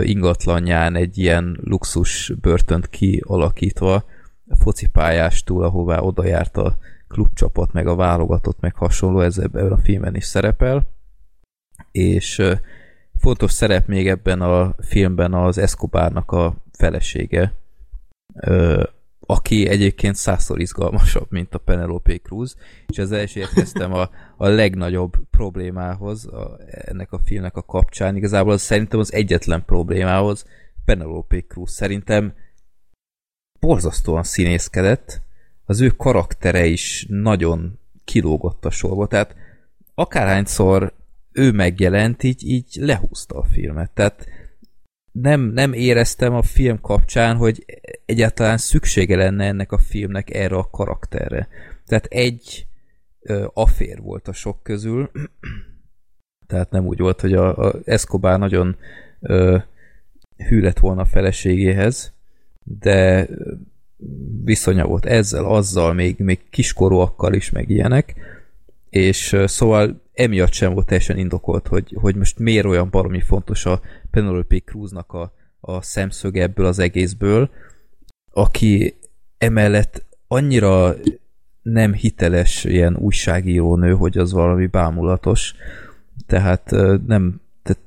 [0.00, 4.04] ingatlanján egy ilyen luxus börtönt kialakítva
[4.58, 6.76] focipályástól, ahová oda járt a
[7.08, 10.88] klubcsapat, meg a válogatott, meg hasonló, ez ebben a filmen is szerepel.
[11.90, 12.42] És
[13.18, 17.52] fontos szerep még ebben a filmben az Escobarnak a felesége,
[19.26, 25.16] aki egyébként százszor izgalmasabb, mint a Penelope Cruz, és ezzel is érkeztem a, a legnagyobb
[25.30, 28.16] problémához a, ennek a filmnek a kapcsán.
[28.16, 30.44] Igazából az, szerintem az egyetlen problémához
[30.84, 31.70] Penelope Cruz.
[31.70, 32.34] Szerintem
[33.60, 35.22] borzasztóan színészkedett,
[35.64, 39.36] az ő karaktere is nagyon kilógott a sorba, tehát
[39.94, 40.92] akárhányszor
[41.32, 43.90] ő megjelent, így, így lehúzta a filmet.
[43.90, 44.26] Tehát
[45.20, 47.64] nem, nem éreztem a film kapcsán, hogy
[48.04, 51.48] egyáltalán szüksége lenne ennek a filmnek erre a karakterre.
[51.86, 52.66] Tehát egy
[53.20, 55.10] ö, afér volt a sok közül,
[56.46, 58.76] tehát nem úgy volt, hogy a, a Escobar nagyon
[59.20, 59.58] ö,
[60.36, 62.12] hű lett volna a feleségéhez,
[62.64, 63.28] de
[64.44, 68.14] viszonya volt ezzel, azzal, még, még kiskorúakkal is, meg ilyenek,
[68.96, 73.80] és szóval emiatt sem volt teljesen indokolt, hogy, hogy most miért olyan baromi fontos a
[74.10, 77.50] Penelope Cruznak a, a szemszög ebből az egészből,
[78.32, 78.94] aki
[79.38, 80.94] emellett annyira
[81.62, 85.54] nem hiteles ilyen újságíró nő, hogy az valami bámulatos,
[86.26, 86.70] tehát
[87.06, 87.80] nem tehát,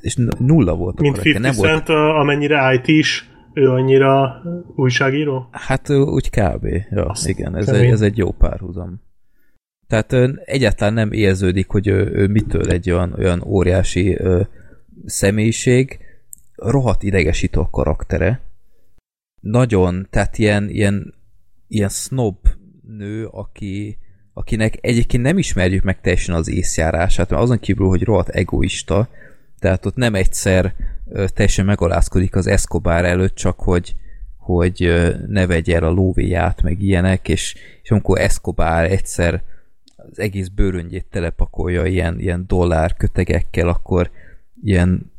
[0.00, 1.00] és nulla volt.
[1.00, 2.16] Mint 50 nem Cent, volt...
[2.16, 4.42] amennyire IT is, ő annyira
[4.76, 5.48] újságíró?
[5.50, 6.66] Hát úgy kb.
[6.90, 9.00] Ja, Azt igen, ez egy, ez egy jó párhuzam.
[9.86, 10.12] Tehát
[10.44, 14.42] egyáltalán nem érződik, hogy ő, ő mitől egy olyan, olyan óriási ö,
[15.06, 15.98] személyiség,
[16.54, 18.40] rohadt idegesítő a karaktere.
[19.40, 21.14] Nagyon, tehát ilyen, ilyen,
[21.68, 22.36] ilyen snob
[22.82, 23.98] nő, aki,
[24.32, 29.08] akinek egyébként nem ismerjük meg teljesen az észjárását, mert azon kívül, hogy rohadt egoista,
[29.58, 30.74] tehát ott nem egyszer
[31.34, 33.94] teljesen megalázkodik az Escobar előtt, csak hogy,
[34.36, 34.92] hogy
[35.26, 39.42] ne vegye el a lóvéját, meg ilyenek, és, és amikor Escobar egyszer
[40.10, 44.10] az egész bőröngyét telepakolja ilyen, ilyen dollár kötegekkel, akkor
[44.62, 45.12] ilyen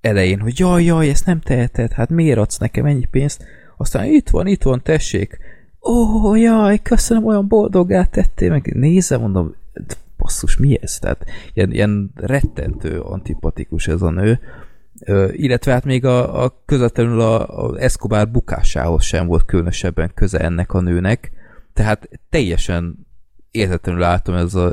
[0.00, 3.44] elején, hogy jaj, jaj, ezt nem teheted, hát miért adsz nekem ennyi pénzt?
[3.76, 5.38] Aztán itt van, itt van, tessék.
[5.80, 9.54] Ó, oh, jaj, köszönöm, olyan boldoggá tettél, meg nézem, mondom,
[10.16, 10.98] basszus, mi ez?
[10.98, 14.40] Tehát ilyen, ilyen rettentő antipatikus ez a nő,
[15.04, 20.38] Ö, illetve hát még a, a közvetlenül a, a Escobar bukásához sem volt különösebben köze
[20.38, 21.30] ennek a nőnek,
[21.72, 23.06] tehát teljesen
[23.52, 24.72] értetlenül látom ez a,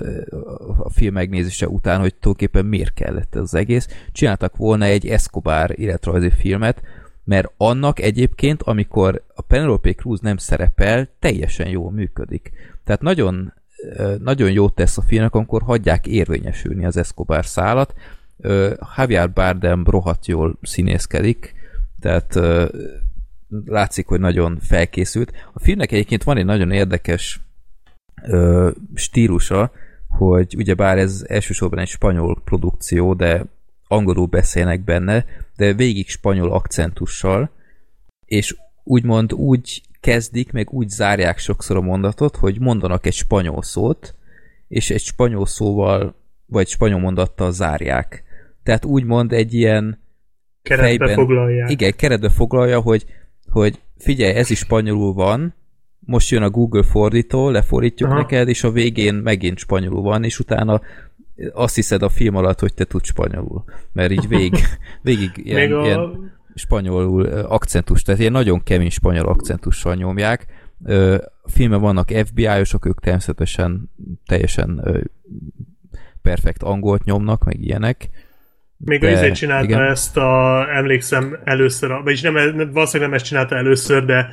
[0.78, 3.88] a film megnézése után, hogy tulajdonképpen miért kellett ez az egész.
[4.12, 6.82] Csináltak volna egy Escobar életrajzi filmet,
[7.24, 12.52] mert annak egyébként, amikor a Penelope Cruz nem szerepel, teljesen jól működik.
[12.84, 13.54] Tehát nagyon,
[14.20, 17.94] nagyon jót tesz a filmnek, amikor hagyják érvényesülni az Escobar szálat.
[18.98, 21.54] Javier Bardem rohadt jól színészkedik,
[22.00, 22.40] tehát
[23.66, 25.32] látszik, hogy nagyon felkészült.
[25.54, 27.40] A filmnek egyébként van egy nagyon érdekes
[28.24, 29.72] ö, stílusa,
[30.08, 33.46] hogy ugyebár ez elsősorban egy spanyol produkció, de
[33.88, 35.26] angolul beszélnek benne,
[35.56, 37.50] de végig spanyol akcentussal,
[38.26, 44.16] és úgymond úgy kezdik, meg úgy zárják sokszor a mondatot, hogy mondanak egy spanyol szót,
[44.68, 46.16] és egy spanyol szóval,
[46.46, 48.24] vagy spanyol mondattal zárják.
[48.64, 50.00] Tehát úgymond egy ilyen
[50.62, 51.70] keretbe fejben, foglalják.
[51.70, 53.06] Igen, keretbe foglalja, hogy,
[53.50, 55.54] hogy figyelj, ez is spanyolul van,
[56.10, 58.18] most jön a Google fordító, lefordítjuk Aha.
[58.18, 60.82] neked, és a végén megint spanyolul van, és utána
[61.54, 63.64] azt hiszed a film alatt, hogy te tudsz spanyolul.
[63.92, 64.54] Mert így vég,
[65.02, 65.84] végig ilyen, a...
[65.84, 70.46] ilyen spanyolul akcentus, tehát ilyen nagyon kemény spanyol akcentussal nyomják.
[71.44, 73.92] A filmben vannak FBI-osok, ők természetesen
[74.26, 74.84] teljesen
[76.22, 78.10] perfekt angolt nyomnak, meg ilyenek.
[78.78, 79.82] Még de, izé csinálta igen.
[79.82, 84.30] ezt a, emlékszem először, vagyis nem, valószínűleg nem ezt csinálta először, de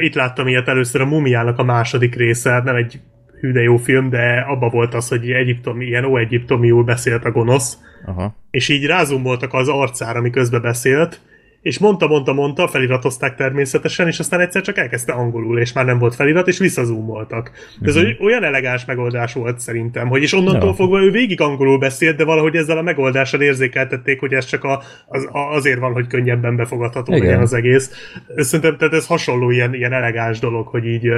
[0.00, 3.00] itt láttam ilyet először a Mumiának a második része, nem egy
[3.40, 7.78] hű de jó film, de abba volt az, hogy egyiptomi, ilyen ó-egyiptomiul beszélt a gonosz,
[8.06, 8.34] Aha.
[8.50, 11.20] és így rázumoltak az arcára, ami közbe beszélt,
[11.68, 15.98] és mondta, mondta, mondta, feliratozták természetesen, és aztán egyszer csak elkezdte angolul, és már nem
[15.98, 17.50] volt felirat, és visszazúmoltak.
[17.82, 18.24] Ez uh-huh.
[18.24, 20.74] olyan elegáns megoldás volt szerintem, hogy és onnantól ja.
[20.74, 24.82] fogva ő végig angolul beszélt, de valahogy ezzel a megoldással érzékeltették, hogy ez csak a,
[25.06, 27.26] az, azért van, hogy könnyebben befogadható Igen.
[27.26, 27.90] legyen az egész.
[28.36, 31.10] Szerintem tehát ez hasonló ilyen, ilyen elegáns dolog, hogy így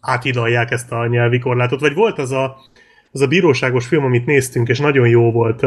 [0.00, 1.80] átidalják ezt a nyelvi korlátot.
[1.80, 2.56] Vagy volt az a,
[3.12, 5.62] az a bíróságos film, amit néztünk, és nagyon jó volt.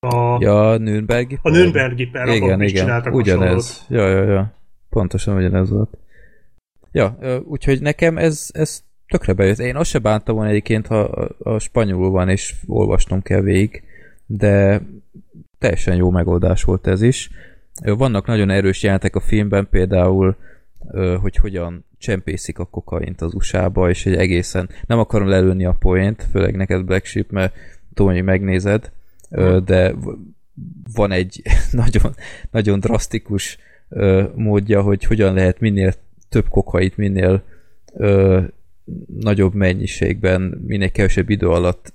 [0.00, 3.84] A, ja, Nürnbergi A Nürnbergi per, igen, igen, csináltak ugyanez.
[3.88, 4.52] Ja, ja, ja.
[4.90, 5.96] Pontosan ugyanez volt.
[6.92, 9.58] Ja, úgyhogy nekem ez, ez tökre bejött.
[9.58, 11.00] Én azt se bántam volna egyébként, ha
[11.38, 13.82] a, spanyolul van, és olvasnom kell végig,
[14.26, 14.82] de
[15.58, 17.30] teljesen jó megoldás volt ez is.
[17.84, 20.36] Vannak nagyon erős jelentek a filmben, például,
[21.20, 26.26] hogy hogyan csempészik a kokaint az USA-ba, és egy egészen, nem akarom lelőni a poént,
[26.30, 27.54] főleg neked Black Sheep, mert
[27.94, 28.90] tudom, hogy megnézed,
[29.64, 29.94] de
[30.94, 32.14] van egy nagyon,
[32.50, 33.58] nagyon drasztikus
[34.34, 35.92] módja, hogy hogyan lehet minél
[36.28, 37.42] több kokait, minél
[39.18, 41.92] nagyobb mennyiségben, minél kevesebb idő alatt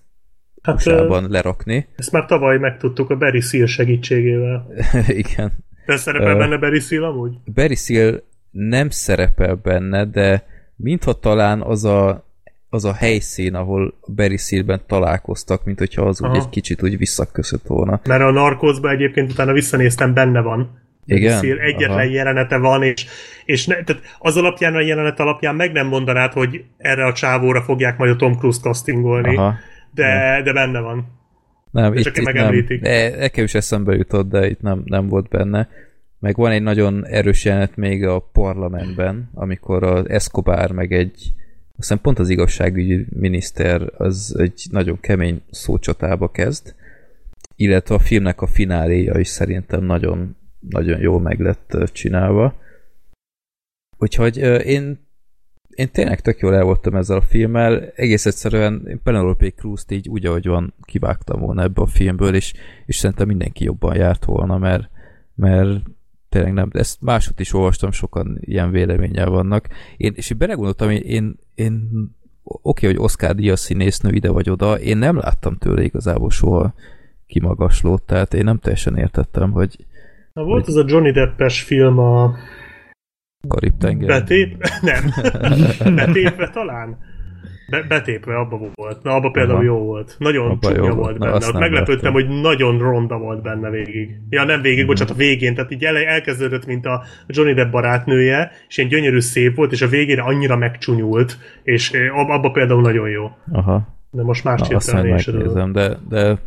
[0.62, 1.88] hát, USA-ban lerakni.
[1.95, 4.68] Ezt már tavaly megtudtuk a Barry Seal segítségével.
[5.08, 5.52] Igen.
[5.86, 7.38] Te szerepel uh, benne Barry Seal amúgy?
[7.53, 10.45] Barry Seal nem szerepel benne, de
[10.76, 12.26] mintha talán az a,
[12.73, 17.68] az a helyszín, ahol Barry Seal-ben találkoztak, mint hogyha az úgy egy kicsit úgy visszaköszött
[17.68, 18.02] volna.
[18.07, 20.80] Mert a Narcosba egyébként utána visszanéztem, benne van.
[21.06, 21.39] Igen?
[21.39, 22.03] Szír, egyetlen Aha.
[22.03, 23.06] jelenete van, és,
[23.45, 27.61] és ne, tehát az alapján, a jelenet alapján meg nem mondanád, hogy erre a csávóra
[27.61, 29.56] fogják majd a Tom Cruise castingolni, Aha.
[29.93, 31.19] de, de benne van.
[31.72, 32.65] Nem, itt, itt nem.
[32.81, 35.69] E, nekem is eszembe jutott, de itt nem, nem volt benne.
[36.19, 41.34] Meg van egy nagyon erős jelenet még a parlamentben, amikor az Escobar meg egy
[41.82, 46.76] aztán pont az igazságügyi miniszter az egy nagyon kemény szócsatába kezd,
[47.56, 50.36] illetve a filmnek a fináléja is szerintem nagyon
[50.70, 52.56] nagyon jól meg lett csinálva.
[53.98, 55.08] Úgyhogy én,
[55.70, 60.10] én tényleg tök jól el voltam ezzel a filmmel, egész egyszerűen én Penelope Cruz-t így
[60.10, 62.53] úgy, ahogy van, kivágtam volna ebbe a filmből, és,
[62.86, 64.90] és szerintem mindenki jobban járt volna, mert,
[65.36, 65.80] mert
[66.32, 69.68] tényleg nem, ezt máshogy is olvastam, sokan ilyen véleménnyel vannak.
[69.98, 71.90] Én, és én belegondoltam, én, én, én
[72.44, 76.74] oké, okay, hogy Oscar díjas színésznő ide vagy oda, én nem láttam tőle igazából soha
[77.28, 79.86] kimagaslót, tehát én nem teljesen értettem, hogy,
[80.34, 82.36] Na, volt az a Johnny Deppes film a...
[83.48, 84.08] Karib-tenger.
[84.08, 84.64] Betép?
[84.82, 85.14] Nem.
[85.95, 86.98] Betépve talán?
[87.72, 89.03] Be, betépve abba volt.
[89.03, 89.65] Na, abba például Aha.
[89.65, 90.15] jó volt.
[90.18, 91.34] Nagyon abba csúnya volt, volt benne.
[91.34, 94.18] Ott meglepődtem, hogy nagyon ronda volt benne végig.
[94.30, 94.88] Ja, nem végig, mm.
[94.88, 95.56] bocsánat, a végén.
[95.56, 99.81] Tehát így ele, elkezdődött, mint a Johnny Depp barátnője, és ilyen gyönyörű szép volt, és
[99.81, 103.31] a végére annyira megcsúnyult, és abba például nagyon jó.
[103.52, 103.99] Aha.
[104.11, 106.38] De most más Na, azt megnézem, de, de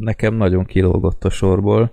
[0.00, 1.92] nekem nagyon kilógott a sorból.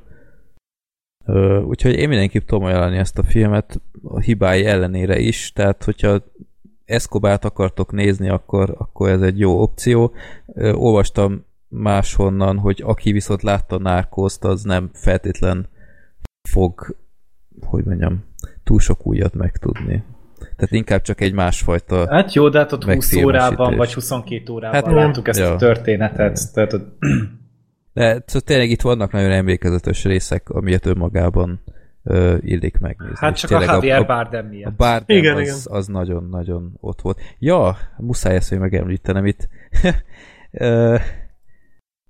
[1.65, 6.23] Úgyhogy én mindenképp tudom ajánlani ezt a filmet a hibái ellenére is, tehát hogyha
[6.89, 10.13] Escobát akartok nézni, akkor, akkor ez egy jó opció.
[10.55, 15.67] Olvastam máshonnan, hogy aki viszont látta Nárkózt, az nem feltétlen
[16.49, 16.95] fog,
[17.65, 18.23] hogy mondjam,
[18.63, 20.03] túl sok újat megtudni.
[20.39, 24.83] Tehát inkább csak egy másfajta Hát jó, de hát ott 20 órában, vagy 22 órában
[24.83, 25.53] hát, láttuk ezt ja.
[25.53, 26.53] a történetet.
[26.53, 26.71] Tehát,
[27.93, 31.61] de szóval tényleg itt vannak nagyon emlékezetes részek, amilyet önmagában
[32.09, 33.15] uh, illik megnézni.
[33.19, 34.71] Hát csak a Javier Bardem miatt.
[34.71, 35.77] A Bardem igen, az, igen.
[35.77, 37.19] az nagyon-nagyon ott volt.
[37.39, 39.47] Ja, muszáj ezt, hogy megemlítenem itt.
[40.51, 41.01] uh,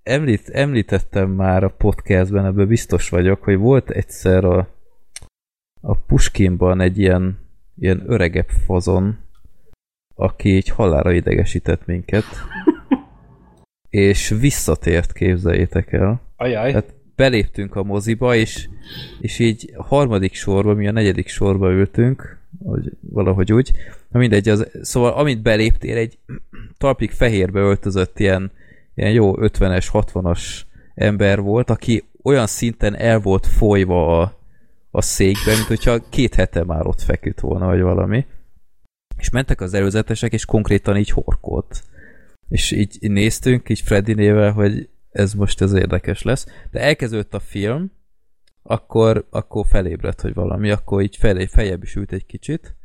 [0.03, 4.67] említ, említettem már a podcastben, ebből biztos vagyok, hogy volt egyszer a,
[5.81, 7.39] a Puskinban egy ilyen,
[7.77, 9.17] ilyen öregebb fazon,
[10.15, 12.23] aki így halára idegesített minket
[13.89, 16.21] és visszatért, képzeljétek el.
[16.35, 16.71] Ajaj.
[16.71, 18.69] Tehát beléptünk a moziba, és,
[19.19, 23.71] és így harmadik sorba, mi a negyedik sorba ültünk, hogy valahogy úgy.
[24.09, 26.17] Na mindegy, az, szóval amint beléptél, egy
[26.77, 28.51] talpig fehérbe öltözött ilyen,
[28.95, 30.41] ilyen jó 50-es, 60-as
[30.95, 34.37] ember volt, aki olyan szinten el volt folyva a,
[34.91, 38.25] a székben, mint hogyha két hete már ott feküdt volna, vagy valami.
[39.17, 41.83] És mentek az előzetesek, és konkrétan így horkolt
[42.49, 44.89] és így néztünk, így Freddy nével, hogy
[45.19, 47.91] ez most ez érdekes lesz, de elkezdődött a film,
[48.63, 52.75] akkor, akkor felébredt, hogy valami, akkor így felé, fejebb is ült egy kicsit,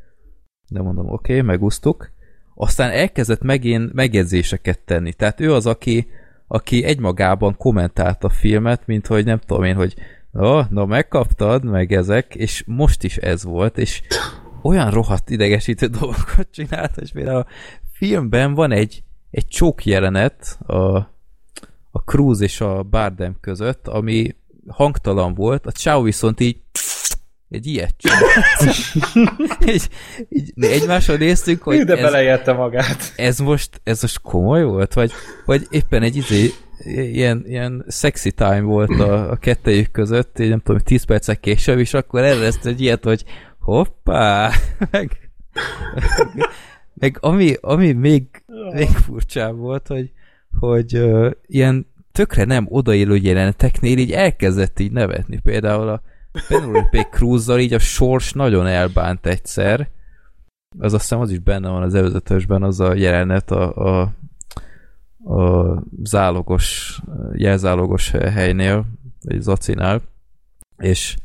[0.69, 2.11] de mondom, oké, okay, megúsztuk,
[2.55, 6.07] aztán elkezdett megint megjegyzéseket tenni, tehát ő az, aki,
[6.47, 9.95] aki egymagában kommentált a filmet, mint hogy nem tudom én, hogy
[10.31, 14.03] na, na megkaptad, meg ezek, és most is ez volt, és
[14.63, 17.47] olyan rohadt idegesítő dolgokat csinált, és például a
[17.93, 19.05] filmben van egy
[19.35, 21.14] egy csók jelenet a,
[21.95, 26.57] a Cruz és a Bardem között, ami hangtalan volt, a Chow viszont így
[27.51, 27.95] egy ilyet
[29.67, 29.89] így,
[30.29, 33.13] így egymásra néztünk, hogy de ez, magát.
[33.17, 34.95] Ez most, ez most komoly volt?
[34.95, 35.13] Vagy,
[35.45, 36.51] vagy éppen egy izé,
[36.85, 41.79] ilyen, ilyen sexy time volt a, a kettejük között, így nem tudom, 10 percek később,
[41.79, 43.25] és akkor erre ezt egy ilyet, hogy
[43.59, 44.51] hoppá,
[44.91, 45.31] meg,
[46.95, 48.25] meg ami, ami még,
[48.73, 50.11] még furcsább volt, hogy,
[50.59, 55.41] hogy uh, ilyen tökre nem odaillő jeleneteknél így elkezdett így nevetni.
[55.41, 56.03] Például a
[56.49, 59.89] Penelope cruz így a sors nagyon elbánt egyszer.
[60.79, 64.15] Az azt hiszem az is benne van az előzetesben, az a jelenet a, a,
[65.35, 67.01] a zálogos,
[67.33, 68.87] jelzálogos helynél,
[69.23, 70.03] vagy zacinál,
[70.77, 71.17] és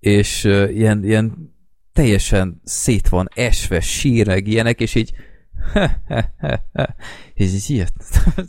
[0.00, 1.54] és uh, ilyen, ilyen
[1.92, 5.12] teljesen szét van esve, sír, meg ilyenek, és így
[7.34, 7.92] Ez ilyet.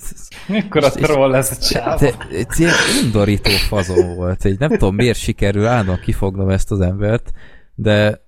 [0.48, 2.04] Mikor a troll ez a csáv?
[2.04, 2.74] Ez ilyen
[3.04, 4.46] undorító fazon volt.
[4.46, 7.32] Így nem tudom, miért sikerül állandóan kifognom ezt az embert,
[7.76, 8.22] de...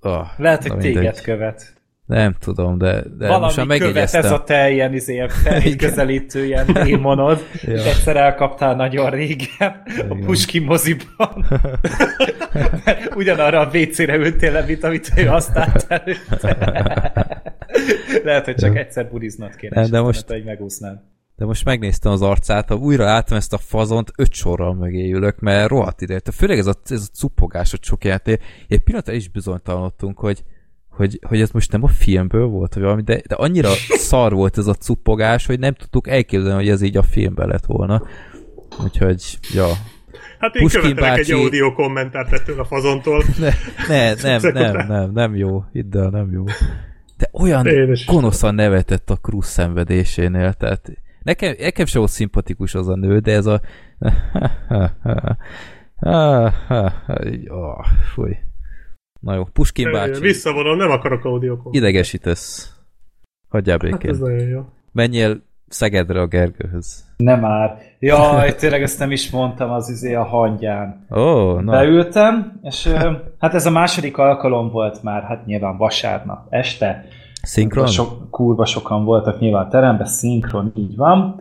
[0.00, 1.76] Oh, Lehet, hogy téged követ.
[2.08, 4.24] Nem tudom, de, de Valami most már követ megegyeztem.
[4.24, 7.44] ez a te ilyen, izé, ilyen felközelítő ilyen démonod.
[7.62, 7.72] Ja.
[7.72, 11.46] Egyszer elkaptál nagyon régen a Puskin moziban.
[13.14, 17.56] Ugyanarra a WC-re ültél le, mint amit ő használt előtte.
[18.24, 19.74] Lehet, hogy csak egyszer budiznod kéne.
[19.74, 20.98] Nem, de aztán most- te így megúsznád.
[21.36, 25.38] De most megnéztem az arcát, ha újra látom ezt a fazont, öt sorral mögé ülök,
[25.40, 26.20] mert rohadt ide.
[26.32, 28.28] Főleg ez a, ez a cupogás a csokját.
[28.68, 30.42] Egy pillanatra is bizonytalanodtunk, hogy,
[30.88, 33.68] hogy, hogy ez most nem a filmből volt, vagy valami, de, de annyira
[34.08, 37.66] szar volt ez a cupogás, hogy nem tudtuk elképzelni, hogy ez így a filmben lett
[37.66, 38.02] volna.
[38.84, 39.66] Úgyhogy, ja.
[40.38, 43.24] Hát én Pushkin követelek bácsi- egy audio kommentárt ettől a fazontól.
[43.38, 43.50] Ne,
[43.88, 45.64] ne, nem, Ezek nem, nem, nem jó.
[45.72, 46.44] Hidd el, nem jó.
[47.18, 50.92] De olyan Édes gonoszan nevetett a Cruz szenvedésénél, tehát
[51.22, 53.60] nekem, nekem sem volt szimpatikus az a nő, de ez a
[57.48, 57.84] oh,
[58.14, 58.36] fúj.
[59.20, 61.74] Na jó, Puskin bácsi, Visszavonom, nem akarok kommentárt.
[61.74, 62.76] idegesítesz.
[63.48, 64.20] Hagyjál Hát ez békén.
[64.20, 64.64] nagyon jó.
[64.92, 67.04] Menjél Szegedre a Gergőhöz.
[67.16, 67.78] Nem már.
[67.98, 71.06] Jaj, tényleg ezt nem is mondtam az izé a hangyán.
[71.10, 71.70] Ó, oh, na.
[71.70, 72.88] Beültem, és
[73.38, 77.04] hát ez a második alkalom volt már, hát nyilván vasárnap este.
[77.42, 77.86] Szinkron?
[77.86, 81.40] Sok, kurva sokan voltak nyilván a teremben, szinkron, így van.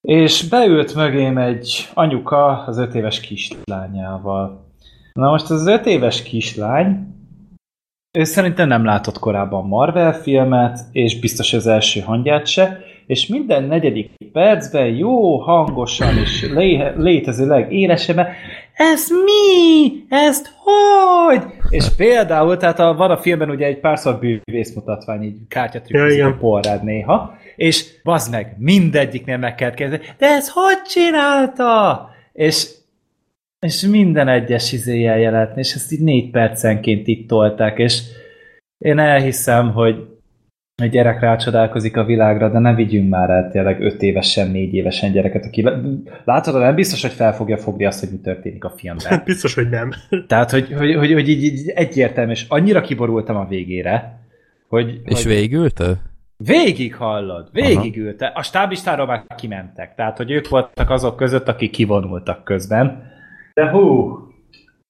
[0.00, 4.64] És beült mögém egy anyuka az öt éves kislányával.
[5.12, 7.14] Na most az öt éves kislány,
[8.18, 13.64] ő szerintem nem látott korábban Marvel filmet, és biztos az első hangját se, és minden
[13.64, 18.26] negyedik percben jó hangosan és lé- létezőleg élesebben
[18.72, 19.90] ez mi?
[20.08, 21.42] Ezt hogy?
[21.68, 26.30] És például, tehát a, van a filmben ugye egy párszor bűvészmutatvány, így Ja, kártyatrükközik igen.
[26.30, 32.08] a porrád néha, és bazd meg, mindegyiknél meg kell kérdezni, de ez hogy csinálta?
[32.32, 32.74] És
[33.66, 38.02] és minden egyes izéjel jelentni, és ezt így négy percenként itt tolták, és
[38.78, 40.15] én elhiszem, hogy
[40.82, 45.12] egy gyerek rácsodálkozik a világra, de ne vigyünk már el tényleg öt évesen, négy évesen
[45.12, 45.68] gyereket, aki
[46.24, 49.22] látod, nem biztos, hogy fel fogja fogni azt, hogy mi történik a filmben.
[49.24, 49.90] Biztos, hogy nem.
[50.28, 54.20] Tehát, hogy, hogy, hogy, hogy így, így egyértelmű, és annyira kiborultam a végére,
[54.68, 56.00] hogy, És hogy végülte?
[56.36, 58.26] végig hallod, végigülte.
[58.26, 63.12] A stábistáról már kimentek, tehát, hogy ők voltak azok között, akik kivonultak közben.
[63.54, 64.12] De hú,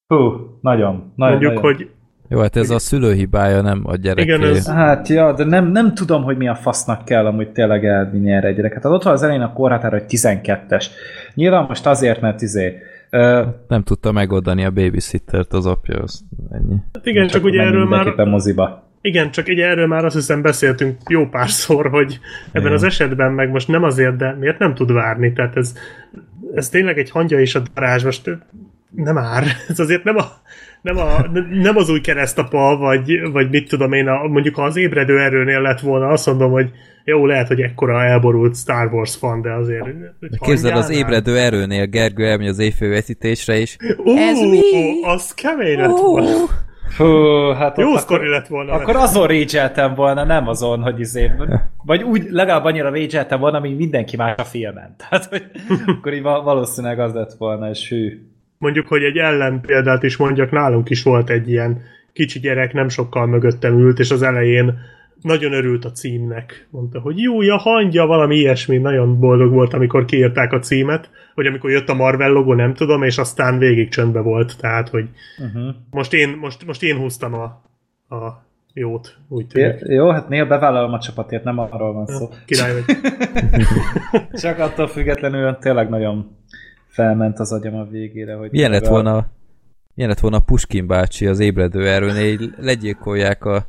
[0.07, 0.19] hú,
[0.61, 1.63] nagyon, nagyon, Mondjuk, nagyon.
[1.63, 1.91] hogy
[2.29, 4.23] Jó, hát ez a szülő hibája, nem a gyereké.
[4.23, 7.85] Igen, ez- Hát, ja, de nem, nem tudom, hogy mi a fasznak kell amúgy tényleg
[7.85, 8.83] elvinni erre egy gyereket.
[8.83, 10.87] Hát ott van az elején a korhatár, hogy 12-es.
[11.35, 12.79] Nyilván most azért, mert izé...
[13.11, 16.21] Ö, Nem tudta megoldani a babysittert az apja, az
[16.53, 16.77] ennyi.
[16.93, 18.85] hát igen, csak akkor ugye erről már moziba.
[19.01, 22.73] Igen, csak ugye erről már azt hiszem beszéltünk jó párszor, hogy ebben Igen.
[22.73, 25.33] az esetben meg most nem azért, de miért nem tud várni?
[25.33, 25.75] Tehát ez,
[26.55, 28.31] ez tényleg egy hangya és a darázs, most
[28.95, 29.45] nem már.
[29.69, 30.25] Ez azért nem, a,
[30.87, 34.77] nem, a, nem az új keresztapa, vagy, vagy mit tudom én, a, mondjuk ha az
[34.77, 36.71] ébredő erőnél lett volna, azt mondom, hogy
[37.05, 39.87] jó, lehet, hogy ekkora elborult Star Wars fan, de azért...
[40.41, 44.61] Képzeld, az ébredő erőnél Gergő elmegy az évfővetítésre, és Ú, Ez mi?
[45.03, 46.29] Az kemény lett volna.
[46.97, 48.73] Hú, hát Jó sztori lett volna.
[48.73, 51.31] Akkor azon rage volna, nem azon, hogy izé,
[51.85, 54.95] vagy úgy legalább annyira rage volna, mint mindenki más a filmen.
[55.09, 55.43] Tehát, hogy
[55.87, 58.21] akkor így val- valószínűleg az lett volna, és hű.
[58.59, 63.27] Mondjuk, hogy egy ellenpéldát is mondjak, nálunk is volt egy ilyen kicsi gyerek, nem sokkal
[63.27, 64.79] mögöttem ült, és az elején
[65.23, 66.67] nagyon örült a címnek.
[66.71, 68.77] Mondta, hogy jó, ja, hangja, valami ilyesmi.
[68.77, 73.03] Nagyon boldog volt, amikor kiírták a címet, vagy amikor jött a Marvel logó, nem tudom,
[73.03, 74.59] és aztán végig csöndbe volt.
[74.59, 75.09] Tehát, hogy
[75.39, 75.75] Uh-huh.
[75.91, 77.45] most én, most, most én húztam a,
[78.17, 79.81] a jót, úgy tűnik.
[79.87, 82.29] Jó, hát néha bevállalom a csapatért, nem arról van szó.
[82.47, 82.97] Király vagy.
[84.43, 86.37] Csak attól függetlenül tényleg nagyon
[86.97, 88.51] felment az agyam a végére, hogy...
[88.51, 89.27] milyen lett a- volna
[89.95, 93.67] milyen lett volna Puskin bácsi az ébredő erőnél, így legyilkolják a,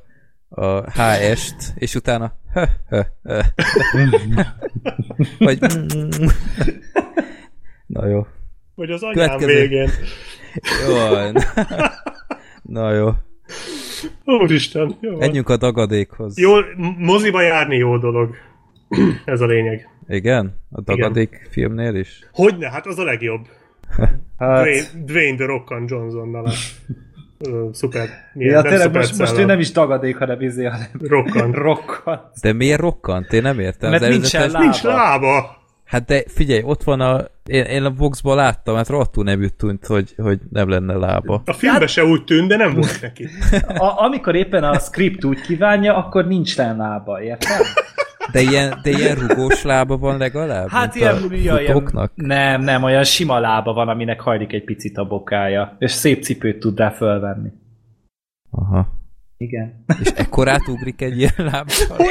[0.50, 2.34] a HS-t, és utána
[5.40, 5.60] vagy
[7.86, 8.28] na jó.
[8.76, 9.54] Vagy az anyám Következő.
[9.60, 9.90] végén.
[10.88, 10.94] Jó.
[10.96, 11.38] van.
[12.62, 13.10] Na jó.
[14.26, 15.18] Úristen, jó.
[15.18, 16.38] Menjünk a dagadékhoz.
[16.40, 16.54] Jó,
[16.98, 18.36] moziba járni jó dolog.
[19.26, 19.90] Ez a lényeg.
[20.08, 20.60] Igen?
[20.72, 22.20] A dagadék filmnél is?
[22.32, 23.48] Hogyne, hát az a legjobb.
[24.38, 26.52] Hát, Dwayne, Dwayne The Rockan Johnsonnal a
[27.72, 28.10] szuper.
[28.34, 31.52] Milyen, ja, tényleg szuper most, most ő nem is dagadék, hanem izé, hanem Rockan.
[31.68, 32.22] rokkant.
[32.42, 33.34] De miért rokkant?
[33.34, 33.90] Én nem értem.
[33.90, 34.64] Mert nincsen előzetes- lába.
[34.64, 35.56] Nincs lába!
[35.86, 37.26] Hát de figyelj, ott van a...
[37.46, 41.42] Én, én a boxban láttam, hát rohadtul nem tűnt, hogy, hogy nem lenne lába.
[41.46, 41.90] A filmben hát...
[41.90, 43.28] se úgy tűnt, de nem volt neki.
[43.68, 47.66] A, amikor éppen a script úgy kívánja, akkor nincs lába, érted?
[48.32, 50.68] De ilyen, de ilyen rugós lába van legalább?
[50.70, 55.76] Hát ilyen, ilyen, nem, nem, olyan sima lába van, aminek hajlik egy picit a bokája,
[55.80, 57.50] és szép cipőt tud rá fölvenni.
[58.52, 58.96] Aha.
[59.38, 59.84] Igen.
[60.02, 62.08] És ekkorát ugrik egy ilyen lábbal?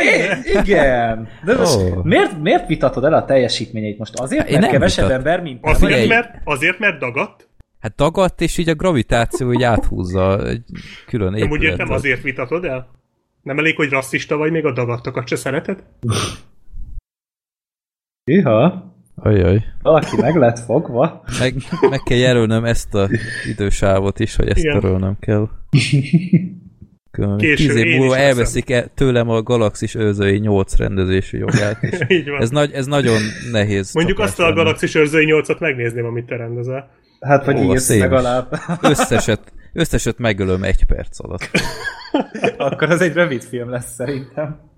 [0.63, 1.29] Igen.
[1.45, 2.05] De most oh.
[2.05, 4.19] miért, miért vitatod el a teljesítményeit most?
[4.19, 5.19] Azért, mert kevesebb vitat.
[5.19, 5.59] ember, mint...
[5.63, 7.49] Azért, mert, azért, mert dagadt?
[7.81, 10.65] Hát dagadt, és így a gravitáció így áthúzza egy
[11.07, 11.51] külön épületet.
[11.51, 12.96] Nem úgy értem, azért vitatod el?
[13.47, 15.83] Nem elég, hogy rasszista vagy, még a dagadtakat se szereted?
[18.31, 18.95] Iha.
[19.15, 19.65] Ajaj.
[19.83, 21.23] Valaki meg lett fogva.
[21.39, 21.55] Meg,
[21.91, 23.09] meg kell jelölnöm ezt a
[23.49, 24.81] idősávot is, hogy ezt Igen.
[24.81, 25.49] törölnöm kell.
[27.37, 31.83] Késő, Tíz év múlva elveszik el tőlem a Galaxis őrzői 8 rendezési jogát.
[31.83, 32.41] És Így van.
[32.41, 33.21] Ez, nagy, ez nagyon
[33.53, 33.95] nehéz.
[33.95, 36.91] Mondjuk azt a Galaxis őrzői 8-at megnézném, amit te rendezel.
[37.21, 38.61] Hát, vagy írsz legalább.
[38.83, 41.51] Összeset, összeset megölöm egy perc alatt.
[42.57, 44.75] Akkor az egy rövid film lesz szerintem.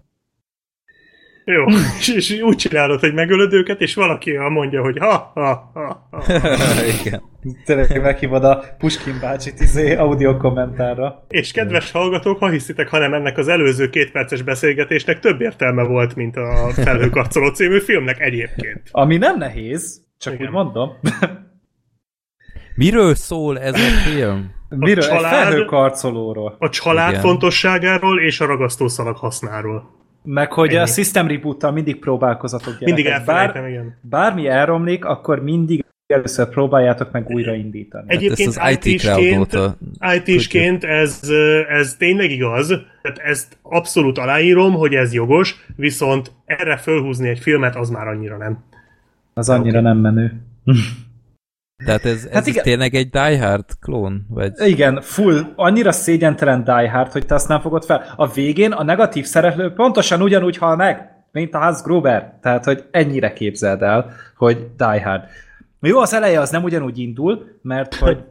[1.44, 1.64] Jó,
[1.98, 6.22] és, és úgy csinálod, hogy megölöd őket, és valaki mondja, hogy ha, ha, ha, ha.
[7.00, 7.22] Igen.
[7.64, 11.24] Tényleg meghívod a Puskin bácsit izé audio kommentárra.
[11.28, 16.14] És kedves hallgatók, ha hiszitek, hanem ennek az előző két perces beszélgetésnek több értelme volt,
[16.14, 18.82] mint a Felhőkarcoló című filmnek egyébként.
[18.90, 20.46] Ami nem nehéz, csak Igen.
[20.46, 20.90] úgy mondom.
[22.74, 24.57] Miről szól ez a film?
[24.68, 25.04] Miről?
[25.04, 26.56] A család, Egy felhőkarcolóról.
[26.58, 27.20] A család Igen.
[27.20, 29.96] fontosságáról és a ragasztószalag hasznáról.
[30.22, 30.78] Meg hogy Ennyi.
[30.78, 32.86] a System reboot mindig próbálkozatok gyerekek.
[32.86, 33.98] Mindig elfelejtem, Bár, igen.
[34.00, 38.04] Bármi elromlik, akkor mindig először próbáljátok meg újraindítani.
[38.06, 39.58] Egyébként hát ez IT-sként,
[40.26, 41.20] IT-sként ez,
[41.68, 42.66] ez tényleg igaz,
[43.02, 48.36] tehát ezt abszolút aláírom, hogy ez jogos, viszont erre fölhúzni egy filmet, az már annyira
[48.36, 48.64] nem.
[49.34, 49.92] Az annyira okay.
[49.92, 50.40] nem menő.
[51.84, 52.62] Tehát ez, ez hát igen.
[52.62, 54.26] tényleg egy Die Hard klón?
[54.28, 54.52] Vagy?
[54.56, 58.14] Igen, full, annyira szégyentelen Die Hard, hogy te azt nem fogod fel.
[58.16, 62.38] A végén a negatív szereplő pontosan ugyanúgy hal meg, mint a Hans Gruber.
[62.42, 65.22] Tehát, hogy ennyire képzeld el, hogy Die Hard.
[65.80, 68.24] Jó, az eleje az nem ugyanúgy indul, mert hogy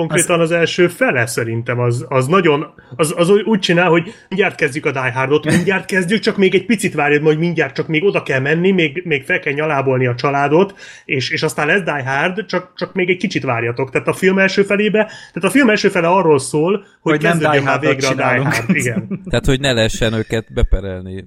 [0.00, 4.86] Konkrétan az, első fele szerintem az, az nagyon, az, az úgy csinál, hogy mindjárt kezdjük
[4.86, 8.22] a Die Hardot, mindjárt kezdjük, csak még egy picit várjad, hogy mindjárt csak még oda
[8.22, 12.46] kell menni, még, még fel kell nyalábolni a családot, és, és aztán lesz Die Hard,
[12.46, 13.90] csak, csak még egy kicsit várjatok.
[13.90, 17.62] Tehát a film első felébe, tehát a film első fele arról szól, hogy, hogy kezdődjön
[17.62, 18.76] már végre a Die Hard.
[18.76, 19.22] Igen.
[19.30, 21.24] Tehát, hogy ne lehessen őket beperelni.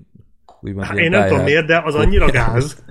[0.61, 2.83] Úgymond hát, én nem tudom miért, de az annyira gáz.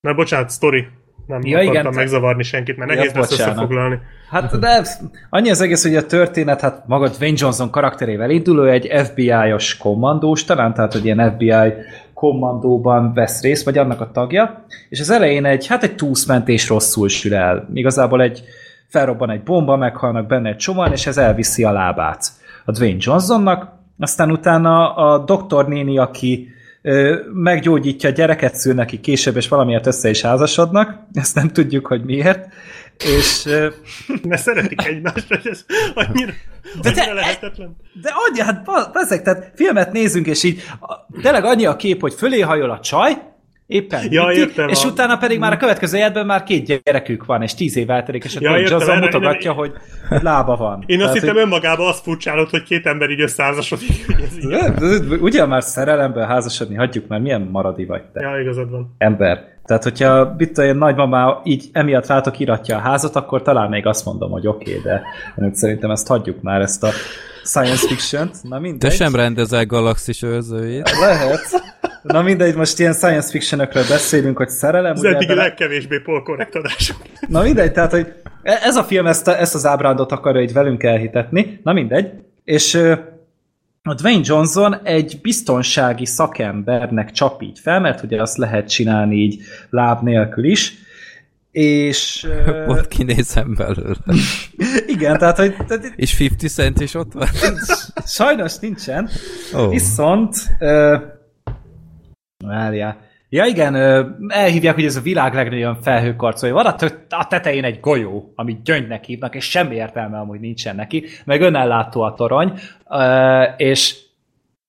[0.00, 0.86] Na, bocsánat, story
[1.26, 3.98] nem ja, akartam igen, megzavarni senkit, mert nehéz ja, lesz összefoglalni.
[4.30, 4.86] Hát de
[5.30, 9.76] annyi az egész, hogy a történet, hát maga Dwayne Johnson karakterével indul, ő egy FBI-os
[9.76, 11.72] kommandós, talán tehát, hogy ilyen FBI
[12.14, 17.08] kommandóban vesz részt, vagy annak a tagja, és az elején egy, hát egy túszmentés rosszul
[17.08, 17.68] sül el.
[17.74, 18.42] Igazából egy
[18.88, 22.24] felrobban egy bomba, meghalnak benne egy csomóan, és ez elviszi a lábát
[22.64, 26.48] a Dwayne Johnsonnak, aztán utána a doktor néni, aki
[27.32, 32.04] meggyógyítja a gyereket, szül neki később, és valamiért össze is házasodnak, ezt nem tudjuk, hogy
[32.04, 32.48] miért,
[33.04, 33.44] és...
[34.28, 35.64] Mert szeretik egymást, hogy ez
[35.94, 36.32] annyira,
[36.82, 37.76] de annyira te, lehetetlen.
[38.02, 40.62] De annyi, hát ezek, tehát filmet nézünk, és így
[41.22, 43.12] tényleg annyi a kép, hogy fölé hajol a csaj,
[43.66, 44.00] Éppen.
[44.10, 44.88] Ja, értem, és a...
[44.88, 48.36] utána pedig már a következő életben már két gyerekük van, és tíz év eltelik, és
[48.36, 49.72] akkor ja, értem, azzal mutogatja, hogy
[50.08, 50.82] lába van.
[50.86, 51.42] Én azt hittem hogy...
[51.42, 54.06] önmagában azt furcsálod, hogy két ember így összeházasodik.
[55.20, 58.20] Ugye már szerelemben házasodni, hagyjuk már, milyen maradi vagy te.
[58.20, 58.94] Ja, igazad van.
[58.98, 59.55] Ember.
[59.66, 64.04] Tehát, hogyha mit olyan nagymamá így emiatt rátok iratja a házat, akkor talán még azt
[64.04, 65.02] mondom, hogy oké, okay, de
[65.52, 66.88] szerintem ezt hagyjuk már, ezt a
[67.44, 68.36] science fiction-t.
[68.42, 68.90] Na mindegy.
[68.90, 70.90] Te sem rendezel galaxis őrzőjét.
[71.00, 71.74] Lehet.
[72.02, 74.92] Na mindegy, most ilyen science fictionökről beszélünk, hogy szerelem.
[74.92, 76.96] Ez eddig a legkevésbé polkorrekt adások.
[77.28, 78.12] Na mindegy, tehát, hogy
[78.42, 81.60] ez a film ezt, a, ezt az ábrándot akarja így velünk elhitetni.
[81.62, 82.10] Na mindegy.
[82.44, 82.78] És
[83.86, 90.02] a Dwayne Johnson egy biztonsági szakembernek csapít fel, mert ugye azt lehet csinálni így láb
[90.02, 90.74] nélkül is,
[91.50, 92.26] és...
[92.68, 93.96] Ott kinézem belőle.
[94.96, 95.56] Igen, tehát, hogy...
[95.66, 97.28] Tehát, és 50 cent is ott van?
[98.06, 99.08] Sajnos nincsen.
[99.52, 99.70] Oh.
[99.70, 100.36] Viszont...
[100.60, 101.00] Uh,
[102.44, 103.05] várjál.
[103.28, 103.74] Ja igen,
[104.28, 106.54] elhívják, hogy ez a világ legnagyobb felhőkarcolja.
[106.54, 106.66] Van
[107.08, 112.02] a tetején egy golyó, amit gyöngynek hívnak, és semmi értelme amúgy nincsen neki, meg önellátó
[112.02, 112.52] a torony,
[113.56, 113.96] és,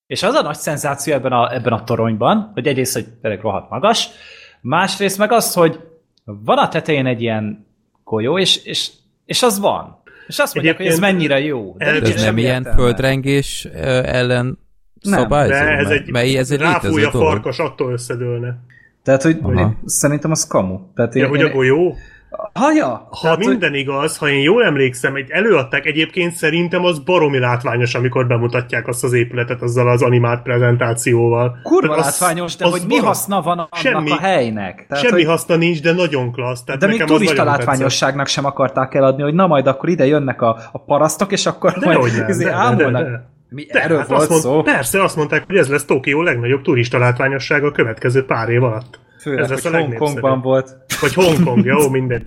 [0.07, 3.69] és az a nagy szenzáció ebben a, ebben a toronyban, hogy egyrészt, hogy tényleg rohadt
[3.69, 4.09] magas,
[4.61, 5.79] másrészt meg az, hogy
[6.23, 7.67] van a tetején egy ilyen
[8.03, 8.89] golyó, és, és,
[9.25, 10.01] és az van.
[10.27, 11.75] És azt mondják, hogy ez mennyire jó.
[11.77, 12.77] De ez nem ilyen értelme.
[12.77, 13.65] földrengés
[14.03, 14.57] ellen
[15.01, 15.51] nem, szabályzó?
[15.51, 18.57] De ez egy, mely, ez egy ráfúj a farkas, attól összedőlne.
[19.03, 19.73] Tehát, hogy Aha.
[19.85, 20.79] szerintem az kamu.
[20.95, 21.95] Tehát én, ja, hogy a golyó?
[22.53, 23.07] Ha, ja.
[23.09, 23.79] Ha Tehát, minden hogy...
[23.79, 29.03] igaz, ha én jól emlékszem, egy előadták egyébként szerintem az baromi látványos, amikor bemutatják azt
[29.03, 31.59] az épületet azzal az animált prezentációval.
[31.63, 34.85] Kurva Tehát látványos, de az hogy mi haszna van annak semmi, a helynek?
[34.87, 35.31] Tehát, semmi hogy...
[35.31, 36.63] haszna nincs, de nagyon klassz.
[36.63, 38.43] Tehát de még turista látványosságnak tetszett.
[38.43, 41.85] sem akarták eladni, hogy na majd akkor ide jönnek a, a parasztok, és akkor de
[41.85, 43.35] majd nem, izé de, de, de, de.
[43.49, 44.61] Mi de, erről hát volt mond, szó?
[44.61, 48.99] Persze, azt mondták, hogy ez lesz Tokió legnagyobb turista látványossága a következő pár év alatt.
[49.21, 50.77] Főleg, ez lesz hogy a Hongkongban volt.
[51.01, 52.25] Vagy Hongkong, jó, minden.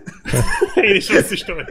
[0.74, 1.64] Én is azt is tudom.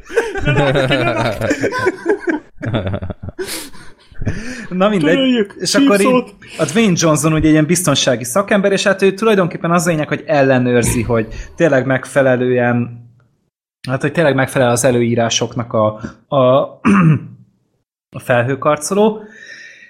[4.70, 5.14] Na mindegy.
[5.14, 6.24] Töröljük, és akkor így,
[6.58, 10.24] a Dwayne Johnson ugye egy ilyen biztonsági szakember, és hát ő tulajdonképpen az lényeg, hogy
[10.26, 13.00] ellenőrzi, hogy tényleg megfelelően
[13.90, 16.00] hát, hogy tényleg megfelel az előírásoknak a,
[16.36, 16.80] a,
[18.16, 19.24] a felhőkarcoló,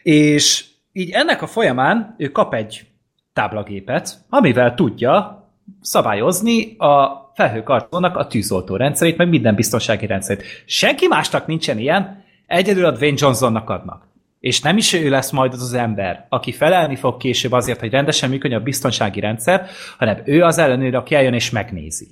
[0.03, 2.85] és így ennek a folyamán ő kap egy
[3.33, 5.45] táblagépet, amivel tudja
[5.81, 10.43] szabályozni a felhőkartonnak a tűzoltó rendszerét, meg minden biztonsági rendszerét.
[10.65, 14.09] Senki másnak nincsen ilyen, egyedül a Dwayne Johnsonnak adnak.
[14.39, 17.91] És nem is ő lesz majd az az ember, aki felelni fog később azért, hogy
[17.91, 19.67] rendesen működjön a biztonsági rendszer,
[19.97, 22.07] hanem ő az ellenőr, aki eljön és megnézi.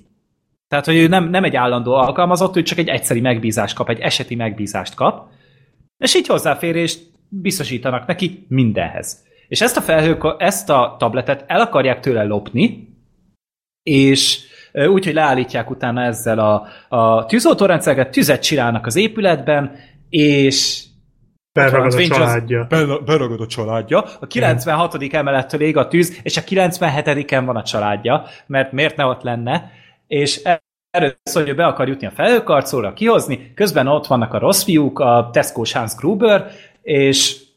[0.68, 4.00] Tehát, hogy ő nem, nem egy állandó alkalmazott, ő csak egy egyszeri megbízást kap, egy
[4.00, 5.28] eseti megbízást kap,
[6.00, 9.24] és így hozzáférést biztosítanak neki mindenhez.
[9.48, 12.88] És ezt a felhő, ezt a tabletet el akarják tőle lopni,
[13.82, 14.40] és
[14.72, 16.66] úgy, hogy leállítják utána ezzel a,
[16.96, 19.76] a tűzoltórendszereket, tüzet csinálnak az épületben,
[20.08, 20.84] és
[21.52, 22.66] Beragad a családja.
[23.04, 24.04] Beragad a családja.
[24.20, 25.02] A 96.
[25.12, 29.70] emelettől ég a tűz, és a 97-en van a családja, mert miért ne ott lenne,
[30.06, 30.40] és
[30.90, 34.98] erről szól, hogy be akar jutni a felhőkarcolóra, kihozni, közben ott vannak a rossz fiúk,
[34.98, 36.50] a Tesco Hans Gruber,
[36.82, 37.48] és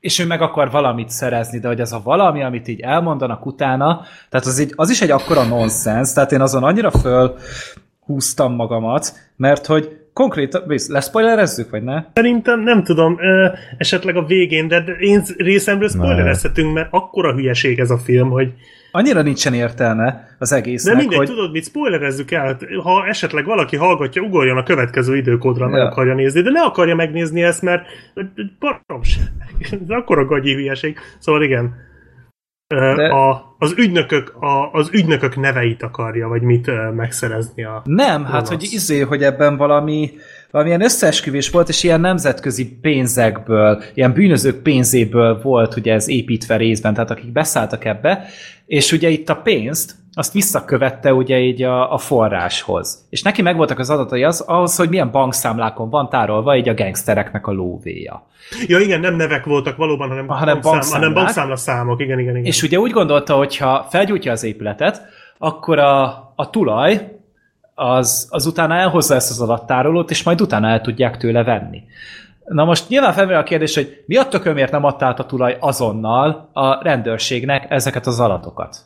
[0.00, 4.02] és ő meg akar valamit szerezni, de hogy ez a valami, amit így elmondanak utána,
[4.28, 7.36] tehát az, így, az is egy akkora nonsens, tehát én azon annyira föl
[8.00, 12.04] húztam magamat, mert hogy konkrétan, leszpoilerezzük, vagy ne?
[12.14, 13.18] Szerintem nem tudom,
[13.78, 18.52] esetleg a végén, de én részemről spoilerezhetünk, mert akkora hülyeség ez a film, hogy
[18.94, 21.26] annyira nincsen értelme az egésznek, De mindegy, hogy...
[21.26, 25.86] tudod mit, spoilerezzuk el, ha esetleg valaki hallgatja, ugorjon a következő időkódra, meg ja.
[25.86, 27.86] akarja nézni, de ne akarja megnézni ezt, mert
[28.58, 30.98] baromság, ez akkora gagyi hülyeség.
[31.18, 31.74] Szóval igen,
[32.68, 33.06] de...
[33.06, 37.82] a, az, ügynökök, a, az ügynökök neveit akarja, vagy mit megszerezni a...
[37.84, 40.10] Nem, hát hogy izé, hogy ebben valami
[40.54, 46.94] valamilyen összeesküvés volt, és ilyen nemzetközi pénzekből, ilyen bűnözők pénzéből volt ugye ez építve részben,
[46.94, 48.24] tehát akik beszálltak ebbe,
[48.66, 53.06] és ugye itt a pénzt, azt visszakövette ugye így a, a forráshoz.
[53.10, 57.46] És neki megvoltak az adatai az, ahhoz, hogy milyen bankszámlákon van tárolva így a gangstereknek
[57.46, 58.26] a lóvéja.
[58.66, 62.44] Ja igen, nem nevek voltak valóban, hanem, hanem, bankszámla, hanem bankszámla számok, igen, igen, igen.
[62.44, 65.02] És ugye úgy gondolta, hogy ha felgyújtja az épületet,
[65.38, 66.02] akkor a,
[66.34, 67.12] a tulaj
[67.74, 71.82] az, az utána elhozza ezt az adattárolót, és majd utána el tudják tőle venni.
[72.44, 75.56] Na most nyilván felmerül a kérdés, hogy mi a tökömért nem adta át a tulaj
[75.60, 78.82] azonnal a rendőrségnek ezeket az adatokat?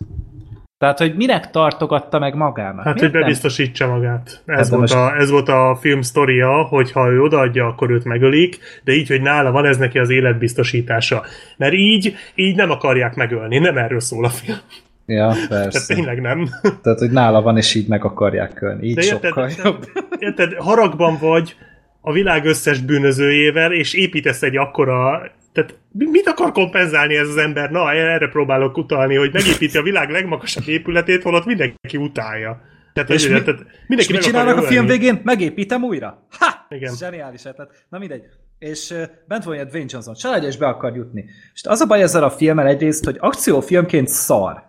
[0.79, 2.85] Tehát, hogy minek tartogatta meg magának?
[2.85, 3.95] Hát, Miért hogy bebiztosítsa nem?
[3.95, 4.43] magát.
[4.47, 4.95] Ez, hát volt most...
[4.95, 9.09] a, ez volt a film sztoria, hogy ha ő odaadja, akkor őt megölik, de így,
[9.09, 11.23] hogy nála van, ez neki az életbiztosítása.
[11.57, 14.59] Mert így, így nem akarják megölni, nem erről szól a film.
[15.07, 15.71] Ja, persze.
[15.71, 16.49] Tehát tényleg nem.
[16.83, 18.87] Tehát, hogy nála van, és így meg akarják ölni.
[18.87, 19.87] Így De érted, sokkal jobb.
[20.19, 21.57] Érted, haragban vagy
[22.01, 27.71] a világ összes bűnözőjével, és építesz egy akkora tehát mit akar kompenzálni ez az ember?
[27.71, 32.61] Na, erre próbálok utalni, hogy megépíti a világ legmagasabb épületét, holott mindenki utálja.
[32.93, 35.21] Tehát, és, mi, tehát mindenki és mit csinálnak a film végén?
[35.25, 36.27] Megépítem újra?
[36.39, 36.67] Ha!
[36.69, 36.95] Igen.
[36.97, 37.85] Zseniális ötlet.
[37.89, 38.23] Na mindegy.
[38.59, 41.25] És uh, bent van egy Dwayne Johnson családja, és be akar jutni.
[41.55, 44.63] És az a baj ezzel a filmmel egyrészt, hogy akciófilmként szar.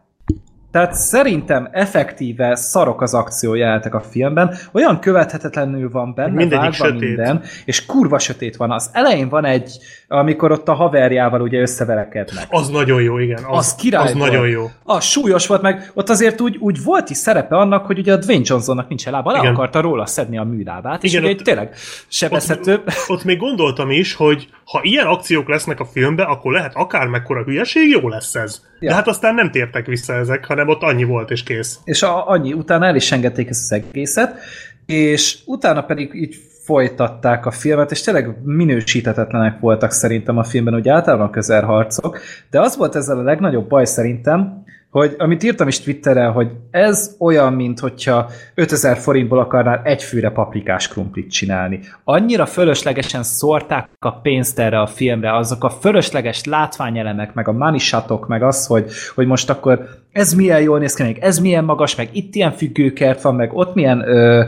[0.71, 6.99] Tehát szerintem effektíve szarok az akciójátek a filmben, olyan követhetetlenül van benne, Mindegyik vágva sötét.
[6.99, 8.71] minden, és kurva sötét van.
[8.71, 9.77] Az elején van egy,
[10.11, 12.47] amikor ott a haverjával ugye összeverekednek.
[12.49, 13.43] Az nagyon jó, igen.
[13.43, 14.31] Az, az király Az volt.
[14.31, 14.69] nagyon jó.
[14.83, 18.17] Az súlyos volt, meg ott azért úgy, úgy volt is szerepe annak, hogy ugye a
[18.17, 19.53] Dwayne Johnsonnak nincs lába, le igen.
[19.53, 21.75] akarta róla szedni a műlábát, és igen, ugye ott, tényleg
[22.07, 22.73] sebezhető.
[22.73, 27.07] Ott, ott még gondoltam is, hogy ha ilyen akciók lesznek a filmben, akkor lehet akár
[27.07, 28.61] mekkora hülyeség, jó lesz ez.
[28.79, 28.89] Ja.
[28.89, 31.79] De hát aztán nem tértek vissza ezek, hanem ott annyi volt és kész.
[31.83, 34.37] És a, annyi, utána el is engedték ezt az egészet,
[34.85, 36.35] és utána pedig így
[36.69, 42.19] folytatták a filmet, és tényleg minősítetetlenek voltak szerintem a filmben, hogy általában a közelharcok,
[42.49, 47.15] de az volt ezzel a legnagyobb baj szerintem, hogy amit írtam is Twitterre, hogy ez
[47.19, 51.79] olyan, mint hogyha 5000 forintból akarnál egy fűre paprikás krumplit csinálni.
[52.03, 58.27] Annyira fölöslegesen szórták a pénzt erre a filmre, azok a fölösleges látványelemek, meg a manishatok,
[58.27, 61.95] meg az, hogy, hogy most akkor ez milyen jól néz ki, meg ez milyen magas,
[61.95, 64.45] meg itt ilyen függőkert van, meg ott milyen ö,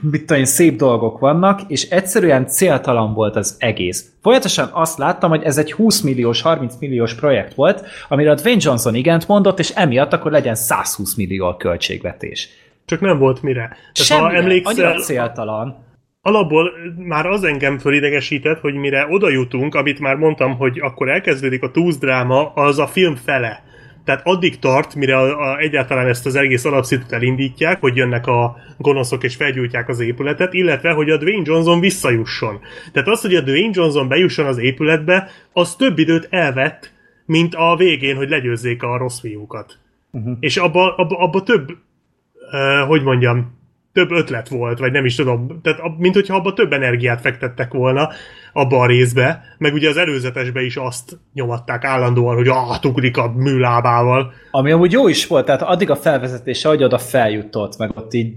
[0.00, 4.10] mit tudom, szép dolgok vannak, és egyszerűen céltalan volt az egész.
[4.22, 8.60] Folyamatosan azt láttam, hogy ez egy 20 milliós, 30 milliós projekt volt, amire a Dwayne
[8.64, 12.48] Johnson igent mondott, és emiatt akkor legyen 120 millió a költségvetés.
[12.84, 13.76] Csak nem volt mire.
[13.92, 15.84] Semmi, ha emlékszel, annyira céltalan.
[16.22, 21.62] Alapból már az engem fölidegesített, hogy mire oda jutunk, amit már mondtam, hogy akkor elkezdődik
[21.62, 23.62] a túzdráma, az a film fele
[24.04, 28.56] tehát addig tart, mire a, a, egyáltalán ezt az egész alapszitut elindítják, hogy jönnek a
[28.78, 32.60] gonoszok és felgyújtják az épületet, illetve, hogy a Dwayne Johnson visszajusson.
[32.92, 36.92] Tehát az, hogy a Dwayne Johnson bejusson az épületbe, az több időt elvett,
[37.26, 39.78] mint a végén, hogy legyőzzék a rossz fiúkat.
[40.10, 40.36] Uh-huh.
[40.40, 43.60] És abba, abba, abba több, uh, hogy mondjam,
[43.92, 48.08] több ötlet volt, vagy nem is tudom, tehát mint hogyha abba több energiát fektettek volna
[48.52, 54.32] abba a részbe, meg ugye az előzetesbe is azt nyomatták állandóan, hogy átugrik a műlábával.
[54.50, 58.34] Ami amúgy jó is volt, tehát addig a felvezetése, hogy oda feljutott, meg ott így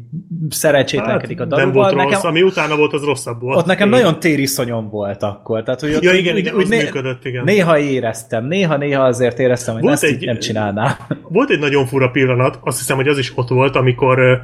[0.50, 1.66] szerencsétlenkedik hát, a dalúval.
[1.66, 3.58] Nem volt nekem, rossz, ami utána volt, az rosszabb volt.
[3.58, 4.00] Ott nekem én.
[4.00, 5.64] nagyon tériszonyom volt akkor.
[5.64, 7.44] Tehát, hogy ott ja, igen, úgy, igen, úgy, né- működött, igen.
[7.44, 10.92] Néha éreztem, néha-néha azért éreztem, hogy volt ezt egy, nem csinálnám.
[11.30, 14.44] Volt egy nagyon fura pillanat, azt hiszem, hogy az is ott volt, amikor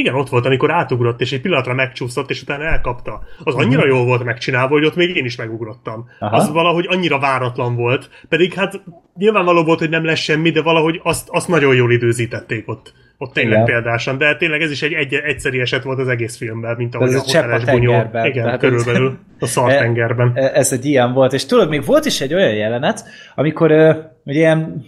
[0.00, 3.22] igen, ott volt, amikor átugrott, és egy pillanatra megcsúszott, és utána elkapta.
[3.44, 3.96] Az annyira uh-huh.
[3.96, 6.08] jól volt megcsinálva, hogy ott még én is megugrottam.
[6.18, 6.36] Aha.
[6.36, 8.10] Az valahogy annyira váratlan volt.
[8.28, 8.82] Pedig hát
[9.18, 12.92] nyilvánvaló volt, hogy nem lesz semmi, de valahogy azt, azt nagyon jól időzítették ott.
[13.18, 13.64] Ott tényleg Igen.
[13.64, 17.08] példásan, de tényleg ez is egy, egy egyszeri eset volt az egész filmben, mint ahogy
[17.08, 18.10] ez a hoteles bunyó.
[18.24, 20.32] Igen, körülbelül a szartengerben.
[20.34, 23.04] E, ez egy ilyen volt, és tudod, még volt is egy olyan jelenet,
[23.34, 24.84] amikor uh, ugye ilyen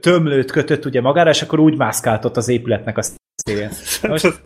[0.00, 3.02] tömlőt kötött ugye magára, és akkor úgy mászkáltott az épületnek a
[3.34, 3.70] szélén.
[4.02, 4.42] Most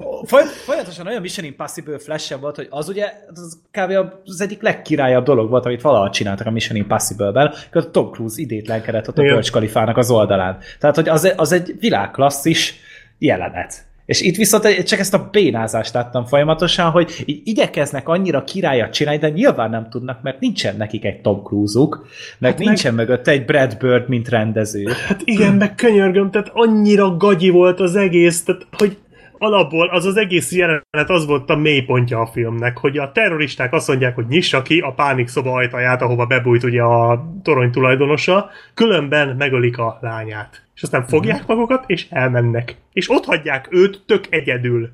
[0.65, 3.91] folyamatosan olyan Mission Impossible flash volt, hogy az ugye az kb.
[4.25, 8.41] az egyik legkirályabb dolog volt, amit valaha csináltak a Mission Impossible-ben, hogy a Tom Cruise
[8.41, 10.59] idétlenkedett ott a Burj Kalifának az oldalán.
[10.79, 12.75] Tehát, hogy az, az egy világklasszis
[13.19, 13.85] jelenet.
[14.07, 19.21] És itt viszont csak ezt a bénázást láttam folyamatosan, hogy így igyekeznek annyira királyat csinálni,
[19.21, 22.07] de nyilván nem tudnak, mert nincsen nekik egy Tom Cruise-uk,
[22.39, 23.07] meg hát nincsen meg...
[23.07, 24.85] mögött egy Brad Bird, mint rendező.
[25.07, 28.97] Hát igen, meg könyörgöm, tehát annyira gagyi volt az egész, tehát hogy
[29.39, 33.89] alapból az az egész jelenet az volt a mélypontja a filmnek, hogy a terroristák azt
[33.89, 39.37] mondják, hogy nyissa ki a pánik szoba ajtaját, ahova bebújt ugye a torony tulajdonosa, különben
[39.37, 40.63] megölik a lányát.
[40.75, 41.53] És aztán fogják mhm.
[41.53, 42.77] magukat, és elmennek.
[42.93, 44.91] És ott hagyják őt tök egyedül.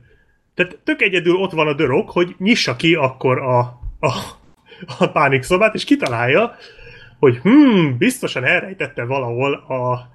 [0.55, 3.59] Tehát tök egyedül ott van a dörog, hogy nyissa ki akkor a,
[4.01, 4.12] a,
[4.98, 6.56] a pánik szobát, és kitalálja,
[7.19, 10.10] hogy hmm, biztosan elrejtette valahol a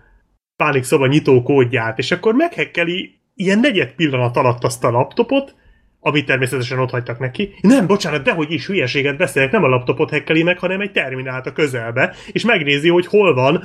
[0.56, 5.56] pánik szoba nyitó kódját, és akkor meghekkeli ilyen negyed pillanat alatt azt a laptopot,
[6.00, 7.54] amit természetesen ott hagytak neki.
[7.62, 11.54] Nem, bocsánat, dehogy is hülyeséget beszélek, nem a laptopot hekkeli meg, hanem egy terminált a
[11.54, 13.64] közelbe, és megnézi, hogy hol van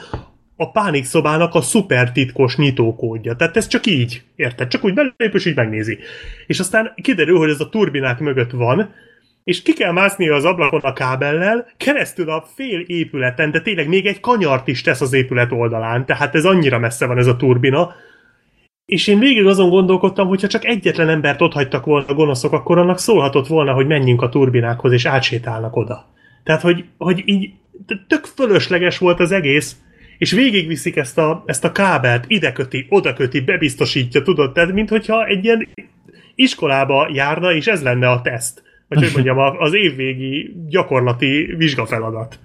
[0.57, 3.35] a pánik szobának a szuper titkos nyitókódja.
[3.35, 4.69] Tehát ez csak így, érted?
[4.69, 5.99] Csak úgy belép, és így megnézi.
[6.47, 8.95] És aztán kiderül, hogy ez a turbinák mögött van,
[9.45, 14.07] és ki kell mászni az ablakon a kábellel, keresztül a fél épületen, de tényleg még
[14.07, 17.95] egy kanyart is tesz az épület oldalán, tehát ez annyira messze van ez a turbina,
[18.93, 22.79] és én végig azon gondolkodtam, hogyha csak egyetlen embert ott hagytak volna a gonoszok, akkor
[22.79, 26.07] annak szólhatott volna, hogy menjünk a turbinákhoz, és átsétálnak oda.
[26.45, 27.53] Tehát, hogy, hogy így
[28.07, 29.77] tök fölösleges volt az egész,
[30.19, 35.27] és végigviszik ezt a, ezt a kábelt, ide köti, oda köti, bebiztosítja, tudod, tehát mintha
[35.27, 35.69] egy ilyen
[36.35, 38.63] iskolába járna, és ez lenne a teszt.
[38.89, 42.39] Vagy hogy mondjam, az évvégi gyakorlati vizsgafeladat.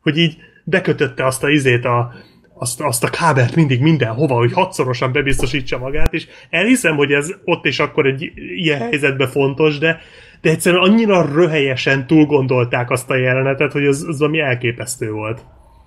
[0.00, 2.12] Hogy így bekötötte azt a izét a,
[2.54, 7.64] azt, azt a kábelt mindig mindenhova, hogy hatszorosan bebiztosítsa magát, és elhiszem, hogy ez ott
[7.64, 9.98] és akkor egy ilyen helyzetben fontos, de,
[10.40, 15.44] de egyszerűen annyira röhelyesen túlgondolták azt a jelenetet, hogy az, az ami elképesztő volt.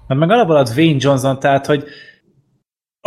[0.07, 1.84] Hát meg alapból az Wayne Johnson, tehát, hogy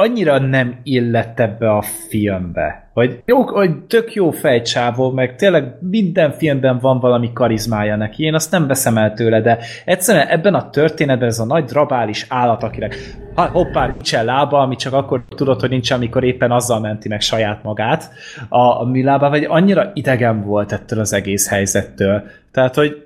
[0.01, 2.91] annyira nem illett ebbe a filmbe.
[2.93, 8.35] Hogy, jó, hogy tök jó fejcsávó, meg tényleg minden filmben van valami karizmája neki, én
[8.35, 12.63] azt nem veszem el tőle, de egyszerűen ebben a történetben ez a nagy drabális állat,
[12.63, 12.97] akinek
[13.35, 17.21] ha, hoppá, nincsen lába, ami csak akkor tudod, hogy nincs, amikor éppen azzal menti meg
[17.21, 18.11] saját magát
[18.49, 22.23] a, a műlába, vagy annyira idegen volt ettől az egész helyzettől.
[22.53, 23.05] Tehát, hogy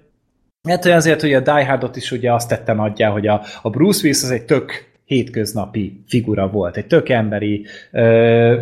[0.69, 3.71] Hát, hogy azért, hogy a Die Hardot is ugye azt tette nagyjá, hogy a, a
[3.71, 8.61] Bruce Willis az egy tök hétköznapi figura volt, egy tök emberi ö,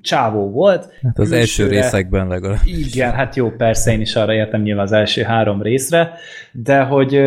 [0.00, 0.92] csávó volt.
[1.02, 2.60] Hát az első részekben legalább.
[2.64, 6.12] Igen, hát jó, persze én is arra értem nyilván az első három részre,
[6.52, 7.20] de hogy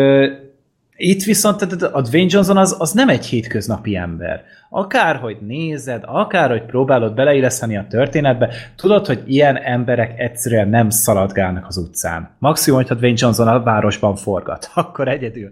[1.04, 1.62] Itt viszont
[1.92, 4.44] a Dwayne Johnson az, az nem egy hétköznapi ember.
[4.70, 11.78] Akárhogy nézed, akárhogy próbálod beleilleszteni a történetbe, tudod, hogy ilyen emberek egyszerűen nem szaladgálnak az
[11.78, 12.30] utcán.
[12.40, 15.50] Maximum, hogyha Dwayne Johnson a városban forgat, akkor egyedül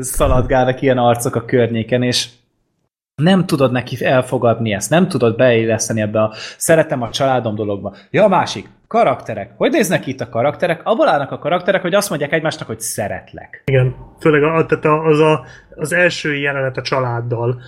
[0.00, 2.28] szaladgálnak ilyen arcok a környéken, és
[3.22, 7.94] nem tudod neki elfogadni ezt, nem tudod beilleszteni ebbe a szeretem a családom dologba.
[8.10, 9.50] Ja, a másik, karakterek.
[9.56, 10.80] Hogy néznek itt a karakterek?
[10.84, 13.62] Abból állnak a karakterek, hogy azt mondják egymásnak, hogy szeretlek.
[13.66, 15.44] Igen, főleg a, tehát az, a,
[15.74, 17.60] az első jelenet a családdal.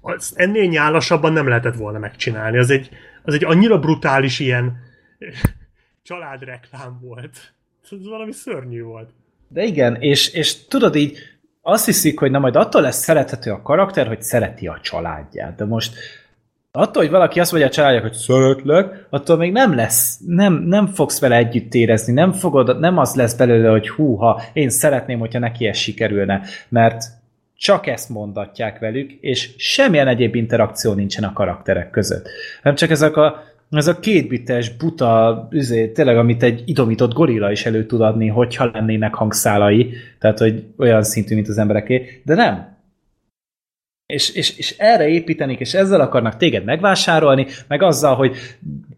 [0.00, 2.58] Az ennél nyálasabban nem lehetett volna megcsinálni.
[2.58, 2.90] Az egy,
[3.22, 4.76] az egy annyira brutális ilyen
[6.08, 7.52] családreklám volt.
[7.90, 9.10] Ez valami szörnyű volt.
[9.48, 11.18] De igen, és, és tudod így,
[11.62, 15.56] azt hiszik, hogy na majd attól lesz szerethető a karakter, hogy szereti a családját.
[15.56, 15.94] De most
[16.76, 20.86] attól, hogy valaki azt mondja a családják, hogy szeretlek, attól még nem lesz, nem, nem
[20.86, 25.38] fogsz vele együtt érezni, nem, fogod, nem az lesz belőle, hogy húha, én szeretném, hogyha
[25.38, 27.04] neki ez sikerülne, mert
[27.56, 32.28] csak ezt mondatják velük, és semmilyen egyéb interakció nincsen a karakterek között.
[32.62, 37.66] Nem csak ezek a ez a kétbites, buta, üzé, tényleg, amit egy idomított gorilla is
[37.66, 42.75] elő tud adni, hogyha lennének hangszálai, tehát, hogy olyan szintű, mint az embereké, de nem.
[44.06, 48.36] És, és, és erre építenik, és ezzel akarnak téged megvásárolni, meg azzal, hogy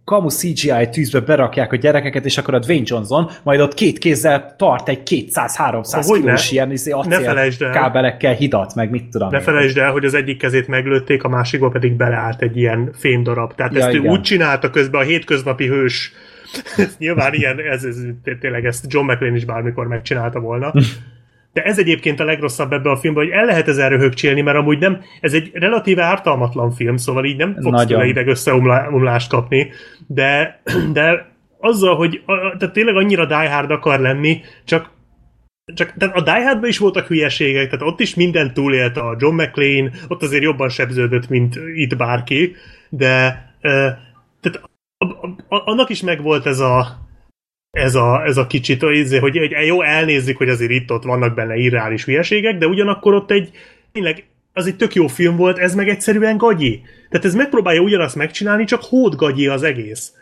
[0.04, 4.54] kamu CGI tűzbe berakják a gyerekeket, és akkor a Dwayne Johnson majd ott két kézzel
[4.58, 9.28] tart egy 200-300 kilós ilyen izé, acél kábelekkel hidat, meg mit tudom.
[9.30, 13.54] Ne felejtsd el, hogy az egyik kezét meglőtték, a másikba pedig beleállt egy ilyen fémdarab.
[13.54, 14.04] Tehát ja, ezt igen.
[14.04, 16.12] ő úgy csinálta közben a hétköznapi hős
[16.98, 17.96] Nyilván ilyen, ez, ez,
[18.40, 20.72] tényleg ezt John McLean is bármikor megcsinálta volna.
[21.58, 24.78] De ez egyébként a legrosszabb ebbe a filmben, hogy el lehet ezzel röhögcsélni, mert amúgy
[24.78, 29.70] nem, ez egy relatíve ártalmatlan film, szóval így nem fogsz tőle ideg összeomlást kapni,
[30.06, 30.62] de,
[30.92, 32.22] de azzal, hogy
[32.58, 34.90] tehát tényleg annyira Die Hard akar lenni, csak
[35.74, 39.42] csak tehát a Die Hardban is voltak hülyeségek, tehát ott is minden túlélte a John
[39.42, 42.54] McClane, ott azért jobban sebződött, mint itt bárki,
[42.88, 43.44] de
[44.40, 44.60] tehát
[45.48, 47.07] annak is megvolt ez a
[47.70, 52.04] ez a, ez a kicsit, hogy, hogy jó, elnézzük, hogy azért itt-ott vannak benne irreális
[52.04, 53.50] hülyeségek, de ugyanakkor ott egy,
[53.92, 56.82] tényleg, az egy tök jó film volt, ez meg egyszerűen gagyi.
[57.10, 60.12] Tehát ez megpróbálja ugyanazt megcsinálni, csak hód gagyi az egész.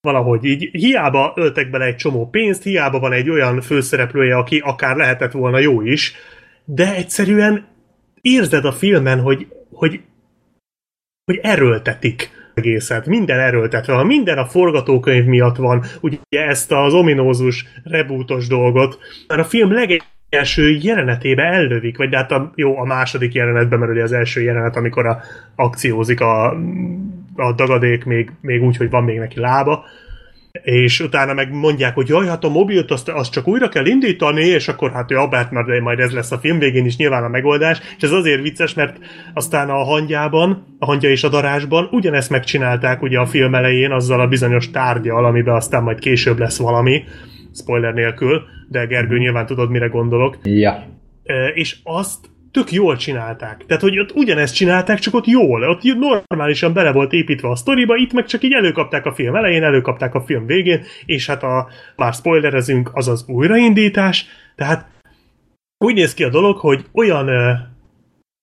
[0.00, 4.96] Valahogy így hiába öltek bele egy csomó pénzt, hiába van egy olyan főszereplője, aki akár
[4.96, 6.14] lehetett volna jó is,
[6.64, 7.66] de egyszerűen
[8.20, 10.00] érzed a filmen, hogy, hogy,
[11.24, 17.64] hogy erőltetik egészet, minden erőltetve van, minden a forgatókönyv miatt van, ugye ezt az ominózus,
[17.84, 18.98] rebootos dolgot,
[19.28, 24.02] mert a film legelső jelenetébe ellövik, vagy hát a, jó, a második jelenetben, mert ugye
[24.02, 25.20] az első jelenet, amikor a,
[25.56, 26.50] akciózik a,
[27.36, 29.84] a dagadék még, még úgy, hogy van még neki lába,
[30.62, 34.44] és utána meg mondják, hogy jaj, hát a mobilt azt, azt csak újra kell indítani,
[34.44, 37.28] és akkor hát ja, hát mert majd ez lesz a film végén is nyilván a
[37.28, 38.96] megoldás, és ez azért vicces, mert
[39.34, 44.20] aztán a hangyában, a hangya és a darásban ugyanezt megcsinálták ugye a film elején azzal
[44.20, 47.02] a bizonyos tárgyal, amiben aztán majd később lesz valami,
[47.54, 50.38] spoiler nélkül, de Gergő nyilván tudod, mire gondolok.
[50.42, 50.86] Ja.
[51.54, 52.18] És azt
[52.50, 53.64] tök jól csinálták.
[53.66, 55.62] Tehát, hogy ott ugyanezt csinálták, csak ott jól.
[55.62, 59.62] Ott normálisan bele volt építve a sztoriba, itt meg csak így előkapták a film elején,
[59.62, 64.26] előkapták a film végén, és hát a már spoilerezünk, az az újraindítás.
[64.56, 64.86] Tehát
[65.84, 67.52] úgy néz ki a dolog, hogy olyan ö,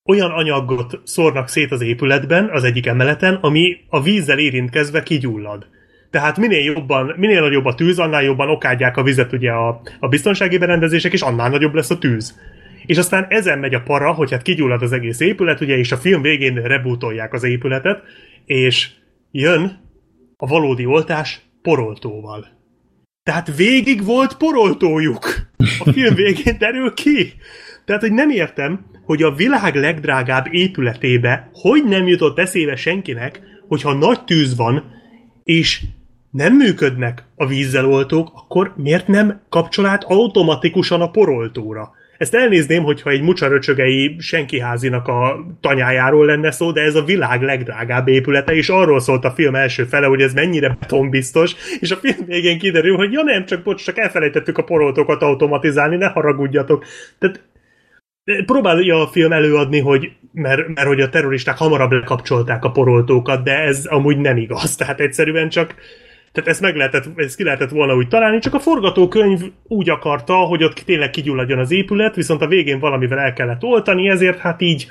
[0.10, 5.68] olyan anyagot szórnak szét az épületben, az egyik emeleten, ami a vízzel érintkezve kigyullad.
[6.10, 10.08] Tehát minél jobban, minél nagyobb a tűz, annál jobban okádják a vizet ugye a, a
[10.08, 12.40] biztonsági berendezések, és annál nagyobb lesz a tűz
[12.86, 15.98] és aztán ezen megy a para, hogy hát kigyullad az egész épület, ugye, és a
[15.98, 18.02] film végén rebootolják az épületet,
[18.46, 18.90] és
[19.32, 19.80] jön
[20.38, 22.48] a valódi oltás poroltóval.
[23.24, 25.26] Tehát végig volt poroltójuk.
[25.80, 27.34] A film végén derül ki.
[27.86, 33.94] Tehát, hogy nem értem, hogy a világ legdrágább épületébe hogy nem jutott eszébe senkinek, hogyha
[33.94, 34.84] nagy tűz van,
[35.44, 35.82] és
[36.32, 41.92] nem működnek a vízzel oltók, akkor miért nem kapcsol át automatikusan a poroltóra?
[42.18, 48.08] Ezt elnézném, hogyha egy mucsaröcsögei senkiházinak a tanyájáról lenne szó, de ez a világ legdrágább
[48.08, 52.26] épülete, és arról szólt a film első fele, hogy ez mennyire betonbiztos, és a film
[52.26, 56.86] végén kiderül, hogy ja nem, csak bocs, csak elfelejtettük a poroltókat automatizálni, ne haragudjatok.
[57.20, 57.42] Tehát
[58.46, 63.60] próbálja a film előadni, hogy mert, mert hogy a terroristák hamarabb lekapcsolták a poroltókat, de
[63.60, 64.76] ez amúgy nem igaz.
[64.76, 65.76] Tehát egyszerűen csak
[66.36, 70.36] tehát ezt meg lehetett, ezt ki lehetett volna úgy találni, csak a forgatókönyv úgy akarta,
[70.36, 74.62] hogy ott tényleg kigyulladjon az épület, viszont a végén valamivel el kellett oltani, ezért hát
[74.62, 74.88] így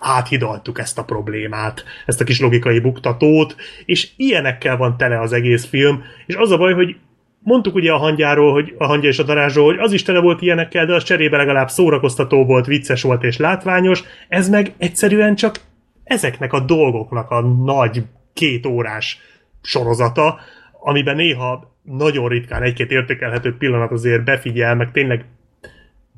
[0.00, 5.64] áthidaltuk ezt a problémát, ezt a kis logikai buktatót, és ilyenekkel van tele az egész
[5.64, 6.96] film, és az a baj, hogy
[7.38, 10.42] mondtuk ugye a hangyáról, hogy a hangya és a darázsról, hogy az is tele volt
[10.42, 15.60] ilyenekkel, de az cserébe legalább szórakoztató volt, vicces volt és látványos, ez meg egyszerűen csak
[16.04, 18.02] ezeknek a dolgoknak a nagy
[18.32, 19.18] két órás
[19.62, 20.38] sorozata,
[20.84, 25.24] amiben néha nagyon ritkán egy-két értékelhető pillanat azért befigyel, meg tényleg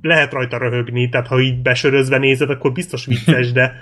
[0.03, 3.73] lehet rajta röhögni, tehát ha így besörözve nézed, akkor biztos vicces, de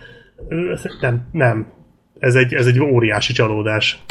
[1.01, 1.73] nem, nem.
[2.19, 4.03] Ez egy, ez egy óriási csalódás.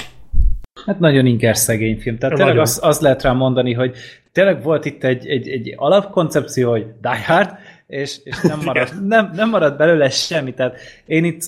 [0.85, 2.17] Hát nagyon inger szegény film.
[2.17, 3.95] Tehát tényleg az, az lehet rá mondani, hogy
[4.31, 7.49] tényleg volt itt egy, egy, egy alapkoncepció, hogy Die Hard,
[7.87, 10.53] és, és nem, maradt, nem, nem maradt belőle semmi.
[10.53, 11.43] Tehát én itt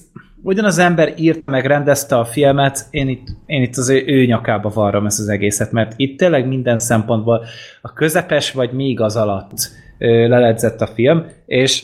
[0.46, 4.70] ugyanaz ember írt meg, rendezte a filmet, én itt, én itt az ő, ő nyakába
[4.70, 7.46] varrom ezt az egészet, mert itt tényleg minden szempontból
[7.82, 9.52] a közepes vagy még az alatt
[9.98, 11.84] leledzett a film, és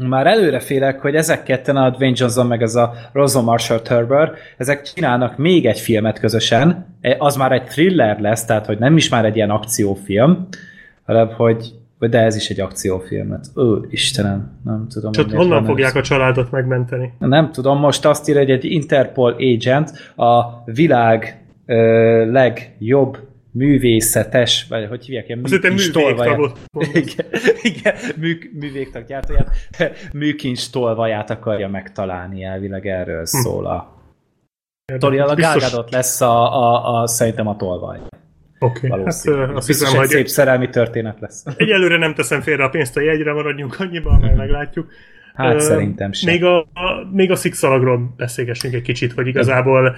[0.00, 4.32] már előre félek, hogy ezek ketten, a Dwayne Johnson meg ez a Rosa Marshall Turber,
[4.56, 8.96] ezek csinálnak még egy filmet közösen, e, az már egy thriller lesz, tehát hogy nem
[8.96, 10.48] is már egy ilyen akciófilm,
[11.04, 13.46] hanem hogy de ez is egy akciófilmet.
[13.56, 15.12] Ó, Istenem, nem tudom.
[15.12, 17.12] Csak honnan fogják a családot megmenteni?
[17.18, 23.18] Nem tudom, most azt írja, hogy egy Interpol agent a világ ö, legjobb
[23.52, 26.38] művészetes, vagy hogy hívják, ilyen műkincs tolvaját.
[26.92, 27.26] Igen,
[27.62, 29.50] igen mű, művégtag gyártóját,
[30.12, 33.24] műkincs tolvaját akarja megtalálni, elvileg erről hm.
[33.24, 33.96] szól a
[34.98, 37.98] Tori, a Gálgadot lesz a, a, a, szerintem a tolvaj.
[38.58, 39.04] Oké, okay.
[39.04, 41.44] hát uh, azt hiszem, hogy szép szerelmi történet lesz.
[41.56, 44.90] Egyelőre nem teszem félre a pénzt a jegyre, maradjunk annyiban, mert meglátjuk.
[45.34, 46.32] Hát uh, szerintem sem.
[46.32, 49.96] Még a, a, még a szikszalagról beszélgessünk egy kicsit, hogy igazából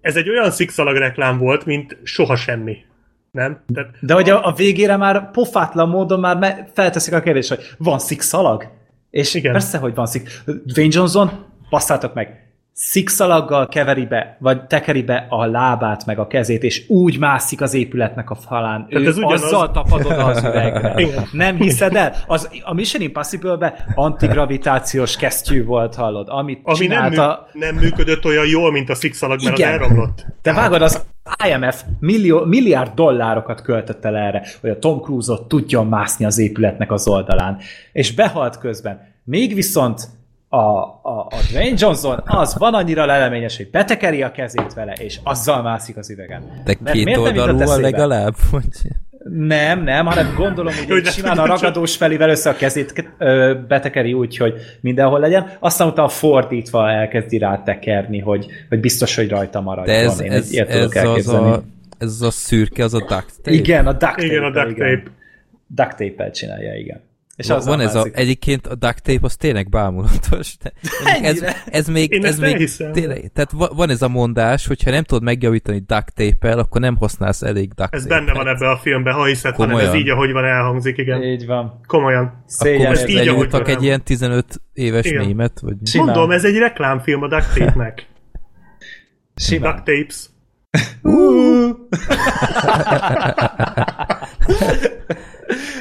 [0.00, 2.76] ez egy olyan szikszalag reklám volt, mint soha semmi.
[3.30, 3.60] Nem?
[3.74, 7.98] Tehát, De hogy a, a végére már pofátlan módon már felteszik a kérdést, hogy van
[7.98, 8.68] szikszalag?
[9.10, 9.52] És Igen.
[9.52, 10.28] persze, hogy van szik.
[10.64, 11.30] Dwayne Johnson,
[11.70, 12.41] passzátok meg,
[12.72, 17.74] szikszalaggal keveri be, vagy tekeri be a lábát meg a kezét, és úgy mászik az
[17.74, 18.86] épületnek a falán.
[18.88, 19.42] Tehát ő ez ugyanaz...
[19.42, 20.94] azzal tapad oda az üvegre.
[21.32, 22.14] Nem hiszed el?
[22.26, 26.28] Az, a Mission Impossible-be antigravitációs kesztyű volt, hallod?
[26.28, 27.48] Amit Ami csinálta...
[27.52, 29.72] nem, mű, nem működött olyan jól, mint a szikszalag, mert Igen.
[29.72, 30.26] az elromlott.
[30.42, 31.04] Te vágod, az
[31.48, 36.92] IMF millió, milliárd dollárokat költött el erre, hogy a Tom Cruise-ot tudjon mászni az épületnek
[36.92, 37.58] az oldalán.
[37.92, 39.10] És behalt közben.
[39.24, 40.08] Még viszont
[40.54, 45.18] a, a, a Dwayne Johnson az van annyira leleményes, hogy betekeri a kezét vele, és
[45.22, 46.62] azzal mászik az üvegen.
[46.64, 48.34] De két oldalúval legalább?
[48.50, 48.64] Hogy...
[49.28, 54.12] Nem, nem, hanem gondolom, hogy, hogy simán a ragadós felével össze a kezét ö, betekeri
[54.12, 59.60] úgy, hogy mindenhol legyen, aztán utána fordítva elkezdi rá tekerni, hogy, hogy biztos, hogy rajta
[59.60, 59.96] maradjon.
[59.96, 61.62] De ez, Én ez, ez, az a,
[61.98, 63.50] ez az a szürke, az a duct tape?
[63.50, 64.24] Igen, a duct tape.
[64.24, 65.02] Igen, a duct tape.
[65.66, 67.00] Duct tape-el csinálja, igen.
[67.36, 70.56] És az van ez a, egyébként a duct tape az tényleg bámulatos.
[71.22, 75.22] ez, ez még, Én ez még tényleg, tehát van ez a mondás, hogyha nem tudod
[75.22, 79.24] megjavítani duct tape akkor nem használsz elég duct Ez benne van ebbe a filmben, ha
[79.24, 81.22] hiszed, hanem ez így, ahogy van, elhangzik, igen.
[81.22, 81.80] Így van.
[81.86, 82.44] Komolyan.
[82.46, 83.66] Szégyen akkor így, ahogy van.
[83.66, 85.24] egy ilyen 15 éves igen.
[85.24, 85.60] mémet?
[85.60, 85.76] Vagy...
[85.84, 86.06] Simán.
[86.06, 88.06] Mondom, ez egy reklámfilm a duct tape-nek.
[89.34, 89.72] Simán.
[89.74, 90.30] Duct tapes.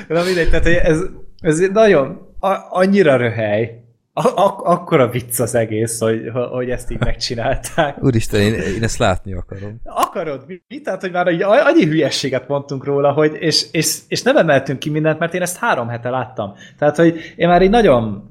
[0.08, 1.00] Na mindegy, tehát ez,
[1.42, 3.82] ez nagyon, a, annyira röhely,
[4.14, 8.04] a, ak- akkora vicc az egész, hogy, hogy ezt így megcsinálták.
[8.04, 9.82] Úristen, én, én ezt látni akarom.
[9.84, 10.44] Akarod?
[10.48, 10.82] Mi?
[10.82, 14.90] Tehát, hogy már így annyi hülyességet mondtunk róla, hogy, és, és, és nem emeltünk ki
[14.90, 16.54] mindent, mert én ezt három hete láttam.
[16.78, 18.31] Tehát, hogy én már így nagyon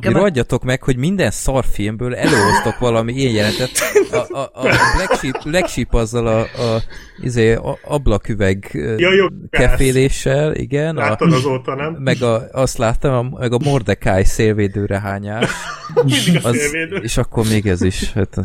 [0.00, 3.70] Nekem Ragyjatok meg, hogy minden szarfilmből előhoztok valami ilyen jelentet.
[4.10, 4.62] A, a, a
[4.96, 6.82] Black, Sheep, Black Sheep azzal a, a,
[7.22, 10.94] izé, a ablaküveg ja, jó, keféléssel, igen.
[10.94, 11.92] Láttad a, azóta, nem?
[11.92, 15.50] Meg a, azt láttam, a, meg a Mordecai szélvédőre hányás.
[15.94, 16.96] Mindig a szélvédő.
[16.96, 18.12] Az, és akkor még ez is.
[18.12, 18.36] Hát,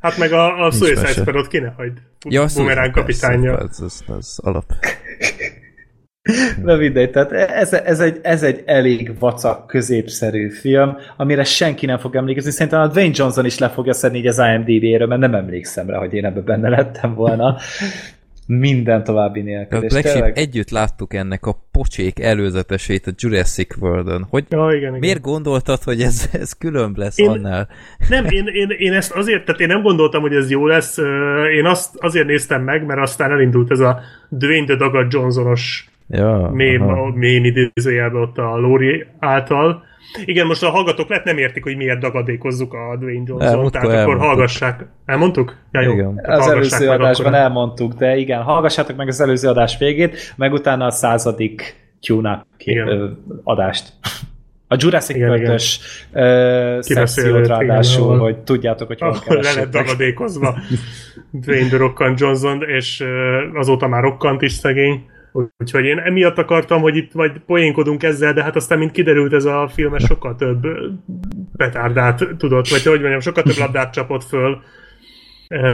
[0.00, 1.98] hát meg a, a Suicide Squad-ot ki ne hagyd.
[2.28, 3.56] Ja, Bumerang kapitánya.
[3.56, 4.72] Az, az, az alap.
[6.62, 11.98] Na mindegy, tehát ez, ez, egy, ez egy elég vacak, középszerű film, amire senki nem
[11.98, 12.50] fog emlékezni.
[12.50, 15.98] Szerintem a Dwayne Johnson is le fogja szedni így az IMDb-ről, mert nem emlékszem rá,
[15.98, 17.56] hogy én ebben benne lettem volna.
[18.46, 19.78] Minden további nélkül.
[19.78, 20.38] A Black tényleg...
[20.38, 24.26] együtt láttuk ennek a pocsék előzetesét a Jurassic World-on.
[24.30, 24.98] Hogy ja, igen, igen.
[24.98, 27.68] miért gondoltad, hogy ez, ez különb lesz én, annál?
[28.08, 30.98] Nem, én, én, én, ezt azért, tehát én nem gondoltam, hogy ez jó lesz.
[31.56, 36.50] Én azt azért néztem meg, mert aztán elindult ez a Dwayne the Dogger Johnsonos ja,
[36.52, 39.84] mém, a mém idézőjelben ott a Lori által.
[40.24, 44.12] Igen, most a hallgatók lehet nem értik, hogy miért dagadékozzuk a Dwayne Johnson, tehát elmondtuk.
[44.12, 44.86] akkor hallgassák.
[45.06, 45.56] Elmondtuk?
[45.72, 45.92] Ja, jó.
[45.92, 46.20] Igen.
[46.24, 47.38] Az előző adásban akkor...
[47.38, 52.46] elmondtuk, de igen, hallgassátok meg az előző adás végét, meg utána a századik tune
[53.42, 53.92] adást.
[54.68, 55.80] A Jurassic World-ös
[56.80, 60.58] szekciót ráadásul, igen, hogy tudjátok, hogy hol Le lett dagadékozva
[61.44, 63.04] Dwayne The Johnson, és
[63.54, 65.04] azóta már rokkant is szegény.
[65.58, 69.44] Úgyhogy én emiatt akartam, hogy itt majd poénkodunk ezzel, de hát aztán, mint kiderült, ez
[69.44, 70.66] a film sokkal több
[71.56, 74.60] petárdát tudott, vagy hogy mondjam, sokkal több labdát csapott föl,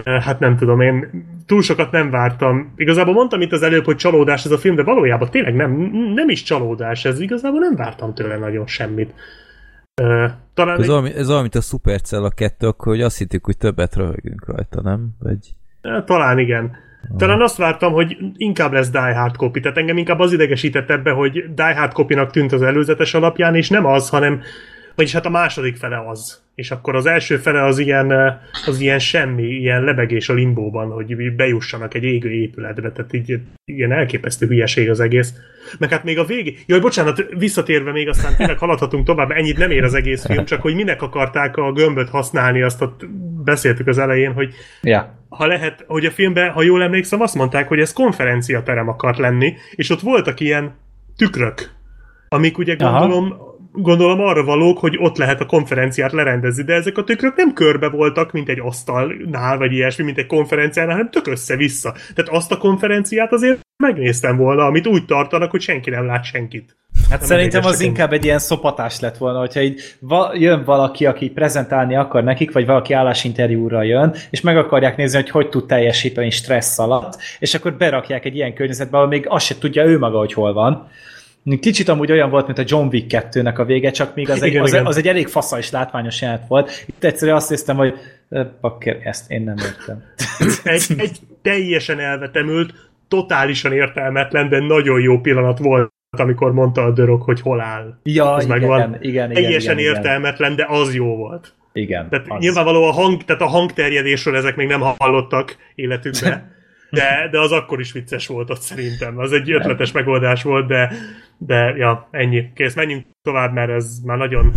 [0.05, 2.73] Hát nem tudom, én túl sokat nem vártam.
[2.77, 5.73] Igazából mondtam itt az előbb, hogy csalódás ez a film, de valójában tényleg nem,
[6.15, 7.21] nem is csalódás ez.
[7.21, 9.15] Igazából nem vártam tőle nagyon semmit.
[10.55, 10.91] talán ez, egy...
[10.91, 14.47] olyan, ez olyan, mint a Supercell a kettő, akkor hogy azt hittük, hogy többet röhögünk
[14.47, 15.09] rajta, nem?
[15.19, 15.55] Vagy...
[16.05, 16.77] Talán igen.
[17.17, 21.11] Talán azt vártam, hogy inkább lesz Die Hard copy, tehát engem inkább az idegesített ebbe,
[21.11, 24.43] hogy Die Hard copy tűnt az előzetes alapján, és nem az, hanem
[24.95, 26.41] vagyis hát a második fele az.
[26.55, 28.13] És akkor az első fele az ilyen,
[28.67, 33.93] az ilyen semmi, ilyen lebegés a limbóban, hogy bejussanak egy égő épületbe, tehát így ilyen
[33.93, 35.35] elképesztő hülyeség az egész.
[35.79, 39.71] Meg hát még a végé, jaj, bocsánat, visszatérve még aztán tényleg haladhatunk tovább, ennyit nem
[39.71, 43.07] ér az egész film, csak hogy minek akarták a gömböt használni, azt ott
[43.45, 45.15] beszéltük az elején, hogy ja.
[45.29, 49.55] ha lehet, hogy a filmben, ha jól emlékszem, azt mondták, hogy ez konferenciaterem akart lenni,
[49.75, 50.75] és ott voltak ilyen
[51.17, 51.71] tükrök,
[52.29, 56.99] amik ugye gondolom Aha gondolom arra valók, hogy ott lehet a konferenciát lerendezni, de ezek
[56.99, 61.27] a tükrök nem körbe voltak, mint egy asztalnál, vagy ilyesmi, mint egy konferenciánál, hanem tök
[61.27, 61.93] össze-vissza.
[62.15, 66.77] Tehát azt a konferenciát azért megnéztem volna, amit úgy tartanak, hogy senki nem lát senkit.
[67.13, 71.31] Hát szerintem az inkább egy ilyen szopatás lett volna, hogyha így va- jön valaki, aki
[71.31, 76.31] prezentálni akar nekik, vagy valaki állásinterjúra jön, és meg akarják nézni, hogy hogy tud teljesíteni
[76.31, 80.19] stressz alatt, és akkor berakják egy ilyen környezetbe, ahol még azt se tudja ő maga,
[80.19, 80.89] hogy hol van.
[81.61, 84.49] Kicsit amúgy olyan volt, mint a John Wick 2-nek a vége, csak még az egy,
[84.49, 84.87] igen, az, igen.
[84.87, 86.85] az egy elég fasza és látványos jelent volt.
[86.87, 87.95] Itt egyszerűen azt hiszem, hogy
[88.61, 90.03] bakker, ezt én nem értem.
[90.75, 92.75] egy, egy teljesen elvetemült,
[93.09, 97.99] totálisan értelmetlen, de nagyon jó pillanat volt amikor mondta a dörök, hogy hol áll.
[98.03, 98.81] Ja, az igen, megvan.
[98.81, 101.55] igen, igen, Teljesen igen, értelmetlen, de az jó volt.
[101.73, 102.09] Igen.
[102.09, 102.41] Tehát az.
[102.41, 106.51] nyilvánvalóan a, hang, tehát a hangterjedésről ezek még nem hallottak életükben.
[106.91, 109.19] de, de az akkor is vicces volt ott szerintem.
[109.19, 110.93] Az egy ötletes megoldás volt, de,
[111.39, 112.53] de ja, ennyi.
[112.55, 114.53] Kész, menjünk tovább, mert ez már nagyon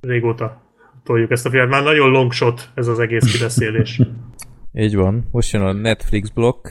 [0.00, 0.62] régóta
[1.04, 1.70] toljuk ezt a filmet.
[1.70, 4.00] Már nagyon long shot ez az egész kibeszélés.
[4.72, 5.28] Így van.
[5.30, 6.66] Most jön a Netflix blokk.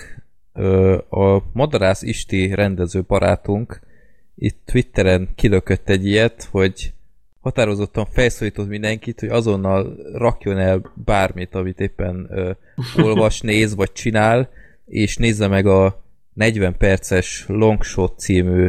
[1.10, 3.90] A Madarász Isti rendező barátunk
[4.36, 6.94] itt Twitteren kilökött egy ilyet, hogy
[7.42, 12.52] határozottan felszólított mindenkit, hogy azonnal rakjon el bármit, amit éppen ö,
[13.06, 14.50] olvas, néz vagy csinál,
[14.86, 16.04] és nézze meg a
[16.34, 18.68] 40 perces Longshot című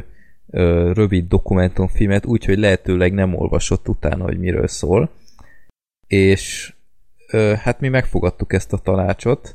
[0.50, 5.10] ö, rövid dokumentumfilmet, úgyhogy lehetőleg nem olvasott utána, hogy miről szól.
[6.06, 6.74] És
[7.30, 9.54] ö, hát mi megfogadtuk ezt a tanácsot,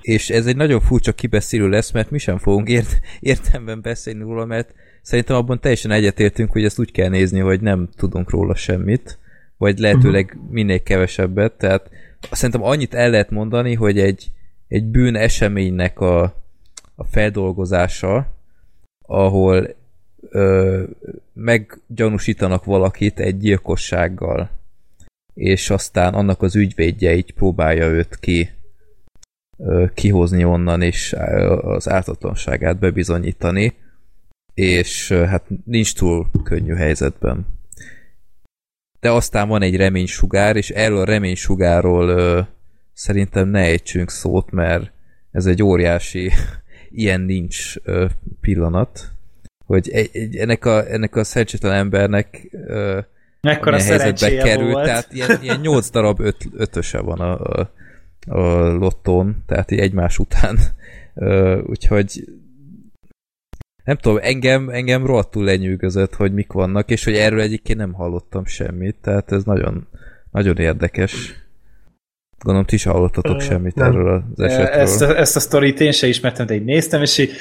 [0.00, 4.44] és ez egy nagyon furcsa kibeszélő lesz, mert mi sem fogunk ért értemben beszélni róla,
[4.44, 4.74] mert
[5.08, 9.18] szerintem abban teljesen egyetértünk, hogy ezt úgy kell nézni, hogy nem tudunk róla semmit,
[9.56, 10.52] vagy lehetőleg mhm.
[10.52, 11.90] minél kevesebbet, tehát
[12.30, 14.30] szerintem annyit el lehet mondani, hogy egy
[14.68, 16.22] egy bűn eseménynek a,
[16.94, 18.26] a feldolgozása,
[19.06, 19.68] ahol
[20.30, 20.82] ö,
[21.32, 24.50] meggyanúsítanak valakit egy gyilkossággal,
[25.34, 28.50] és aztán annak az ügyvédje így próbálja őt ki
[29.58, 31.12] ö, kihozni onnan, és
[31.62, 33.74] az ártatlanságát bebizonyítani,
[34.58, 37.46] és hát nincs túl könnyű helyzetben.
[39.00, 42.40] De aztán van egy reménysugár, és erről a reménysugárról ö,
[42.92, 44.92] szerintem ne ejtsünk szót, mert
[45.32, 46.32] ez egy óriási
[46.90, 48.06] ilyen nincs ö,
[48.40, 49.12] pillanat,
[49.66, 53.00] hogy egy, egy, ennek, a, ennek a szerencsétlen embernek ö,
[53.40, 54.84] Mekkora helyzetbe került, volt.
[54.84, 57.70] tehát ilyen, ilyen 8 darab öt, ötöse van a, a,
[58.26, 60.58] a lottón, tehát egymás után.
[61.14, 62.24] Ö, úgyhogy
[63.88, 68.44] nem tudom, engem, engem rohadtul lenyűgözött, hogy mik vannak, és hogy erről egyébként nem hallottam
[68.44, 69.86] semmit, tehát ez nagyon,
[70.30, 71.34] nagyon érdekes.
[72.38, 73.90] Gondolom, ti is hallottatok uh, semmit nem.
[73.90, 74.80] erről az esetről.
[74.80, 77.32] Ezt a, ezt a sztorit én se ismertem, de így néztem, és így,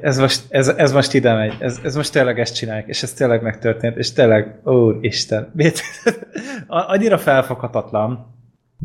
[0.00, 3.12] ez most, ez, ez most ide megy, ez, ez most tényleg ezt csinálják, és ez
[3.12, 5.52] tényleg megtörtént, és tényleg, ó, Isten,
[6.66, 8.36] annyira felfoghatatlan.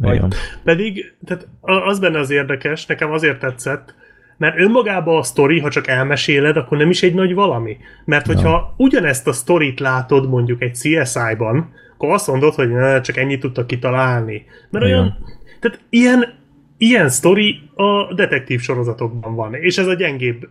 [0.01, 0.21] Hogy...
[0.63, 3.95] Pedig, tehát az benne az érdekes, nekem azért tetszett,
[4.37, 7.77] mert önmagában a sztori, ha csak elmeséled, akkor nem is egy nagy valami.
[8.05, 8.85] Mert hogyha no.
[8.85, 13.67] ugyanezt a sztorit látod mondjuk egy CSI-ban, akkor azt mondod, hogy ne, csak ennyit tudtak
[13.67, 14.45] kitalálni.
[14.69, 14.97] Mert Igen.
[14.97, 15.17] olyan
[15.59, 16.33] tehát ilyen,
[16.77, 20.47] ilyen sztori a detektív sorozatokban van, és ez a gyengébb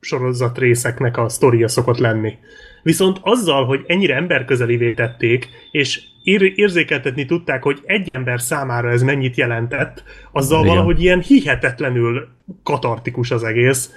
[0.00, 2.38] sorozat részeknek a sztoria szokott lenni.
[2.82, 9.02] Viszont azzal, hogy ennyire emberközelivé tették, és ér- érzékeltetni tudták, hogy egy ember számára ez
[9.02, 10.74] mennyit jelentett, azzal Igen.
[10.74, 12.28] valahogy ilyen hihetetlenül
[12.62, 13.90] katartikus az egész,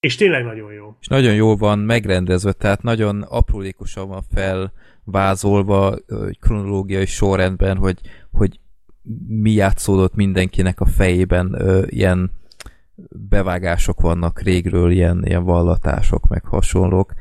[0.00, 0.96] És tényleg nagyon jó.
[1.00, 4.22] És nagyon jól van megrendezve, tehát nagyon aprólékosan van
[5.04, 5.96] felvázolva
[6.40, 8.00] kronológiai sorrendben, hogy,
[8.32, 8.60] hogy
[9.28, 12.30] mi játszódott mindenkinek a fejében, ö, ilyen
[13.28, 17.12] bevágások vannak régről, ilyen, ilyen vallatások, meg hasonlók,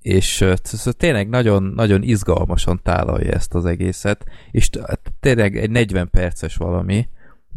[0.00, 0.44] és
[0.96, 4.70] tényleg nagyon, nagyon izgalmasan tálalja ezt az egészet, és
[5.20, 7.08] tényleg egy 40 perces valami,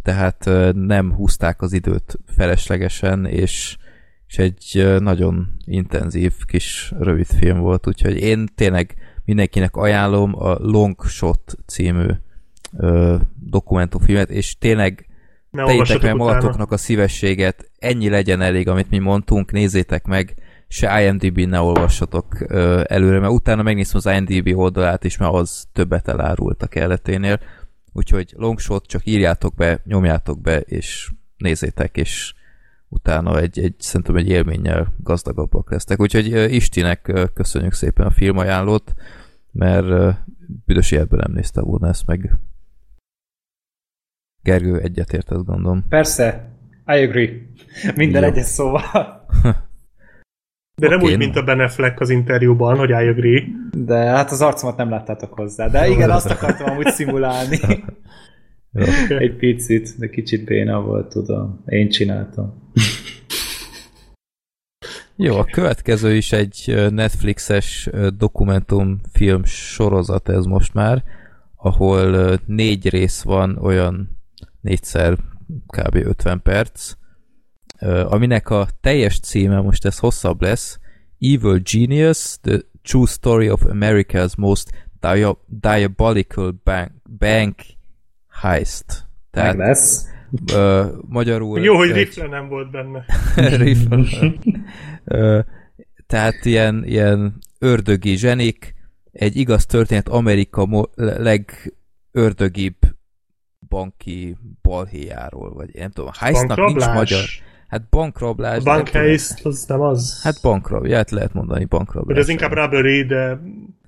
[0.01, 3.77] tehát nem húzták az időt feleslegesen, és,
[4.27, 8.95] és egy nagyon intenzív kis rövid film volt, úgyhogy én tényleg
[9.25, 12.07] mindenkinek ajánlom a Long Shot című
[12.77, 15.07] ö, dokumentumfilmet, és tényleg
[15.51, 20.33] tegyétek meg magatoknak a szívességet, ennyi legyen elég, amit mi mondtunk, nézzétek meg,
[20.71, 22.51] se IMDb-n ne olvassatok
[22.87, 27.39] előre, mert utána megnéztem az IMDb oldalát is, mert az többet elárult a kelleténél,
[27.93, 32.33] úgyhogy longshot csak írjátok be, nyomjátok be, és nézzétek, és
[32.87, 35.99] utána egy, egy szerintem egy élménnyel gazdagabbak lesztek.
[35.99, 38.93] Úgyhogy Istinek köszönjük szépen a filmajánlót,
[39.51, 40.17] mert
[40.65, 42.37] büdös életben nem nézte volna ezt meg.
[44.41, 45.85] Gergő egyetértett, gondolom.
[45.89, 46.49] Persze,
[46.85, 47.29] I agree.
[47.95, 49.25] Minden egyes szóval.
[50.79, 51.11] De nem okay.
[51.11, 53.43] úgy, mint a Ben Affleck az interjúban, hogy I agree.
[53.71, 55.67] De hát az arcomat nem láttátok hozzá.
[55.67, 57.59] De igen, azt akartam amúgy szimulálni.
[59.07, 61.63] Egy picit, de kicsit béna volt, tudom.
[61.65, 62.71] Én csináltam.
[65.15, 71.03] Jó, a következő is egy Netflixes dokumentumfilm sorozat ez most már,
[71.55, 74.17] ahol négy rész van, olyan
[74.61, 75.17] négyszer
[75.67, 75.95] kb.
[75.95, 76.93] 50 perc,
[77.87, 80.79] aminek a teljes címe, most ez hosszabb lesz,
[81.19, 87.55] Evil Genius, The True Story of America's Most Dia- Diabolical Bank, Bank
[88.41, 89.07] Heist.
[89.31, 90.07] Tehát, Meg lesz.
[90.53, 91.59] Uh, magyarul...
[91.59, 93.05] Jó, hogy Riffle nem volt benne.
[93.57, 93.97] Riffle.
[95.05, 95.43] uh,
[96.07, 98.75] tehát ilyen, ilyen ördögi zsenik,
[99.11, 102.77] egy igaz történet Amerika legördögibb
[103.69, 107.23] banki balhéjáról, vagy nem tudom, heistnak nincs magyar.
[107.69, 108.57] Hát bankrablás.
[108.57, 110.19] A bankheist, az nem az.
[110.23, 112.15] Hát bankrablás, hát lehet mondani bankrablás.
[112.15, 113.39] De ez inkább robbery, de...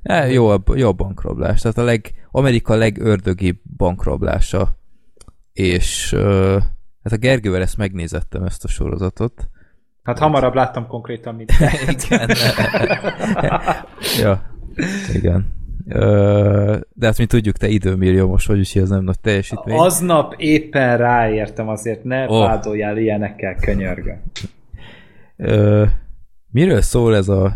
[0.03, 1.62] Ja, jó, a, jó a bankrablás.
[1.62, 4.78] Tehát a leg, Amerika legördögibb bankrablása.
[5.53, 6.62] És uh,
[7.03, 9.49] hát a Gergővel ezt megnézettem, ezt a sorozatot.
[10.03, 11.52] Hát hamarabb láttam konkrétan, mint
[12.06, 12.30] Igen.
[14.22, 14.56] ja,
[15.14, 15.61] igen.
[16.94, 19.78] De hát, mint tudjuk, te időmilliómos vagy, úgyhogy ez nem nagy teljesítmény.
[19.78, 22.40] Aznap éppen ráértem, azért ne oh.
[22.40, 24.22] vádoljál ilyenekkel, könyörgöm.
[26.52, 27.54] Miről szól ez a,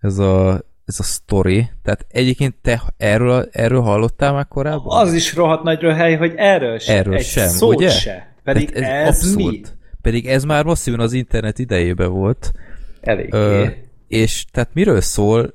[0.00, 1.70] ez a ez a story.
[1.82, 5.00] Tehát egyébként te erről, erről hallottál már korábban?
[5.00, 6.96] Az is rohadt nagy röhely, hogy erről, sem.
[6.96, 7.90] erről egy sem, szót ugye?
[7.90, 8.34] se.
[8.42, 9.36] Pedig ez, ez abszurd.
[9.36, 9.60] mi?
[10.02, 12.52] Pedig ez már masszívan az internet idejében volt.
[13.00, 13.34] Elég.
[13.34, 13.66] Ö,
[14.08, 15.54] és tehát miről szól?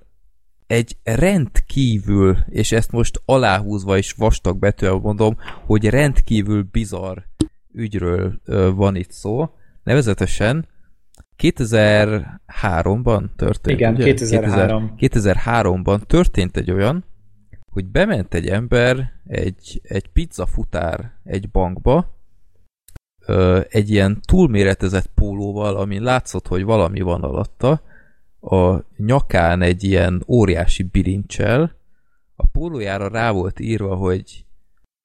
[0.69, 7.17] Egy rendkívül, és ezt most aláhúzva is vastag betűvel mondom, hogy rendkívül bizarr
[7.73, 8.41] ügyről
[8.75, 9.49] van itt szó.
[9.83, 10.67] Nevezetesen
[11.37, 13.79] 2003-ban történt.
[13.79, 14.03] Igen, ugye?
[14.03, 14.93] 2003.
[14.97, 17.05] 2003-ban történt egy olyan,
[17.71, 22.17] hogy bement egy ember egy, egy pizzafutár egy bankba,
[23.69, 27.81] egy ilyen túlméretezett pólóval, amin látszott, hogy valami van alatta,
[28.41, 31.75] a nyakán egy ilyen óriási bilincsel,
[32.35, 34.45] a pólójára rá volt írva, hogy,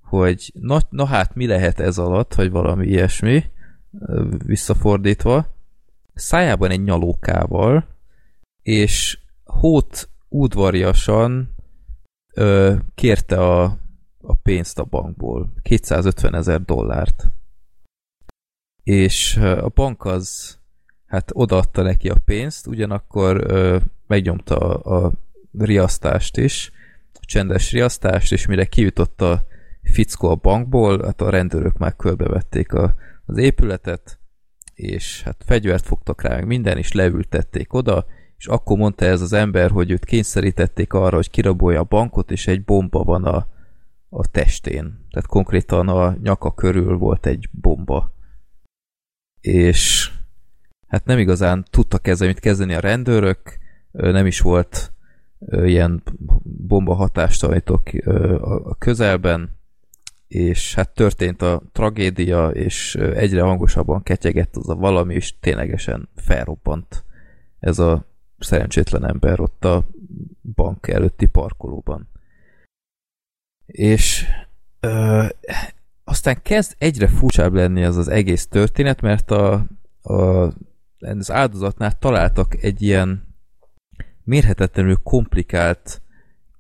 [0.03, 3.45] hogy na, na hát mi lehet ez alatt, vagy valami ilyesmi,
[4.47, 5.47] visszafordítva,
[6.15, 7.89] szájában egy nyalókával,
[8.63, 11.55] és hót udvariasan
[12.35, 13.63] ö, kérte a,
[14.21, 17.27] a pénzt a bankból, 250 ezer dollárt.
[18.83, 20.59] És a bank az
[21.15, 23.77] hát odaadta neki a pénzt, ugyanakkor ö,
[24.07, 25.13] megnyomta a, a
[25.59, 26.73] riasztást is,
[27.13, 29.47] a csendes riasztást, és mire kijutott a
[29.83, 32.95] fickó a bankból, hát a rendőrök már körbevették a,
[33.27, 34.19] az épületet,
[34.75, 39.33] és hát fegyvert fogtak rá, meg minden, és leültették oda, és akkor mondta ez az
[39.33, 43.47] ember, hogy őt kényszerítették arra, hogy kirabolja a bankot, és egy bomba van a,
[44.09, 45.07] a testén.
[45.11, 48.13] Tehát konkrétan a nyaka körül volt egy bomba.
[49.41, 50.13] És
[50.89, 53.59] hát nem igazán tudtak ezzel mit kezdeni a rendőrök,
[53.91, 54.93] nem is volt
[55.49, 56.03] ilyen
[56.43, 57.83] bomba hatástalanítók
[58.41, 59.51] a közelben,
[60.29, 67.05] és hát történt a tragédia, és egyre hangosabban ketyegett az a valami, és ténylegesen felrobbant
[67.61, 68.05] ez a
[68.39, 69.87] szerencsétlen ember ott a
[70.55, 72.09] bank előtti parkolóban.
[73.67, 74.27] És
[74.81, 75.25] ö,
[76.05, 79.53] aztán kezd egyre furcsább lenni az az egész történet, mert a,
[80.03, 80.53] a
[81.05, 83.35] az áldozatnál találtak egy ilyen
[84.25, 86.03] mérhetetlenül komplikált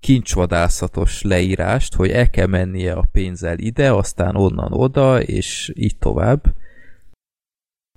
[0.01, 6.55] kincsvadászatos leírást, hogy el kell mennie a pénzzel ide, aztán onnan oda, és így tovább.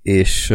[0.02, 0.54] És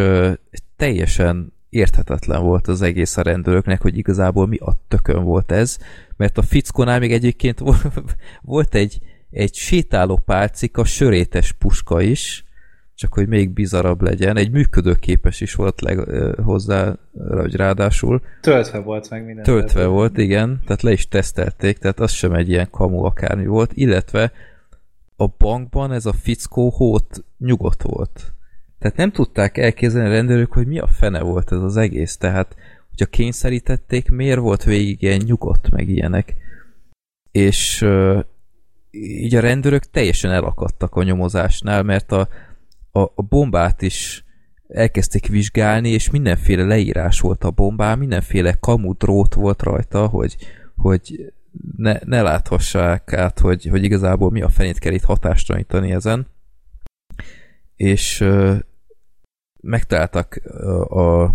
[0.75, 5.77] teljesen érthetetlen volt az egész a rendőröknek, hogy igazából mi a tökön volt ez,
[6.17, 7.59] mert a fickónál még egyébként
[8.41, 8.99] volt egy,
[9.29, 12.42] egy sétáló pálcika, sörétes puska is,
[12.95, 14.37] csak hogy még bizarabb legyen.
[14.37, 15.97] Egy működőképes is volt leg,
[16.43, 16.95] hozzá,
[17.29, 18.21] hogy ráadásul.
[18.41, 19.43] Töltve volt meg minden.
[19.43, 19.89] Töltve tehát.
[19.89, 24.31] volt, igen, tehát le is tesztelték, tehát az sem egy ilyen kamu akármi volt, illetve
[25.15, 28.33] a bankban ez a fickó hót nyugodt volt.
[28.79, 32.55] Tehát nem tudták elképzelni a rendőrök, hogy mi a fene volt ez az egész, tehát
[32.89, 36.35] hogyha kényszerítették, miért volt végig ilyen nyugodt, meg ilyenek.
[37.31, 37.85] És
[38.91, 42.27] így a rendőrök teljesen elakadtak a nyomozásnál, mert a,
[42.95, 44.25] a, a bombát is
[44.67, 50.35] elkezdték vizsgálni, és mindenféle leírás volt a bombán, mindenféle kamu drót volt rajta, hogy,
[50.75, 51.33] hogy
[51.77, 56.27] ne, ne láthassák át, hogy, hogy igazából mi a fenét kell itt hatástalanítani ezen.
[57.75, 58.55] És ö,
[59.61, 60.35] megtaláltak
[60.89, 61.33] a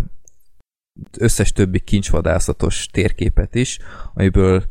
[1.17, 3.79] összes többi kincsvadászatos térképet is,
[4.13, 4.63] amiből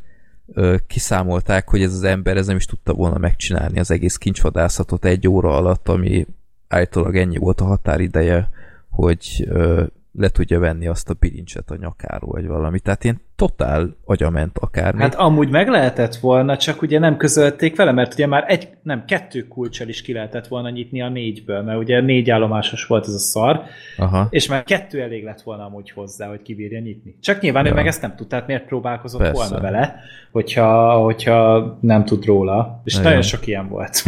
[0.47, 5.05] ö, kiszámolták, hogy ez az ember ez nem is tudta volna megcsinálni az egész kincsvadászatot
[5.05, 6.27] egy óra alatt, ami
[6.69, 8.49] állítólag ennyi volt a határideje,
[8.91, 9.83] hogy ö,
[10.19, 12.81] le tudja venni azt a bilincset a nyakáról, vagy valami.
[12.81, 15.01] Tehát ilyen totál agyament akármi.
[15.01, 19.05] Hát amúgy meg lehetett volna, csak ugye nem közölték vele, mert ugye már egy, nem,
[19.05, 23.15] kettő kulcsal is ki lehetett volna nyitni a négyből, mert ugye négy állomásos volt ez
[23.15, 23.63] a szar,
[23.97, 24.27] Aha.
[24.31, 27.17] és már kettő elég lett volna amúgy hozzá, hogy kibírja nyitni.
[27.21, 27.71] Csak nyilván ja.
[27.71, 29.35] ő meg ezt nem tudta, hát miért próbálkozott Persze.
[29.35, 32.81] volna vele, hogyha, hogyha nem tud róla.
[32.85, 33.03] És ja.
[33.03, 34.03] nagyon sok ilyen volt.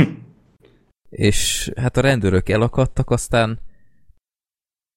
[1.11, 3.59] És hát a rendőrök elakadtak, aztán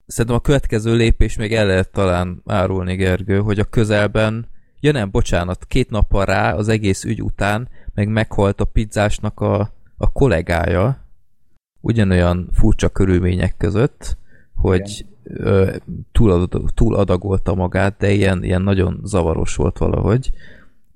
[0.05, 4.47] szerintem a következő lépés még el lehet talán árulni, Gergő, hogy a közelben,
[4.79, 9.73] ja nem, bocsánat, két nappal rá, az egész ügy után, meg meghalt a pizzásnak a,
[9.97, 11.07] a kollégája,
[11.81, 14.17] ugyanolyan furcsa körülmények között,
[14.55, 15.75] hogy ö,
[16.73, 20.31] túl, adagolta magát, de ilyen, ilyen nagyon zavaros volt valahogy.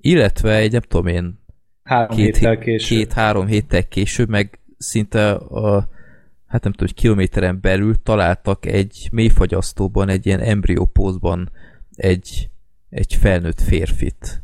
[0.00, 1.38] Illetve egy, nem tudom én,
[1.82, 2.98] három két, héttel később.
[2.98, 5.88] két-három héttel később, meg szinte a
[6.48, 11.50] hát nem tudom, hogy kilométeren belül találtak egy mélyfagyasztóban, egy ilyen embriópózban
[11.94, 12.50] egy,
[12.90, 14.42] egy felnőtt férfit.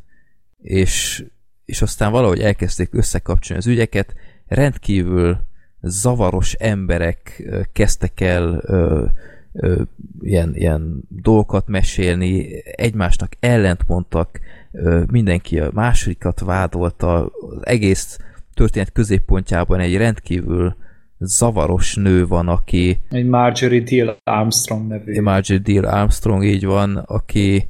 [0.63, 1.25] És,
[1.65, 4.15] és aztán valahogy elkezdték összekapcsolni az ügyeket,
[4.47, 5.41] rendkívül
[5.81, 9.05] zavaros emberek kezdtek el ö,
[9.53, 9.83] ö,
[10.21, 14.41] ilyen, ilyen dolgokat mesélni, egymásnak ellentmondtak,
[14.73, 18.19] ö, mindenki a másodikat vádolta, az egész
[18.55, 20.77] történet középpontjában egy rendkívül
[21.19, 23.01] zavaros nő van, aki...
[23.11, 25.13] Egy Marjorie Deal Armstrong nevű.
[25.13, 27.69] Egy Marjorie Deal Armstrong, így van, aki,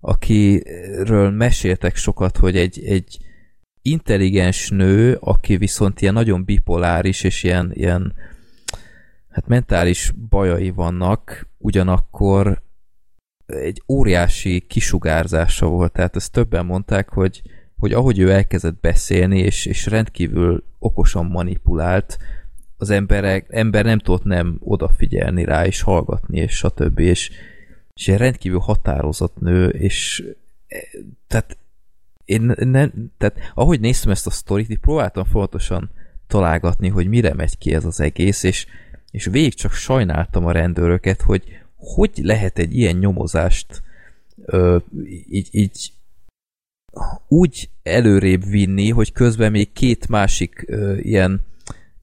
[0.00, 3.18] akiről meséltek sokat, hogy egy, egy
[3.82, 8.14] intelligens nő, aki viszont ilyen nagyon bipoláris, és ilyen, ilyen
[9.30, 12.62] hát mentális bajai vannak, ugyanakkor
[13.46, 17.42] egy óriási kisugárzása volt, tehát ezt többen mondták, hogy,
[17.84, 22.18] hogy ahogy ő elkezdett beszélni, és, és rendkívül okosan manipulált,
[22.76, 26.98] az emberek, ember nem tudott nem odafigyelni rá, és hallgatni, és stb.
[26.98, 27.30] És,
[27.94, 30.24] és egy rendkívül határozott nő, és
[30.68, 30.76] e,
[31.26, 31.56] tehát
[32.24, 35.90] én nem, tehát ahogy néztem ezt a sztorit, így próbáltam folyamatosan
[36.26, 38.66] találgatni, hogy mire megy ki ez az egész, és,
[39.10, 41.42] és végig csak sajnáltam a rendőröket, hogy
[41.76, 43.82] hogy lehet egy ilyen nyomozást
[44.44, 44.76] ö,
[45.28, 45.92] így, így
[47.28, 51.40] úgy előrébb vinni, hogy közben még két másik ö, ilyen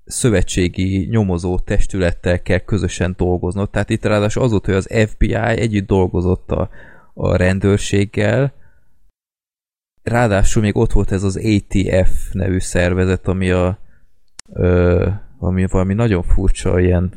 [0.05, 3.69] szövetségi nyomozó testülettel kell közösen dolgoznod.
[3.69, 6.69] Tehát itt ráadásul az volt, hogy az FBI együtt dolgozott a,
[7.13, 8.53] a rendőrséggel,
[10.03, 13.77] ráadásul még ott volt ez az ATF nevű szervezet, ami a
[14.53, 15.07] ö,
[15.43, 17.13] ami valami nagyon furcsa, ilyen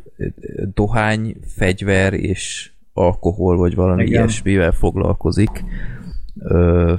[0.74, 4.12] dohány, fegyver és alkohol, vagy valami Igen.
[4.12, 5.64] ilyesmivel foglalkozik.
[6.38, 6.94] Ö,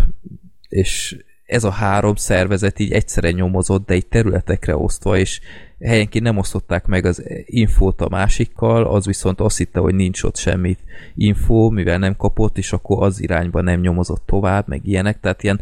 [0.76, 5.40] és ez a három szervezet így egyszerre nyomozott, de egy területekre osztva, és
[5.80, 10.36] helyenként nem osztották meg az infót a másikkal, az viszont azt hitte, hogy nincs ott
[10.36, 10.78] semmi
[11.16, 15.62] info, mivel nem kapott, és akkor az irányba nem nyomozott tovább, meg ilyenek, tehát ilyen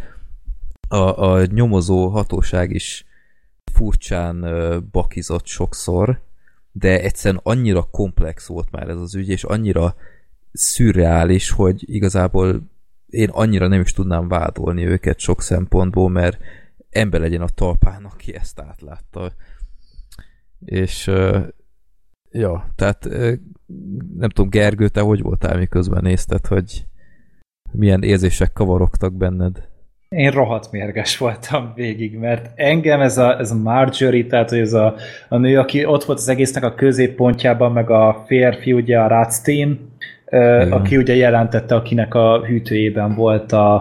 [0.87, 3.05] a, a nyomozó hatóság is
[3.73, 4.45] furcsán
[4.91, 6.19] bakizott sokszor,
[6.71, 9.95] de egyszerűen annyira komplex volt már ez az ügy, és annyira
[10.53, 12.71] szürreális, hogy igazából
[13.13, 16.39] én annyira nem is tudnám vádolni őket sok szempontból, mert
[16.89, 19.31] ember legyen a talpán, aki ezt átlátta
[20.65, 21.11] és
[22.35, 23.09] Ja, tehát
[24.17, 26.85] nem tudom, Gergő, te hogy voltál, miközben nézted, hogy
[27.71, 29.67] milyen érzések kavarogtak benned?
[30.09, 34.73] Én rohadt mérges voltam végig, mert engem ez a, ez a Marjorie, tehát hogy ez
[34.73, 34.95] a,
[35.29, 39.07] a nő, aki ott volt az egésznek a középpontjában, meg a férfi, ugye a
[40.69, 43.75] Aki ugye jelentette, akinek a hűtőjében volt a,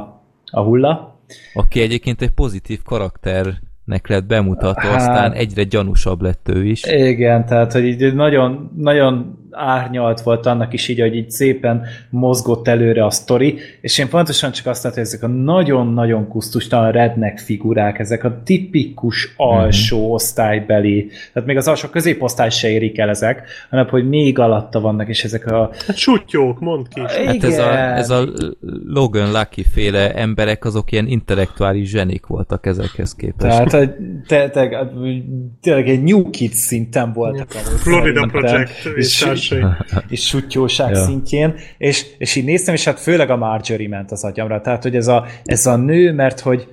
[0.50, 1.20] a hulla.
[1.55, 3.44] Aki egyébként egy pozitív karakter
[3.84, 6.84] nek lett bemutatva, hát, aztán egyre gyanúsabb lett ő is.
[6.84, 12.68] Igen, tehát hogy így nagyon, nagyon árnyalt volt annak is így, hogy így szépen mozgott
[12.68, 17.38] előre a sztori, és én pontosan csak azt látom, hogy ezek a nagyon-nagyon kusztustalan rednek
[17.38, 20.10] figurák, ezek a tipikus alsó mm-hmm.
[20.10, 25.08] osztálybeli, tehát még az alsó középosztály se érik el ezek, hanem hogy még alatta vannak,
[25.08, 25.70] és ezek a...
[25.86, 27.00] Hát sutyók, mondd ki.
[27.00, 28.24] Hát ez a, ez a
[28.86, 33.56] Logan Lucky féle emberek, azok ilyen intellektuális zsenik voltak ezekhez képest.
[33.56, 33.72] Tehát
[34.26, 34.68] te, te,
[35.60, 37.51] tényleg egy New Kids szinten voltak.
[37.51, 39.55] Florida Project és és,
[40.09, 41.05] és sutyóság ja.
[41.05, 44.97] szintjén, és, és így néztem, és hát főleg a Marjorie ment az agyamra, tehát hogy
[44.97, 46.68] ez a, ez a nő, mert hogy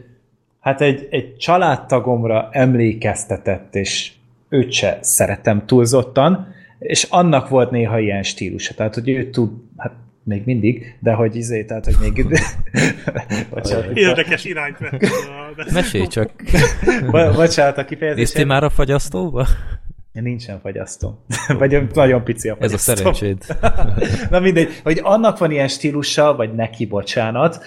[0.60, 4.12] hát egy, egy családtagomra emlékeztetett, és
[4.50, 6.48] őt se szeretem túlzottan,
[6.80, 9.92] és annak volt néha ilyen stílusa, tehát hogy ő tud, hát
[10.24, 12.26] még mindig, de hogy izé, tehát, hogy még...
[13.50, 15.72] Bocsánat, Érdekes irányt vett.
[15.72, 16.32] Mesélj csak.
[17.36, 18.20] Bocsánat, a kifejezés.
[18.20, 19.48] Néztél már a fagyasztóba?
[20.12, 21.26] Nincsen fagyasztó.
[21.60, 22.92] vagy nagyon pici a fagyasztó.
[22.92, 23.44] Ez a szerencséd.
[24.30, 27.64] Na mindegy, hogy annak van ilyen stílusa, vagy neki, bocsánat,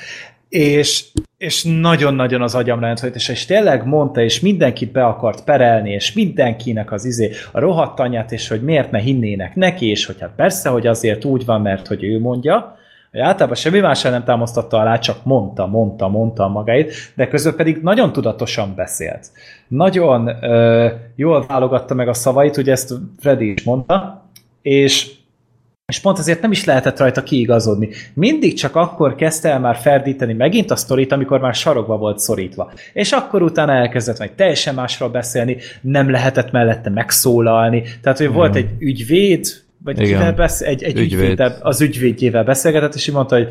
[0.52, 1.04] és,
[1.38, 6.12] és nagyon-nagyon az agyam rendült, és, és tényleg mondta, és mindenkit be akart perelni, és
[6.12, 10.32] mindenkinek az izé a rohadt anyát, és hogy miért ne hinnének neki, és hogy hát
[10.36, 12.76] persze, hogy azért úgy van, mert hogy ő mondja,
[13.10, 17.78] hogy általában semmi más nem támasztotta alá, csak mondta, mondta, mondta magáit, de közben pedig
[17.82, 19.26] nagyon tudatosan beszélt.
[19.68, 24.24] Nagyon ö, jól válogatta meg a szavait, ugye ezt Freddy is mondta,
[24.62, 25.10] és
[25.86, 27.88] és pont ezért nem is lehetett rajta kiigazodni.
[28.14, 32.72] Mindig csak akkor kezdte el már ferdíteni megint a sztorit, amikor már sarokba volt szorítva.
[32.92, 37.82] És akkor utána elkezdett meg teljesen másról beszélni, nem lehetett mellette megszólalni.
[38.02, 39.46] Tehát, hogy volt egy ügyvéd,
[39.84, 41.30] vagy kivel besz, egy, egy ügyvéd.
[41.30, 43.48] ügyvéd, az ügyvédjével beszélgetett, és így mondta, hogy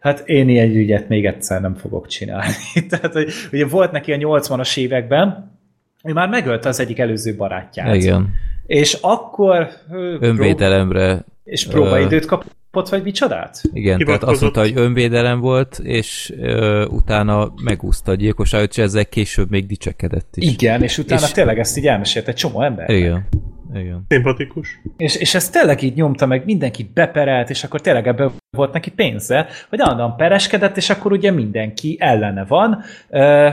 [0.00, 2.54] hát én ilyen ügyet még egyszer nem fogok csinálni.
[2.90, 5.50] Tehát, hogy ugye volt neki a 80-as években,
[6.04, 7.94] ő már megölte az egyik előző barátját.
[7.94, 8.34] Igen.
[8.66, 9.68] És akkor...
[10.20, 11.24] Önvédelemre...
[11.44, 13.62] És próbaidőt kapott, vagy micsodát?
[13.72, 19.06] Igen, tehát azt mondta, hogy önvédelem volt, és ö, utána megúszta a gyilkosságot, és ezzel
[19.06, 20.52] később még dicsekedett is.
[20.52, 21.32] Igen, és utána és...
[21.32, 22.90] tényleg ezt így elmesélte egy csomó ember.
[22.90, 23.28] Igen.
[23.74, 24.04] Igen.
[24.08, 24.80] Szimpatikus.
[24.96, 28.90] És, és ez tényleg így nyomta meg, mindenki beperelt, és akkor tényleg ebből volt neki
[28.90, 32.82] pénze, hogy állandóan pereskedett, és akkor ugye mindenki ellene van,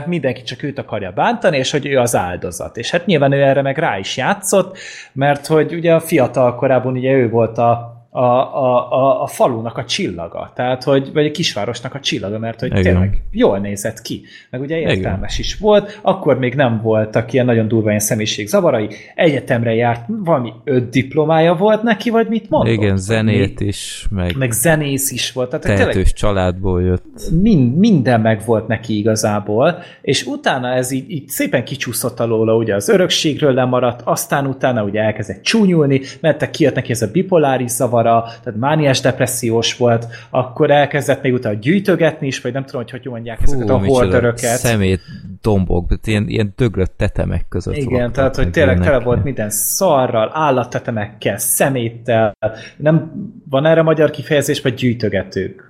[0.06, 2.76] mindenki csak őt akarja bántani, és hogy ő az áldozat.
[2.76, 4.78] És hát nyilván ő erre meg rá is játszott,
[5.12, 9.78] mert hogy ugye a fiatal korában ugye ő volt a, a, a, a, a falunak
[9.78, 12.82] a csillaga, tehát hogy, vagy a kisvárosnak a csillaga, mert hogy Igen.
[12.82, 15.46] tényleg jól nézett ki, meg ugye értelmes Igen.
[15.46, 20.88] is volt, akkor még nem voltak ilyen nagyon durva ilyen személyiségzavarai, egyetemre járt, valami öt
[20.88, 22.72] diplomája volt neki, vagy mit mondott?
[22.72, 25.48] Igen, zenét is, meg, meg zenész is volt.
[25.48, 27.30] Tehát tehetős tényleg, családból jött.
[27.42, 32.74] Mind, minden meg volt neki igazából, és utána ez így, így szépen kicsúszott alóla, ugye
[32.74, 37.99] az örökségről lemaradt, aztán utána ugye elkezdett csúnyulni, mert kijött neki ez a bipoláris zavar,
[38.00, 42.90] zavara, tehát mániás depressziós volt, akkor elkezdett még utána gyűjtögetni is, vagy nem tudom, hogy
[42.90, 44.56] hogy mondják Hú, ezeket a hordöröket.
[44.56, 45.00] Szemét
[45.42, 47.76] dombok, ilyen, ilyen döglött tetemek között.
[47.76, 52.32] Igen, tehát hogy tényleg tele volt minden szarral, állattetemekkel, szeméttel,
[52.76, 53.12] nem
[53.50, 55.68] van erre magyar kifejezés, vagy gyűjtögetők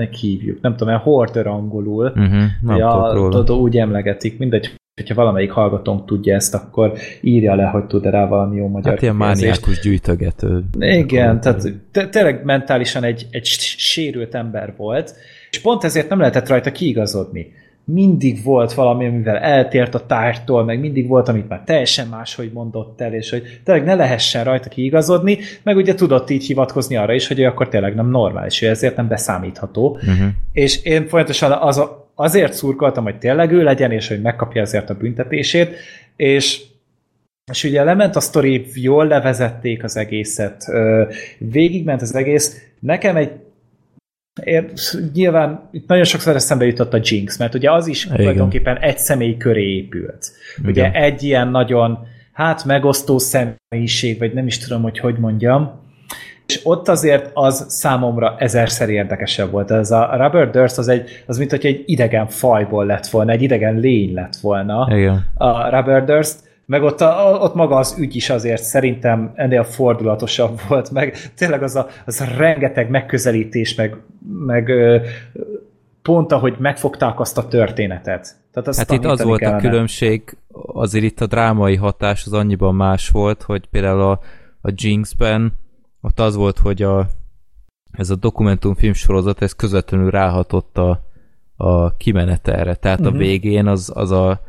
[0.00, 0.60] nek hívjuk.
[0.60, 2.06] Nem tudom, mert hoarder angolul.
[2.06, 8.10] Uh-huh, ja, úgy emlegetik, mindegy, hogyha valamelyik hallgatónk tudja ezt, akkor írja le, hogy tud-e
[8.10, 10.64] rá valami jó magyar Hát ilyen mániákus gyűjtögető.
[10.78, 11.72] Igen, tehát
[12.10, 13.44] tényleg mentálisan egy, egy
[13.76, 15.14] sérült ember volt,
[15.50, 17.52] és pont ezért nem lehetett rajta kiigazodni.
[17.84, 23.00] Mindig volt valami, amivel eltért a tártól, meg mindig volt, amit már teljesen máshogy mondott
[23.00, 27.26] el, és hogy tényleg ne lehessen rajta kiigazodni, meg ugye tudott így hivatkozni arra is,
[27.26, 29.90] hogy ő akkor tényleg nem normális, ő ezért nem beszámítható.
[29.90, 30.28] Uh-huh.
[30.52, 31.82] És én folyamatosan az
[32.14, 35.76] azért szurkoltam, hogy tényleg ő legyen, és hogy megkapja ezért a büntetését,
[36.16, 36.60] és
[37.50, 40.64] és ugye lement a sztori, jól levezették az egészet,
[41.38, 42.62] végigment az egész.
[42.80, 43.30] Nekem egy
[44.44, 44.72] én,
[45.12, 48.16] nyilván itt nagyon sokszor eszembe jutott a Jinx, mert ugye az is Igen.
[48.16, 50.32] tulajdonképpen egy személy köré épült.
[50.58, 50.70] Igen.
[50.70, 51.98] Ugye egy ilyen nagyon,
[52.32, 55.80] hát megosztó személyiség, vagy nem is tudom, hogy hogy mondjam,
[56.46, 59.70] és ott azért az számomra ezerszer érdekesebb volt.
[59.70, 63.42] Ez a Rubber Durst az, egy, az mint hogy egy idegen fajból lett volna, egy
[63.42, 65.26] idegen lény lett volna Igen.
[65.34, 66.36] a Rubber Durst,
[66.72, 71.62] meg ott, a, ott maga az ügy is azért szerintem ennél fordulatosabb volt, meg tényleg
[71.62, 73.96] az a, az a rengeteg megközelítés, meg,
[74.46, 74.72] meg
[76.02, 78.36] pont ahogy megfogták azt a történetet.
[78.52, 79.58] Tehát azt hát itt az volt kellene.
[79.58, 80.36] a különbség,
[80.66, 84.20] azért itt a drámai hatás az annyiban más volt, hogy például a,
[84.60, 85.52] a Jinx-ben
[86.00, 87.06] ott az volt, hogy a,
[87.90, 91.04] ez a dokumentumfilm sorozat, ez közvetlenül ráhatott a,
[91.56, 92.74] a kimenetelre.
[92.74, 93.14] Tehát uh-huh.
[93.14, 93.26] a mhm.
[93.26, 94.40] végén az, az a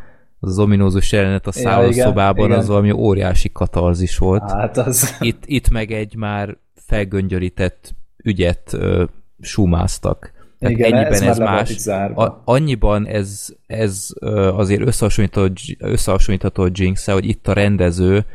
[0.43, 4.51] az, az ominózus jelenet a szállószobában, ja, az valami óriási katarzis volt.
[4.51, 5.17] Hát az...
[5.19, 9.03] Itt, itt meg egy már felgöngyörített ügyet ö,
[9.39, 10.31] sumáztak.
[10.59, 11.87] Tehát Igen, ennyiben ez, ez más.
[12.15, 14.07] A, annyiban ez, ez
[14.55, 18.25] azért összehasonlítható, összehasonlítható a jinx hogy itt a rendező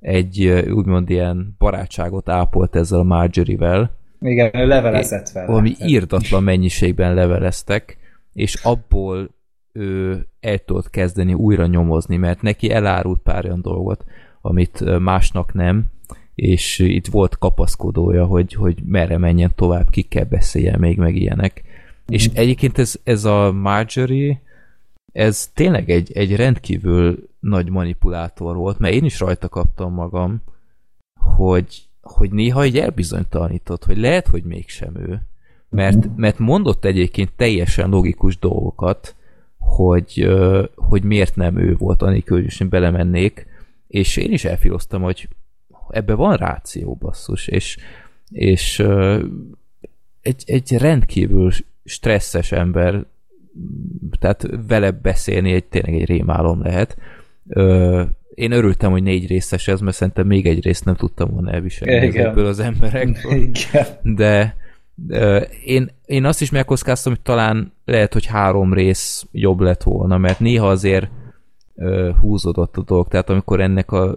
[0.00, 3.90] egy úgymond ilyen barátságot ápolt ezzel a Marjorie-vel.
[4.20, 5.46] Igen, levelezett vele.
[5.46, 7.96] Valami írdatlan mennyiségben leveleztek,
[8.32, 9.35] és abból
[9.76, 14.04] ő el tudott kezdeni újra nyomozni, mert neki elárult pár olyan dolgot,
[14.40, 15.84] amit másnak nem,
[16.34, 21.62] és itt volt kapaszkodója, hogy, hogy merre menjen tovább, kikkel beszéljen még, meg ilyenek.
[21.64, 22.14] Mm.
[22.14, 24.40] És egyébként ez, ez a Marjorie,
[25.12, 30.42] ez tényleg egy, egy rendkívül nagy manipulátor volt, mert én is rajta kaptam magam,
[31.20, 35.22] hogy, hogy néha egy elbizonytalanított, hogy lehet, hogy mégsem ő.
[35.68, 39.15] Mert, mert mondott egyébként teljesen logikus dolgokat,
[39.76, 40.28] hogy,
[40.74, 43.46] hogy miért nem ő volt, anélkül, hogy belemennék,
[43.88, 45.28] és én is elfiloztam, hogy
[45.90, 47.76] ebbe van ráció, basszus, és,
[48.30, 48.78] és
[50.22, 51.50] egy, egy rendkívül
[51.84, 53.04] stresszes ember,
[54.18, 56.96] tehát vele beszélni egy, tényleg egy rémálom lehet.
[58.34, 62.06] Én örültem, hogy négy részes ez, mert szerintem még egy részt nem tudtam volna elviselni
[62.06, 62.26] Igen.
[62.26, 63.32] ebből az emberekből.
[63.32, 63.86] Igen.
[64.02, 64.56] De
[65.64, 70.40] én, én azt is megkockáztam, hogy talán lehet, hogy három rész jobb lett volna, mert
[70.40, 71.10] néha azért
[72.20, 74.16] húzódott a dolog, tehát amikor ennek a,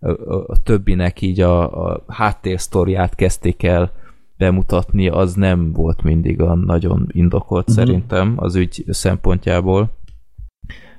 [0.00, 0.08] a,
[0.46, 3.92] a többinek így a, a háttérsztoriát kezdték el
[4.36, 7.84] bemutatni, az nem volt mindig a nagyon indokolt uh-huh.
[7.84, 9.90] szerintem az ügy szempontjából.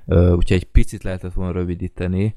[0.05, 2.35] Úgyhogy egy picit lehetett volna rövidíteni,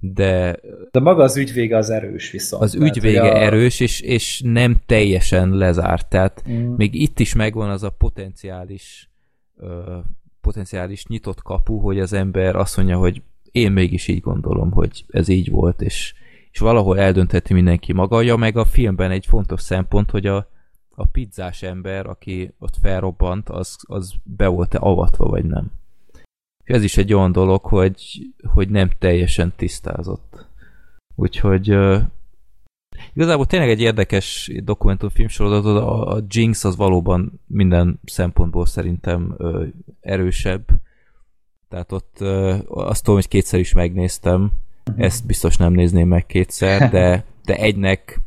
[0.00, 0.60] de...
[0.90, 2.62] De maga az ügyvége az erős viszont.
[2.62, 3.36] Az ügyvége a...
[3.36, 6.74] erős, és, és nem teljesen lezárt, tehát mm.
[6.74, 9.10] még itt is megvan az a potenciális
[9.56, 9.98] ö,
[10.40, 15.28] potenciális nyitott kapu, hogy az ember azt mondja, hogy én mégis így gondolom, hogy ez
[15.28, 16.14] így volt, és,
[16.50, 20.48] és valahol eldöntheti mindenki maga, ja, meg a filmben egy fontos szempont, hogy a,
[20.90, 25.72] a pizzás ember, aki ott felrobbant, az, az be volt-e avatva, vagy nem.
[26.66, 30.46] Ez is egy olyan dolog, hogy, hogy nem teljesen tisztázott.
[31.14, 32.00] Úgyhogy uh,
[33.14, 39.66] igazából tényleg egy érdekes dokumentumfilm sorozat, a, a Jinx az valóban minden szempontból szerintem uh,
[40.00, 40.64] erősebb.
[41.68, 44.52] Tehát ott uh, azt tudom, hogy kétszer is megnéztem,
[44.90, 45.04] uh-huh.
[45.04, 48.20] ezt biztos nem nézném meg kétszer, de, de egynek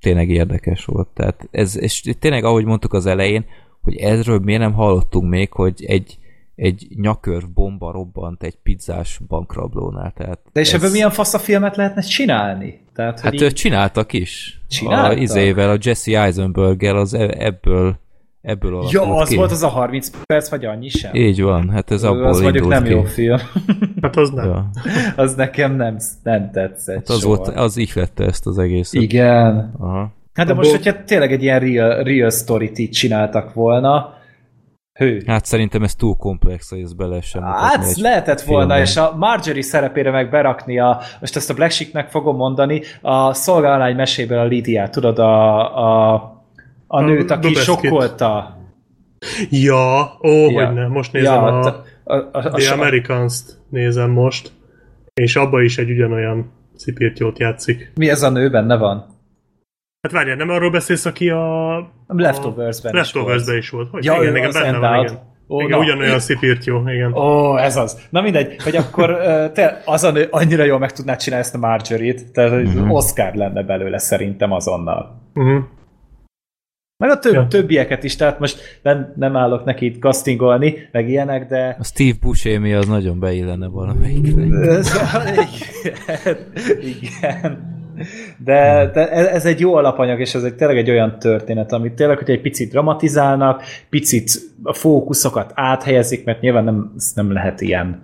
[0.00, 1.08] tényleg érdekes volt.
[1.08, 3.44] Tehát ez, és tényleg ahogy mondtuk az elején,
[3.80, 6.18] hogy ezről miért nem hallottunk még, hogy egy
[6.54, 10.12] egy nyakörv bomba robbant egy pizzás bankrablónál.
[10.16, 10.74] Tehát De és ez...
[10.74, 12.80] ebből milyen fasz a filmet lehetne csinálni?
[12.94, 13.52] Tehát, hát így...
[13.52, 14.60] csináltak is.
[14.68, 15.18] Csináltak?
[15.18, 18.00] A izével, a Jesse Eisenberg-el az e- ebből
[18.42, 19.36] ebből Ja, az ki.
[19.36, 21.14] volt az a 30 perc, vagy annyi sem?
[21.14, 22.90] Így van, hát ez abból Az mondjuk nem ki.
[22.90, 23.38] jó film.
[24.02, 24.44] hát az nem.
[24.48, 24.70] Ja.
[25.24, 27.36] az nekem nem, nem tetszett hát az soha.
[27.36, 29.02] volt, az ihlette ezt az egészet.
[29.02, 29.74] Igen.
[29.78, 30.12] Aha.
[30.34, 34.14] Hát de most, hogyha tényleg egy ilyen real, real story-t így csináltak volna,
[35.02, 35.22] Hő.
[35.26, 38.66] Hát szerintem ez túl komplex, hogy ez bele sem Hát lehetett filmben.
[38.66, 42.82] volna, és a Marjorie szerepére meg berakni a, most ezt a Black Sheep-nek fogom mondani,
[43.00, 46.14] a szolgálány meséből a Lidiát, tudod, a, a,
[46.86, 48.56] a nőt, a, aki sokkolta.
[49.50, 50.66] Ja, ó, ja.
[50.66, 54.52] hogy nem, most nézem ja, a, a, a, a, The Americans-t nézem most,
[55.14, 57.92] és abba is egy ugyanolyan szipírtyót játszik.
[57.94, 59.11] Mi ez a nő benne van?
[60.02, 61.76] Hát várjál, nem arról beszélsz, aki a...
[61.76, 63.90] a Leftovers-ben Leftovers is volt.
[63.90, 64.04] Hogy?
[64.04, 65.18] Ja, igen, igen, benne van, igen.
[65.48, 67.12] Ó, igen, na, ugyanolyan szipírtyó, igen.
[67.12, 68.00] Ó, ez az.
[68.10, 69.16] Na mindegy, hogy akkor
[69.52, 72.92] te az a nő annyira jól meg tudnád csinálni ezt a Marjorie-t, tehát uh-huh.
[72.92, 75.30] Oscar lenne belőle szerintem azonnal.
[75.34, 75.62] Uh-huh.
[76.96, 77.46] Meg a több, ja.
[77.46, 81.76] többieket is, tehát most nem, nem állok neki itt castingolni, meg ilyenek, de...
[81.78, 84.42] A Steve Buscemi az nagyon beillene valamelyikre.
[86.22, 86.36] igen,
[86.80, 87.71] igen.
[88.44, 92.18] De, de ez egy jó alapanyag, és ez egy, tényleg egy olyan történet, amit tényleg,
[92.18, 94.30] hogy egy picit dramatizálnak, picit
[94.62, 98.02] a fókuszokat áthelyezik, mert nyilván nem, nem lehet ilyen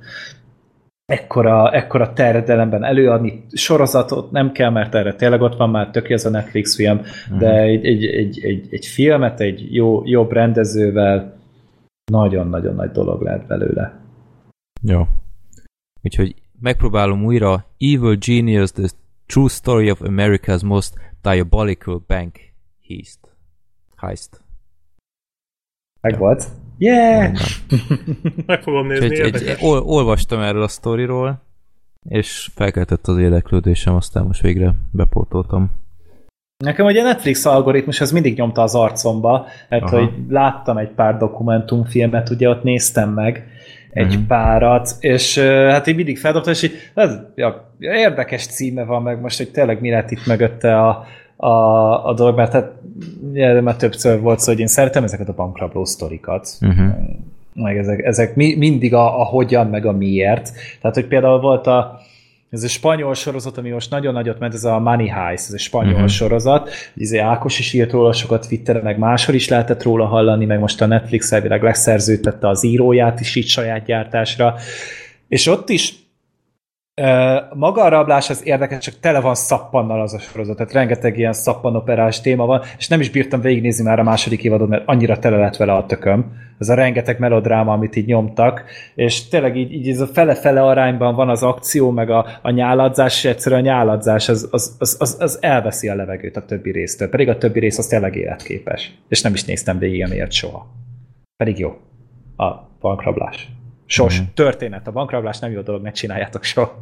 [1.13, 6.25] ekkora, ekkora terjedelemben előadni sorozatot, nem kell, mert erre tényleg ott van már tök ez
[6.25, 7.39] a Netflix film, uh-huh.
[7.39, 11.37] de egy, egy, egy, egy, egy filmet egy jó, jobb rendezővel
[12.13, 14.01] nagyon-nagyon nagy dolog lehet belőle.
[14.83, 15.07] Jó.
[16.03, 18.87] Úgyhogy megpróbálom újra Evil Genius, The
[19.29, 22.39] True Story of America's Most Diabolical Bank
[22.89, 23.19] Heist.
[23.97, 24.41] Heist.
[26.01, 26.45] Meg volt.
[26.79, 27.39] Yeah!
[28.47, 31.43] Meg fogom nézni, egy, egy, egy, ol, olvastam erről a sztoriról,
[32.09, 35.71] és felkeltett az érdeklődésem, aztán most végre bepótoltam.
[36.65, 39.99] Nekem ugye a Netflix algoritmus az mindig nyomta az arcomba, mert Aha.
[39.99, 43.47] hogy láttam egy pár dokumentumfilmet, ugye ott néztem meg
[43.93, 44.27] egy uh-huh.
[44.27, 49.37] párat, és hát így mindig feldobtam, és így ez, ja, érdekes címe van meg most,
[49.37, 51.05] hogy tényleg mi lett itt mögötte a,
[51.37, 51.49] a,
[52.07, 52.73] a dolog, mert hát
[53.63, 56.49] már többször volt szó, hogy én szeretem ezeket a bankrabló sztorikat.
[56.61, 56.87] Uh-huh.
[57.55, 60.53] Meg ezek, ezek mi, mindig a, a hogyan, meg a miért.
[60.81, 62.01] Tehát, hogy például volt a
[62.51, 65.59] ez a spanyol sorozat, ami most nagyon nagyot ment, ez a Money Heist, ez a
[65.59, 66.09] spanyol uh-huh.
[66.09, 66.71] sorozat.
[66.95, 70.81] Izé Ákos is írt róla sokat Twitteren, meg máshol is lehetett róla hallani, meg most
[70.83, 74.55] a Netflix elvileg leszerződtette az íróját is itt saját gyártásra.
[75.29, 75.95] És ott is
[77.55, 81.33] maga a rablás az érdekes, csak tele van szappannal az a sorozat, tehát rengeteg ilyen
[81.33, 85.37] szappanoperás téma van, és nem is bírtam végignézni már a második évadot, mert annyira tele
[85.37, 86.33] lett vele a tököm.
[86.59, 91.15] Ez a rengeteg melodráma, amit így nyomtak, és tényleg így, így ez a fele-fele arányban
[91.15, 95.17] van az akció, meg a, a nyáladzás, és egyszerűen a nyáladzás az, az, az, az,
[95.21, 98.95] az elveszi a levegőt a többi résztől, pedig a többi rész az tényleg életképes.
[99.09, 100.67] És nem is néztem végig amiért soha.
[101.37, 101.71] Pedig jó.
[102.37, 103.58] A bankrablás.
[103.91, 104.25] Sos, mm.
[104.35, 104.87] történet.
[104.87, 106.79] A bankrablás nem jó dolog, ne csináljátok soha.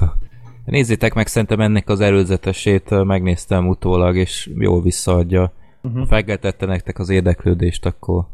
[0.64, 5.52] Nézzétek meg, szerintem ennek az előzetesét megnéztem utólag, és jól visszaadja.
[5.82, 6.00] Uh-huh.
[6.00, 8.26] Ha felgeltette nektek az érdeklődést, akkor,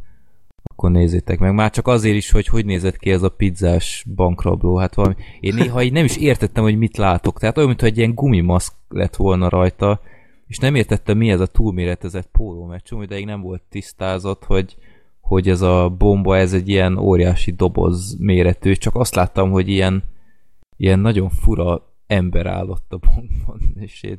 [0.63, 1.55] akkor nézzétek meg.
[1.55, 4.77] Már csak azért is, hogy hogy nézett ki ez a pizzás bankrabló.
[4.77, 5.15] Hát valami...
[5.41, 7.39] Én néha így nem is értettem, hogy mit látok.
[7.39, 10.01] Tehát olyan, mintha egy ilyen gumimaszk lett volna rajta,
[10.47, 14.77] és nem értettem, mi ez a túlméretezett póló, mert csomó ideig nem volt tisztázott, hogy,
[15.31, 20.03] hogy ez a bomba, ez egy ilyen óriási doboz méretű, csak azt láttam, hogy ilyen
[20.77, 24.19] ilyen nagyon fura ember állott a bankban, és én,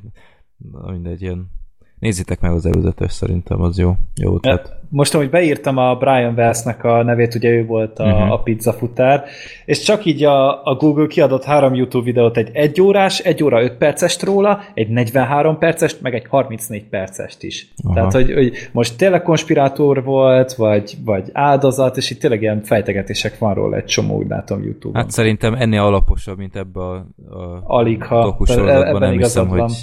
[0.85, 1.51] mindegy, ilyen
[2.01, 3.93] Nézzétek meg az előzetes, szerintem az jó.
[4.21, 4.79] jó tehát.
[4.89, 8.31] Most, ahogy beírtam a Brian Wellsnek a nevét, ugye ő volt a, uh-huh.
[8.31, 9.23] a pizza futár,
[9.65, 13.63] és csak így a, a Google kiadott három YouTube videót, egy 1 órás, 1 óra
[13.63, 17.67] 5 percest róla, egy 43 percest, meg egy 34 percest is.
[17.83, 17.93] Aha.
[17.93, 23.37] Tehát, hogy, hogy most tényleg konspirátor volt, vagy, vagy áldozat, és itt tényleg ilyen fejtegetések
[23.37, 25.01] van róla egy csomó, úgy látom YouTube-on.
[25.01, 28.37] Hát szerintem ennél alaposabb, mint ebbe a, a Alig, ha.
[28.99, 29.59] nem hiszem, van.
[29.59, 29.73] hogy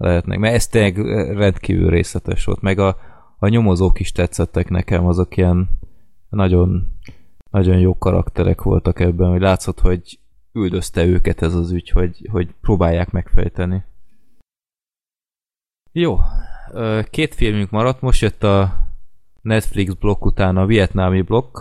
[0.00, 0.96] lehetnek, mert ez tényleg
[1.36, 2.96] rendkívül részletes volt, meg a,
[3.38, 5.68] a nyomozók is tetszettek nekem, azok ilyen
[6.28, 6.96] nagyon,
[7.50, 10.18] nagyon jó karakterek voltak ebben, hogy látszott, hogy
[10.52, 13.84] üldözte őket ez az ügy, hogy, hogy próbálják megfejteni.
[15.92, 16.18] Jó,
[17.10, 18.88] két filmünk maradt, most jött a
[19.42, 21.58] Netflix blokk után a vietnámi blokk,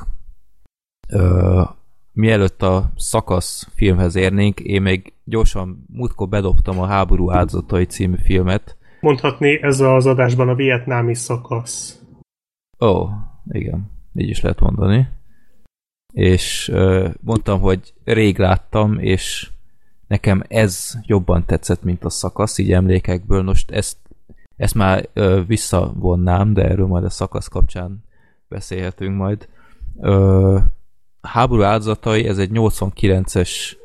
[2.19, 8.77] mielőtt a szakasz filmhez érnénk, én még gyorsan múltkor bedobtam a Háború áldozatai című filmet.
[9.01, 12.01] Mondhatni ez az adásban a vietnámi szakasz.
[12.80, 13.09] Ó, oh,
[13.51, 15.07] igen, így is lehet mondani.
[16.14, 19.49] És uh, mondtam, hogy rég láttam, és
[20.07, 23.43] nekem ez jobban tetszett, mint a szakasz, így emlékekből.
[23.43, 23.98] Most ezt,
[24.56, 28.03] ezt már uh, visszavonnám, de erről majd a szakasz kapcsán
[28.48, 29.48] beszélhetünk majd.
[31.22, 33.77] Háború áldozatai, ez egy 89-es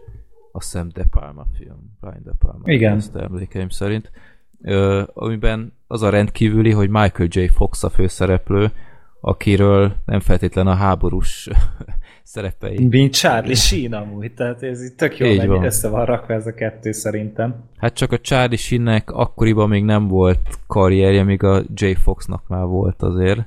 [0.56, 2.60] azt hiszem De Palma film, Brian De Palma.
[2.64, 2.96] Igen.
[2.96, 4.10] Ezt emlékeim szerint.
[4.62, 7.46] Ö, amiben az a rendkívüli, hogy Michael J.
[7.46, 8.70] Fox a főszereplő,
[9.20, 11.48] akiről nem feltétlen a háborús
[12.22, 12.86] szerepei.
[12.86, 16.54] Mint Charlie Sheen amúgy, tehát ez itt tök jó, hogy össze van rakva ez a
[16.54, 17.64] kettő szerintem.
[17.76, 21.92] Hát csak a Charlie Sheennek akkoriban még nem volt karrierje, míg a J.
[21.92, 23.46] Foxnak már volt azért.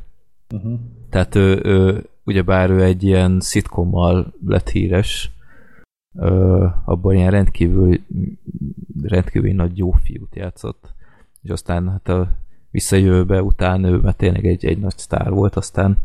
[0.53, 0.80] Uh-huh.
[1.09, 5.31] Tehát ő, ő ugyebár ő egy ilyen szitkommal lett híres,
[6.15, 7.99] ö, abban ilyen rendkívül
[9.03, 10.93] rendkívül nagy jó fiút játszott,
[11.41, 12.38] és aztán hát a
[12.72, 15.97] visszajövőbe után ő mert tényleg egy, egy nagy sztár volt, aztán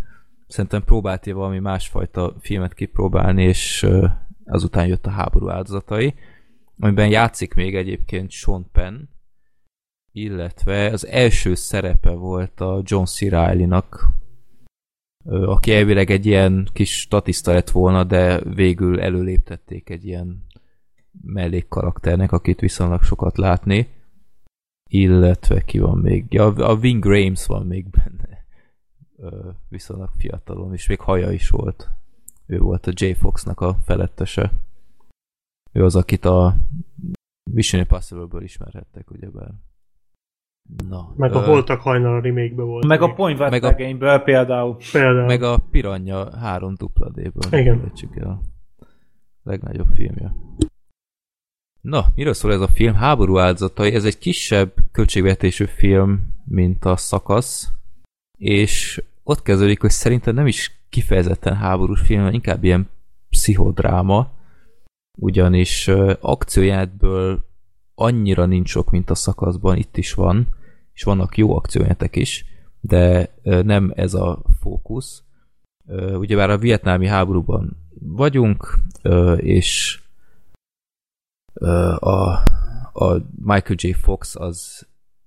[0.47, 4.07] szerintem próbálta valami másfajta filmet kipróbálni, és ö,
[4.47, 6.15] azután jött a háború áldozatai,
[6.78, 9.01] amiben játszik még egyébként Sean Penn,
[10.12, 13.20] illetve az első szerepe volt a John C.
[13.20, 14.09] Reilly-nak,
[15.25, 20.44] aki elvileg egy ilyen kis statiszta lett volna, de végül előléptették egy ilyen
[21.23, 23.89] mellékkarakternek, akit viszonylag sokat látni.
[24.91, 26.25] Illetve ki van még?
[26.28, 28.44] Ja, a Wing Rames van még benne.
[29.68, 31.91] Viszonylag fiatalon, és még haja is volt.
[32.47, 33.12] Ő volt a J.
[33.12, 34.52] Foxnak a felettese.
[35.73, 36.57] Ő az, akit a
[37.51, 39.51] Mission Impossible-ből ismerhettek, ugyebár.
[40.89, 42.86] Na, meg a Voltak hajnal a remake volt.
[42.86, 43.74] Meg a Point meg a,
[44.18, 44.76] például.
[44.92, 45.26] például.
[45.26, 47.60] Meg a Piranya 3 dupla D-ből.
[47.60, 47.92] Igen.
[48.15, 48.41] El.
[49.42, 50.34] Legnagyobb filmje.
[51.81, 52.94] Na, miről szól ez a film?
[52.94, 53.94] Háború áldozatai.
[53.94, 57.70] Ez egy kisebb költségvetésű film, mint a szakasz,
[58.39, 62.89] és ott kezdődik, hogy szerintem nem is kifejezetten háborús film, inkább ilyen
[63.28, 64.31] pszichodráma,
[65.18, 65.89] ugyanis
[66.20, 67.44] akciójátből
[67.95, 70.47] annyira nincs sok, mint a szakaszban, itt is van,
[70.93, 72.45] és vannak jó akciójátek is,
[72.81, 75.23] de nem ez a fókusz.
[76.15, 78.79] Ugyebár a vietnámi háborúban vagyunk,
[79.37, 80.01] és
[81.99, 82.33] a,
[82.93, 83.93] a Michael J.
[83.93, 84.87] Fox az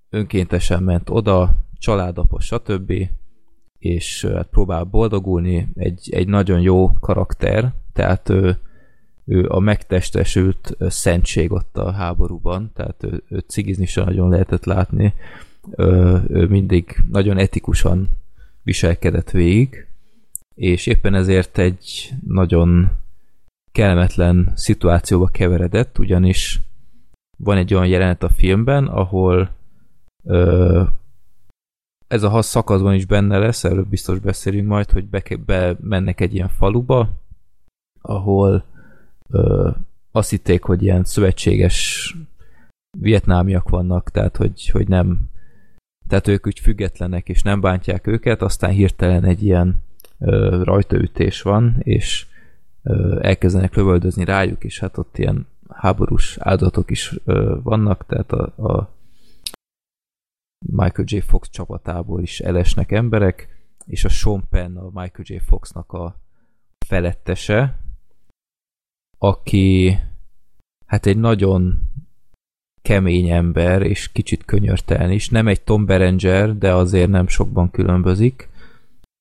[0.10, 2.94] önkéntesen ment oda, családapos, stb.
[3.78, 8.60] és hát próbál boldogulni, egy, egy nagyon jó karakter, tehát ő,
[9.26, 15.14] ő a megtestesült szentség ott a háborúban, tehát ő, ő cigizni sem nagyon lehetett látni,
[15.78, 18.10] ő, ő mindig nagyon etikusan
[18.64, 19.88] viselkedett végig,
[20.56, 22.92] és éppen ezért egy nagyon
[23.72, 26.62] kellemetlen szituációba keveredett, ugyanis
[27.38, 29.50] van egy olyan jelenet a filmben, ahol
[30.24, 30.84] ö,
[32.08, 36.22] ez a has szakaszban is benne lesz, erről biztos beszélünk majd, hogy be, be mennek
[36.22, 37.10] egy ilyen faluba,
[38.02, 38.66] ahol
[39.30, 39.70] ö,
[40.12, 42.10] azt hitték, hogy ilyen szövetséges
[42.98, 45.20] vietnámiak vannak, tehát hogy, hogy nem
[46.08, 49.84] tehát ők úgy függetlenek, és nem bántják őket, aztán hirtelen egy ilyen
[50.20, 52.26] ö, rajtaütés van, és
[52.84, 58.68] ö, elkezdenek lövöldözni rájuk, és hát ott ilyen háborús áldozatok is ö, vannak, tehát a,
[58.68, 58.90] a
[60.66, 61.18] Michael J.
[61.18, 63.48] Fox csapatából is elesnek emberek,
[63.86, 65.38] és a Sean Penn a Michael J.
[65.38, 66.16] Foxnak a
[66.86, 67.80] felettese,
[69.18, 69.98] aki
[70.86, 71.90] hát egy nagyon
[72.82, 75.30] kemény ember, és kicsit könyörtelen is.
[75.30, 78.50] Nem egy Tom Berenger, de azért nem sokban különbözik.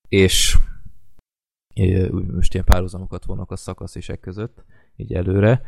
[0.08, 0.58] És
[2.32, 4.64] most ilyen párhuzamokat vannak a szakaszések között,
[4.97, 5.62] így előre.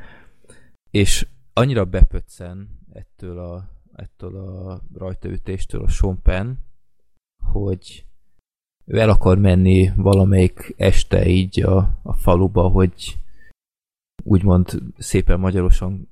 [0.91, 6.55] És annyira bepöccen ettől a, ettől a rajtaütéstől a Sean Penn,
[7.45, 8.05] hogy
[8.85, 13.17] ő el akar menni valamelyik este így a, a faluba, hogy
[14.27, 16.09] úgymond szépen magyarosan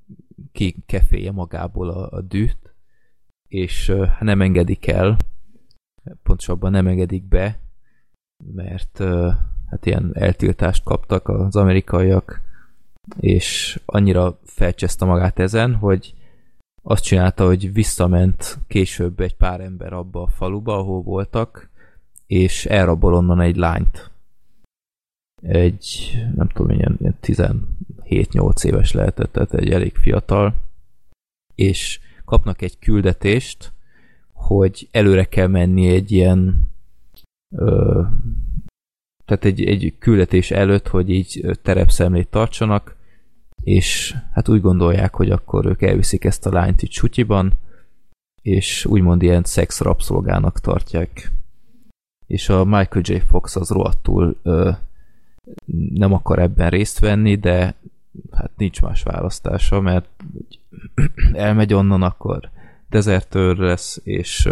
[0.51, 2.75] kikefélje magából a, a dűt,
[3.47, 5.17] és nem engedik el,
[6.23, 7.59] pontosabban nem engedik be,
[8.53, 9.03] mert
[9.69, 12.41] hát ilyen eltiltást kaptak az amerikaiak,
[13.19, 16.13] és annyira felcseszte magát ezen, hogy
[16.83, 21.69] azt csinálta, hogy visszament később egy pár ember abba a faluba, ahol voltak,
[22.27, 24.11] és elrabol onnan egy lányt.
[25.41, 27.17] Egy, nem tudom, ilyen, ilyen
[28.09, 30.55] 17-8 éves lehetett, tehát egy elég fiatal,
[31.55, 33.71] és kapnak egy küldetést,
[34.33, 36.69] hogy előre kell menni egy ilyen
[37.55, 38.01] ö,
[39.25, 42.95] tehát egy, egy küldetés előtt, hogy így terepszemlét tartsanak,
[43.63, 47.53] és hát úgy gondolják, hogy akkor ők elviszik ezt a lányt itt sutyiban,
[48.41, 51.31] és úgymond ilyen szex rabszolgának tartják.
[52.27, 53.15] És a Michael J.
[53.15, 54.71] Fox az rohadtul ö,
[55.93, 57.75] nem akar ebben részt venni, de
[58.31, 60.09] hát nincs más választása, mert
[61.33, 62.49] elmegy onnan, akkor
[62.89, 64.49] dezertőr lesz, és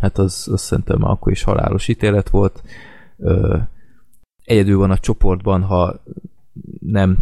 [0.00, 2.62] hát az, az szerintem akkor is halálos ítélet volt.
[4.44, 6.02] Egyedül van a csoportban, ha
[6.80, 7.18] nem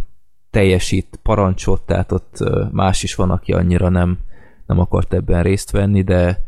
[0.49, 4.19] teljesít parancsot, tehát ott más is van, aki annyira nem,
[4.65, 6.45] nem akart ebben részt venni, de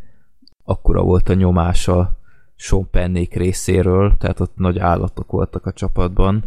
[0.63, 2.17] akkora volt a nyomása
[2.55, 6.43] Sean Pennék részéről, tehát ott nagy állatok voltak a csapatban,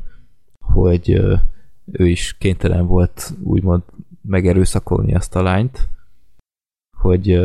[0.61, 1.23] hogy
[1.93, 3.83] ő is kénytelen volt úgymond
[4.23, 5.89] megerőszakolni ezt a lányt,
[6.97, 7.41] hogy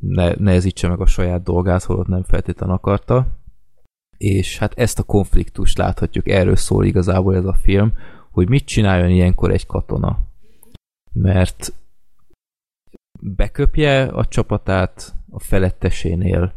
[0.00, 3.26] ne, nehezítse meg a saját dolgát, holott nem feltétlenül akarta.
[4.16, 7.92] És hát ezt a konfliktust láthatjuk, erről szól igazából ez a film,
[8.30, 10.18] hogy mit csináljon ilyenkor egy katona.
[11.12, 11.72] Mert
[13.20, 16.52] beköpje a csapatát a felettesénél,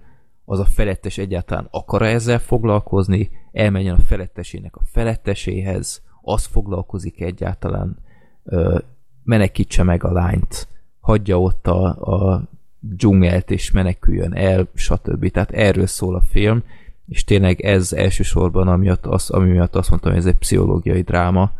[0.45, 7.21] az a felettes egyáltalán akar -e ezzel foglalkozni, elmenjen a felettesének a feletteséhez, az foglalkozik
[7.21, 7.97] egyáltalán,
[8.43, 8.79] ö,
[9.23, 10.67] menekítse meg a lányt,
[10.99, 12.43] hagyja ott a, a
[12.79, 15.31] dzsungelt és meneküljön el, stb.
[15.31, 16.63] Tehát erről szól a film,
[17.07, 21.51] és tényleg ez elsősorban amiatt az, ami miatt azt mondtam, hogy ez egy pszichológiai dráma,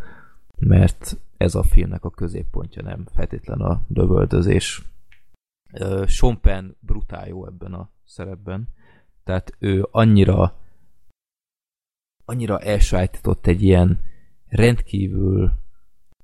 [0.58, 4.84] mert ez a filmnek a középpontja nem feltétlen a lövöldözés.
[6.06, 8.68] Sean Penn brutál jó ebben a szerepben,
[9.24, 10.54] tehát ő annyira
[12.26, 14.00] annyira elsajátított egy ilyen
[14.50, 15.51] rendkívül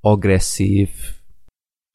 [0.02, 0.90] agresszív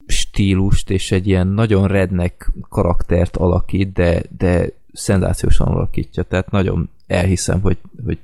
[0.05, 7.61] stílust, és egy ilyen nagyon rednek karaktert alakít, de, de szenzációsan alakítja, tehát nagyon elhiszem,
[7.61, 8.19] hogy, hogy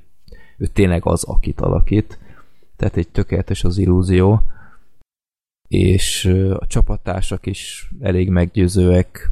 [0.56, 2.18] ő tényleg az, akit alakít,
[2.76, 4.42] tehát egy tökéletes az illúzió,
[5.68, 6.24] és
[6.58, 9.30] a csapatársak is elég meggyőzőek.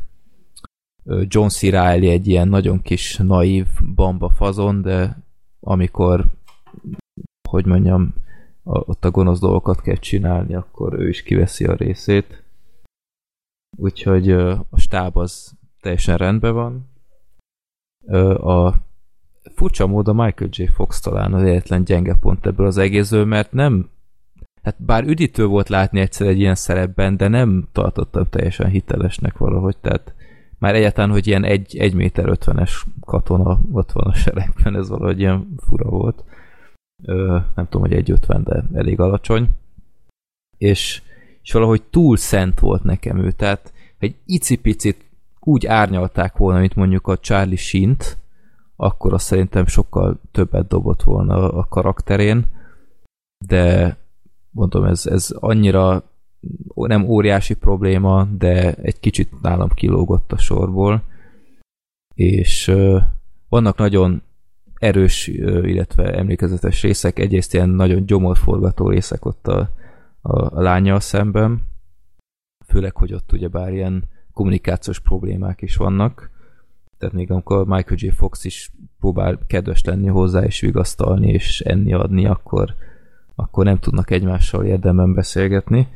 [1.05, 1.63] John C.
[1.63, 5.23] Reilly egy ilyen nagyon kis naív bamba fazon, de
[5.61, 6.27] amikor
[7.49, 8.15] hogy mondjam,
[8.65, 12.43] a, ott a gonosz dolgokat kell csinálni, akkor ő is kiveszi a részét.
[13.77, 16.89] Úgyhogy a stáb az teljesen rendben van.
[18.41, 18.75] A
[19.55, 20.65] furcsa módon Michael J.
[20.65, 23.89] Fox talán az egyetlen gyenge pont ebből az egészből, mert nem
[24.63, 29.77] hát bár üdítő volt látni egyszer egy ilyen szerepben, de nem tartottam teljesen hitelesnek valahogy,
[29.77, 30.15] tehát
[30.59, 35.21] már egyáltalán, hogy ilyen 1, 1 méter 50-es katona ott van a seregben, ez valahogy
[35.21, 36.25] ilyen fura volt.
[37.03, 39.49] Ö, nem tudom, hogy 1,50, de elég alacsony.
[40.59, 41.03] És,
[41.43, 45.05] és valahogy túl szent volt nekem ő, tehát egy icipicit
[45.41, 48.19] úgy árnyalták volna, mint mondjuk a Charlie Sheen-t,
[48.77, 52.47] akkor azt szerintem sokkal többet dobott volna a karakterén,
[53.47, 53.97] de
[54.51, 56.03] mondom, ez, ez annyira
[56.75, 61.03] nem óriási probléma, de egy kicsit nálam kilógott a sorból,
[62.15, 62.73] és
[63.49, 64.23] vannak nagyon
[64.85, 69.71] erős, illetve emlékezetes részek, egyrészt ilyen nagyon gyomorforgató részek ott a,
[70.21, 71.63] a, a lányjal szemben,
[72.67, 76.31] főleg, hogy ott ugyebár ilyen kommunikációs problémák is vannak,
[76.99, 78.09] tehát még amikor Michael J.
[78.09, 82.75] Fox is próbál kedves lenni hozzá, és vigasztalni, és enni adni, akkor,
[83.35, 85.89] akkor nem tudnak egymással érdemben beszélgetni.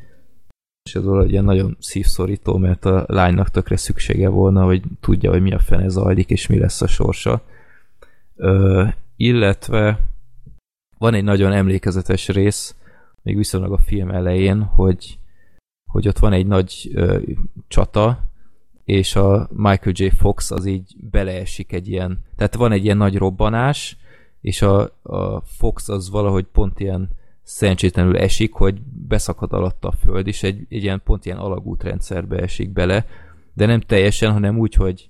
[0.83, 5.41] És ez valahogy ilyen nagyon szívszorító, mert a lánynak tökre szüksége volna, hogy tudja, hogy
[5.41, 7.41] mi a fene zajlik, és mi lesz a sorsa.
[9.15, 9.99] Illetve
[10.97, 12.75] van egy nagyon emlékezetes rész,
[13.21, 15.19] még viszonylag a film elején, hogy,
[15.91, 17.19] hogy ott van egy nagy ö,
[17.67, 18.29] csata,
[18.83, 20.07] és a Michael J.
[20.07, 23.97] Fox az így beleesik egy ilyen, tehát van egy ilyen nagy robbanás,
[24.41, 27.09] és a, a Fox az valahogy pont ilyen
[27.43, 32.69] szerencsétlenül esik, hogy beszakad alatta a föld, és egy, egy ilyen pont ilyen alagútrendszerbe esik
[32.69, 33.05] bele,
[33.53, 35.08] de nem teljesen, hanem úgy, hogy,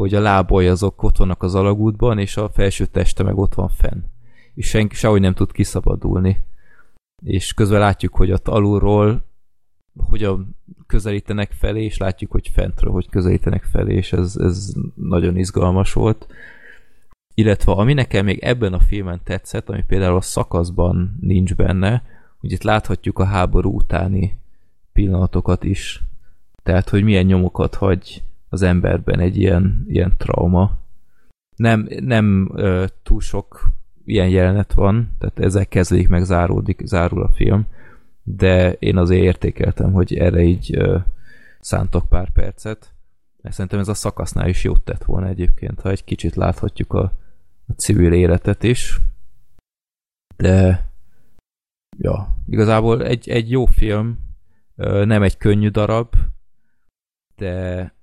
[0.00, 3.68] hogy a lábai azok ott vannak az alagútban, és a felső teste meg ott van
[3.68, 4.02] fenn.
[4.54, 6.42] És senki sehogy nem tud kiszabadulni.
[7.24, 9.24] És közben látjuk, hogy ott alulról
[10.08, 10.56] hogyan
[10.86, 16.26] közelítenek felé, és látjuk, hogy fentről, hogy közelítenek felé, és ez, ez nagyon izgalmas volt.
[17.34, 22.02] Illetve ami nekem még ebben a filmen tetszett, ami például a szakaszban nincs benne,
[22.38, 24.38] hogy itt láthatjuk a háború utáni
[24.92, 26.02] pillanatokat is.
[26.62, 30.78] Tehát, hogy milyen nyomokat hagy az emberben egy ilyen, ilyen trauma.
[31.56, 33.68] Nem, nem ö, túl sok
[34.04, 37.66] ilyen jelenet van, tehát ezzel kezdődik, meg záródik, zárul a film,
[38.22, 40.98] de én azért értékeltem, hogy erre így ö,
[41.60, 42.92] szántok pár percet,
[43.42, 47.02] mert szerintem ez a szakasznál is jót tett volna egyébként, ha egy kicsit láthatjuk a,
[47.66, 49.00] a civil életet is,
[50.36, 50.88] de
[51.98, 54.18] ja, igazából egy, egy jó film,
[55.04, 56.14] nem egy könnyű darab,
[57.36, 57.94] de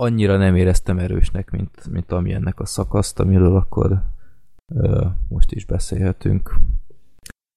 [0.00, 4.02] annyira nem éreztem erősnek, mint, mint ami ennek a szakaszt, amiről akkor
[4.74, 6.54] ö, most is beszélhetünk.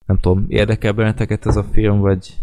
[0.06, 2.38] Nem tudom, érdekel benneteket ez a film, vagy...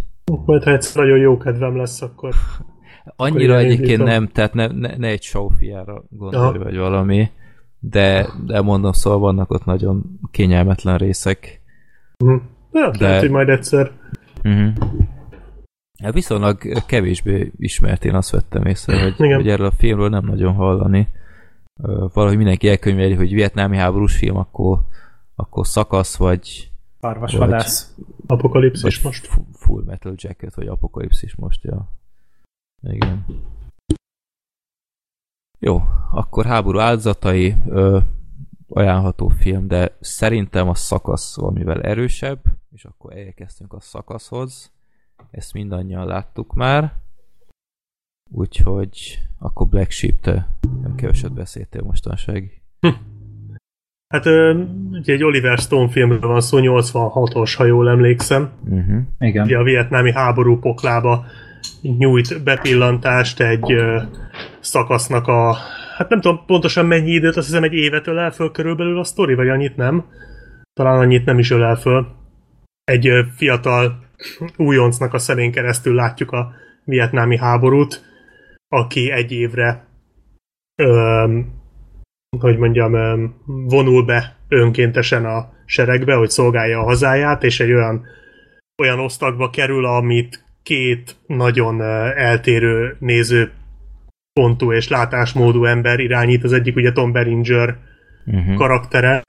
[0.45, 2.35] Majd ha egyszer nagyon jó kedvem lesz, akkor...
[3.17, 7.31] Annyira akkor egyébként nem, tehát ne, ne, ne egy showfiára gondolj, vagy valami,
[7.79, 11.61] de, de mondom, szóval vannak ott nagyon kényelmetlen részek.
[12.25, 12.41] Uh-huh.
[12.73, 13.07] Ja, de...
[13.07, 13.91] lehet, hogy majd egyszer.
[14.45, 14.73] Uh-huh.
[16.03, 19.37] Hát viszonylag kevésbé ismert, én azt vettem észre, hogy, Igen.
[19.37, 21.09] hogy erről a filmről nem nagyon hallani.
[22.13, 24.81] Valahogy mindenki elkönyveli, hogy vietnámi háborús film, akkor,
[25.35, 26.71] akkor szakasz, vagy
[27.01, 27.95] Szarvasvadász.
[28.27, 29.31] Apokalipszis most.
[29.53, 31.89] Full Metal Jacket, vagy Apokalipszis most, ja.
[32.83, 33.25] Igen.
[35.59, 37.99] Jó, akkor háború áldozatai, ö,
[38.69, 44.73] ajánlható film, de szerintem a szakasz valamivel erősebb, és akkor elkezdtünk a szakaszhoz.
[45.31, 46.93] Ezt mindannyian láttuk már.
[48.31, 50.49] Úgyhogy akkor Black Sheep, te
[50.83, 52.63] nem keveset beszéltél mostanság.
[52.81, 52.89] Hm.
[54.15, 54.27] Hát
[54.91, 58.51] ugye egy Oliver Stone filmről van szó, 86-os, ha jól emlékszem.
[58.65, 59.01] Uh-huh.
[59.19, 59.45] Igen.
[59.45, 61.25] Ugye a vietnámi háború poklába
[61.83, 64.03] nyújt bepillantást egy ö,
[64.61, 65.57] szakasznak a
[65.97, 69.35] hát nem tudom pontosan mennyi időt, azt hiszem egy évet ölel föl körülbelül a sztori,
[69.35, 70.05] vagy annyit nem.
[70.73, 72.07] Talán annyit nem is ölel föl.
[72.85, 74.08] Egy ö, fiatal
[74.57, 76.53] újoncnak a szemén keresztül látjuk a
[76.85, 78.05] vietnámi háborút,
[78.69, 79.87] aki egy évre
[80.83, 81.39] ö,
[82.39, 82.93] hogy mondjam,
[83.47, 88.07] vonul be önkéntesen a seregbe, hogy szolgálja a hazáját, és egy olyan,
[88.83, 91.83] olyan osztagba kerül, amit két nagyon
[92.17, 93.53] eltérő néző
[94.33, 96.45] pontú és látásmódú ember irányít.
[96.45, 97.77] Az egyik ugye Tom Beringer
[98.27, 98.55] uh-huh.
[98.55, 99.23] karaktere,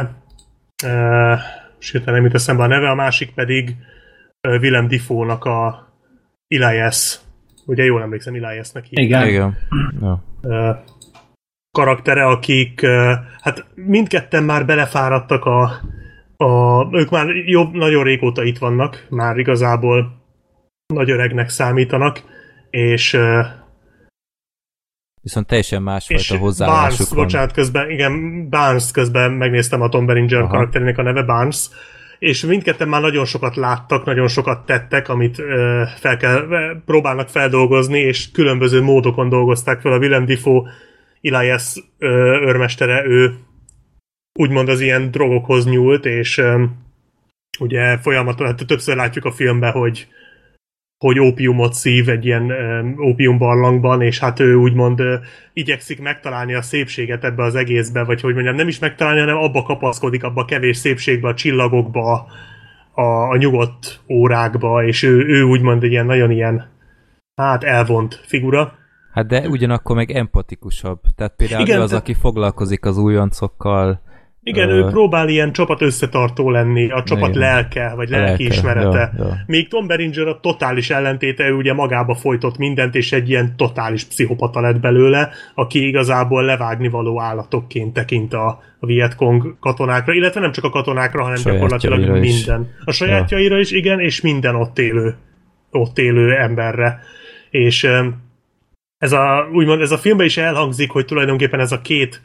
[0.85, 1.39] uh,
[1.77, 3.75] sőt nem jut eszembe a neve, a másik pedig
[4.41, 5.87] Willem Dafoe-nak a
[6.47, 7.19] Elias,
[7.65, 9.27] ugye jól emlékszem, Eliasnek hívják.
[9.27, 9.57] Igen.
[10.01, 10.23] Ja.
[11.71, 12.85] karaktere, akik
[13.41, 15.81] hát mindketten már belefáradtak a,
[16.37, 20.21] a ők már jobb, nagyon régóta itt vannak, már igazából
[20.93, 22.23] nagy öregnek számítanak,
[22.69, 23.17] és
[25.21, 27.23] Viszont teljesen másfajta hozzáállásuk Barnes, van.
[27.23, 30.49] bocsánat, közben, igen, Barnes közben megnéztem a Tom Berenger Aha.
[30.49, 31.69] karakterének a neve, Barnes,
[32.19, 36.47] és mindketten már nagyon sokat láttak, nagyon sokat tettek, amit ö, fel kell,
[36.85, 39.91] próbálnak feldolgozni, és különböző módokon dolgozták fel.
[39.91, 40.71] A Willem Dafoe
[41.21, 42.07] Elias ö,
[42.41, 43.33] őrmestere, ő
[44.39, 46.63] úgymond az ilyen drogokhoz nyúlt, és ö,
[47.59, 50.07] ugye folyamatosan, hát többször látjuk a filmben, hogy
[50.99, 52.51] hogy ópiumot szív egy ilyen
[52.99, 55.01] ópiumbarlangban, és hát ő úgymond
[55.53, 59.61] igyekszik megtalálni a szépséget ebbe az egészbe, vagy hogy mondjam, nem is megtalálni, hanem abba
[59.61, 62.27] kapaszkodik, abba a kevés szépségbe, a csillagokba,
[62.93, 66.69] a, a nyugodt órákba, és ő, ő úgymond egy ilyen nagyon ilyen,
[67.35, 68.73] hát elvont figura.
[69.13, 70.99] Hát de ugyanakkor meg empatikusabb.
[71.15, 71.95] Tehát például Igen, az, te...
[71.95, 74.01] aki foglalkozik az újoncokkal,
[74.49, 77.39] igen, ő próbál ilyen csapat összetartó lenni, a csapat Igen.
[77.39, 79.13] lelke, vagy lelki ismerete.
[79.17, 79.37] Ja, ja.
[79.45, 84.03] Míg Tom Beringer a totális ellentéte, ő ugye magába folytott mindent, és egy ilyen totális
[84.03, 88.47] pszichopata lett belőle, aki igazából levágni való állatokként tekint a,
[88.79, 92.35] a Vietcong katonákra, illetve nem csak a katonákra, hanem gyakorlatilag is.
[92.35, 92.75] minden.
[92.85, 93.61] A sajátjaira ja.
[93.61, 95.15] is, igen, és minden ott élő,
[95.71, 96.99] ott élő emberre.
[97.49, 97.87] És
[98.97, 102.21] ez a, úgymond ez a filmben is elhangzik, hogy tulajdonképpen ez a két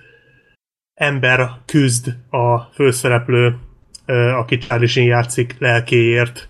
[0.94, 3.56] ember küzd a főszereplő,
[4.38, 6.48] aki Charlie Sheen játszik lelkéért.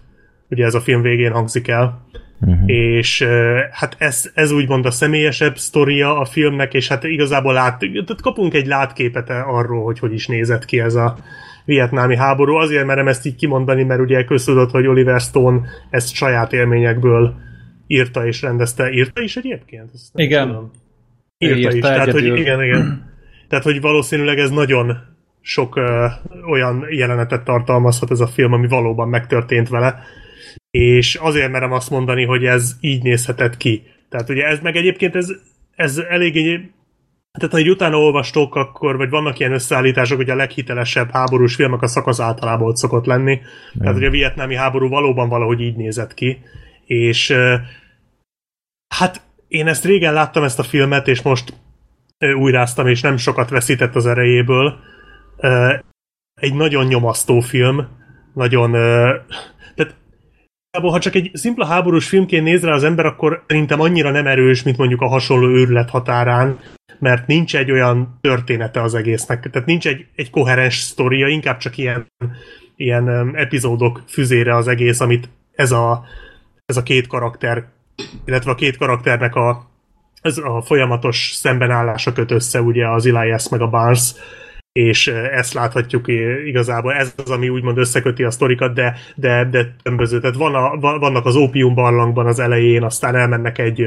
[0.49, 2.07] Ugye ez a film végén hangzik el.
[2.41, 2.71] Uh-huh.
[2.71, 3.27] És
[3.71, 8.55] hát ez, ez úgymond a személyesebb sztoria a filmnek, és hát igazából lát, tehát kapunk
[8.55, 11.17] egy látképet arról, hogy hogy is nézett ki ez a
[11.65, 12.55] vietnámi háború.
[12.55, 17.35] Azért merem ezt így kimondani, mert ugye köztudott, hogy Oliver Stone ezt saját élményekből
[17.87, 18.91] írta és rendezte.
[18.91, 19.91] Írta is egyébként?
[19.95, 20.71] Ezt igen.
[21.39, 23.03] Írta, írta is, tehát hogy igen, igen.
[23.49, 24.97] Tehát, hogy valószínűleg ez nagyon
[25.41, 26.07] sok ö,
[26.51, 30.03] olyan jelenetet tartalmazhat ez a film, ami valóban megtörtént vele,
[30.71, 33.83] és azért merem azt mondani, hogy ez így nézhetett ki.
[34.09, 35.31] Tehát ugye ez meg egyébként ez,
[35.77, 36.71] ez eléggé
[37.39, 41.83] tehát, ha egy utána olvastok, akkor, vagy vannak ilyen összeállítások, hogy a leghitelesebb háborús filmek
[41.83, 43.35] a szakasz általában ott szokott lenni.
[43.35, 43.45] Nem.
[43.79, 46.39] Tehát, hogy a vietnámi háború valóban valahogy így nézett ki.
[46.87, 47.35] És
[48.89, 51.53] hát én ezt régen láttam ezt a filmet, és most
[52.19, 54.79] újráztam, és nem sokat veszített az erejéből.
[56.41, 57.87] Egy nagyon nyomasztó film,
[58.35, 58.71] nagyon...
[59.75, 59.95] Tehát
[60.71, 64.63] ha csak egy szimpla háborús filmként néz rá az ember, akkor szerintem annyira nem erős,
[64.63, 66.59] mint mondjuk a hasonló őrület határán,
[66.99, 69.51] mert nincs egy olyan története az egésznek.
[69.51, 72.07] Tehát nincs egy, egy koherens sztoria, inkább csak ilyen,
[72.77, 76.05] ilyen epizódok füzére az egész, amit ez a,
[76.67, 77.67] ez a két karakter,
[78.25, 79.74] illetve a két karakternek a
[80.25, 84.13] ez a folyamatos szembenállása köt össze ugye az Elias meg a Barnes,
[84.73, 86.05] és ezt láthatjuk
[86.45, 90.21] igazából, ez az, ami úgymond összeköti a sztorikat, de, de, de tömböző.
[90.21, 93.83] Tehát van a, vannak az ópium barlangban az elején, aztán elmennek egy,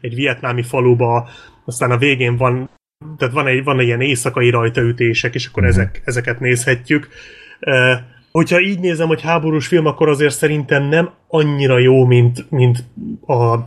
[0.00, 1.28] egy vietnámi faluba,
[1.64, 2.70] aztán a végén van
[3.16, 5.66] tehát van egy, van egy ilyen éjszakai rajtaütések, és akkor mm.
[5.66, 7.08] ezek, ezeket nézhetjük.
[8.30, 12.84] Hogyha így nézem, hogy háborús film, akkor azért szerintem nem annyira jó, mint, mint
[13.26, 13.58] a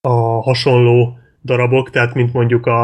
[0.00, 2.82] a hasonló darabok, tehát mint mondjuk a,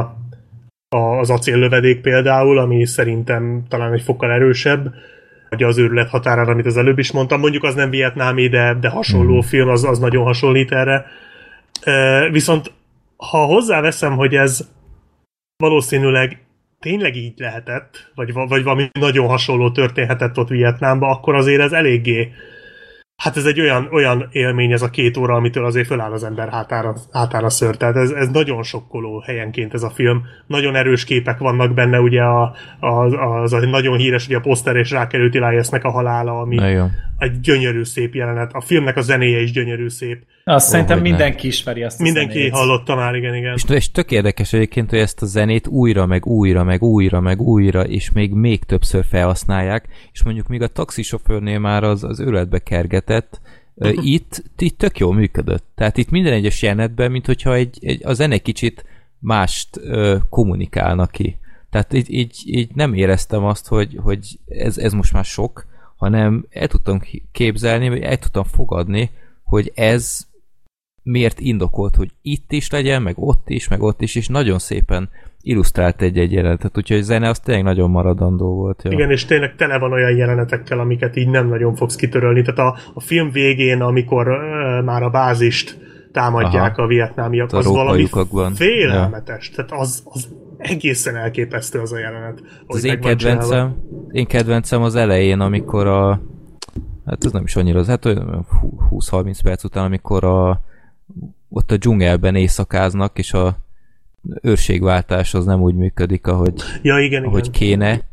[0.88, 4.94] a, az acéllövedék például, ami szerintem talán egy fokkal erősebb,
[5.48, 7.40] vagy az őrület határán, amit az előbb is mondtam.
[7.40, 9.40] Mondjuk az nem vietnámi, de, de hasonló mm.
[9.40, 11.06] film, az, az nagyon hasonlít erre.
[11.82, 12.72] E, viszont
[13.16, 14.68] ha hozzáveszem, hogy ez
[15.56, 16.38] valószínűleg
[16.80, 22.32] tényleg így lehetett, vagy, vagy valami nagyon hasonló történhetett ott Vietnámba, akkor azért ez eléggé
[23.16, 26.48] Hát ez egy olyan, olyan élmény ez a két óra, amitől azért föláll az ember
[26.48, 27.76] hátára, hátára ször.
[27.76, 30.22] Tehát ez, ez nagyon sokkoló helyenként ez a film.
[30.46, 32.86] Nagyon erős képek vannak benne, ugye a, a,
[33.42, 36.56] az a nagyon híres, ugye a poszter és rákerült Eliasnek a halála, ami
[37.18, 38.52] egy gyönyörű szép jelenet.
[38.52, 40.22] A filmnek a zenéje is gyönyörű szép.
[40.46, 41.48] Azt oh, szerintem mindenki ne.
[41.48, 42.52] ismeri azt a Mindenki zenét.
[42.52, 43.54] hallotta már, igen, igen.
[43.54, 47.40] És, és tök érdekes egyébként, hogy ezt a zenét újra, meg újra, meg újra, meg
[47.40, 52.58] újra, és még még többször felhasználják, és mondjuk még a taxisofőrnél már az, az öletbe
[52.58, 53.40] kergetett,
[53.74, 54.06] uh-huh.
[54.06, 55.64] itt, itt tök jól működött.
[55.74, 58.84] Tehát itt minden egyes jelenetben, mint hogyha egy, egy, a zene kicsit
[59.18, 61.38] mást ö, kommunikálna ki.
[61.70, 65.66] Tehát így, így, így nem éreztem azt, hogy, hogy ez, ez most már sok,
[65.96, 67.00] hanem el tudtam
[67.32, 69.10] képzelni, vagy el tudtam fogadni,
[69.44, 70.26] hogy ez
[71.04, 75.08] miért indokolt, hogy itt is legyen, meg ott is, meg ott is, és nagyon szépen
[75.40, 78.82] illusztrált egy-egy jelenetet, úgyhogy a zene az tényleg nagyon maradandó volt.
[78.84, 78.90] Ja.
[78.90, 82.42] Igen, és tényleg tele van olyan jelenetekkel, amiket így nem nagyon fogsz kitörölni.
[82.42, 85.78] Tehát a, a film végén, amikor uh, már a bázist
[86.12, 86.82] támadják Aha.
[86.82, 88.08] a vietnámiak, a az valami
[88.54, 89.48] félelmetes.
[89.48, 89.54] Ja.
[89.54, 92.42] Tehát az, az egészen elképesztő az a jelenet.
[92.66, 93.76] Az én kedvencem,
[94.10, 96.20] én kedvencem az elején, amikor a
[97.06, 98.04] hát ez nem is annyira, az, hát
[98.90, 100.60] 20-30 perc után, amikor a,
[101.48, 103.56] ott a dzsungelben éjszakáznak, és a
[104.40, 107.52] őrségváltás az nem úgy működik, ahogy, ja, igen, ahogy igen.
[107.52, 108.08] kéne,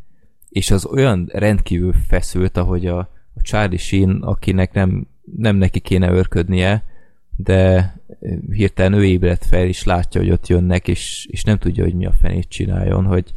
[0.49, 2.97] és az olyan rendkívül feszült, ahogy a,
[3.33, 6.83] a Charlie Sheen, akinek nem, nem neki kéne őrködnie,
[7.35, 7.93] de
[8.51, 12.05] hirtelen ő ébredt fel, és látja, hogy ott jönnek, és, és nem tudja, hogy mi
[12.05, 13.31] a fenét csináljon, hogy,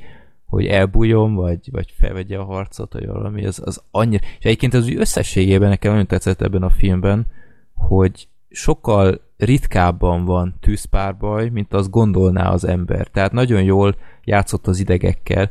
[0.44, 4.22] hogy elbújjon, vagy, vagy felvegye a harcot, vagy valami, az, az annyira...
[4.38, 7.26] És egyébként az úgy összességében nekem nagyon tetszett ebben a filmben,
[7.74, 13.06] hogy sokkal ritkábban van tűzpárbaj, mint azt gondolná az ember.
[13.06, 15.50] Tehát nagyon jól játszott az idegekkel,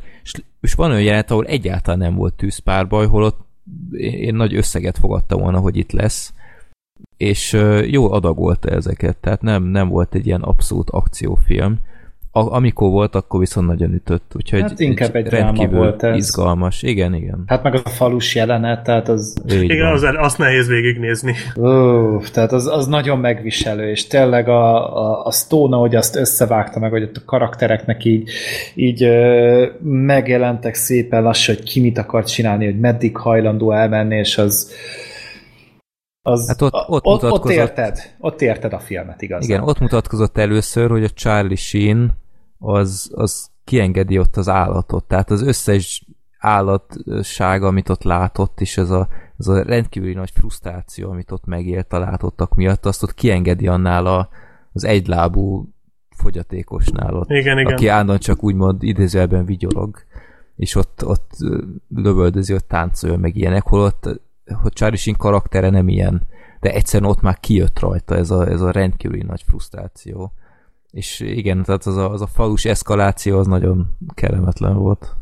[0.60, 3.38] és, van olyan jelenet, ahol egyáltalán nem volt tűzpárbaj, holott
[3.92, 6.32] én nagy összeget fogadtam volna, hogy itt lesz,
[7.16, 7.52] és
[7.86, 11.78] jó adagolta ezeket, tehát nem, nem volt egy ilyen abszolút akciófilm,
[12.36, 16.16] a, amikor volt, akkor viszont nagyon ütött, úgyhogy hát inkább egy rendkívül volt ez.
[16.16, 16.82] izgalmas.
[16.82, 17.42] Igen, igen.
[17.46, 19.36] Hát meg az a falus jelenet, tehát az...
[19.52, 21.34] Így igen, az, azt nehéz végignézni.
[21.56, 26.78] Ó, tehát az, az nagyon megviselő, és tényleg a, a, a Stone, hogy azt összevágta
[26.78, 28.30] meg, hogy ott a karaktereknek így,
[28.74, 34.38] így ö, megjelentek szépen lassan, hogy ki mit akart csinálni, hogy meddig hajlandó elmenni, és
[34.38, 34.72] az
[36.26, 39.48] az, hát ott, ott, ott, ott, érted, ott érted a filmet igazán.
[39.48, 42.22] Igen, ott mutatkozott először, hogy a Charlie Sheen
[42.64, 45.04] az, az kiengedi ott az állatot.
[45.04, 46.06] Tehát az összes
[46.38, 51.92] állatság, amit ott látott, és ez a, ez a rendkívüli nagy frusztráció, amit ott megélt
[51.92, 54.28] a látottak miatt, azt ott kiengedi annál a,
[54.72, 55.68] az egylábú
[56.16, 57.72] fogyatékosnál ott, igen, igen.
[57.72, 59.96] aki állandóan csak úgymond idézőjelben vigyorog,
[60.56, 61.30] és ott, ott
[61.88, 64.20] lövöldözi, ott táncolja, meg ilyenek, holott
[64.62, 66.22] hogy Charlie Sheen karaktere nem ilyen,
[66.60, 70.32] de egyszerűen ott már kijött rajta ez a, ez a rendkívüli nagy frusztráció.
[70.94, 75.16] És igen, tehát az a, az a falus eszkaláció az nagyon kellemetlen volt.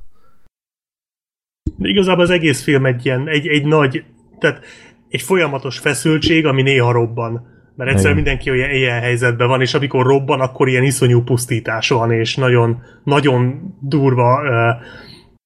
[1.77, 4.05] De igazából az egész film egy ilyen, egy, egy nagy,
[4.39, 4.65] tehát
[5.09, 7.51] egy folyamatos feszültség, ami néha robban.
[7.77, 12.13] Mert egyszerűen mindenki olyan ilyen helyzetben van, és amikor robban, akkor ilyen iszonyú pusztítás van,
[12.13, 14.83] és nagyon, nagyon durva uh,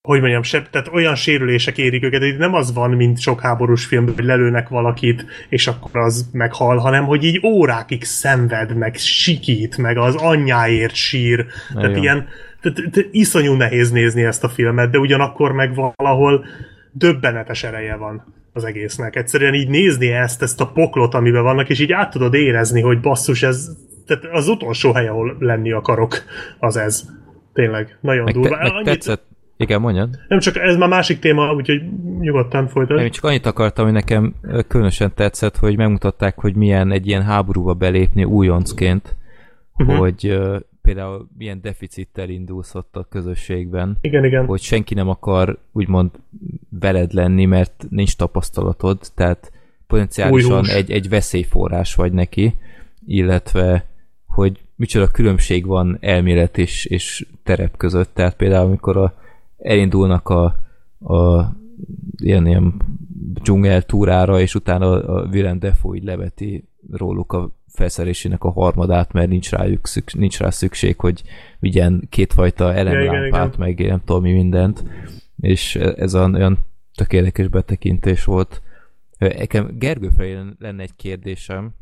[0.06, 3.84] hogy mondjam, se, tehát olyan sérülések érik őket, hogy nem az van, mint sok háborús
[3.84, 9.76] filmben, hogy lelőnek valakit, és akkor az meghal, hanem hogy így órákig szenved, meg sikít,
[9.76, 11.46] meg az anyjáért sír.
[11.74, 12.02] Na tehát jó.
[12.02, 12.26] ilyen,
[12.60, 16.44] tehát, tehát iszonyú nehéz nézni ezt a filmet, de ugyanakkor meg valahol
[16.92, 19.16] döbbenetes ereje van az egésznek.
[19.16, 23.00] Egyszerűen így nézni ezt, ezt a poklot, amiben vannak, és így át tudod érezni, hogy
[23.00, 23.68] basszus, ez
[24.06, 26.22] tehát az utolsó hely, ahol lenni akarok,
[26.58, 27.02] az ez.
[27.52, 28.56] Tényleg, nagyon meg durva.
[28.56, 28.84] Te, meg Annyit...
[28.84, 29.24] tetszett,
[29.56, 30.18] igen, mondjad.
[30.28, 31.82] Nem csak ez már másik téma, úgyhogy
[32.20, 33.02] nyugodtan folytatod.
[33.02, 34.34] Én csak annyit akartam, hogy nekem
[34.68, 39.16] különösen tetszett, hogy megmutatták, hogy milyen egy ilyen háborúba belépni újoncként,
[39.76, 39.96] uh-huh.
[39.96, 43.96] hogy uh, például milyen deficittel indulsz ott a közösségben.
[44.00, 44.46] Igen, igen.
[44.46, 46.10] Hogy senki nem akar úgymond
[46.80, 49.52] veled lenni, mert nincs tapasztalatod, tehát
[49.86, 52.54] potenciálisan egy, egy veszélyforrás vagy neki,
[53.06, 53.84] illetve
[54.26, 58.14] hogy micsoda különbség van elmélet és, és terep között.
[58.14, 59.14] Tehát például, amikor a
[59.58, 60.44] elindulnak a,
[61.14, 61.50] a
[62.16, 62.74] ilyen, ilyen
[63.34, 69.28] dzsungel túrára, és utána a Willem Defoe így leveti róluk a felszerelésének a harmadát, mert
[69.28, 71.22] nincs, rájuk szükség, nincs rá szükség, hogy
[71.58, 74.84] vigyen kétfajta elemlámpát, ja, meg nem tudom mi mindent,
[75.40, 76.58] és ez olyan
[76.94, 78.62] tökéletes betekintés volt.
[79.18, 81.74] Nekem Gergő felé lenne egy kérdésem,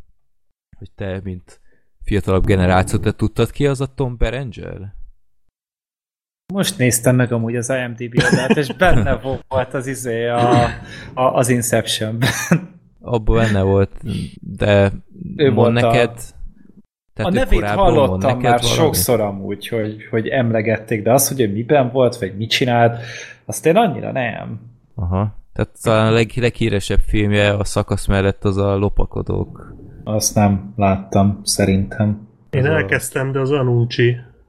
[0.78, 1.60] hogy te, mint
[2.02, 4.94] fiatalabb generáció, te tudtad ki az a Tom Berenger?
[6.52, 9.14] Most néztem meg amúgy az IMDb oldalt, és benne
[9.48, 10.64] volt az izé a,
[11.14, 12.30] a, az Inception-ben.
[13.00, 13.90] Abban benne volt,
[14.40, 14.92] de
[15.36, 16.10] ő mond neked...
[17.16, 18.62] A, a nevét hallottam már valami?
[18.62, 23.02] sokszor amúgy, hogy, hogy emlegették, de az, hogy ő miben volt, vagy mit csinált,
[23.44, 24.60] azt én annyira nem.
[24.94, 25.34] Aha.
[25.52, 29.74] Tehát talán a leg, leghíresebb filmje a szakasz mellett az a lopakodók.
[30.04, 32.28] Azt nem láttam, szerintem.
[32.50, 33.68] Én elkezdtem, de az olyan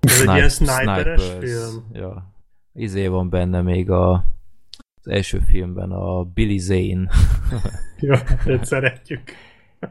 [0.05, 1.85] Ez egy ilyen sniperes film?
[1.93, 2.33] Ja.
[2.73, 4.25] Izé van benne még a
[5.01, 7.09] az első filmben a Billy Zane.
[7.99, 8.13] Jó,
[8.45, 9.21] őt szeretjük.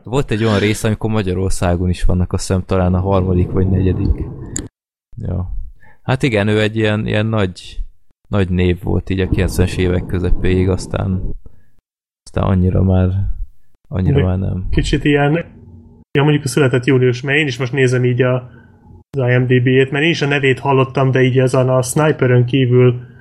[0.03, 4.25] Volt egy olyan rész, amikor Magyarországon is vannak, azt hiszem talán a harmadik vagy negyedik.
[5.17, 5.51] Ja.
[6.03, 7.83] Hát igen, ő egy ilyen, ilyen nagy,
[8.29, 11.31] nagy név volt így a 90-es évek közepéig, aztán
[12.25, 13.11] aztán annyira már
[13.89, 14.67] annyira már nem.
[14.71, 15.33] Kicsit ilyen
[16.19, 18.51] Ja, mondjuk a született július, mert én is most nézem így a,
[19.17, 23.13] az IMDb-ét, mert én is a nevét hallottam, de így ezen a Sniperön kívül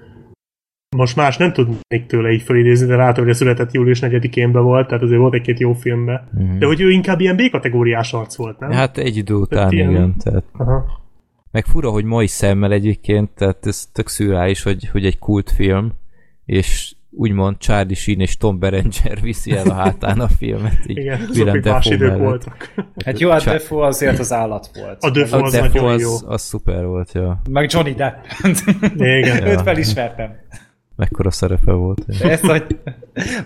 [0.94, 4.88] most más nem tudnék tőle így felidézni, de látom, hogy a született július 4-én volt,
[4.88, 6.28] tehát azért volt egy-két jó filmbe.
[6.38, 6.58] Mm-hmm.
[6.58, 8.72] De hogy ő inkább ilyen B-kategóriás arc volt, nem?
[8.72, 9.90] Hát egy idő után, tehát igen.
[9.90, 10.16] Ilyen...
[10.24, 10.44] Tehát...
[10.52, 11.02] Aha.
[11.52, 15.94] Meg fura, hogy mai szemmel egyébként, tehát ez tök szürális, hogy, hogy egy kultfilm,
[16.46, 20.78] és úgymond Charlie Sheen és Tom Berenger viszi el a hátán a filmet.
[20.88, 22.24] Így Igen, azok más idők mellett.
[22.24, 22.74] voltak.
[23.06, 25.04] Hát jó, a Char- Defoe azért az állat volt.
[25.04, 26.12] A Defoe az, az nagyon az, jó.
[26.26, 27.42] Az, szuper volt, ja.
[27.50, 28.24] Meg Johnny Depp.
[28.96, 29.46] Igen.
[29.48, 30.36] Őt felismertem.
[30.96, 32.06] Mekkora szerepe volt.
[32.22, 32.80] Ezt, hogy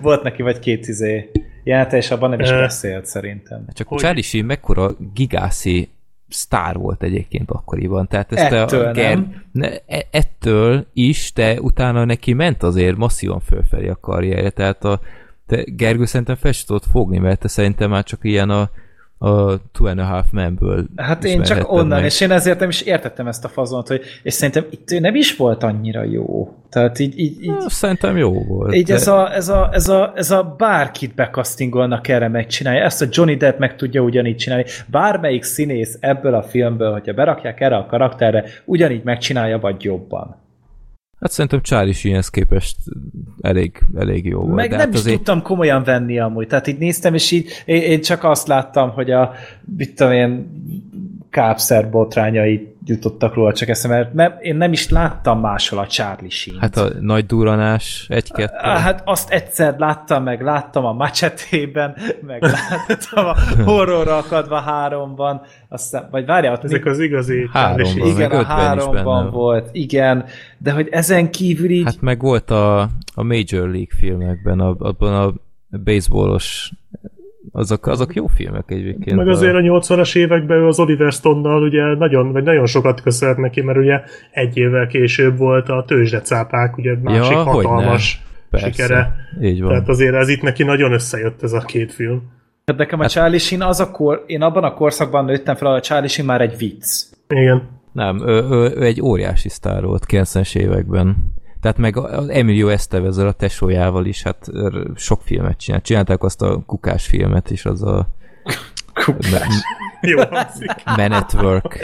[0.02, 1.32] volt neki vagy két izé
[1.64, 3.66] jelenete, és abban nem is beszélt szerintem.
[3.74, 4.00] Csak hogy...
[4.00, 5.90] Charlie Sheen mekkora gigászi
[6.30, 8.08] sztár volt egyébként akkoriban.
[8.08, 9.16] Tehát ezt ettől, a Ger...
[9.16, 9.44] nem?
[9.52, 14.50] Ne, e- ettől is, de utána neki ment azért masszívan fölfelé a karrierje.
[14.50, 15.00] Tehát a
[15.48, 18.70] te Gergő szerintem fel tudott fogni, mert te szerintem már csak ilyen a
[19.18, 22.04] a Two and a Half Man-ből Hát én csak onnan, meg.
[22.04, 25.36] és én ezért nem is értettem ezt a fazont, hogy, és szerintem itt nem is
[25.36, 26.54] volt annyira jó.
[26.70, 27.20] Tehát így...
[27.20, 28.76] így, így Na, szerintem jó volt.
[28.76, 28.94] Így de...
[28.94, 33.36] ez, a, ez, a, ez, a, ez a bárkit bekasztingolnak erre megcsinálja, ezt a Johnny
[33.36, 34.66] Depp meg tudja ugyanígy csinálni.
[34.88, 40.46] Bármelyik színész ebből a filmből, hogyha berakják erre a karakterre, ugyanígy megcsinálja, vagy jobban.
[41.20, 42.78] Hát szerintem Charlie Sheenhez képest
[43.42, 44.56] elég, elég jó volt.
[44.56, 45.16] Meg nem hát is azért...
[45.16, 46.48] tudtam komolyan venni amúgy.
[46.48, 49.34] Tehát így néztem, és így én, én csak azt láttam, hogy a
[49.78, 50.50] mit tudom én,
[51.38, 56.60] kápszer botrányai jutottak róla csak eszembe, mert én nem is láttam máshol a Charlie sheen
[56.60, 58.58] Hát a nagy duranás, egy-kettő.
[58.58, 61.96] Hát azt egyszer láttam, meg láttam a macsetében,
[62.28, 68.44] meg láttam a horrorra akadva háromban, aztán, vagy várjál, Ezek az igazi háromban, igen, a
[68.44, 70.26] háromban volt, igen,
[70.58, 71.86] de hogy ezen kívül így...
[71.86, 72.82] Hát meg volt a,
[73.16, 75.34] a Major League filmekben, abban a
[75.84, 76.72] baseballos
[77.52, 79.18] azok, azok jó filmek egyébként.
[79.18, 83.62] Meg azért a 80-as években az Oliver Stone-nal ugye nagyon, vagy nagyon sokat köszönhet neki,
[83.62, 84.02] mert ugye
[84.32, 89.16] egy évvel később volt a tőzsdecápák, ugye másik ja, hatalmas Persze, sikere.
[89.42, 89.70] Így van.
[89.70, 92.22] Tehát azért ez itt neki nagyon összejött ez a két film.
[92.66, 95.74] Hát nekem a hát, Charlie Sheen az a kor, én abban a korszakban nőttem fel,
[95.74, 97.04] a Charlie Sheen már egy vicc.
[97.28, 97.70] Igen.
[97.92, 101.16] Nem, ő, ő, ő egy óriási sztár volt 90-es években.
[101.62, 104.48] Tehát meg az Emilio Estevez a tesójával is, hát
[104.96, 105.84] sok filmet csinált.
[105.84, 108.16] Csinálták azt a kukás filmet is, az a
[109.06, 109.54] Kukás.
[110.02, 110.18] Jó
[110.98, 111.80] Man at Work.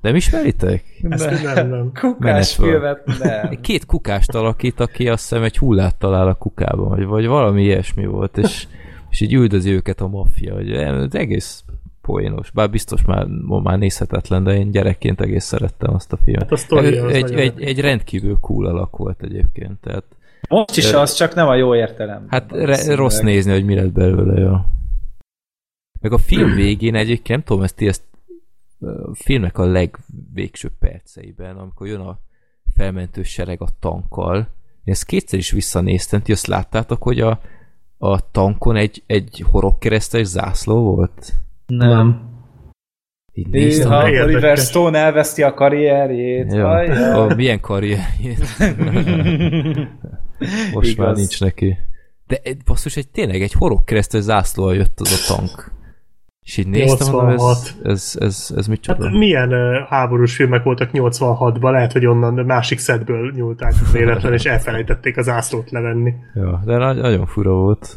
[0.00, 0.84] Nem ismeritek?
[1.08, 1.92] Ezt nem, nem.
[2.00, 3.60] Kukás filmet nem.
[3.60, 8.06] Két kukást alakít, aki azt hiszem egy hullát talál a kukában, vagy, vagy valami ilyesmi
[8.06, 8.66] volt, és,
[9.10, 10.54] és így üldözi őket a maffia.
[10.54, 11.64] Hogy ez egész
[12.04, 12.50] poénos.
[12.50, 13.26] Bár biztos már,
[13.62, 16.48] már nézhetetlen, de én gyerekként egész szerettem azt a filmet.
[16.48, 19.80] Hát a egy, egy, egy, egy rendkívül cool alak volt egyébként.
[19.80, 20.04] Tehát,
[20.48, 22.26] Most is az, csak nem a jó értelem.
[22.28, 24.40] Hát re, rossz nézni, hogy mi lett belőle.
[24.40, 24.66] Ja.
[26.00, 28.02] Meg a film végén egyébként, nem tudom, ezt, ezt
[28.80, 32.18] a filmnek a legvégső perceiben, amikor jön a
[32.76, 34.36] felmentő sereg a tankkal,
[34.84, 37.40] én ezt kétszer is visszanéztem, ti azt láttátok, hogy a,
[37.98, 41.32] a tankon egy, egy horogkeresztes zászló volt?
[41.66, 42.32] Nem.
[43.84, 46.52] Ha Oliver Stone elveszti a karrierjét.
[46.52, 46.70] Ja.
[46.70, 48.38] A, milyen karrierjét?
[50.74, 51.06] Most Igaz.
[51.06, 51.76] már nincs neki.
[52.26, 55.72] De basszus, egy tényleg egy horogkeresztes zászlóval jött az a tank.
[56.42, 60.90] És így néztem, mondom, ez, ez, ez, ez mit hát milyen uh, háborús filmek voltak
[60.92, 66.14] 86-ban, lehet, hogy onnan másik szedből nyúlták véletlen, és elfelejtették az ászlót levenni.
[66.34, 67.96] Ja, de nagyon fura volt.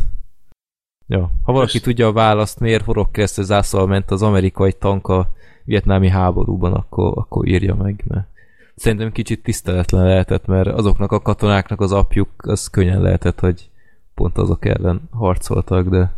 [1.07, 5.31] Ja, ha valaki tudja a választ, miért horogkeresztes zászlóval ment az amerikai tank a
[5.63, 8.27] vietnámi háborúban, akkor, akkor írja meg, mert
[8.75, 13.69] szerintem kicsit tiszteletlen lehetett, mert azoknak a katonáknak az apjuk, az könnyen lehetett, hogy
[14.13, 16.13] pont azok ellen harcoltak, de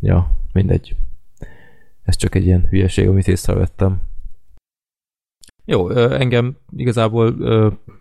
[0.00, 0.96] ja, mindegy.
[2.02, 4.00] Ez csak egy ilyen hülyeség, amit észrevettem.
[5.64, 7.36] Jó, engem igazából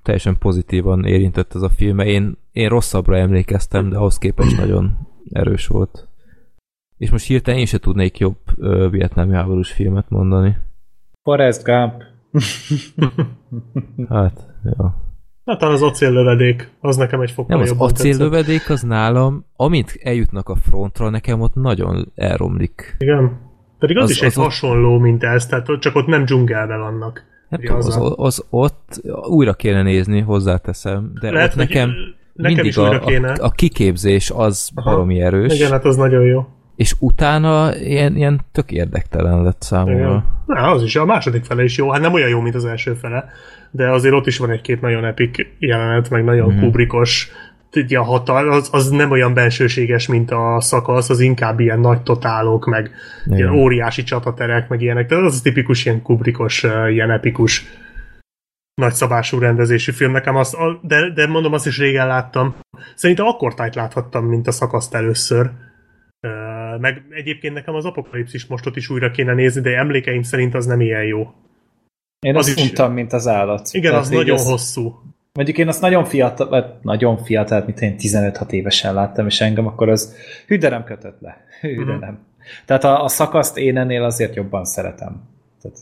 [0.04, 4.98] teljesen pozitívan érintett ez a film, én, én rosszabbra emlékeztem, de ahhoz képest nagyon
[5.32, 6.08] erős volt.
[6.98, 10.58] És most hirtelen én se tudnék jobb ö, vietnámi háborús filmet mondani.
[11.24, 12.04] Forrest Gump.
[14.10, 15.04] hát, ja.
[15.46, 20.50] Hát talán az acéllövedék, az nekem egy fokkal Nem, az acéllövedék az nálam, amint eljutnak
[20.50, 22.96] a frontra, nekem ott nagyon elromlik.
[23.00, 23.40] Igen.
[23.80, 26.80] Pedig az, az is az egy az hasonló, mint ez, tehát csak ott nem dzsungelben
[26.80, 27.24] vannak.
[27.50, 31.92] Nem tudom, az, az, az, ott újra kéne nézni, hozzáteszem, de Lehet, ott nekem...
[32.34, 34.90] Nekem mindig a, a, a kiképzés az Aha.
[34.90, 35.54] baromi erős.
[35.54, 36.48] Igen, hát az nagyon jó.
[36.76, 40.26] És utána ilyen, ilyen tök érdektelen lett számomra.
[40.46, 41.92] Na, az is, a második fele is jó.
[41.92, 43.26] Hát nem olyan jó, mint az első fele,
[43.72, 46.60] de azért ott is van egy-két nagyon epik jelenet, meg nagyon mm.
[46.60, 47.32] kubrikos
[47.76, 52.02] ugye a hatal, az, az nem olyan bensőséges, mint a szakasz, az inkább ilyen nagy
[52.02, 52.92] totálok, meg
[53.26, 53.38] Igen.
[53.38, 55.08] ilyen óriási csataterek, meg ilyenek.
[55.08, 57.66] Tehát az a tipikus ilyen kubrikos, ilyen epikus
[58.76, 60.12] nagyszabású rendezésű film.
[60.12, 62.56] Nekem azt, de, de mondom, azt is régen láttam.
[62.96, 65.52] Szerintem akkor tájt láthattam, mint a szakaszt először.
[66.80, 70.82] Meg egyébként nekem az apokalipszis mostot is újra kéne nézni, de emlékeim szerint az nem
[70.82, 71.34] ilyen jó.
[72.20, 72.64] Én az azt is...
[72.64, 73.70] mondtam, mint az állat.
[73.72, 74.50] Igen, Tehát az nagyon az...
[74.50, 75.02] hosszú.
[75.34, 79.68] Mondjuk én azt nagyon fiatal, vagy nagyon fiatal, mint én 15-6 évesen láttam, és engem
[79.68, 80.16] akkor az
[80.48, 81.38] hű, de nem kötött le.
[81.62, 82.20] Hű, nem.
[82.66, 85.22] Tehát a, a szakaszt én ennél azért jobban szeretem.
[85.62, 85.78] Tehát,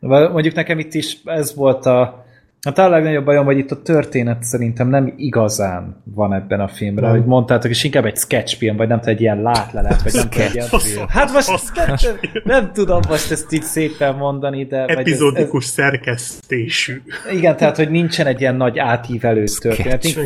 [0.00, 2.26] mondjuk nekem itt is ez volt a,
[2.60, 7.10] Hát a legnagyobb bajom, hogy itt a történet szerintem nem igazán van ebben a filmben,
[7.10, 10.46] hogy mondtátok, és inkább egy sketchfilm, vagy nem tudom, egy ilyen látlelet, vagy nem tudom,
[10.46, 11.06] egy ilyen film.
[11.08, 12.08] Hát most sketch,
[12.44, 14.84] nem tudom most ezt így szépen mondani, de...
[14.84, 17.02] Epizódikus ez, ez, szerkesztésű.
[17.32, 20.04] Igen, tehát, hogy nincsen egy ilyen nagy átívelő történet.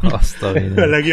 [0.00, 0.52] Azt a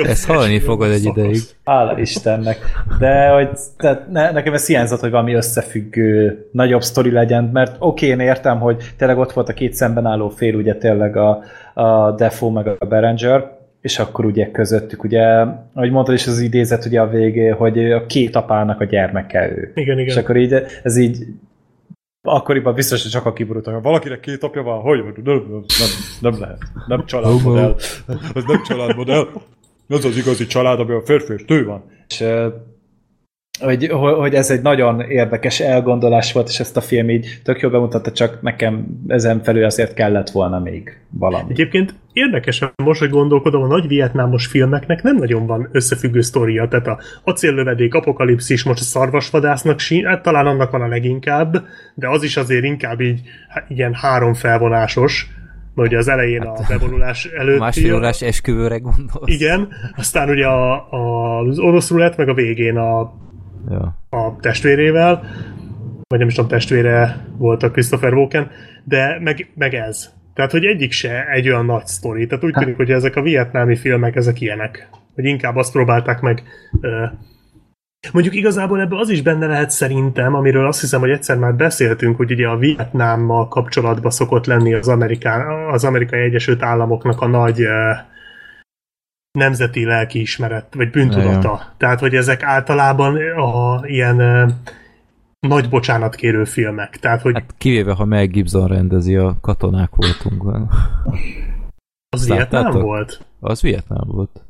[0.04, 1.42] Ezt hallani fogod egy ideig.
[1.66, 2.58] Hála Istennek.
[3.00, 8.08] De hogy tehát ne, nekem ez hiányzott, hogy valami összefüggő, nagyobb sztori legyen, mert oké,
[8.08, 11.44] én értem, hogy tényleg ott volt a két szemben álló fél, ugye tényleg a,
[11.74, 15.24] a Defo meg a Berenger, és akkor ugye közöttük, ugye,
[15.74, 19.72] ahogy mondtad is az idézet ugye a végé, hogy a két apának a gyermeke ő.
[19.76, 20.08] Igen, igen.
[20.08, 20.54] És akkor így,
[20.84, 21.26] ez így
[22.22, 23.74] akkoriban biztos, hogy csak a kiborultak.
[23.74, 25.90] Ha valakinek két apja van, hogy nem, nem, nem,
[26.32, 26.58] nem lehet.
[26.88, 27.76] Nem családmodell.
[28.36, 29.28] Ez nem családmodell.
[29.88, 31.84] Ez az igazi család, ami a férfi és tő van.
[32.08, 32.24] És
[33.60, 37.72] hogy, hogy ez egy nagyon érdekes elgondolás volt, és ezt a film így tök jól
[37.72, 41.52] bemutatta, csak nekem ezen felül azért kellett volna még valami.
[41.52, 46.88] Egyébként érdekes, most, hogy gondolkodom, a nagy vietnámos filmeknek nem nagyon van összefüggő sztoria, tehát
[46.88, 52.24] a acéllövedék, apokalipszis, most a szarvasvadásznak sín, hát talán annak van a leginkább, de az
[52.24, 53.22] is azért inkább így
[53.68, 55.28] ilyen három felvonásos,
[55.74, 57.60] mert ugye az elején hát, a bevonulás előtt.
[57.60, 59.34] Másfélórás esküvőre gondolsz.
[59.34, 63.14] Igen, aztán ugye a, a, az orosz rulett, meg a végén a
[63.70, 63.98] ja.
[64.10, 65.24] a testvérével,
[66.08, 68.52] vagy nem is tudom, testvére volt a Christopher Walken,
[68.84, 70.14] de meg, meg ez.
[70.34, 72.28] Tehát, hogy egyik se egy olyan nagy sztori.
[72.28, 74.90] Tehát úgy tűnik, hogy ezek a vietnámi filmek, ezek ilyenek.
[75.16, 77.12] Hogy inkább azt próbálták meg uh,
[78.14, 82.18] Mondjuk igazából ebbe az is benne lehet szerintem, amiről azt hiszem, hogy egyszer már beszéltünk,
[82.18, 87.62] hogy ugye a Vietnámmal kapcsolatban szokott lenni az, Amerikán, az amerikai Egyesült Államoknak a nagy
[89.32, 91.48] nemzeti lelkiismeret, vagy bűntudata.
[91.48, 91.74] Ja.
[91.78, 94.18] Tehát, hogy ezek általában a ilyen
[95.40, 96.98] nagy bocsánatkérő filmek.
[96.98, 97.34] Tehát, hogy...
[97.34, 100.70] Hát kivéve, ha Mel Gibson rendezi a katonák voltunk.
[102.10, 103.26] Az Vietnám volt?
[103.40, 104.44] Az Vietnám volt.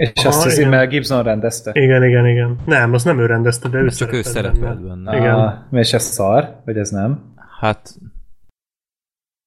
[0.00, 1.70] És Aha, azt az Mel Gibson rendezte?
[1.74, 2.56] Igen, igen, igen.
[2.64, 5.16] Nem, az nem ő rendezte, de ő Csak ő szerepelt benne.
[5.16, 5.34] Igen.
[5.34, 6.60] Ah, és ez szar?
[6.64, 7.34] Vagy ez nem?
[7.60, 7.94] Hát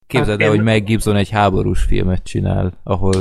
[0.08, 0.56] képzeld hát el, én...
[0.56, 3.14] hogy Mel Gibson egy háborús filmet csinál, ahol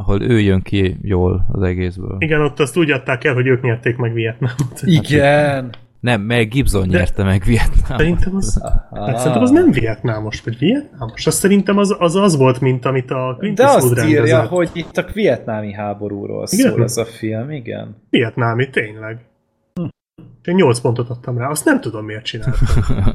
[0.00, 2.16] ahol ő jön ki jól az egészből.
[2.18, 4.80] Igen, ott azt úgy adták el, hogy ők nyerték meg Vietnámot.
[5.00, 5.70] Igen!
[6.00, 7.98] Nem, meg Gibson De nyerte meg Vietnámot.
[7.98, 8.62] Szerintem az,
[8.94, 11.26] hát szerintem az nem vietnámos, vagy vietnámos.
[11.26, 14.48] Azt szerintem az az, az volt, mint amit a Clint De azt írja, rendezett.
[14.48, 16.70] hogy itt a vietnámi háborúról igen?
[16.70, 17.96] szól az a film, igen.
[18.10, 19.18] Vietnámi, tényleg.
[20.44, 22.68] Én 8 pontot adtam rá, azt nem tudom miért csináltam.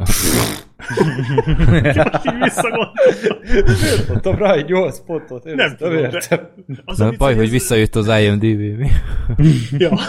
[3.82, 5.46] Miért mondtam rá egy 8 pontot?
[5.46, 6.52] Én nem tudom, de
[6.86, 8.86] az, Na, baj, hogy visszajött az IMDb.
[9.84, 10.00] ja.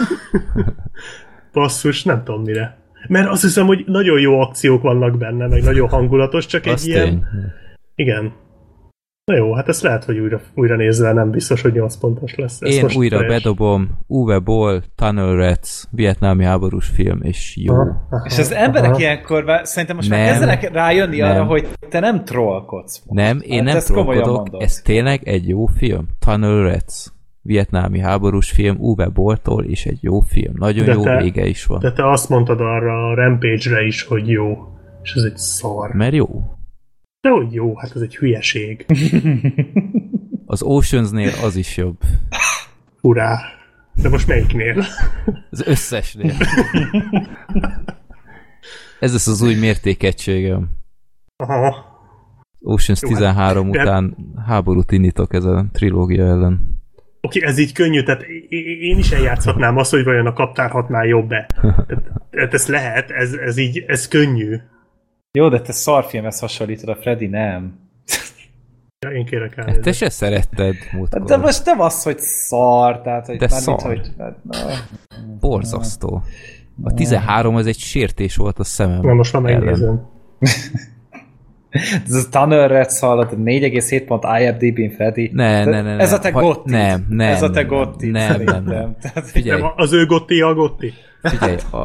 [1.53, 2.77] Basszus, nem tudom mire.
[3.07, 6.87] Mert azt hiszem, hogy nagyon jó akciók vannak benne, meg nagyon hangulatos, csak egy Azt
[6.87, 7.05] ilyen...
[7.05, 7.23] Tény.
[7.95, 8.33] Igen.
[9.31, 12.61] Na jó, hát ezt lehet, hogy újra, újra nézzel, nem biztos, hogy 8 pontos lesz.
[12.61, 13.43] Ezt Én most újra teljes.
[13.43, 17.73] bedobom Uwe Boll, Tunnel Rats, vietnámi háborús film, és jó.
[17.73, 18.99] Aha, aha, és az emberek aha.
[18.99, 21.31] ilyenkor szerintem most nem, már kezdenek rájönni nem.
[21.31, 23.03] arra, hogy te nem trollkodsz.
[23.05, 26.07] Nem, én hát nem trollkodok, ez tényleg egy jó film.
[26.19, 27.05] Tunnel Rats
[27.41, 30.53] vietnámi háborús film Uwe Bolltól, és egy jó film.
[30.55, 31.79] Nagyon de jó te, vége is van.
[31.79, 34.57] De te azt mondtad arra a Rampage-re is, hogy jó.
[35.03, 35.93] És ez egy szar.
[35.93, 36.56] Mert jó.
[37.27, 38.85] De hogy jó, hát ez egy hülyeség.
[40.45, 41.97] Az Oceansnél az is jobb.
[43.01, 43.39] Urá.
[44.01, 44.85] De most melyiknél?
[45.49, 46.33] Az összesnél.
[48.99, 50.69] Ez lesz az új mértékegységem.
[51.35, 51.85] Aha.
[52.59, 54.15] Oceans Jó, 13 hát, után
[54.45, 56.79] háborút indítok ez a trilógia ellen.
[57.21, 58.21] Oké, okay, ez így könnyű, tehát
[58.81, 61.49] én is eljátszhatnám azt, hogy vajon a kaptárhatnál jobb-e.
[62.31, 64.57] Tehát ez lehet, ez, ez így, ez könnyű.
[65.31, 67.79] Jó, de te szarfilmhez hasonlítod, a Freddy nem.
[69.05, 69.79] Ja, én kérek el.
[69.79, 71.23] Te se szeretted múltkor.
[71.23, 73.37] De most nem az, hogy szar, tehát hogy...
[73.37, 73.81] De szar.
[73.81, 74.57] Hogy, hát, na,
[75.39, 76.21] Borzasztó.
[76.83, 79.01] A 13 az egy sértés volt a szemem.
[79.01, 80.01] Na most már megnézem.
[82.07, 85.31] Ez a Tunnel Reds hallott, 4,7 pont IMDb-n Freddy.
[85.33, 86.01] Ne, ne, ne, ne.
[86.01, 86.71] Ez a te Ha- Gotti.
[86.71, 87.33] Nem, nem.
[87.33, 88.95] Ez a te Gotti, nem, nem, nem.
[89.01, 90.93] Tehát- Figyelj, Nem, az ő Gotti a Gotti.
[91.21, 91.77] figyelj, a,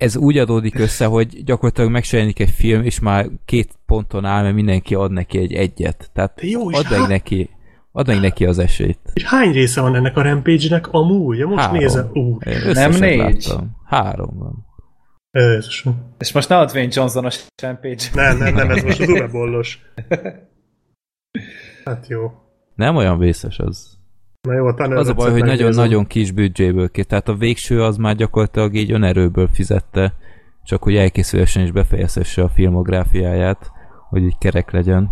[0.00, 4.54] ez úgy adódik össze, hogy gyakorlatilag megsejlik egy film, és már két ponton áll, mert
[4.54, 6.10] mindenki ad neki egy egyet.
[6.12, 7.50] Tehát De jó, add meg há- neki,
[7.92, 8.98] add meg neki az esélyt.
[9.12, 11.38] És hány része van ennek a Rampage-nek amúgy?
[11.44, 11.76] Most Három.
[11.78, 12.10] nézem.
[12.12, 13.18] Ú, összeset négy.
[13.46, 13.76] Láttam.
[13.84, 14.66] Három van.
[15.32, 16.14] Jézusom.
[16.18, 18.04] És most ne a Dwayne Johnson-os Rampage.
[18.14, 19.78] Nem, nem, nem, ez most az uvebollos.
[21.84, 22.30] Hát jó.
[22.74, 23.98] Nem olyan vészes az.
[24.48, 27.04] Na jó, a Az a baj, hogy nagyon-nagyon kis büdzséből ki.
[27.04, 30.14] Tehát a végső az már gyakorlatilag így önerőből fizette,
[30.64, 33.70] csak hogy elkészülhessen és befejezhesse a filmográfiáját,
[34.08, 35.10] hogy így kerek legyen.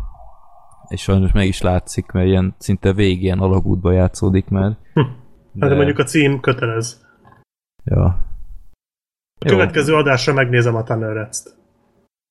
[0.88, 4.76] És sajnos meg is látszik, mert ilyen szinte ilyen alagútba játszódik már.
[5.60, 7.06] Hát de mondjuk a cím kötelez.
[7.84, 8.04] Ja.
[9.40, 11.56] A következő adásra megnézem a Tunnel Reds-t.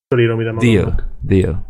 [0.07, 0.83] Fölírom ide Deal.
[0.83, 1.09] magamnak.
[1.21, 1.65] Deal.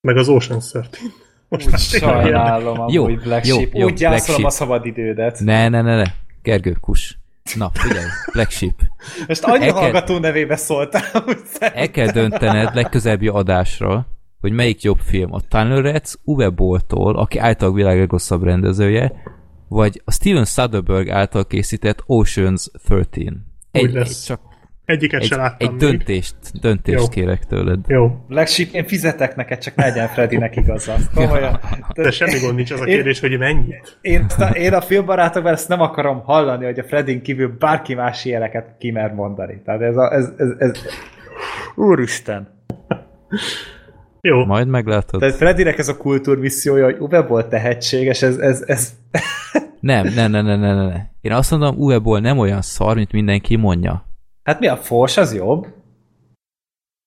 [0.00, 1.23] Meg az Ocean 13.
[1.70, 3.72] Most ilyen- Sajnálom amúgy Jó, Black jó, Sheep.
[3.74, 4.50] jó, Úgy gyászolom a Sheep.
[4.68, 5.40] szabadidődet.
[5.40, 6.04] Ne, ne, ne, ne.
[6.42, 7.18] Gergő, kus.
[7.54, 8.74] Na, figyelj, Black Sheep.
[9.28, 14.06] Most annyi El kell- hallgató nevébe szóltál, hogy El kell döntened legközelebbi adásra,
[14.40, 15.32] hogy melyik jobb film.
[15.32, 19.12] A Tunnel Rats Uwe Boll-tól, aki által világ legrosszabb rendezője,
[19.68, 23.44] vagy a Steven Soderbergh által készített Ocean's 13.
[23.70, 24.24] Egy, Úgy egy, lesz.
[24.24, 24.40] csak
[24.84, 25.80] Egyiket egy, se láttam egy még.
[25.80, 27.08] döntést, döntést Jó.
[27.08, 27.78] kérek tőled.
[27.86, 30.94] Jó, Sheep, én fizetek neked, csak ne legyen Freddynek igaza.
[31.14, 31.60] Komolyan.
[31.94, 33.98] de semmi gond nincs az a Én- kérdés, hogy mennyit.
[34.00, 38.74] Én, én a filmbarátokban ezt nem akarom hallani, hogy a Freddyn kívül bárki más ilyeneket
[38.78, 39.62] kimer mondani.
[39.64, 40.12] Tehát ez a...
[40.12, 40.70] Ez, ez, ez...
[41.74, 42.48] Úristen!
[44.20, 45.20] Jó, Majd meglátod.
[45.20, 48.92] Tehát Freddynek ez a kultúrmissziója, hogy Uwe volt tehetséges, ez, ez, ez...
[49.80, 51.08] Nem, nem, nem, nem, nem, nem.
[51.20, 54.13] Én azt mondom, Uwe Boll nem olyan szar, mint mindenki mondja.
[54.44, 55.66] Hát mi a fors, az jobb?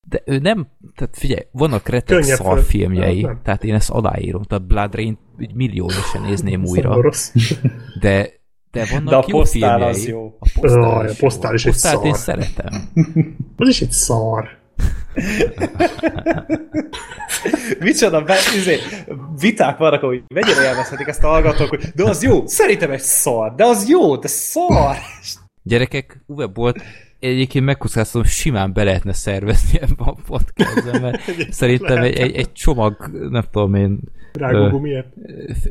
[0.08, 3.42] De ő nem, tehát figyelj, vannak retek szar filmjei, Nem, nem.
[3.44, 7.12] tehát én ezt aláírom, tehát Blood Rain egy millióra nézném újra,
[8.00, 8.30] de,
[8.72, 9.90] de vannak De a jó filmjei.
[9.90, 10.38] az jó.
[10.40, 11.56] A posztál, Aj, is a posztál jó.
[11.56, 12.44] is a egy posztált én szar.
[12.44, 12.82] szeretem.
[13.58, 14.48] Az is egy szar.
[17.80, 18.78] Micsoda, be, izé,
[19.40, 23.56] viták vannak, hogy mennyire élvezhetik ezt a hallgatók, hogy de az jó, szerintem egy szar,
[23.56, 24.96] de az jó, de szar.
[25.64, 26.82] Gyerekek, Uwe Bolt
[27.20, 31.22] egyébként megkockáztatom, simán be lehetne szervezni ebbe a podcastbe, mert
[31.62, 34.00] szerintem egy, egy, egy csomag, nem tudom én,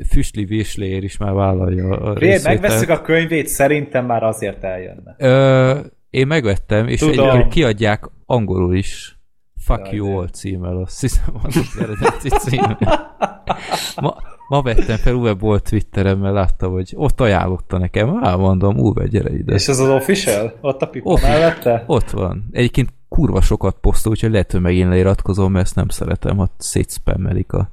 [0.08, 2.60] füstli véslér is már vállalja a részvételt.
[2.60, 5.14] megveszük a könyvét, szerintem már azért eljönne.
[5.18, 5.78] Ö,
[6.10, 7.28] én megvettem, és Tudom.
[7.28, 9.18] egyébként kiadják angolul is.
[9.64, 12.76] Fuck Jaj, you all címmel, azt hiszem az az eredeti cím.
[14.02, 14.16] Ma,
[14.48, 18.24] ma vettem fel Uwe Boll Twitteren, mert látta, hogy ott ajánlotta nekem.
[18.24, 19.54] Á, mondom, Uwe, gyere ide.
[19.54, 20.58] És ez az official?
[20.60, 21.84] Ott a pipa mellette?
[21.86, 22.48] Ott van.
[22.52, 27.52] Egyébként kurva sokat posztol, úgyhogy lehet, hogy megint leiratkozom, mert ezt nem szeretem, ha szétspammelik
[27.52, 27.70] a...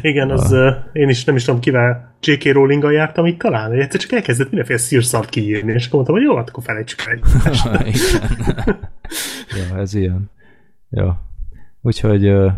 [0.00, 2.52] Igen, az uh, én is nem is tudom kivel J.K.
[2.52, 6.24] Rowling-gal jártam itt talán, hogy egyszer csak elkezdett mindenféle szírszart kiírni, és akkor mondtam, hogy
[6.24, 7.18] jó, akkor felejtsük el
[9.70, 10.30] ja, ez ilyen.
[10.90, 11.22] Ja.
[11.82, 12.28] Úgyhogy...
[12.28, 12.52] Uh,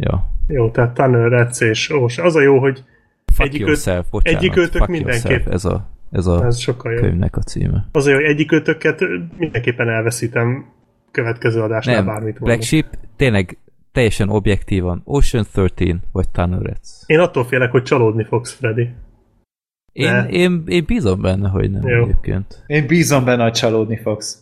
[0.00, 0.28] ja.
[0.46, 2.18] Jó, tehát Tunnel Reds és Ós.
[2.18, 2.84] Az a jó, hogy
[3.32, 4.40] Fuck Egyik yourself, bocsánat.
[4.42, 5.30] egyik Fuck mindenképp.
[5.30, 7.00] yourself, Ez a, ez a ez sokkal jobb.
[7.02, 7.88] könyvnek a címe.
[7.92, 9.00] Az a jó, hogy egyik őtöket
[9.38, 10.64] mindenképpen elveszítem
[11.10, 12.62] következő adásnál Nem, bármit Black mondok.
[12.62, 13.58] Sheep tényleg
[13.92, 16.88] teljesen objektívan Ocean 13 vagy Tunnel Rats.
[17.06, 18.88] Én attól félek, hogy csalódni fogsz, Freddy.
[19.92, 22.02] Én, én, én bízom benne, hogy nem Jó.
[22.02, 22.64] egyébként.
[22.66, 24.38] Én bízom benne, hogy csalódni fogsz.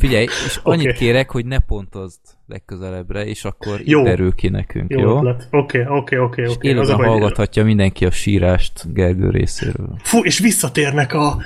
[0.00, 0.96] Figyelj, és annyit Oké.
[0.96, 4.02] kérek, hogy ne pontozd legközelebbre, és akkor Jó.
[4.02, 5.18] derül ki nekünk, Jó.
[5.50, 6.74] Oké, oké, oké, És oké.
[6.74, 9.96] Az a élőben hallgathatja mindenki a sírást Gergő részéről.
[10.02, 11.36] Fú, és visszatérnek a...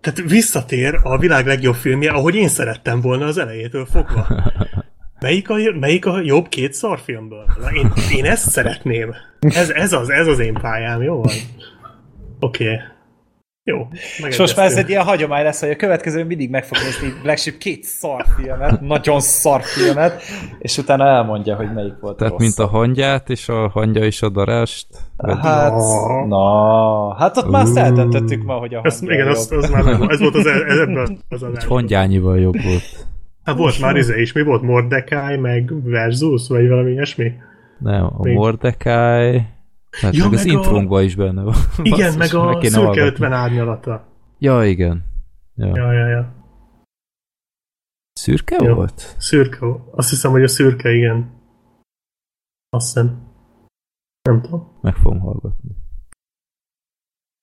[0.00, 4.26] Tehát visszatér a világ legjobb filmje, ahogy én szerettem volna az elejétől fogva.
[5.20, 7.44] Melyik a, melyik a jobb két szarfilmből?
[7.60, 9.14] Na, én, én ezt szeretném.
[9.40, 11.32] Ez, ez, az, ez az én pályám, jó van?
[12.40, 12.64] Oké.
[12.64, 12.76] Okay.
[13.68, 13.86] Jó.
[14.28, 17.20] És most már ez egy ilyen hagyomány lesz, hogy a következő mindig meg fog nézni
[17.22, 20.22] Black Sheep két szarfilmet, nagyon szarfilmet,
[20.58, 24.22] és utána elmondja, hogy melyik volt Tehát a mint a hangyát, és a hangya is
[24.22, 24.86] a darást.
[25.42, 26.26] Hát, Na.
[26.26, 29.34] na, hát ott már azt eldöntöttük ma, hogy a hangja igen, jobb.
[29.34, 30.10] az, az már megvolt.
[30.10, 31.64] ez volt az, ez ebben az adás.
[31.64, 33.06] hangyányival jobb volt.
[33.44, 34.62] Hát volt már izé is, mi volt?
[34.62, 37.32] Mordecai, meg Versus, vagy valami ilyesmi?
[37.78, 39.42] Nem, a Még- Mordecai...
[40.00, 41.54] Hát Ja, meg az meg a- intrónkban is benne van.
[41.82, 43.10] Igen, Basszus, meg a kéne szürke hallgatni.
[43.10, 44.06] 50 árnyalata.
[44.38, 45.04] Ja, igen.
[45.54, 45.66] Ja.
[45.76, 46.32] Ja, ja, ja.
[48.12, 48.74] Szürke Jó.
[48.74, 49.14] volt?
[49.18, 49.66] Szürke.
[49.90, 51.30] Azt hiszem, hogy a szürke, igen.
[52.70, 53.26] Azt hiszem.
[54.22, 54.78] Nem tudom.
[54.80, 55.76] Meg fogom hallgatni.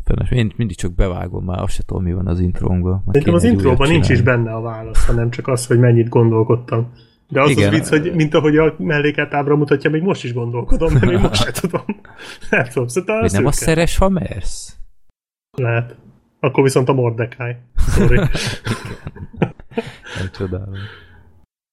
[0.03, 0.31] Fenes.
[0.31, 3.01] Én mindig csak bevágom már, azt se tudom, mi van az intrónkban.
[3.05, 6.91] Szerintem az intróban nincs is benne a válasz, hanem csak az, hogy mennyit gondolkodtam.
[7.27, 7.73] De az Igen.
[7.73, 11.17] az vicc, hogy mint ahogy a melléket ábra mutatja, még most is gondolkodom, mert még
[11.17, 11.85] most se tudom.
[12.49, 14.77] Nem tudom, szóval az nem a szeres, ha mersz?
[15.57, 15.95] Lehet.
[16.39, 17.55] Akkor viszont a Mordecai.
[17.77, 18.15] Sorry.
[20.17, 20.73] nem csodálom.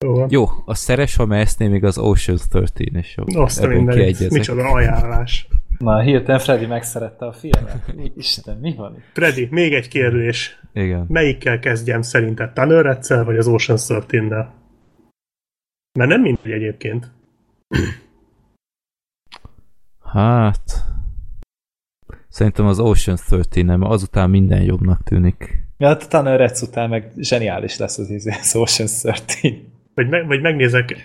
[0.05, 3.43] Jó, jó, a szeres, ha mersznél még az Ocean's 13 is jó.
[3.43, 5.49] Azt a mindenit, micsoda ajánlás.
[5.79, 7.95] Na, hirtelen Freddy megszerette a filmet.
[8.17, 9.03] Isten, mi van?
[9.13, 10.61] Freddy, még egy kérdés.
[10.73, 11.05] Igen.
[11.09, 12.53] Melyikkel kezdjem szerinted?
[12.53, 14.47] Tanner vagy az Ocean's 13-nel?
[15.99, 17.11] Mert nem mindegy egyébként.
[20.05, 20.61] Hát...
[22.29, 25.67] Szerintem az Ocean's 13 nem, azután minden jobbnak tűnik.
[25.79, 29.73] Ja, hát Tanner Retz után meg zseniális lesz az, izé, az Ocean's 13.
[29.95, 30.97] Vagy, me- vagy megnézek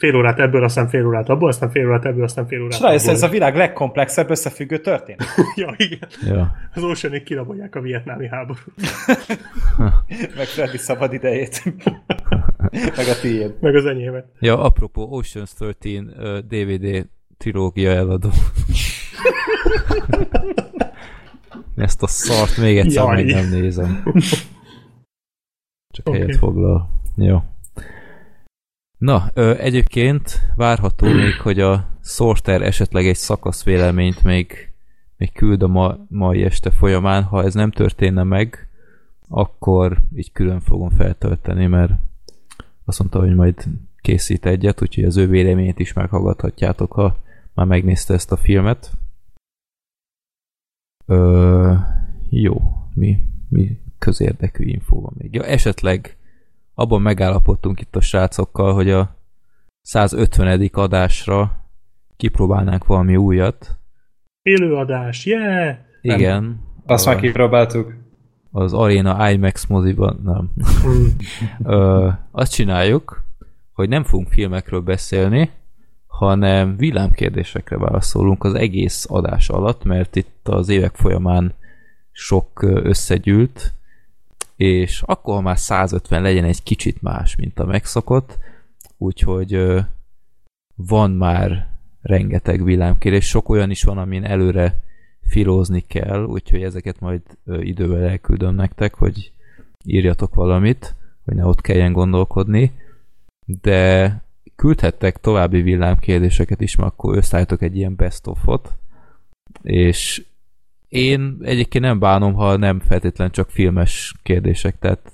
[0.00, 2.80] fél órát ebből, aztán fél órát abból, aztán fél órát ebből, aztán fél órát És
[2.80, 5.26] rájössz, ez a világ legkomplexebb összefüggő történet.
[5.54, 6.08] ja, igen.
[6.26, 6.56] Ja.
[6.74, 8.64] Az oceanik kirabolják a vietnámi háborút.
[10.36, 11.62] Meg Freddy szabad idejét.
[12.96, 13.54] Meg a tiéd.
[13.60, 14.26] Meg az enyémet.
[14.40, 18.30] Ja, apropó Ocean's 13 uh, DVD trilógia eladó.
[21.76, 23.14] Ezt a szart még egyszer Jaj.
[23.14, 24.02] meg nem nézem.
[25.88, 26.20] Csak okay.
[26.20, 26.90] helyet foglal.
[27.16, 27.42] Jó.
[28.98, 34.72] Na, ö, egyébként várható még, hogy a Sorter esetleg egy szakasz véleményt még,
[35.16, 37.22] még küld a ma, mai este folyamán.
[37.22, 38.68] Ha ez nem történne meg,
[39.28, 41.92] akkor így külön fogom feltölteni, mert
[42.90, 43.64] azt mondta, hogy majd
[44.00, 47.16] készít egyet, úgyhogy az ő véleményét is meghallgathatjátok, ha
[47.54, 48.90] már megnézte ezt a filmet.
[51.06, 51.74] Ö,
[52.30, 52.60] jó,
[52.94, 55.34] mi, mi közérdekű infó van még.
[55.34, 56.16] Ja, esetleg
[56.74, 59.16] abban megállapodtunk itt a srácokkal, hogy a
[59.80, 60.70] 150.
[60.72, 61.64] adásra
[62.16, 63.78] kipróbálnánk valami újat.
[64.42, 65.76] Élőadás, yeah!
[66.00, 66.60] Igen.
[66.86, 67.94] Azt a, már kipróbáltuk.
[68.50, 70.50] Az Arena IMAX moziban, nem.
[70.86, 71.06] Mm.
[71.64, 73.24] Ö, azt csináljuk,
[73.72, 75.50] hogy nem fogunk filmekről beszélni,
[76.06, 81.54] hanem villámkérdésekre válaszolunk az egész adás alatt, mert itt az évek folyamán
[82.12, 83.72] sok összegyűlt,
[84.56, 88.38] és akkor ha már 150 legyen egy kicsit más, mint a megszokott,
[88.98, 89.80] úgyhogy
[90.74, 91.68] van már
[92.02, 94.80] rengeteg villámkérés, sok olyan is van, amin előre
[95.30, 99.32] filózni kell, úgyhogy ezeket majd idővel elküldöm nektek, hogy
[99.84, 100.94] írjatok valamit,
[101.24, 102.72] hogy ne ott kelljen gondolkodni,
[103.46, 104.16] de
[104.56, 108.74] küldhettek további villámkérdéseket is, mert akkor összeállítok egy ilyen best of-ot,
[109.62, 110.24] és
[110.88, 115.12] én egyébként nem bánom, ha nem feltétlen csak filmes kérdések, tehát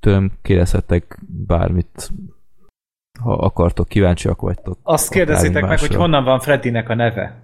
[0.00, 2.10] tőlem kérdezhetek bármit,
[3.20, 4.78] ha akartok, kíváncsiak vagytok.
[4.82, 7.42] Azt kérdezitek meg, hogy honnan van Freddynek a neve.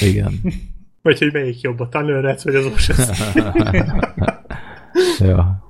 [0.00, 0.40] Igen.
[1.02, 3.14] vagy hogy melyik jobb, a Tanőrec, vagy az Ocean
[5.18, 5.64] Ja.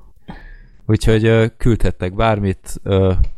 [0.87, 2.81] Úgyhogy küldhettek bármit,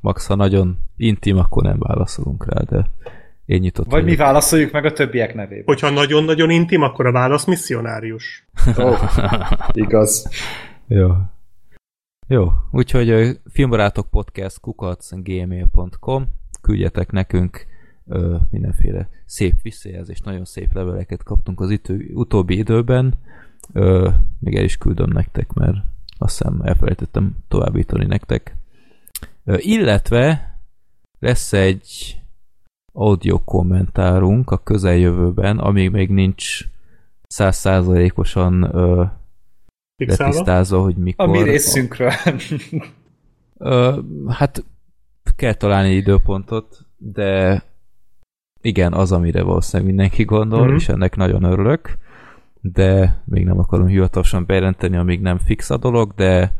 [0.00, 2.90] max ha nagyon intim, akkor nem válaszolunk rá, de
[3.44, 4.08] én nyitott Vagy vagyok.
[4.08, 5.65] mi válaszoljuk meg a többiek nevét.
[5.65, 8.48] Hogyha nagyon-nagyon intim, akkor a válasz misszionárius.
[8.76, 9.02] Oh,
[9.73, 10.28] igaz.
[10.86, 11.08] Jó.
[12.26, 16.26] Jó, úgyhogy filmbarátok podcast kukac gmail.com
[16.62, 17.66] küldjetek nekünk
[18.08, 23.14] ö, mindenféle szép visszajelzést, nagyon szép leveleket kaptunk az itt, utóbbi időben.
[23.72, 25.76] Ö, még el is küldöm nektek, mert
[26.18, 28.56] azt hiszem elfelejtettem továbbítani nektek.
[29.44, 30.56] Ö, illetve
[31.18, 32.18] lesz egy
[32.92, 36.58] audio kommentárunk a közeljövőben, amíg még nincs
[37.26, 38.60] százszázalékosan
[39.96, 41.28] letisztázva, hogy mikor.
[41.28, 42.12] A mi részünkről.
[43.56, 44.64] ö, hát
[45.36, 47.62] kell találni időpontot, de
[48.60, 50.74] igen, az, amire valószínűleg mindenki gondol, mm-hmm.
[50.74, 51.98] és ennek nagyon örülök,
[52.60, 56.52] de még nem akarom hivatalosan bejelenteni, amíg nem fix a dolog, de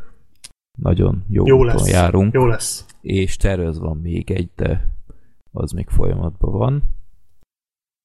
[0.79, 1.91] nagyon jó, jó úton lesz.
[1.91, 2.35] járunk.
[2.35, 2.87] Jó lesz.
[3.01, 4.93] És tervez van még egy, de
[5.53, 6.83] az még folyamatban van.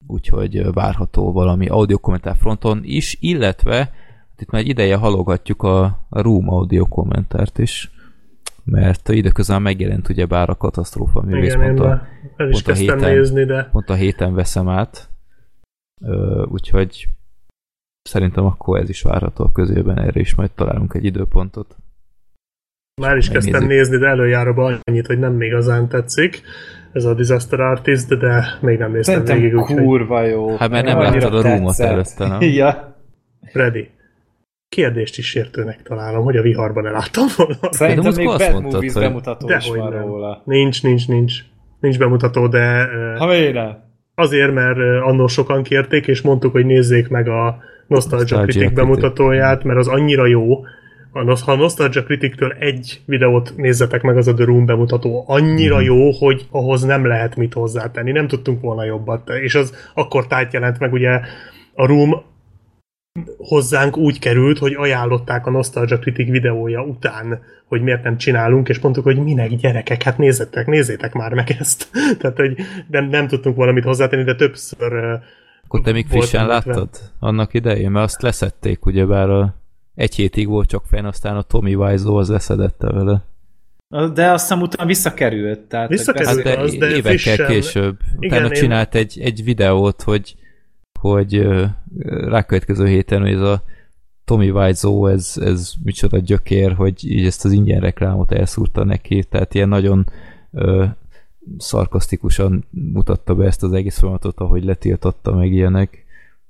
[0.06, 5.84] Úgyhogy várható valami audio kommentár fronton is, illetve hát itt már egy ideje halogatjuk a,
[6.08, 7.90] a Room audio kommentárt is,
[8.64, 13.68] mert időközben megjelent ugye bár a katasztrófa művész, pont a, pont, a héten, nézni, de...
[13.72, 15.08] pont a héten veszem át,
[16.02, 17.08] Ö, úgyhogy
[18.02, 21.76] szerintem akkor ez is várható a közében, erre is majd találunk egy időpontot.
[23.00, 23.52] Már is Megnézzük.
[23.52, 26.42] kezdtem nézni, de előjáróban annyit, hogy nem igazán tetszik
[26.92, 29.58] ez a Disaster Artist, de még nem néztem Szerintem végig.
[29.58, 30.56] Szerintem kurva jó.
[30.56, 32.40] Hát mert nem láttad a rúmot előtte, nem?
[32.62, 32.96] ja.
[33.42, 33.90] Freddy,
[34.74, 37.56] kérdést is értőnek találom, hogy a viharban eláttam volna.
[37.70, 39.02] Szerintem még Bad mondtad, Movies hogy...
[39.02, 40.00] bemutató de is van nem.
[40.00, 40.42] róla.
[40.44, 41.34] Nincs, nincs, nincs.
[41.80, 42.88] Nincs bemutató, de...
[43.18, 43.88] Ha mire?
[44.14, 49.78] Azért, mert annól sokan kérték, és mondtuk, hogy nézzék meg a Nostalgia Critic bemutatóját, mert
[49.78, 50.64] az annyira jó,
[51.12, 55.84] ha a Nostalgia Critiktől egy videót nézzetek meg, az a The Room bemutató annyira mm.
[55.84, 59.28] jó, hogy ahhoz nem lehet mit hozzátenni, nem tudtunk volna jobbat.
[59.28, 61.20] És az akkor tájt jelent meg, ugye
[61.74, 62.22] a Room
[63.36, 68.78] hozzánk úgy került, hogy ajánlották a Nostalgia Critic videója után, hogy miért nem csinálunk, és
[68.78, 71.90] mondtuk, hogy minek gyerekek, hát nézzetek, nézzétek már meg ezt.
[72.18, 72.56] Tehát, hogy
[72.88, 75.20] nem, nem tudtunk valamit hozzátenni, de többször
[75.64, 77.90] Akkor te még frissen láttad annak idején?
[77.90, 79.54] Mert azt leszették, ugyebár a
[79.94, 83.24] egy hétig volt csak fenn, aztán a Tommy Wiseau az leszedette vele.
[84.14, 85.60] De aztán utána visszakerült.
[85.60, 87.46] Tehát visszakerült hát, az, de évekkel frissen...
[87.46, 87.96] később.
[88.18, 88.60] Igen, utána én...
[88.60, 90.34] csinált egy, egy videót, hogy
[91.10, 91.46] hogy
[92.06, 93.62] rákövetkező héten, hogy ez a
[94.24, 99.54] Tommy Wiseau, ez, ez micsoda gyökér, hogy így ezt az ingyen reklámot elszúrta neki, tehát
[99.54, 100.06] ilyen nagyon
[100.50, 100.84] uh,
[101.58, 106.02] szarkasztikusan mutatta be ezt az egész folyamatot, ahogy letiltotta meg ilyenek.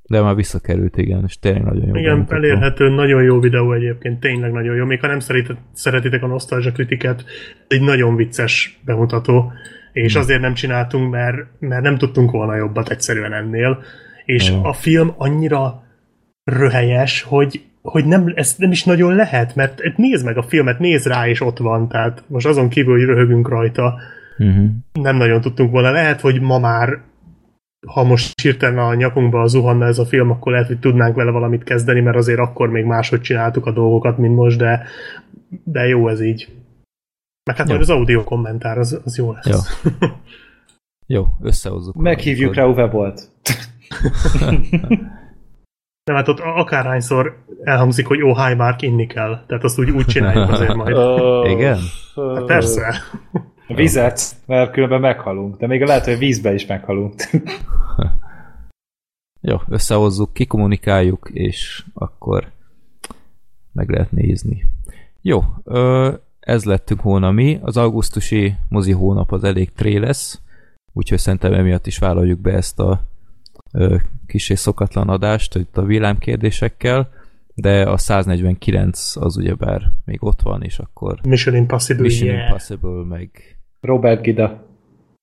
[0.08, 1.94] De már visszakerült, igen, és tényleg nagyon jó.
[1.94, 2.36] Igen, bemutató.
[2.36, 4.84] elérhető, nagyon jó videó egyébként, tényleg nagyon jó.
[4.84, 7.24] Még ha nem szeretitek, szeretitek a nosztalgia kritikát,
[7.68, 9.52] egy nagyon vicces bemutató,
[9.92, 10.22] és hmm.
[10.22, 13.82] azért nem csináltunk, mert, mert nem tudtunk volna jobbat egyszerűen ennél.
[14.24, 15.82] És a film annyira
[16.44, 21.06] röhelyes, hogy, hogy nem, ez nem is nagyon lehet, mert nézd meg a filmet, nézd
[21.06, 23.94] rá, és ott van, tehát most azon kívül, hogy röhögünk rajta,
[24.38, 24.66] uh-huh.
[24.92, 25.90] nem nagyon tudtunk volna.
[25.90, 27.02] Lehet, hogy ma már
[27.86, 31.64] ha most hirtelen a nyakunkba zuhanna ez a film, akkor lehet, hogy tudnánk vele valamit
[31.64, 34.86] kezdeni, mert azért akkor még máshogy csináltuk a dolgokat, mint most, de,
[35.64, 36.48] de jó ez így.
[37.44, 37.74] Meg hát jó.
[37.74, 39.46] majd az audio kommentár, az, az jó lesz.
[39.46, 40.08] Jó,
[41.16, 41.94] jó összehozzuk.
[41.94, 43.28] Meghívjuk rá Uwe Bolt.
[46.04, 49.44] Nem, hát ott akárhányszor elhangzik, hogy oh, hi Mark, inni kell.
[49.46, 50.96] Tehát azt úgy, úgy csináljuk azért majd.
[51.56, 51.78] Igen?
[52.14, 52.94] Hát persze.
[53.66, 55.56] Vizet, mert különben meghalunk.
[55.56, 57.14] De még lehet, hogy vízbe is meghalunk.
[59.40, 62.50] Jó, összehozzuk, kikommunikáljuk, és akkor
[63.72, 64.64] meg lehet nézni.
[65.20, 65.42] Jó,
[66.40, 67.58] ez lettünk volna mi.
[67.62, 70.40] Az augusztusi mozi hónap az elég tré lesz,
[70.92, 73.00] úgyhogy szerintem emiatt is vállaljuk be ezt a
[74.26, 77.10] kis és szokatlan adást itt a villámkérdésekkel,
[77.54, 82.46] de a 149 az ugyebár még ott van, és akkor Mission Impossible, Mission yeah.
[82.46, 84.66] Impossible, meg Robert Gida.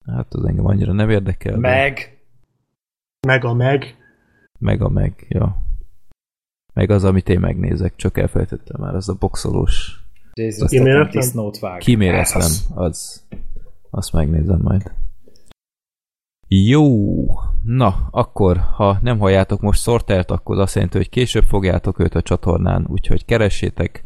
[0.05, 1.57] Hát az engem annyira nem érdekel.
[1.57, 2.19] Meg.
[3.27, 3.95] Meg a meg.
[4.59, 5.63] Meg a meg, ja.
[6.73, 10.03] Meg az, amit én megnézek, csak elfelejtettem már, az a boxolós.
[11.77, 13.27] Kiméletlen, az.
[13.89, 14.91] Azt megnézem majd.
[16.53, 16.85] Jó,
[17.63, 22.21] na, akkor, ha nem halljátok most Sortert, akkor azt jelenti, hogy később fogjátok őt a
[22.21, 24.03] csatornán, úgyhogy keressétek,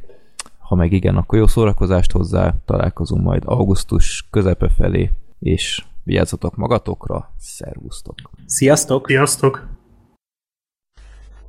[0.58, 7.34] ha meg igen, akkor jó szórakozást hozzá, találkozunk majd augusztus közepe felé, és vigyázzatok magatokra,
[7.38, 8.16] szervusztok!
[8.46, 9.08] Sziasztok!
[9.08, 9.68] Sziasztok!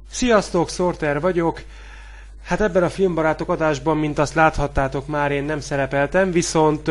[0.08, 1.62] Sziasztok, Sorter vagyok.
[2.47, 6.89] Hát ebben a filmbarátok adásban, mint azt láthattátok már, én nem szerepeltem, viszont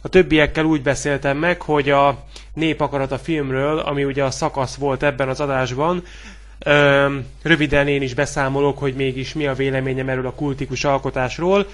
[0.00, 5.02] a többiekkel úgy beszéltem meg, hogy a népakarat a filmről, ami ugye a szakasz volt
[5.02, 6.02] ebben az adásban,
[7.42, 11.66] röviden én is beszámolok, hogy mégis mi a véleményem erről a kultikus alkotásról.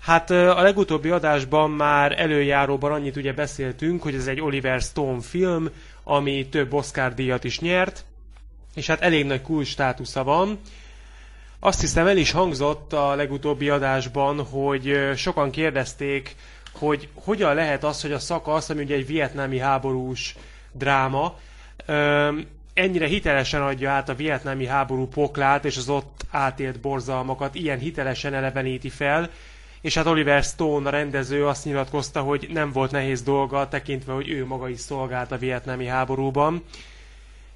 [0.00, 5.68] Hát a legutóbbi adásban már előjáróban annyit ugye beszéltünk, hogy ez egy Oliver Stone film,
[6.04, 8.04] ami több Oscar díjat is nyert,
[8.74, 10.58] és hát elég nagy kult státusza van.
[11.64, 16.36] Azt hiszem el is hangzott a legutóbbi adásban, hogy sokan kérdezték,
[16.72, 20.36] hogy hogyan lehet az, hogy a szakasz, ami ugye egy vietnámi háborús
[20.72, 21.38] dráma,
[22.74, 28.34] ennyire hitelesen adja át a vietnámi háború poklát és az ott átélt borzalmakat, ilyen hitelesen
[28.34, 29.30] eleveníti fel,
[29.80, 34.30] és hát Oliver Stone, a rendező azt nyilatkozta, hogy nem volt nehéz dolga, tekintve, hogy
[34.30, 36.64] ő maga is szolgált a vietnámi háborúban.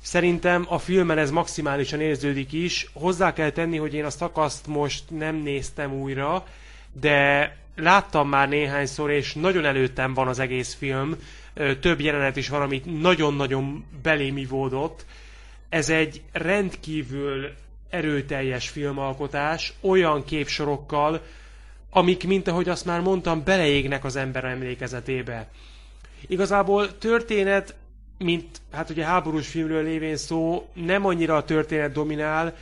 [0.02, 2.90] Szerintem a filmen ez maximálisan érződik is.
[2.92, 6.46] Hozzá kell tenni, hogy én a szakaszt most nem néztem újra,
[7.00, 11.16] de láttam már néhányszor, és nagyon előttem van az egész film.
[11.80, 15.06] Több jelenet is van, amit nagyon-nagyon belém ivódott.
[15.68, 17.52] Ez egy rendkívül
[17.90, 21.22] erőteljes filmalkotás, olyan képsorokkal,
[21.90, 25.48] amik, mint ahogy azt már mondtam, beleégnek az ember emlékezetébe.
[26.26, 27.74] Igazából történet,
[28.18, 32.54] mint hát ugye háborús filmről lévén szó, nem annyira a történet dominál.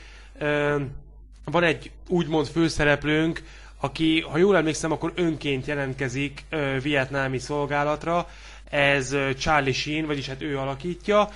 [1.44, 3.42] Van egy úgymond főszereplőnk,
[3.80, 6.44] aki, ha jól emlékszem, akkor önként jelentkezik
[6.82, 8.28] vietnámi szolgálatra.
[8.70, 11.28] Ez Charlie Sheen, vagyis hát ő alakítja.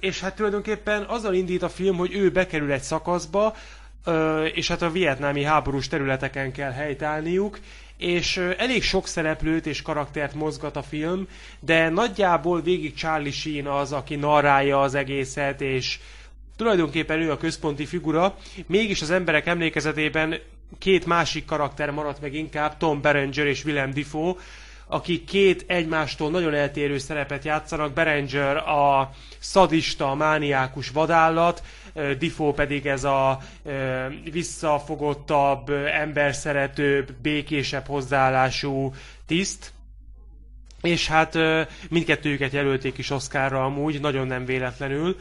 [0.00, 3.54] És hát tulajdonképpen azzal indít a film, hogy ő bekerül egy szakaszba,
[4.54, 7.58] és hát a vietnámi háborús területeken kell helytállniuk,
[7.96, 11.28] és elég sok szereplőt és karaktert mozgat a film,
[11.60, 15.98] de nagyjából végig Charlie Sheen az, aki narrálja az egészet, és
[16.56, 20.38] tulajdonképpen ő a központi figura, mégis az emberek emlékezetében
[20.78, 24.34] két másik karakter maradt meg inkább, Tom Berenger és Willem Dafoe,
[24.86, 27.92] akik két egymástól nagyon eltérő szerepet játszanak.
[27.92, 31.62] Berenger a szadista, mániákus vadállat,
[32.18, 33.38] Difo pedig ez a
[34.32, 38.92] visszafogottabb, emberszeretőbb, békésebb hozzáállású
[39.26, 39.72] tiszt.
[40.82, 41.38] És hát
[41.90, 45.16] mindkettőjüket jelölték is Oscarra amúgy, nagyon nem véletlenül.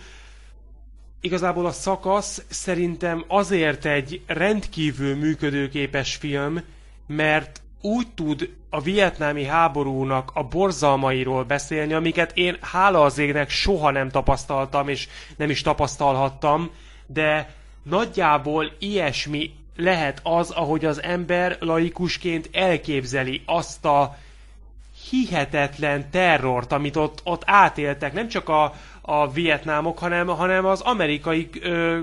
[1.21, 6.63] Igazából a szakasz szerintem azért egy rendkívül működőképes film,
[7.07, 13.91] mert úgy tud a vietnámi háborúnak a borzalmairól beszélni, amiket én hála az égnek soha
[13.91, 16.71] nem tapasztaltam, és nem is tapasztalhattam,
[17.05, 17.53] de
[17.83, 24.17] nagyjából ilyesmi lehet az, ahogy az ember laikusként elképzeli azt a
[25.09, 31.49] hihetetlen terrort, amit ott, ott átéltek, nem csak a, a vietnámok, hanem, hanem az amerikai
[31.61, 31.99] ö,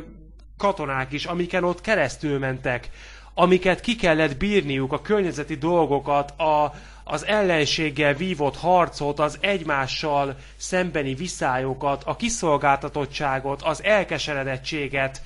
[0.59, 2.91] katonák is, amiken ott keresztül mentek
[3.35, 6.73] amiket ki kellett bírniuk, a környezeti dolgokat, a,
[7.05, 15.23] az ellenséggel vívott harcot, az egymással szembeni viszályokat, a kiszolgáltatottságot, az elkeseredettséget,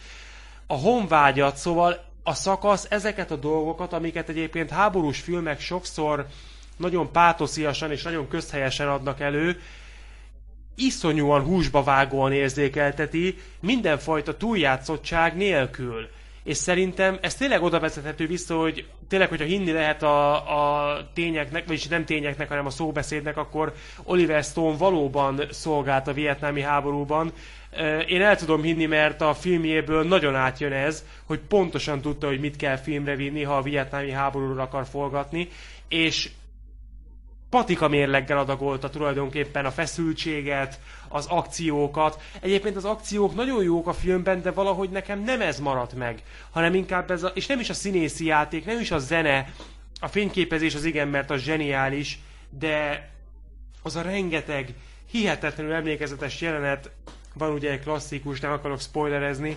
[0.66, 6.26] a honvágyat, szóval a szakasz ezeket a dolgokat, amiket egyébként háborús filmek sokszor
[6.76, 9.60] nagyon pátosziasan és nagyon közhelyesen adnak elő,
[10.74, 16.08] iszonyúan húsba vágóan érzékelteti, mindenfajta túljátszottság nélkül
[16.44, 21.66] és szerintem ez tényleg oda vezethető vissza, hogy tényleg, hogyha hinni lehet a, a tényeknek,
[21.66, 27.32] vagyis nem tényeknek, hanem a szóbeszédnek, akkor Oliver Stone valóban szolgált a vietnámi háborúban.
[28.06, 32.56] Én el tudom hinni, mert a filmjéből nagyon átjön ez, hogy pontosan tudta, hogy mit
[32.56, 35.48] kell filmre vinni, ha a vietnámi háborúról akar forgatni,
[35.88, 36.30] és
[37.50, 40.80] patika mérleggel adagolta tulajdonképpen a feszültséget,
[41.14, 42.22] az akciókat.
[42.40, 46.74] Egyébként az akciók nagyon jók a filmben, de valahogy nekem nem ez maradt meg, hanem
[46.74, 49.52] inkább ez a, és nem is a színészi játék, nem is a zene,
[50.00, 52.18] a fényképezés az igen, mert az zseniális,
[52.50, 53.08] de
[53.82, 54.74] az a rengeteg
[55.10, 56.90] hihetetlenül emlékezetes jelenet,
[57.34, 59.56] van ugye egy klasszikus, nem akarok spoilerezni,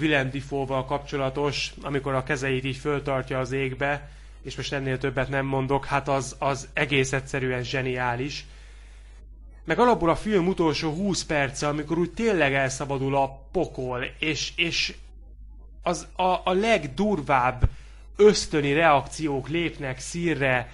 [0.00, 4.10] Willem Dafoe-val kapcsolatos, amikor a kezeit így föltartja az égbe,
[4.42, 8.46] és most ennél többet nem mondok, hát az, az egész egyszerűen zseniális.
[9.66, 14.94] Meg alapból a film utolsó 20 perce, amikor úgy tényleg elszabadul a pokol, és, és
[15.82, 17.68] az a, a legdurvább
[18.16, 20.70] ösztöni reakciók lépnek szírre,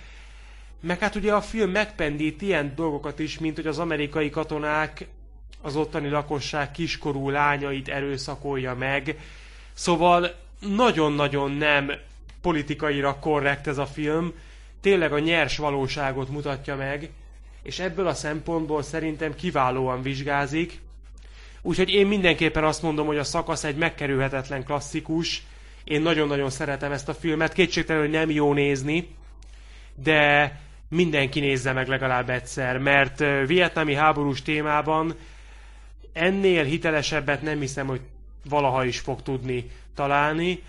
[0.81, 5.07] meg hát ugye a film megpendít ilyen dolgokat is, mint hogy az amerikai katonák
[5.63, 9.19] az ottani lakosság kiskorú lányait erőszakolja meg.
[9.73, 11.93] Szóval nagyon-nagyon nem
[12.41, 14.33] politikaira korrekt ez a film,
[14.81, 17.11] tényleg a nyers valóságot mutatja meg,
[17.63, 20.81] és ebből a szempontból szerintem kiválóan vizsgázik.
[21.63, 25.43] Úgyhogy én mindenképpen azt mondom, hogy a szakasz egy megkerülhetetlen klasszikus.
[25.85, 27.53] Én nagyon-nagyon szeretem ezt a filmet.
[27.53, 29.09] Kétségtelenül, nem jó nézni,
[29.95, 30.53] de
[30.89, 35.15] mindenki nézze meg legalább egyszer, mert vietnámi háborús témában
[36.13, 38.01] ennél hitelesebbet nem hiszem, hogy
[38.49, 40.63] valaha is fog tudni találni.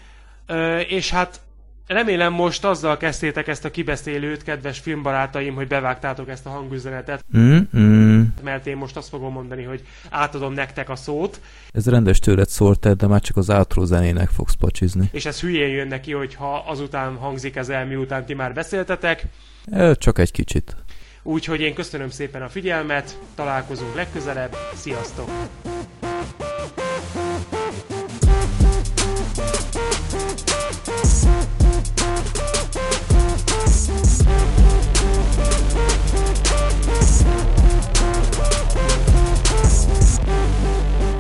[0.87, 1.41] És hát
[1.87, 7.25] Remélem most azzal kezdtétek ezt a kibeszélőt, kedves filmbarátaim, hogy bevágtátok ezt a hangüzenetet.
[7.37, 8.33] Mm-mm.
[8.43, 11.41] Mert én most azt fogom mondani, hogy átadom nektek a szót.
[11.71, 15.09] Ez rendes tőled szólt, de már csak az outro zenének fogsz pacsizni.
[15.11, 19.25] És ez hülyén jön neki, hogyha azután hangzik ez el, miután ti már beszéltetek.
[19.93, 20.75] Csak egy kicsit.
[21.23, 25.29] Úgyhogy én köszönöm szépen a figyelmet, találkozunk legközelebb, sziasztok!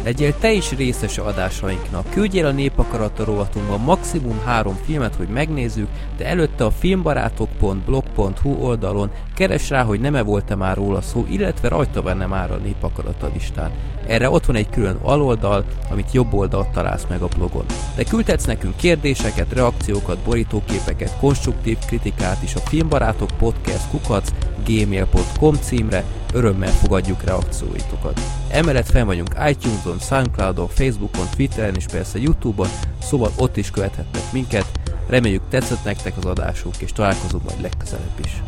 [0.03, 2.09] Legyél te is részes adásainknak.
[2.09, 9.69] Küldjél a Népakarata rovatunkban maximum három filmet, hogy megnézzük, de előtte a filmbarátok.blog.hu oldalon keres
[9.69, 13.31] rá, hogy nem-e volt-e már róla szó, illetve rajta benne már a Népakarata.
[14.07, 17.65] Erre ott van egy külön aloldal, amit jobb oldalt találsz meg a blogon.
[17.95, 24.29] De küldhetsz nekünk kérdéseket, reakciókat, borítóképeket, konstruktív kritikát is a filmbarátok podcast kukac
[24.65, 28.19] gmail.com címre, örömmel fogadjuk reakcióitokat.
[28.49, 32.67] Emellett fel vagyunk iTunes-on, Soundcloud-on, Facebookon, Twitteren és persze Youtube-on,
[33.01, 34.65] szóval ott is követhetnek minket.
[35.07, 38.41] Reméljük tetszett nektek az adásunk, és találkozunk majd legközelebb is.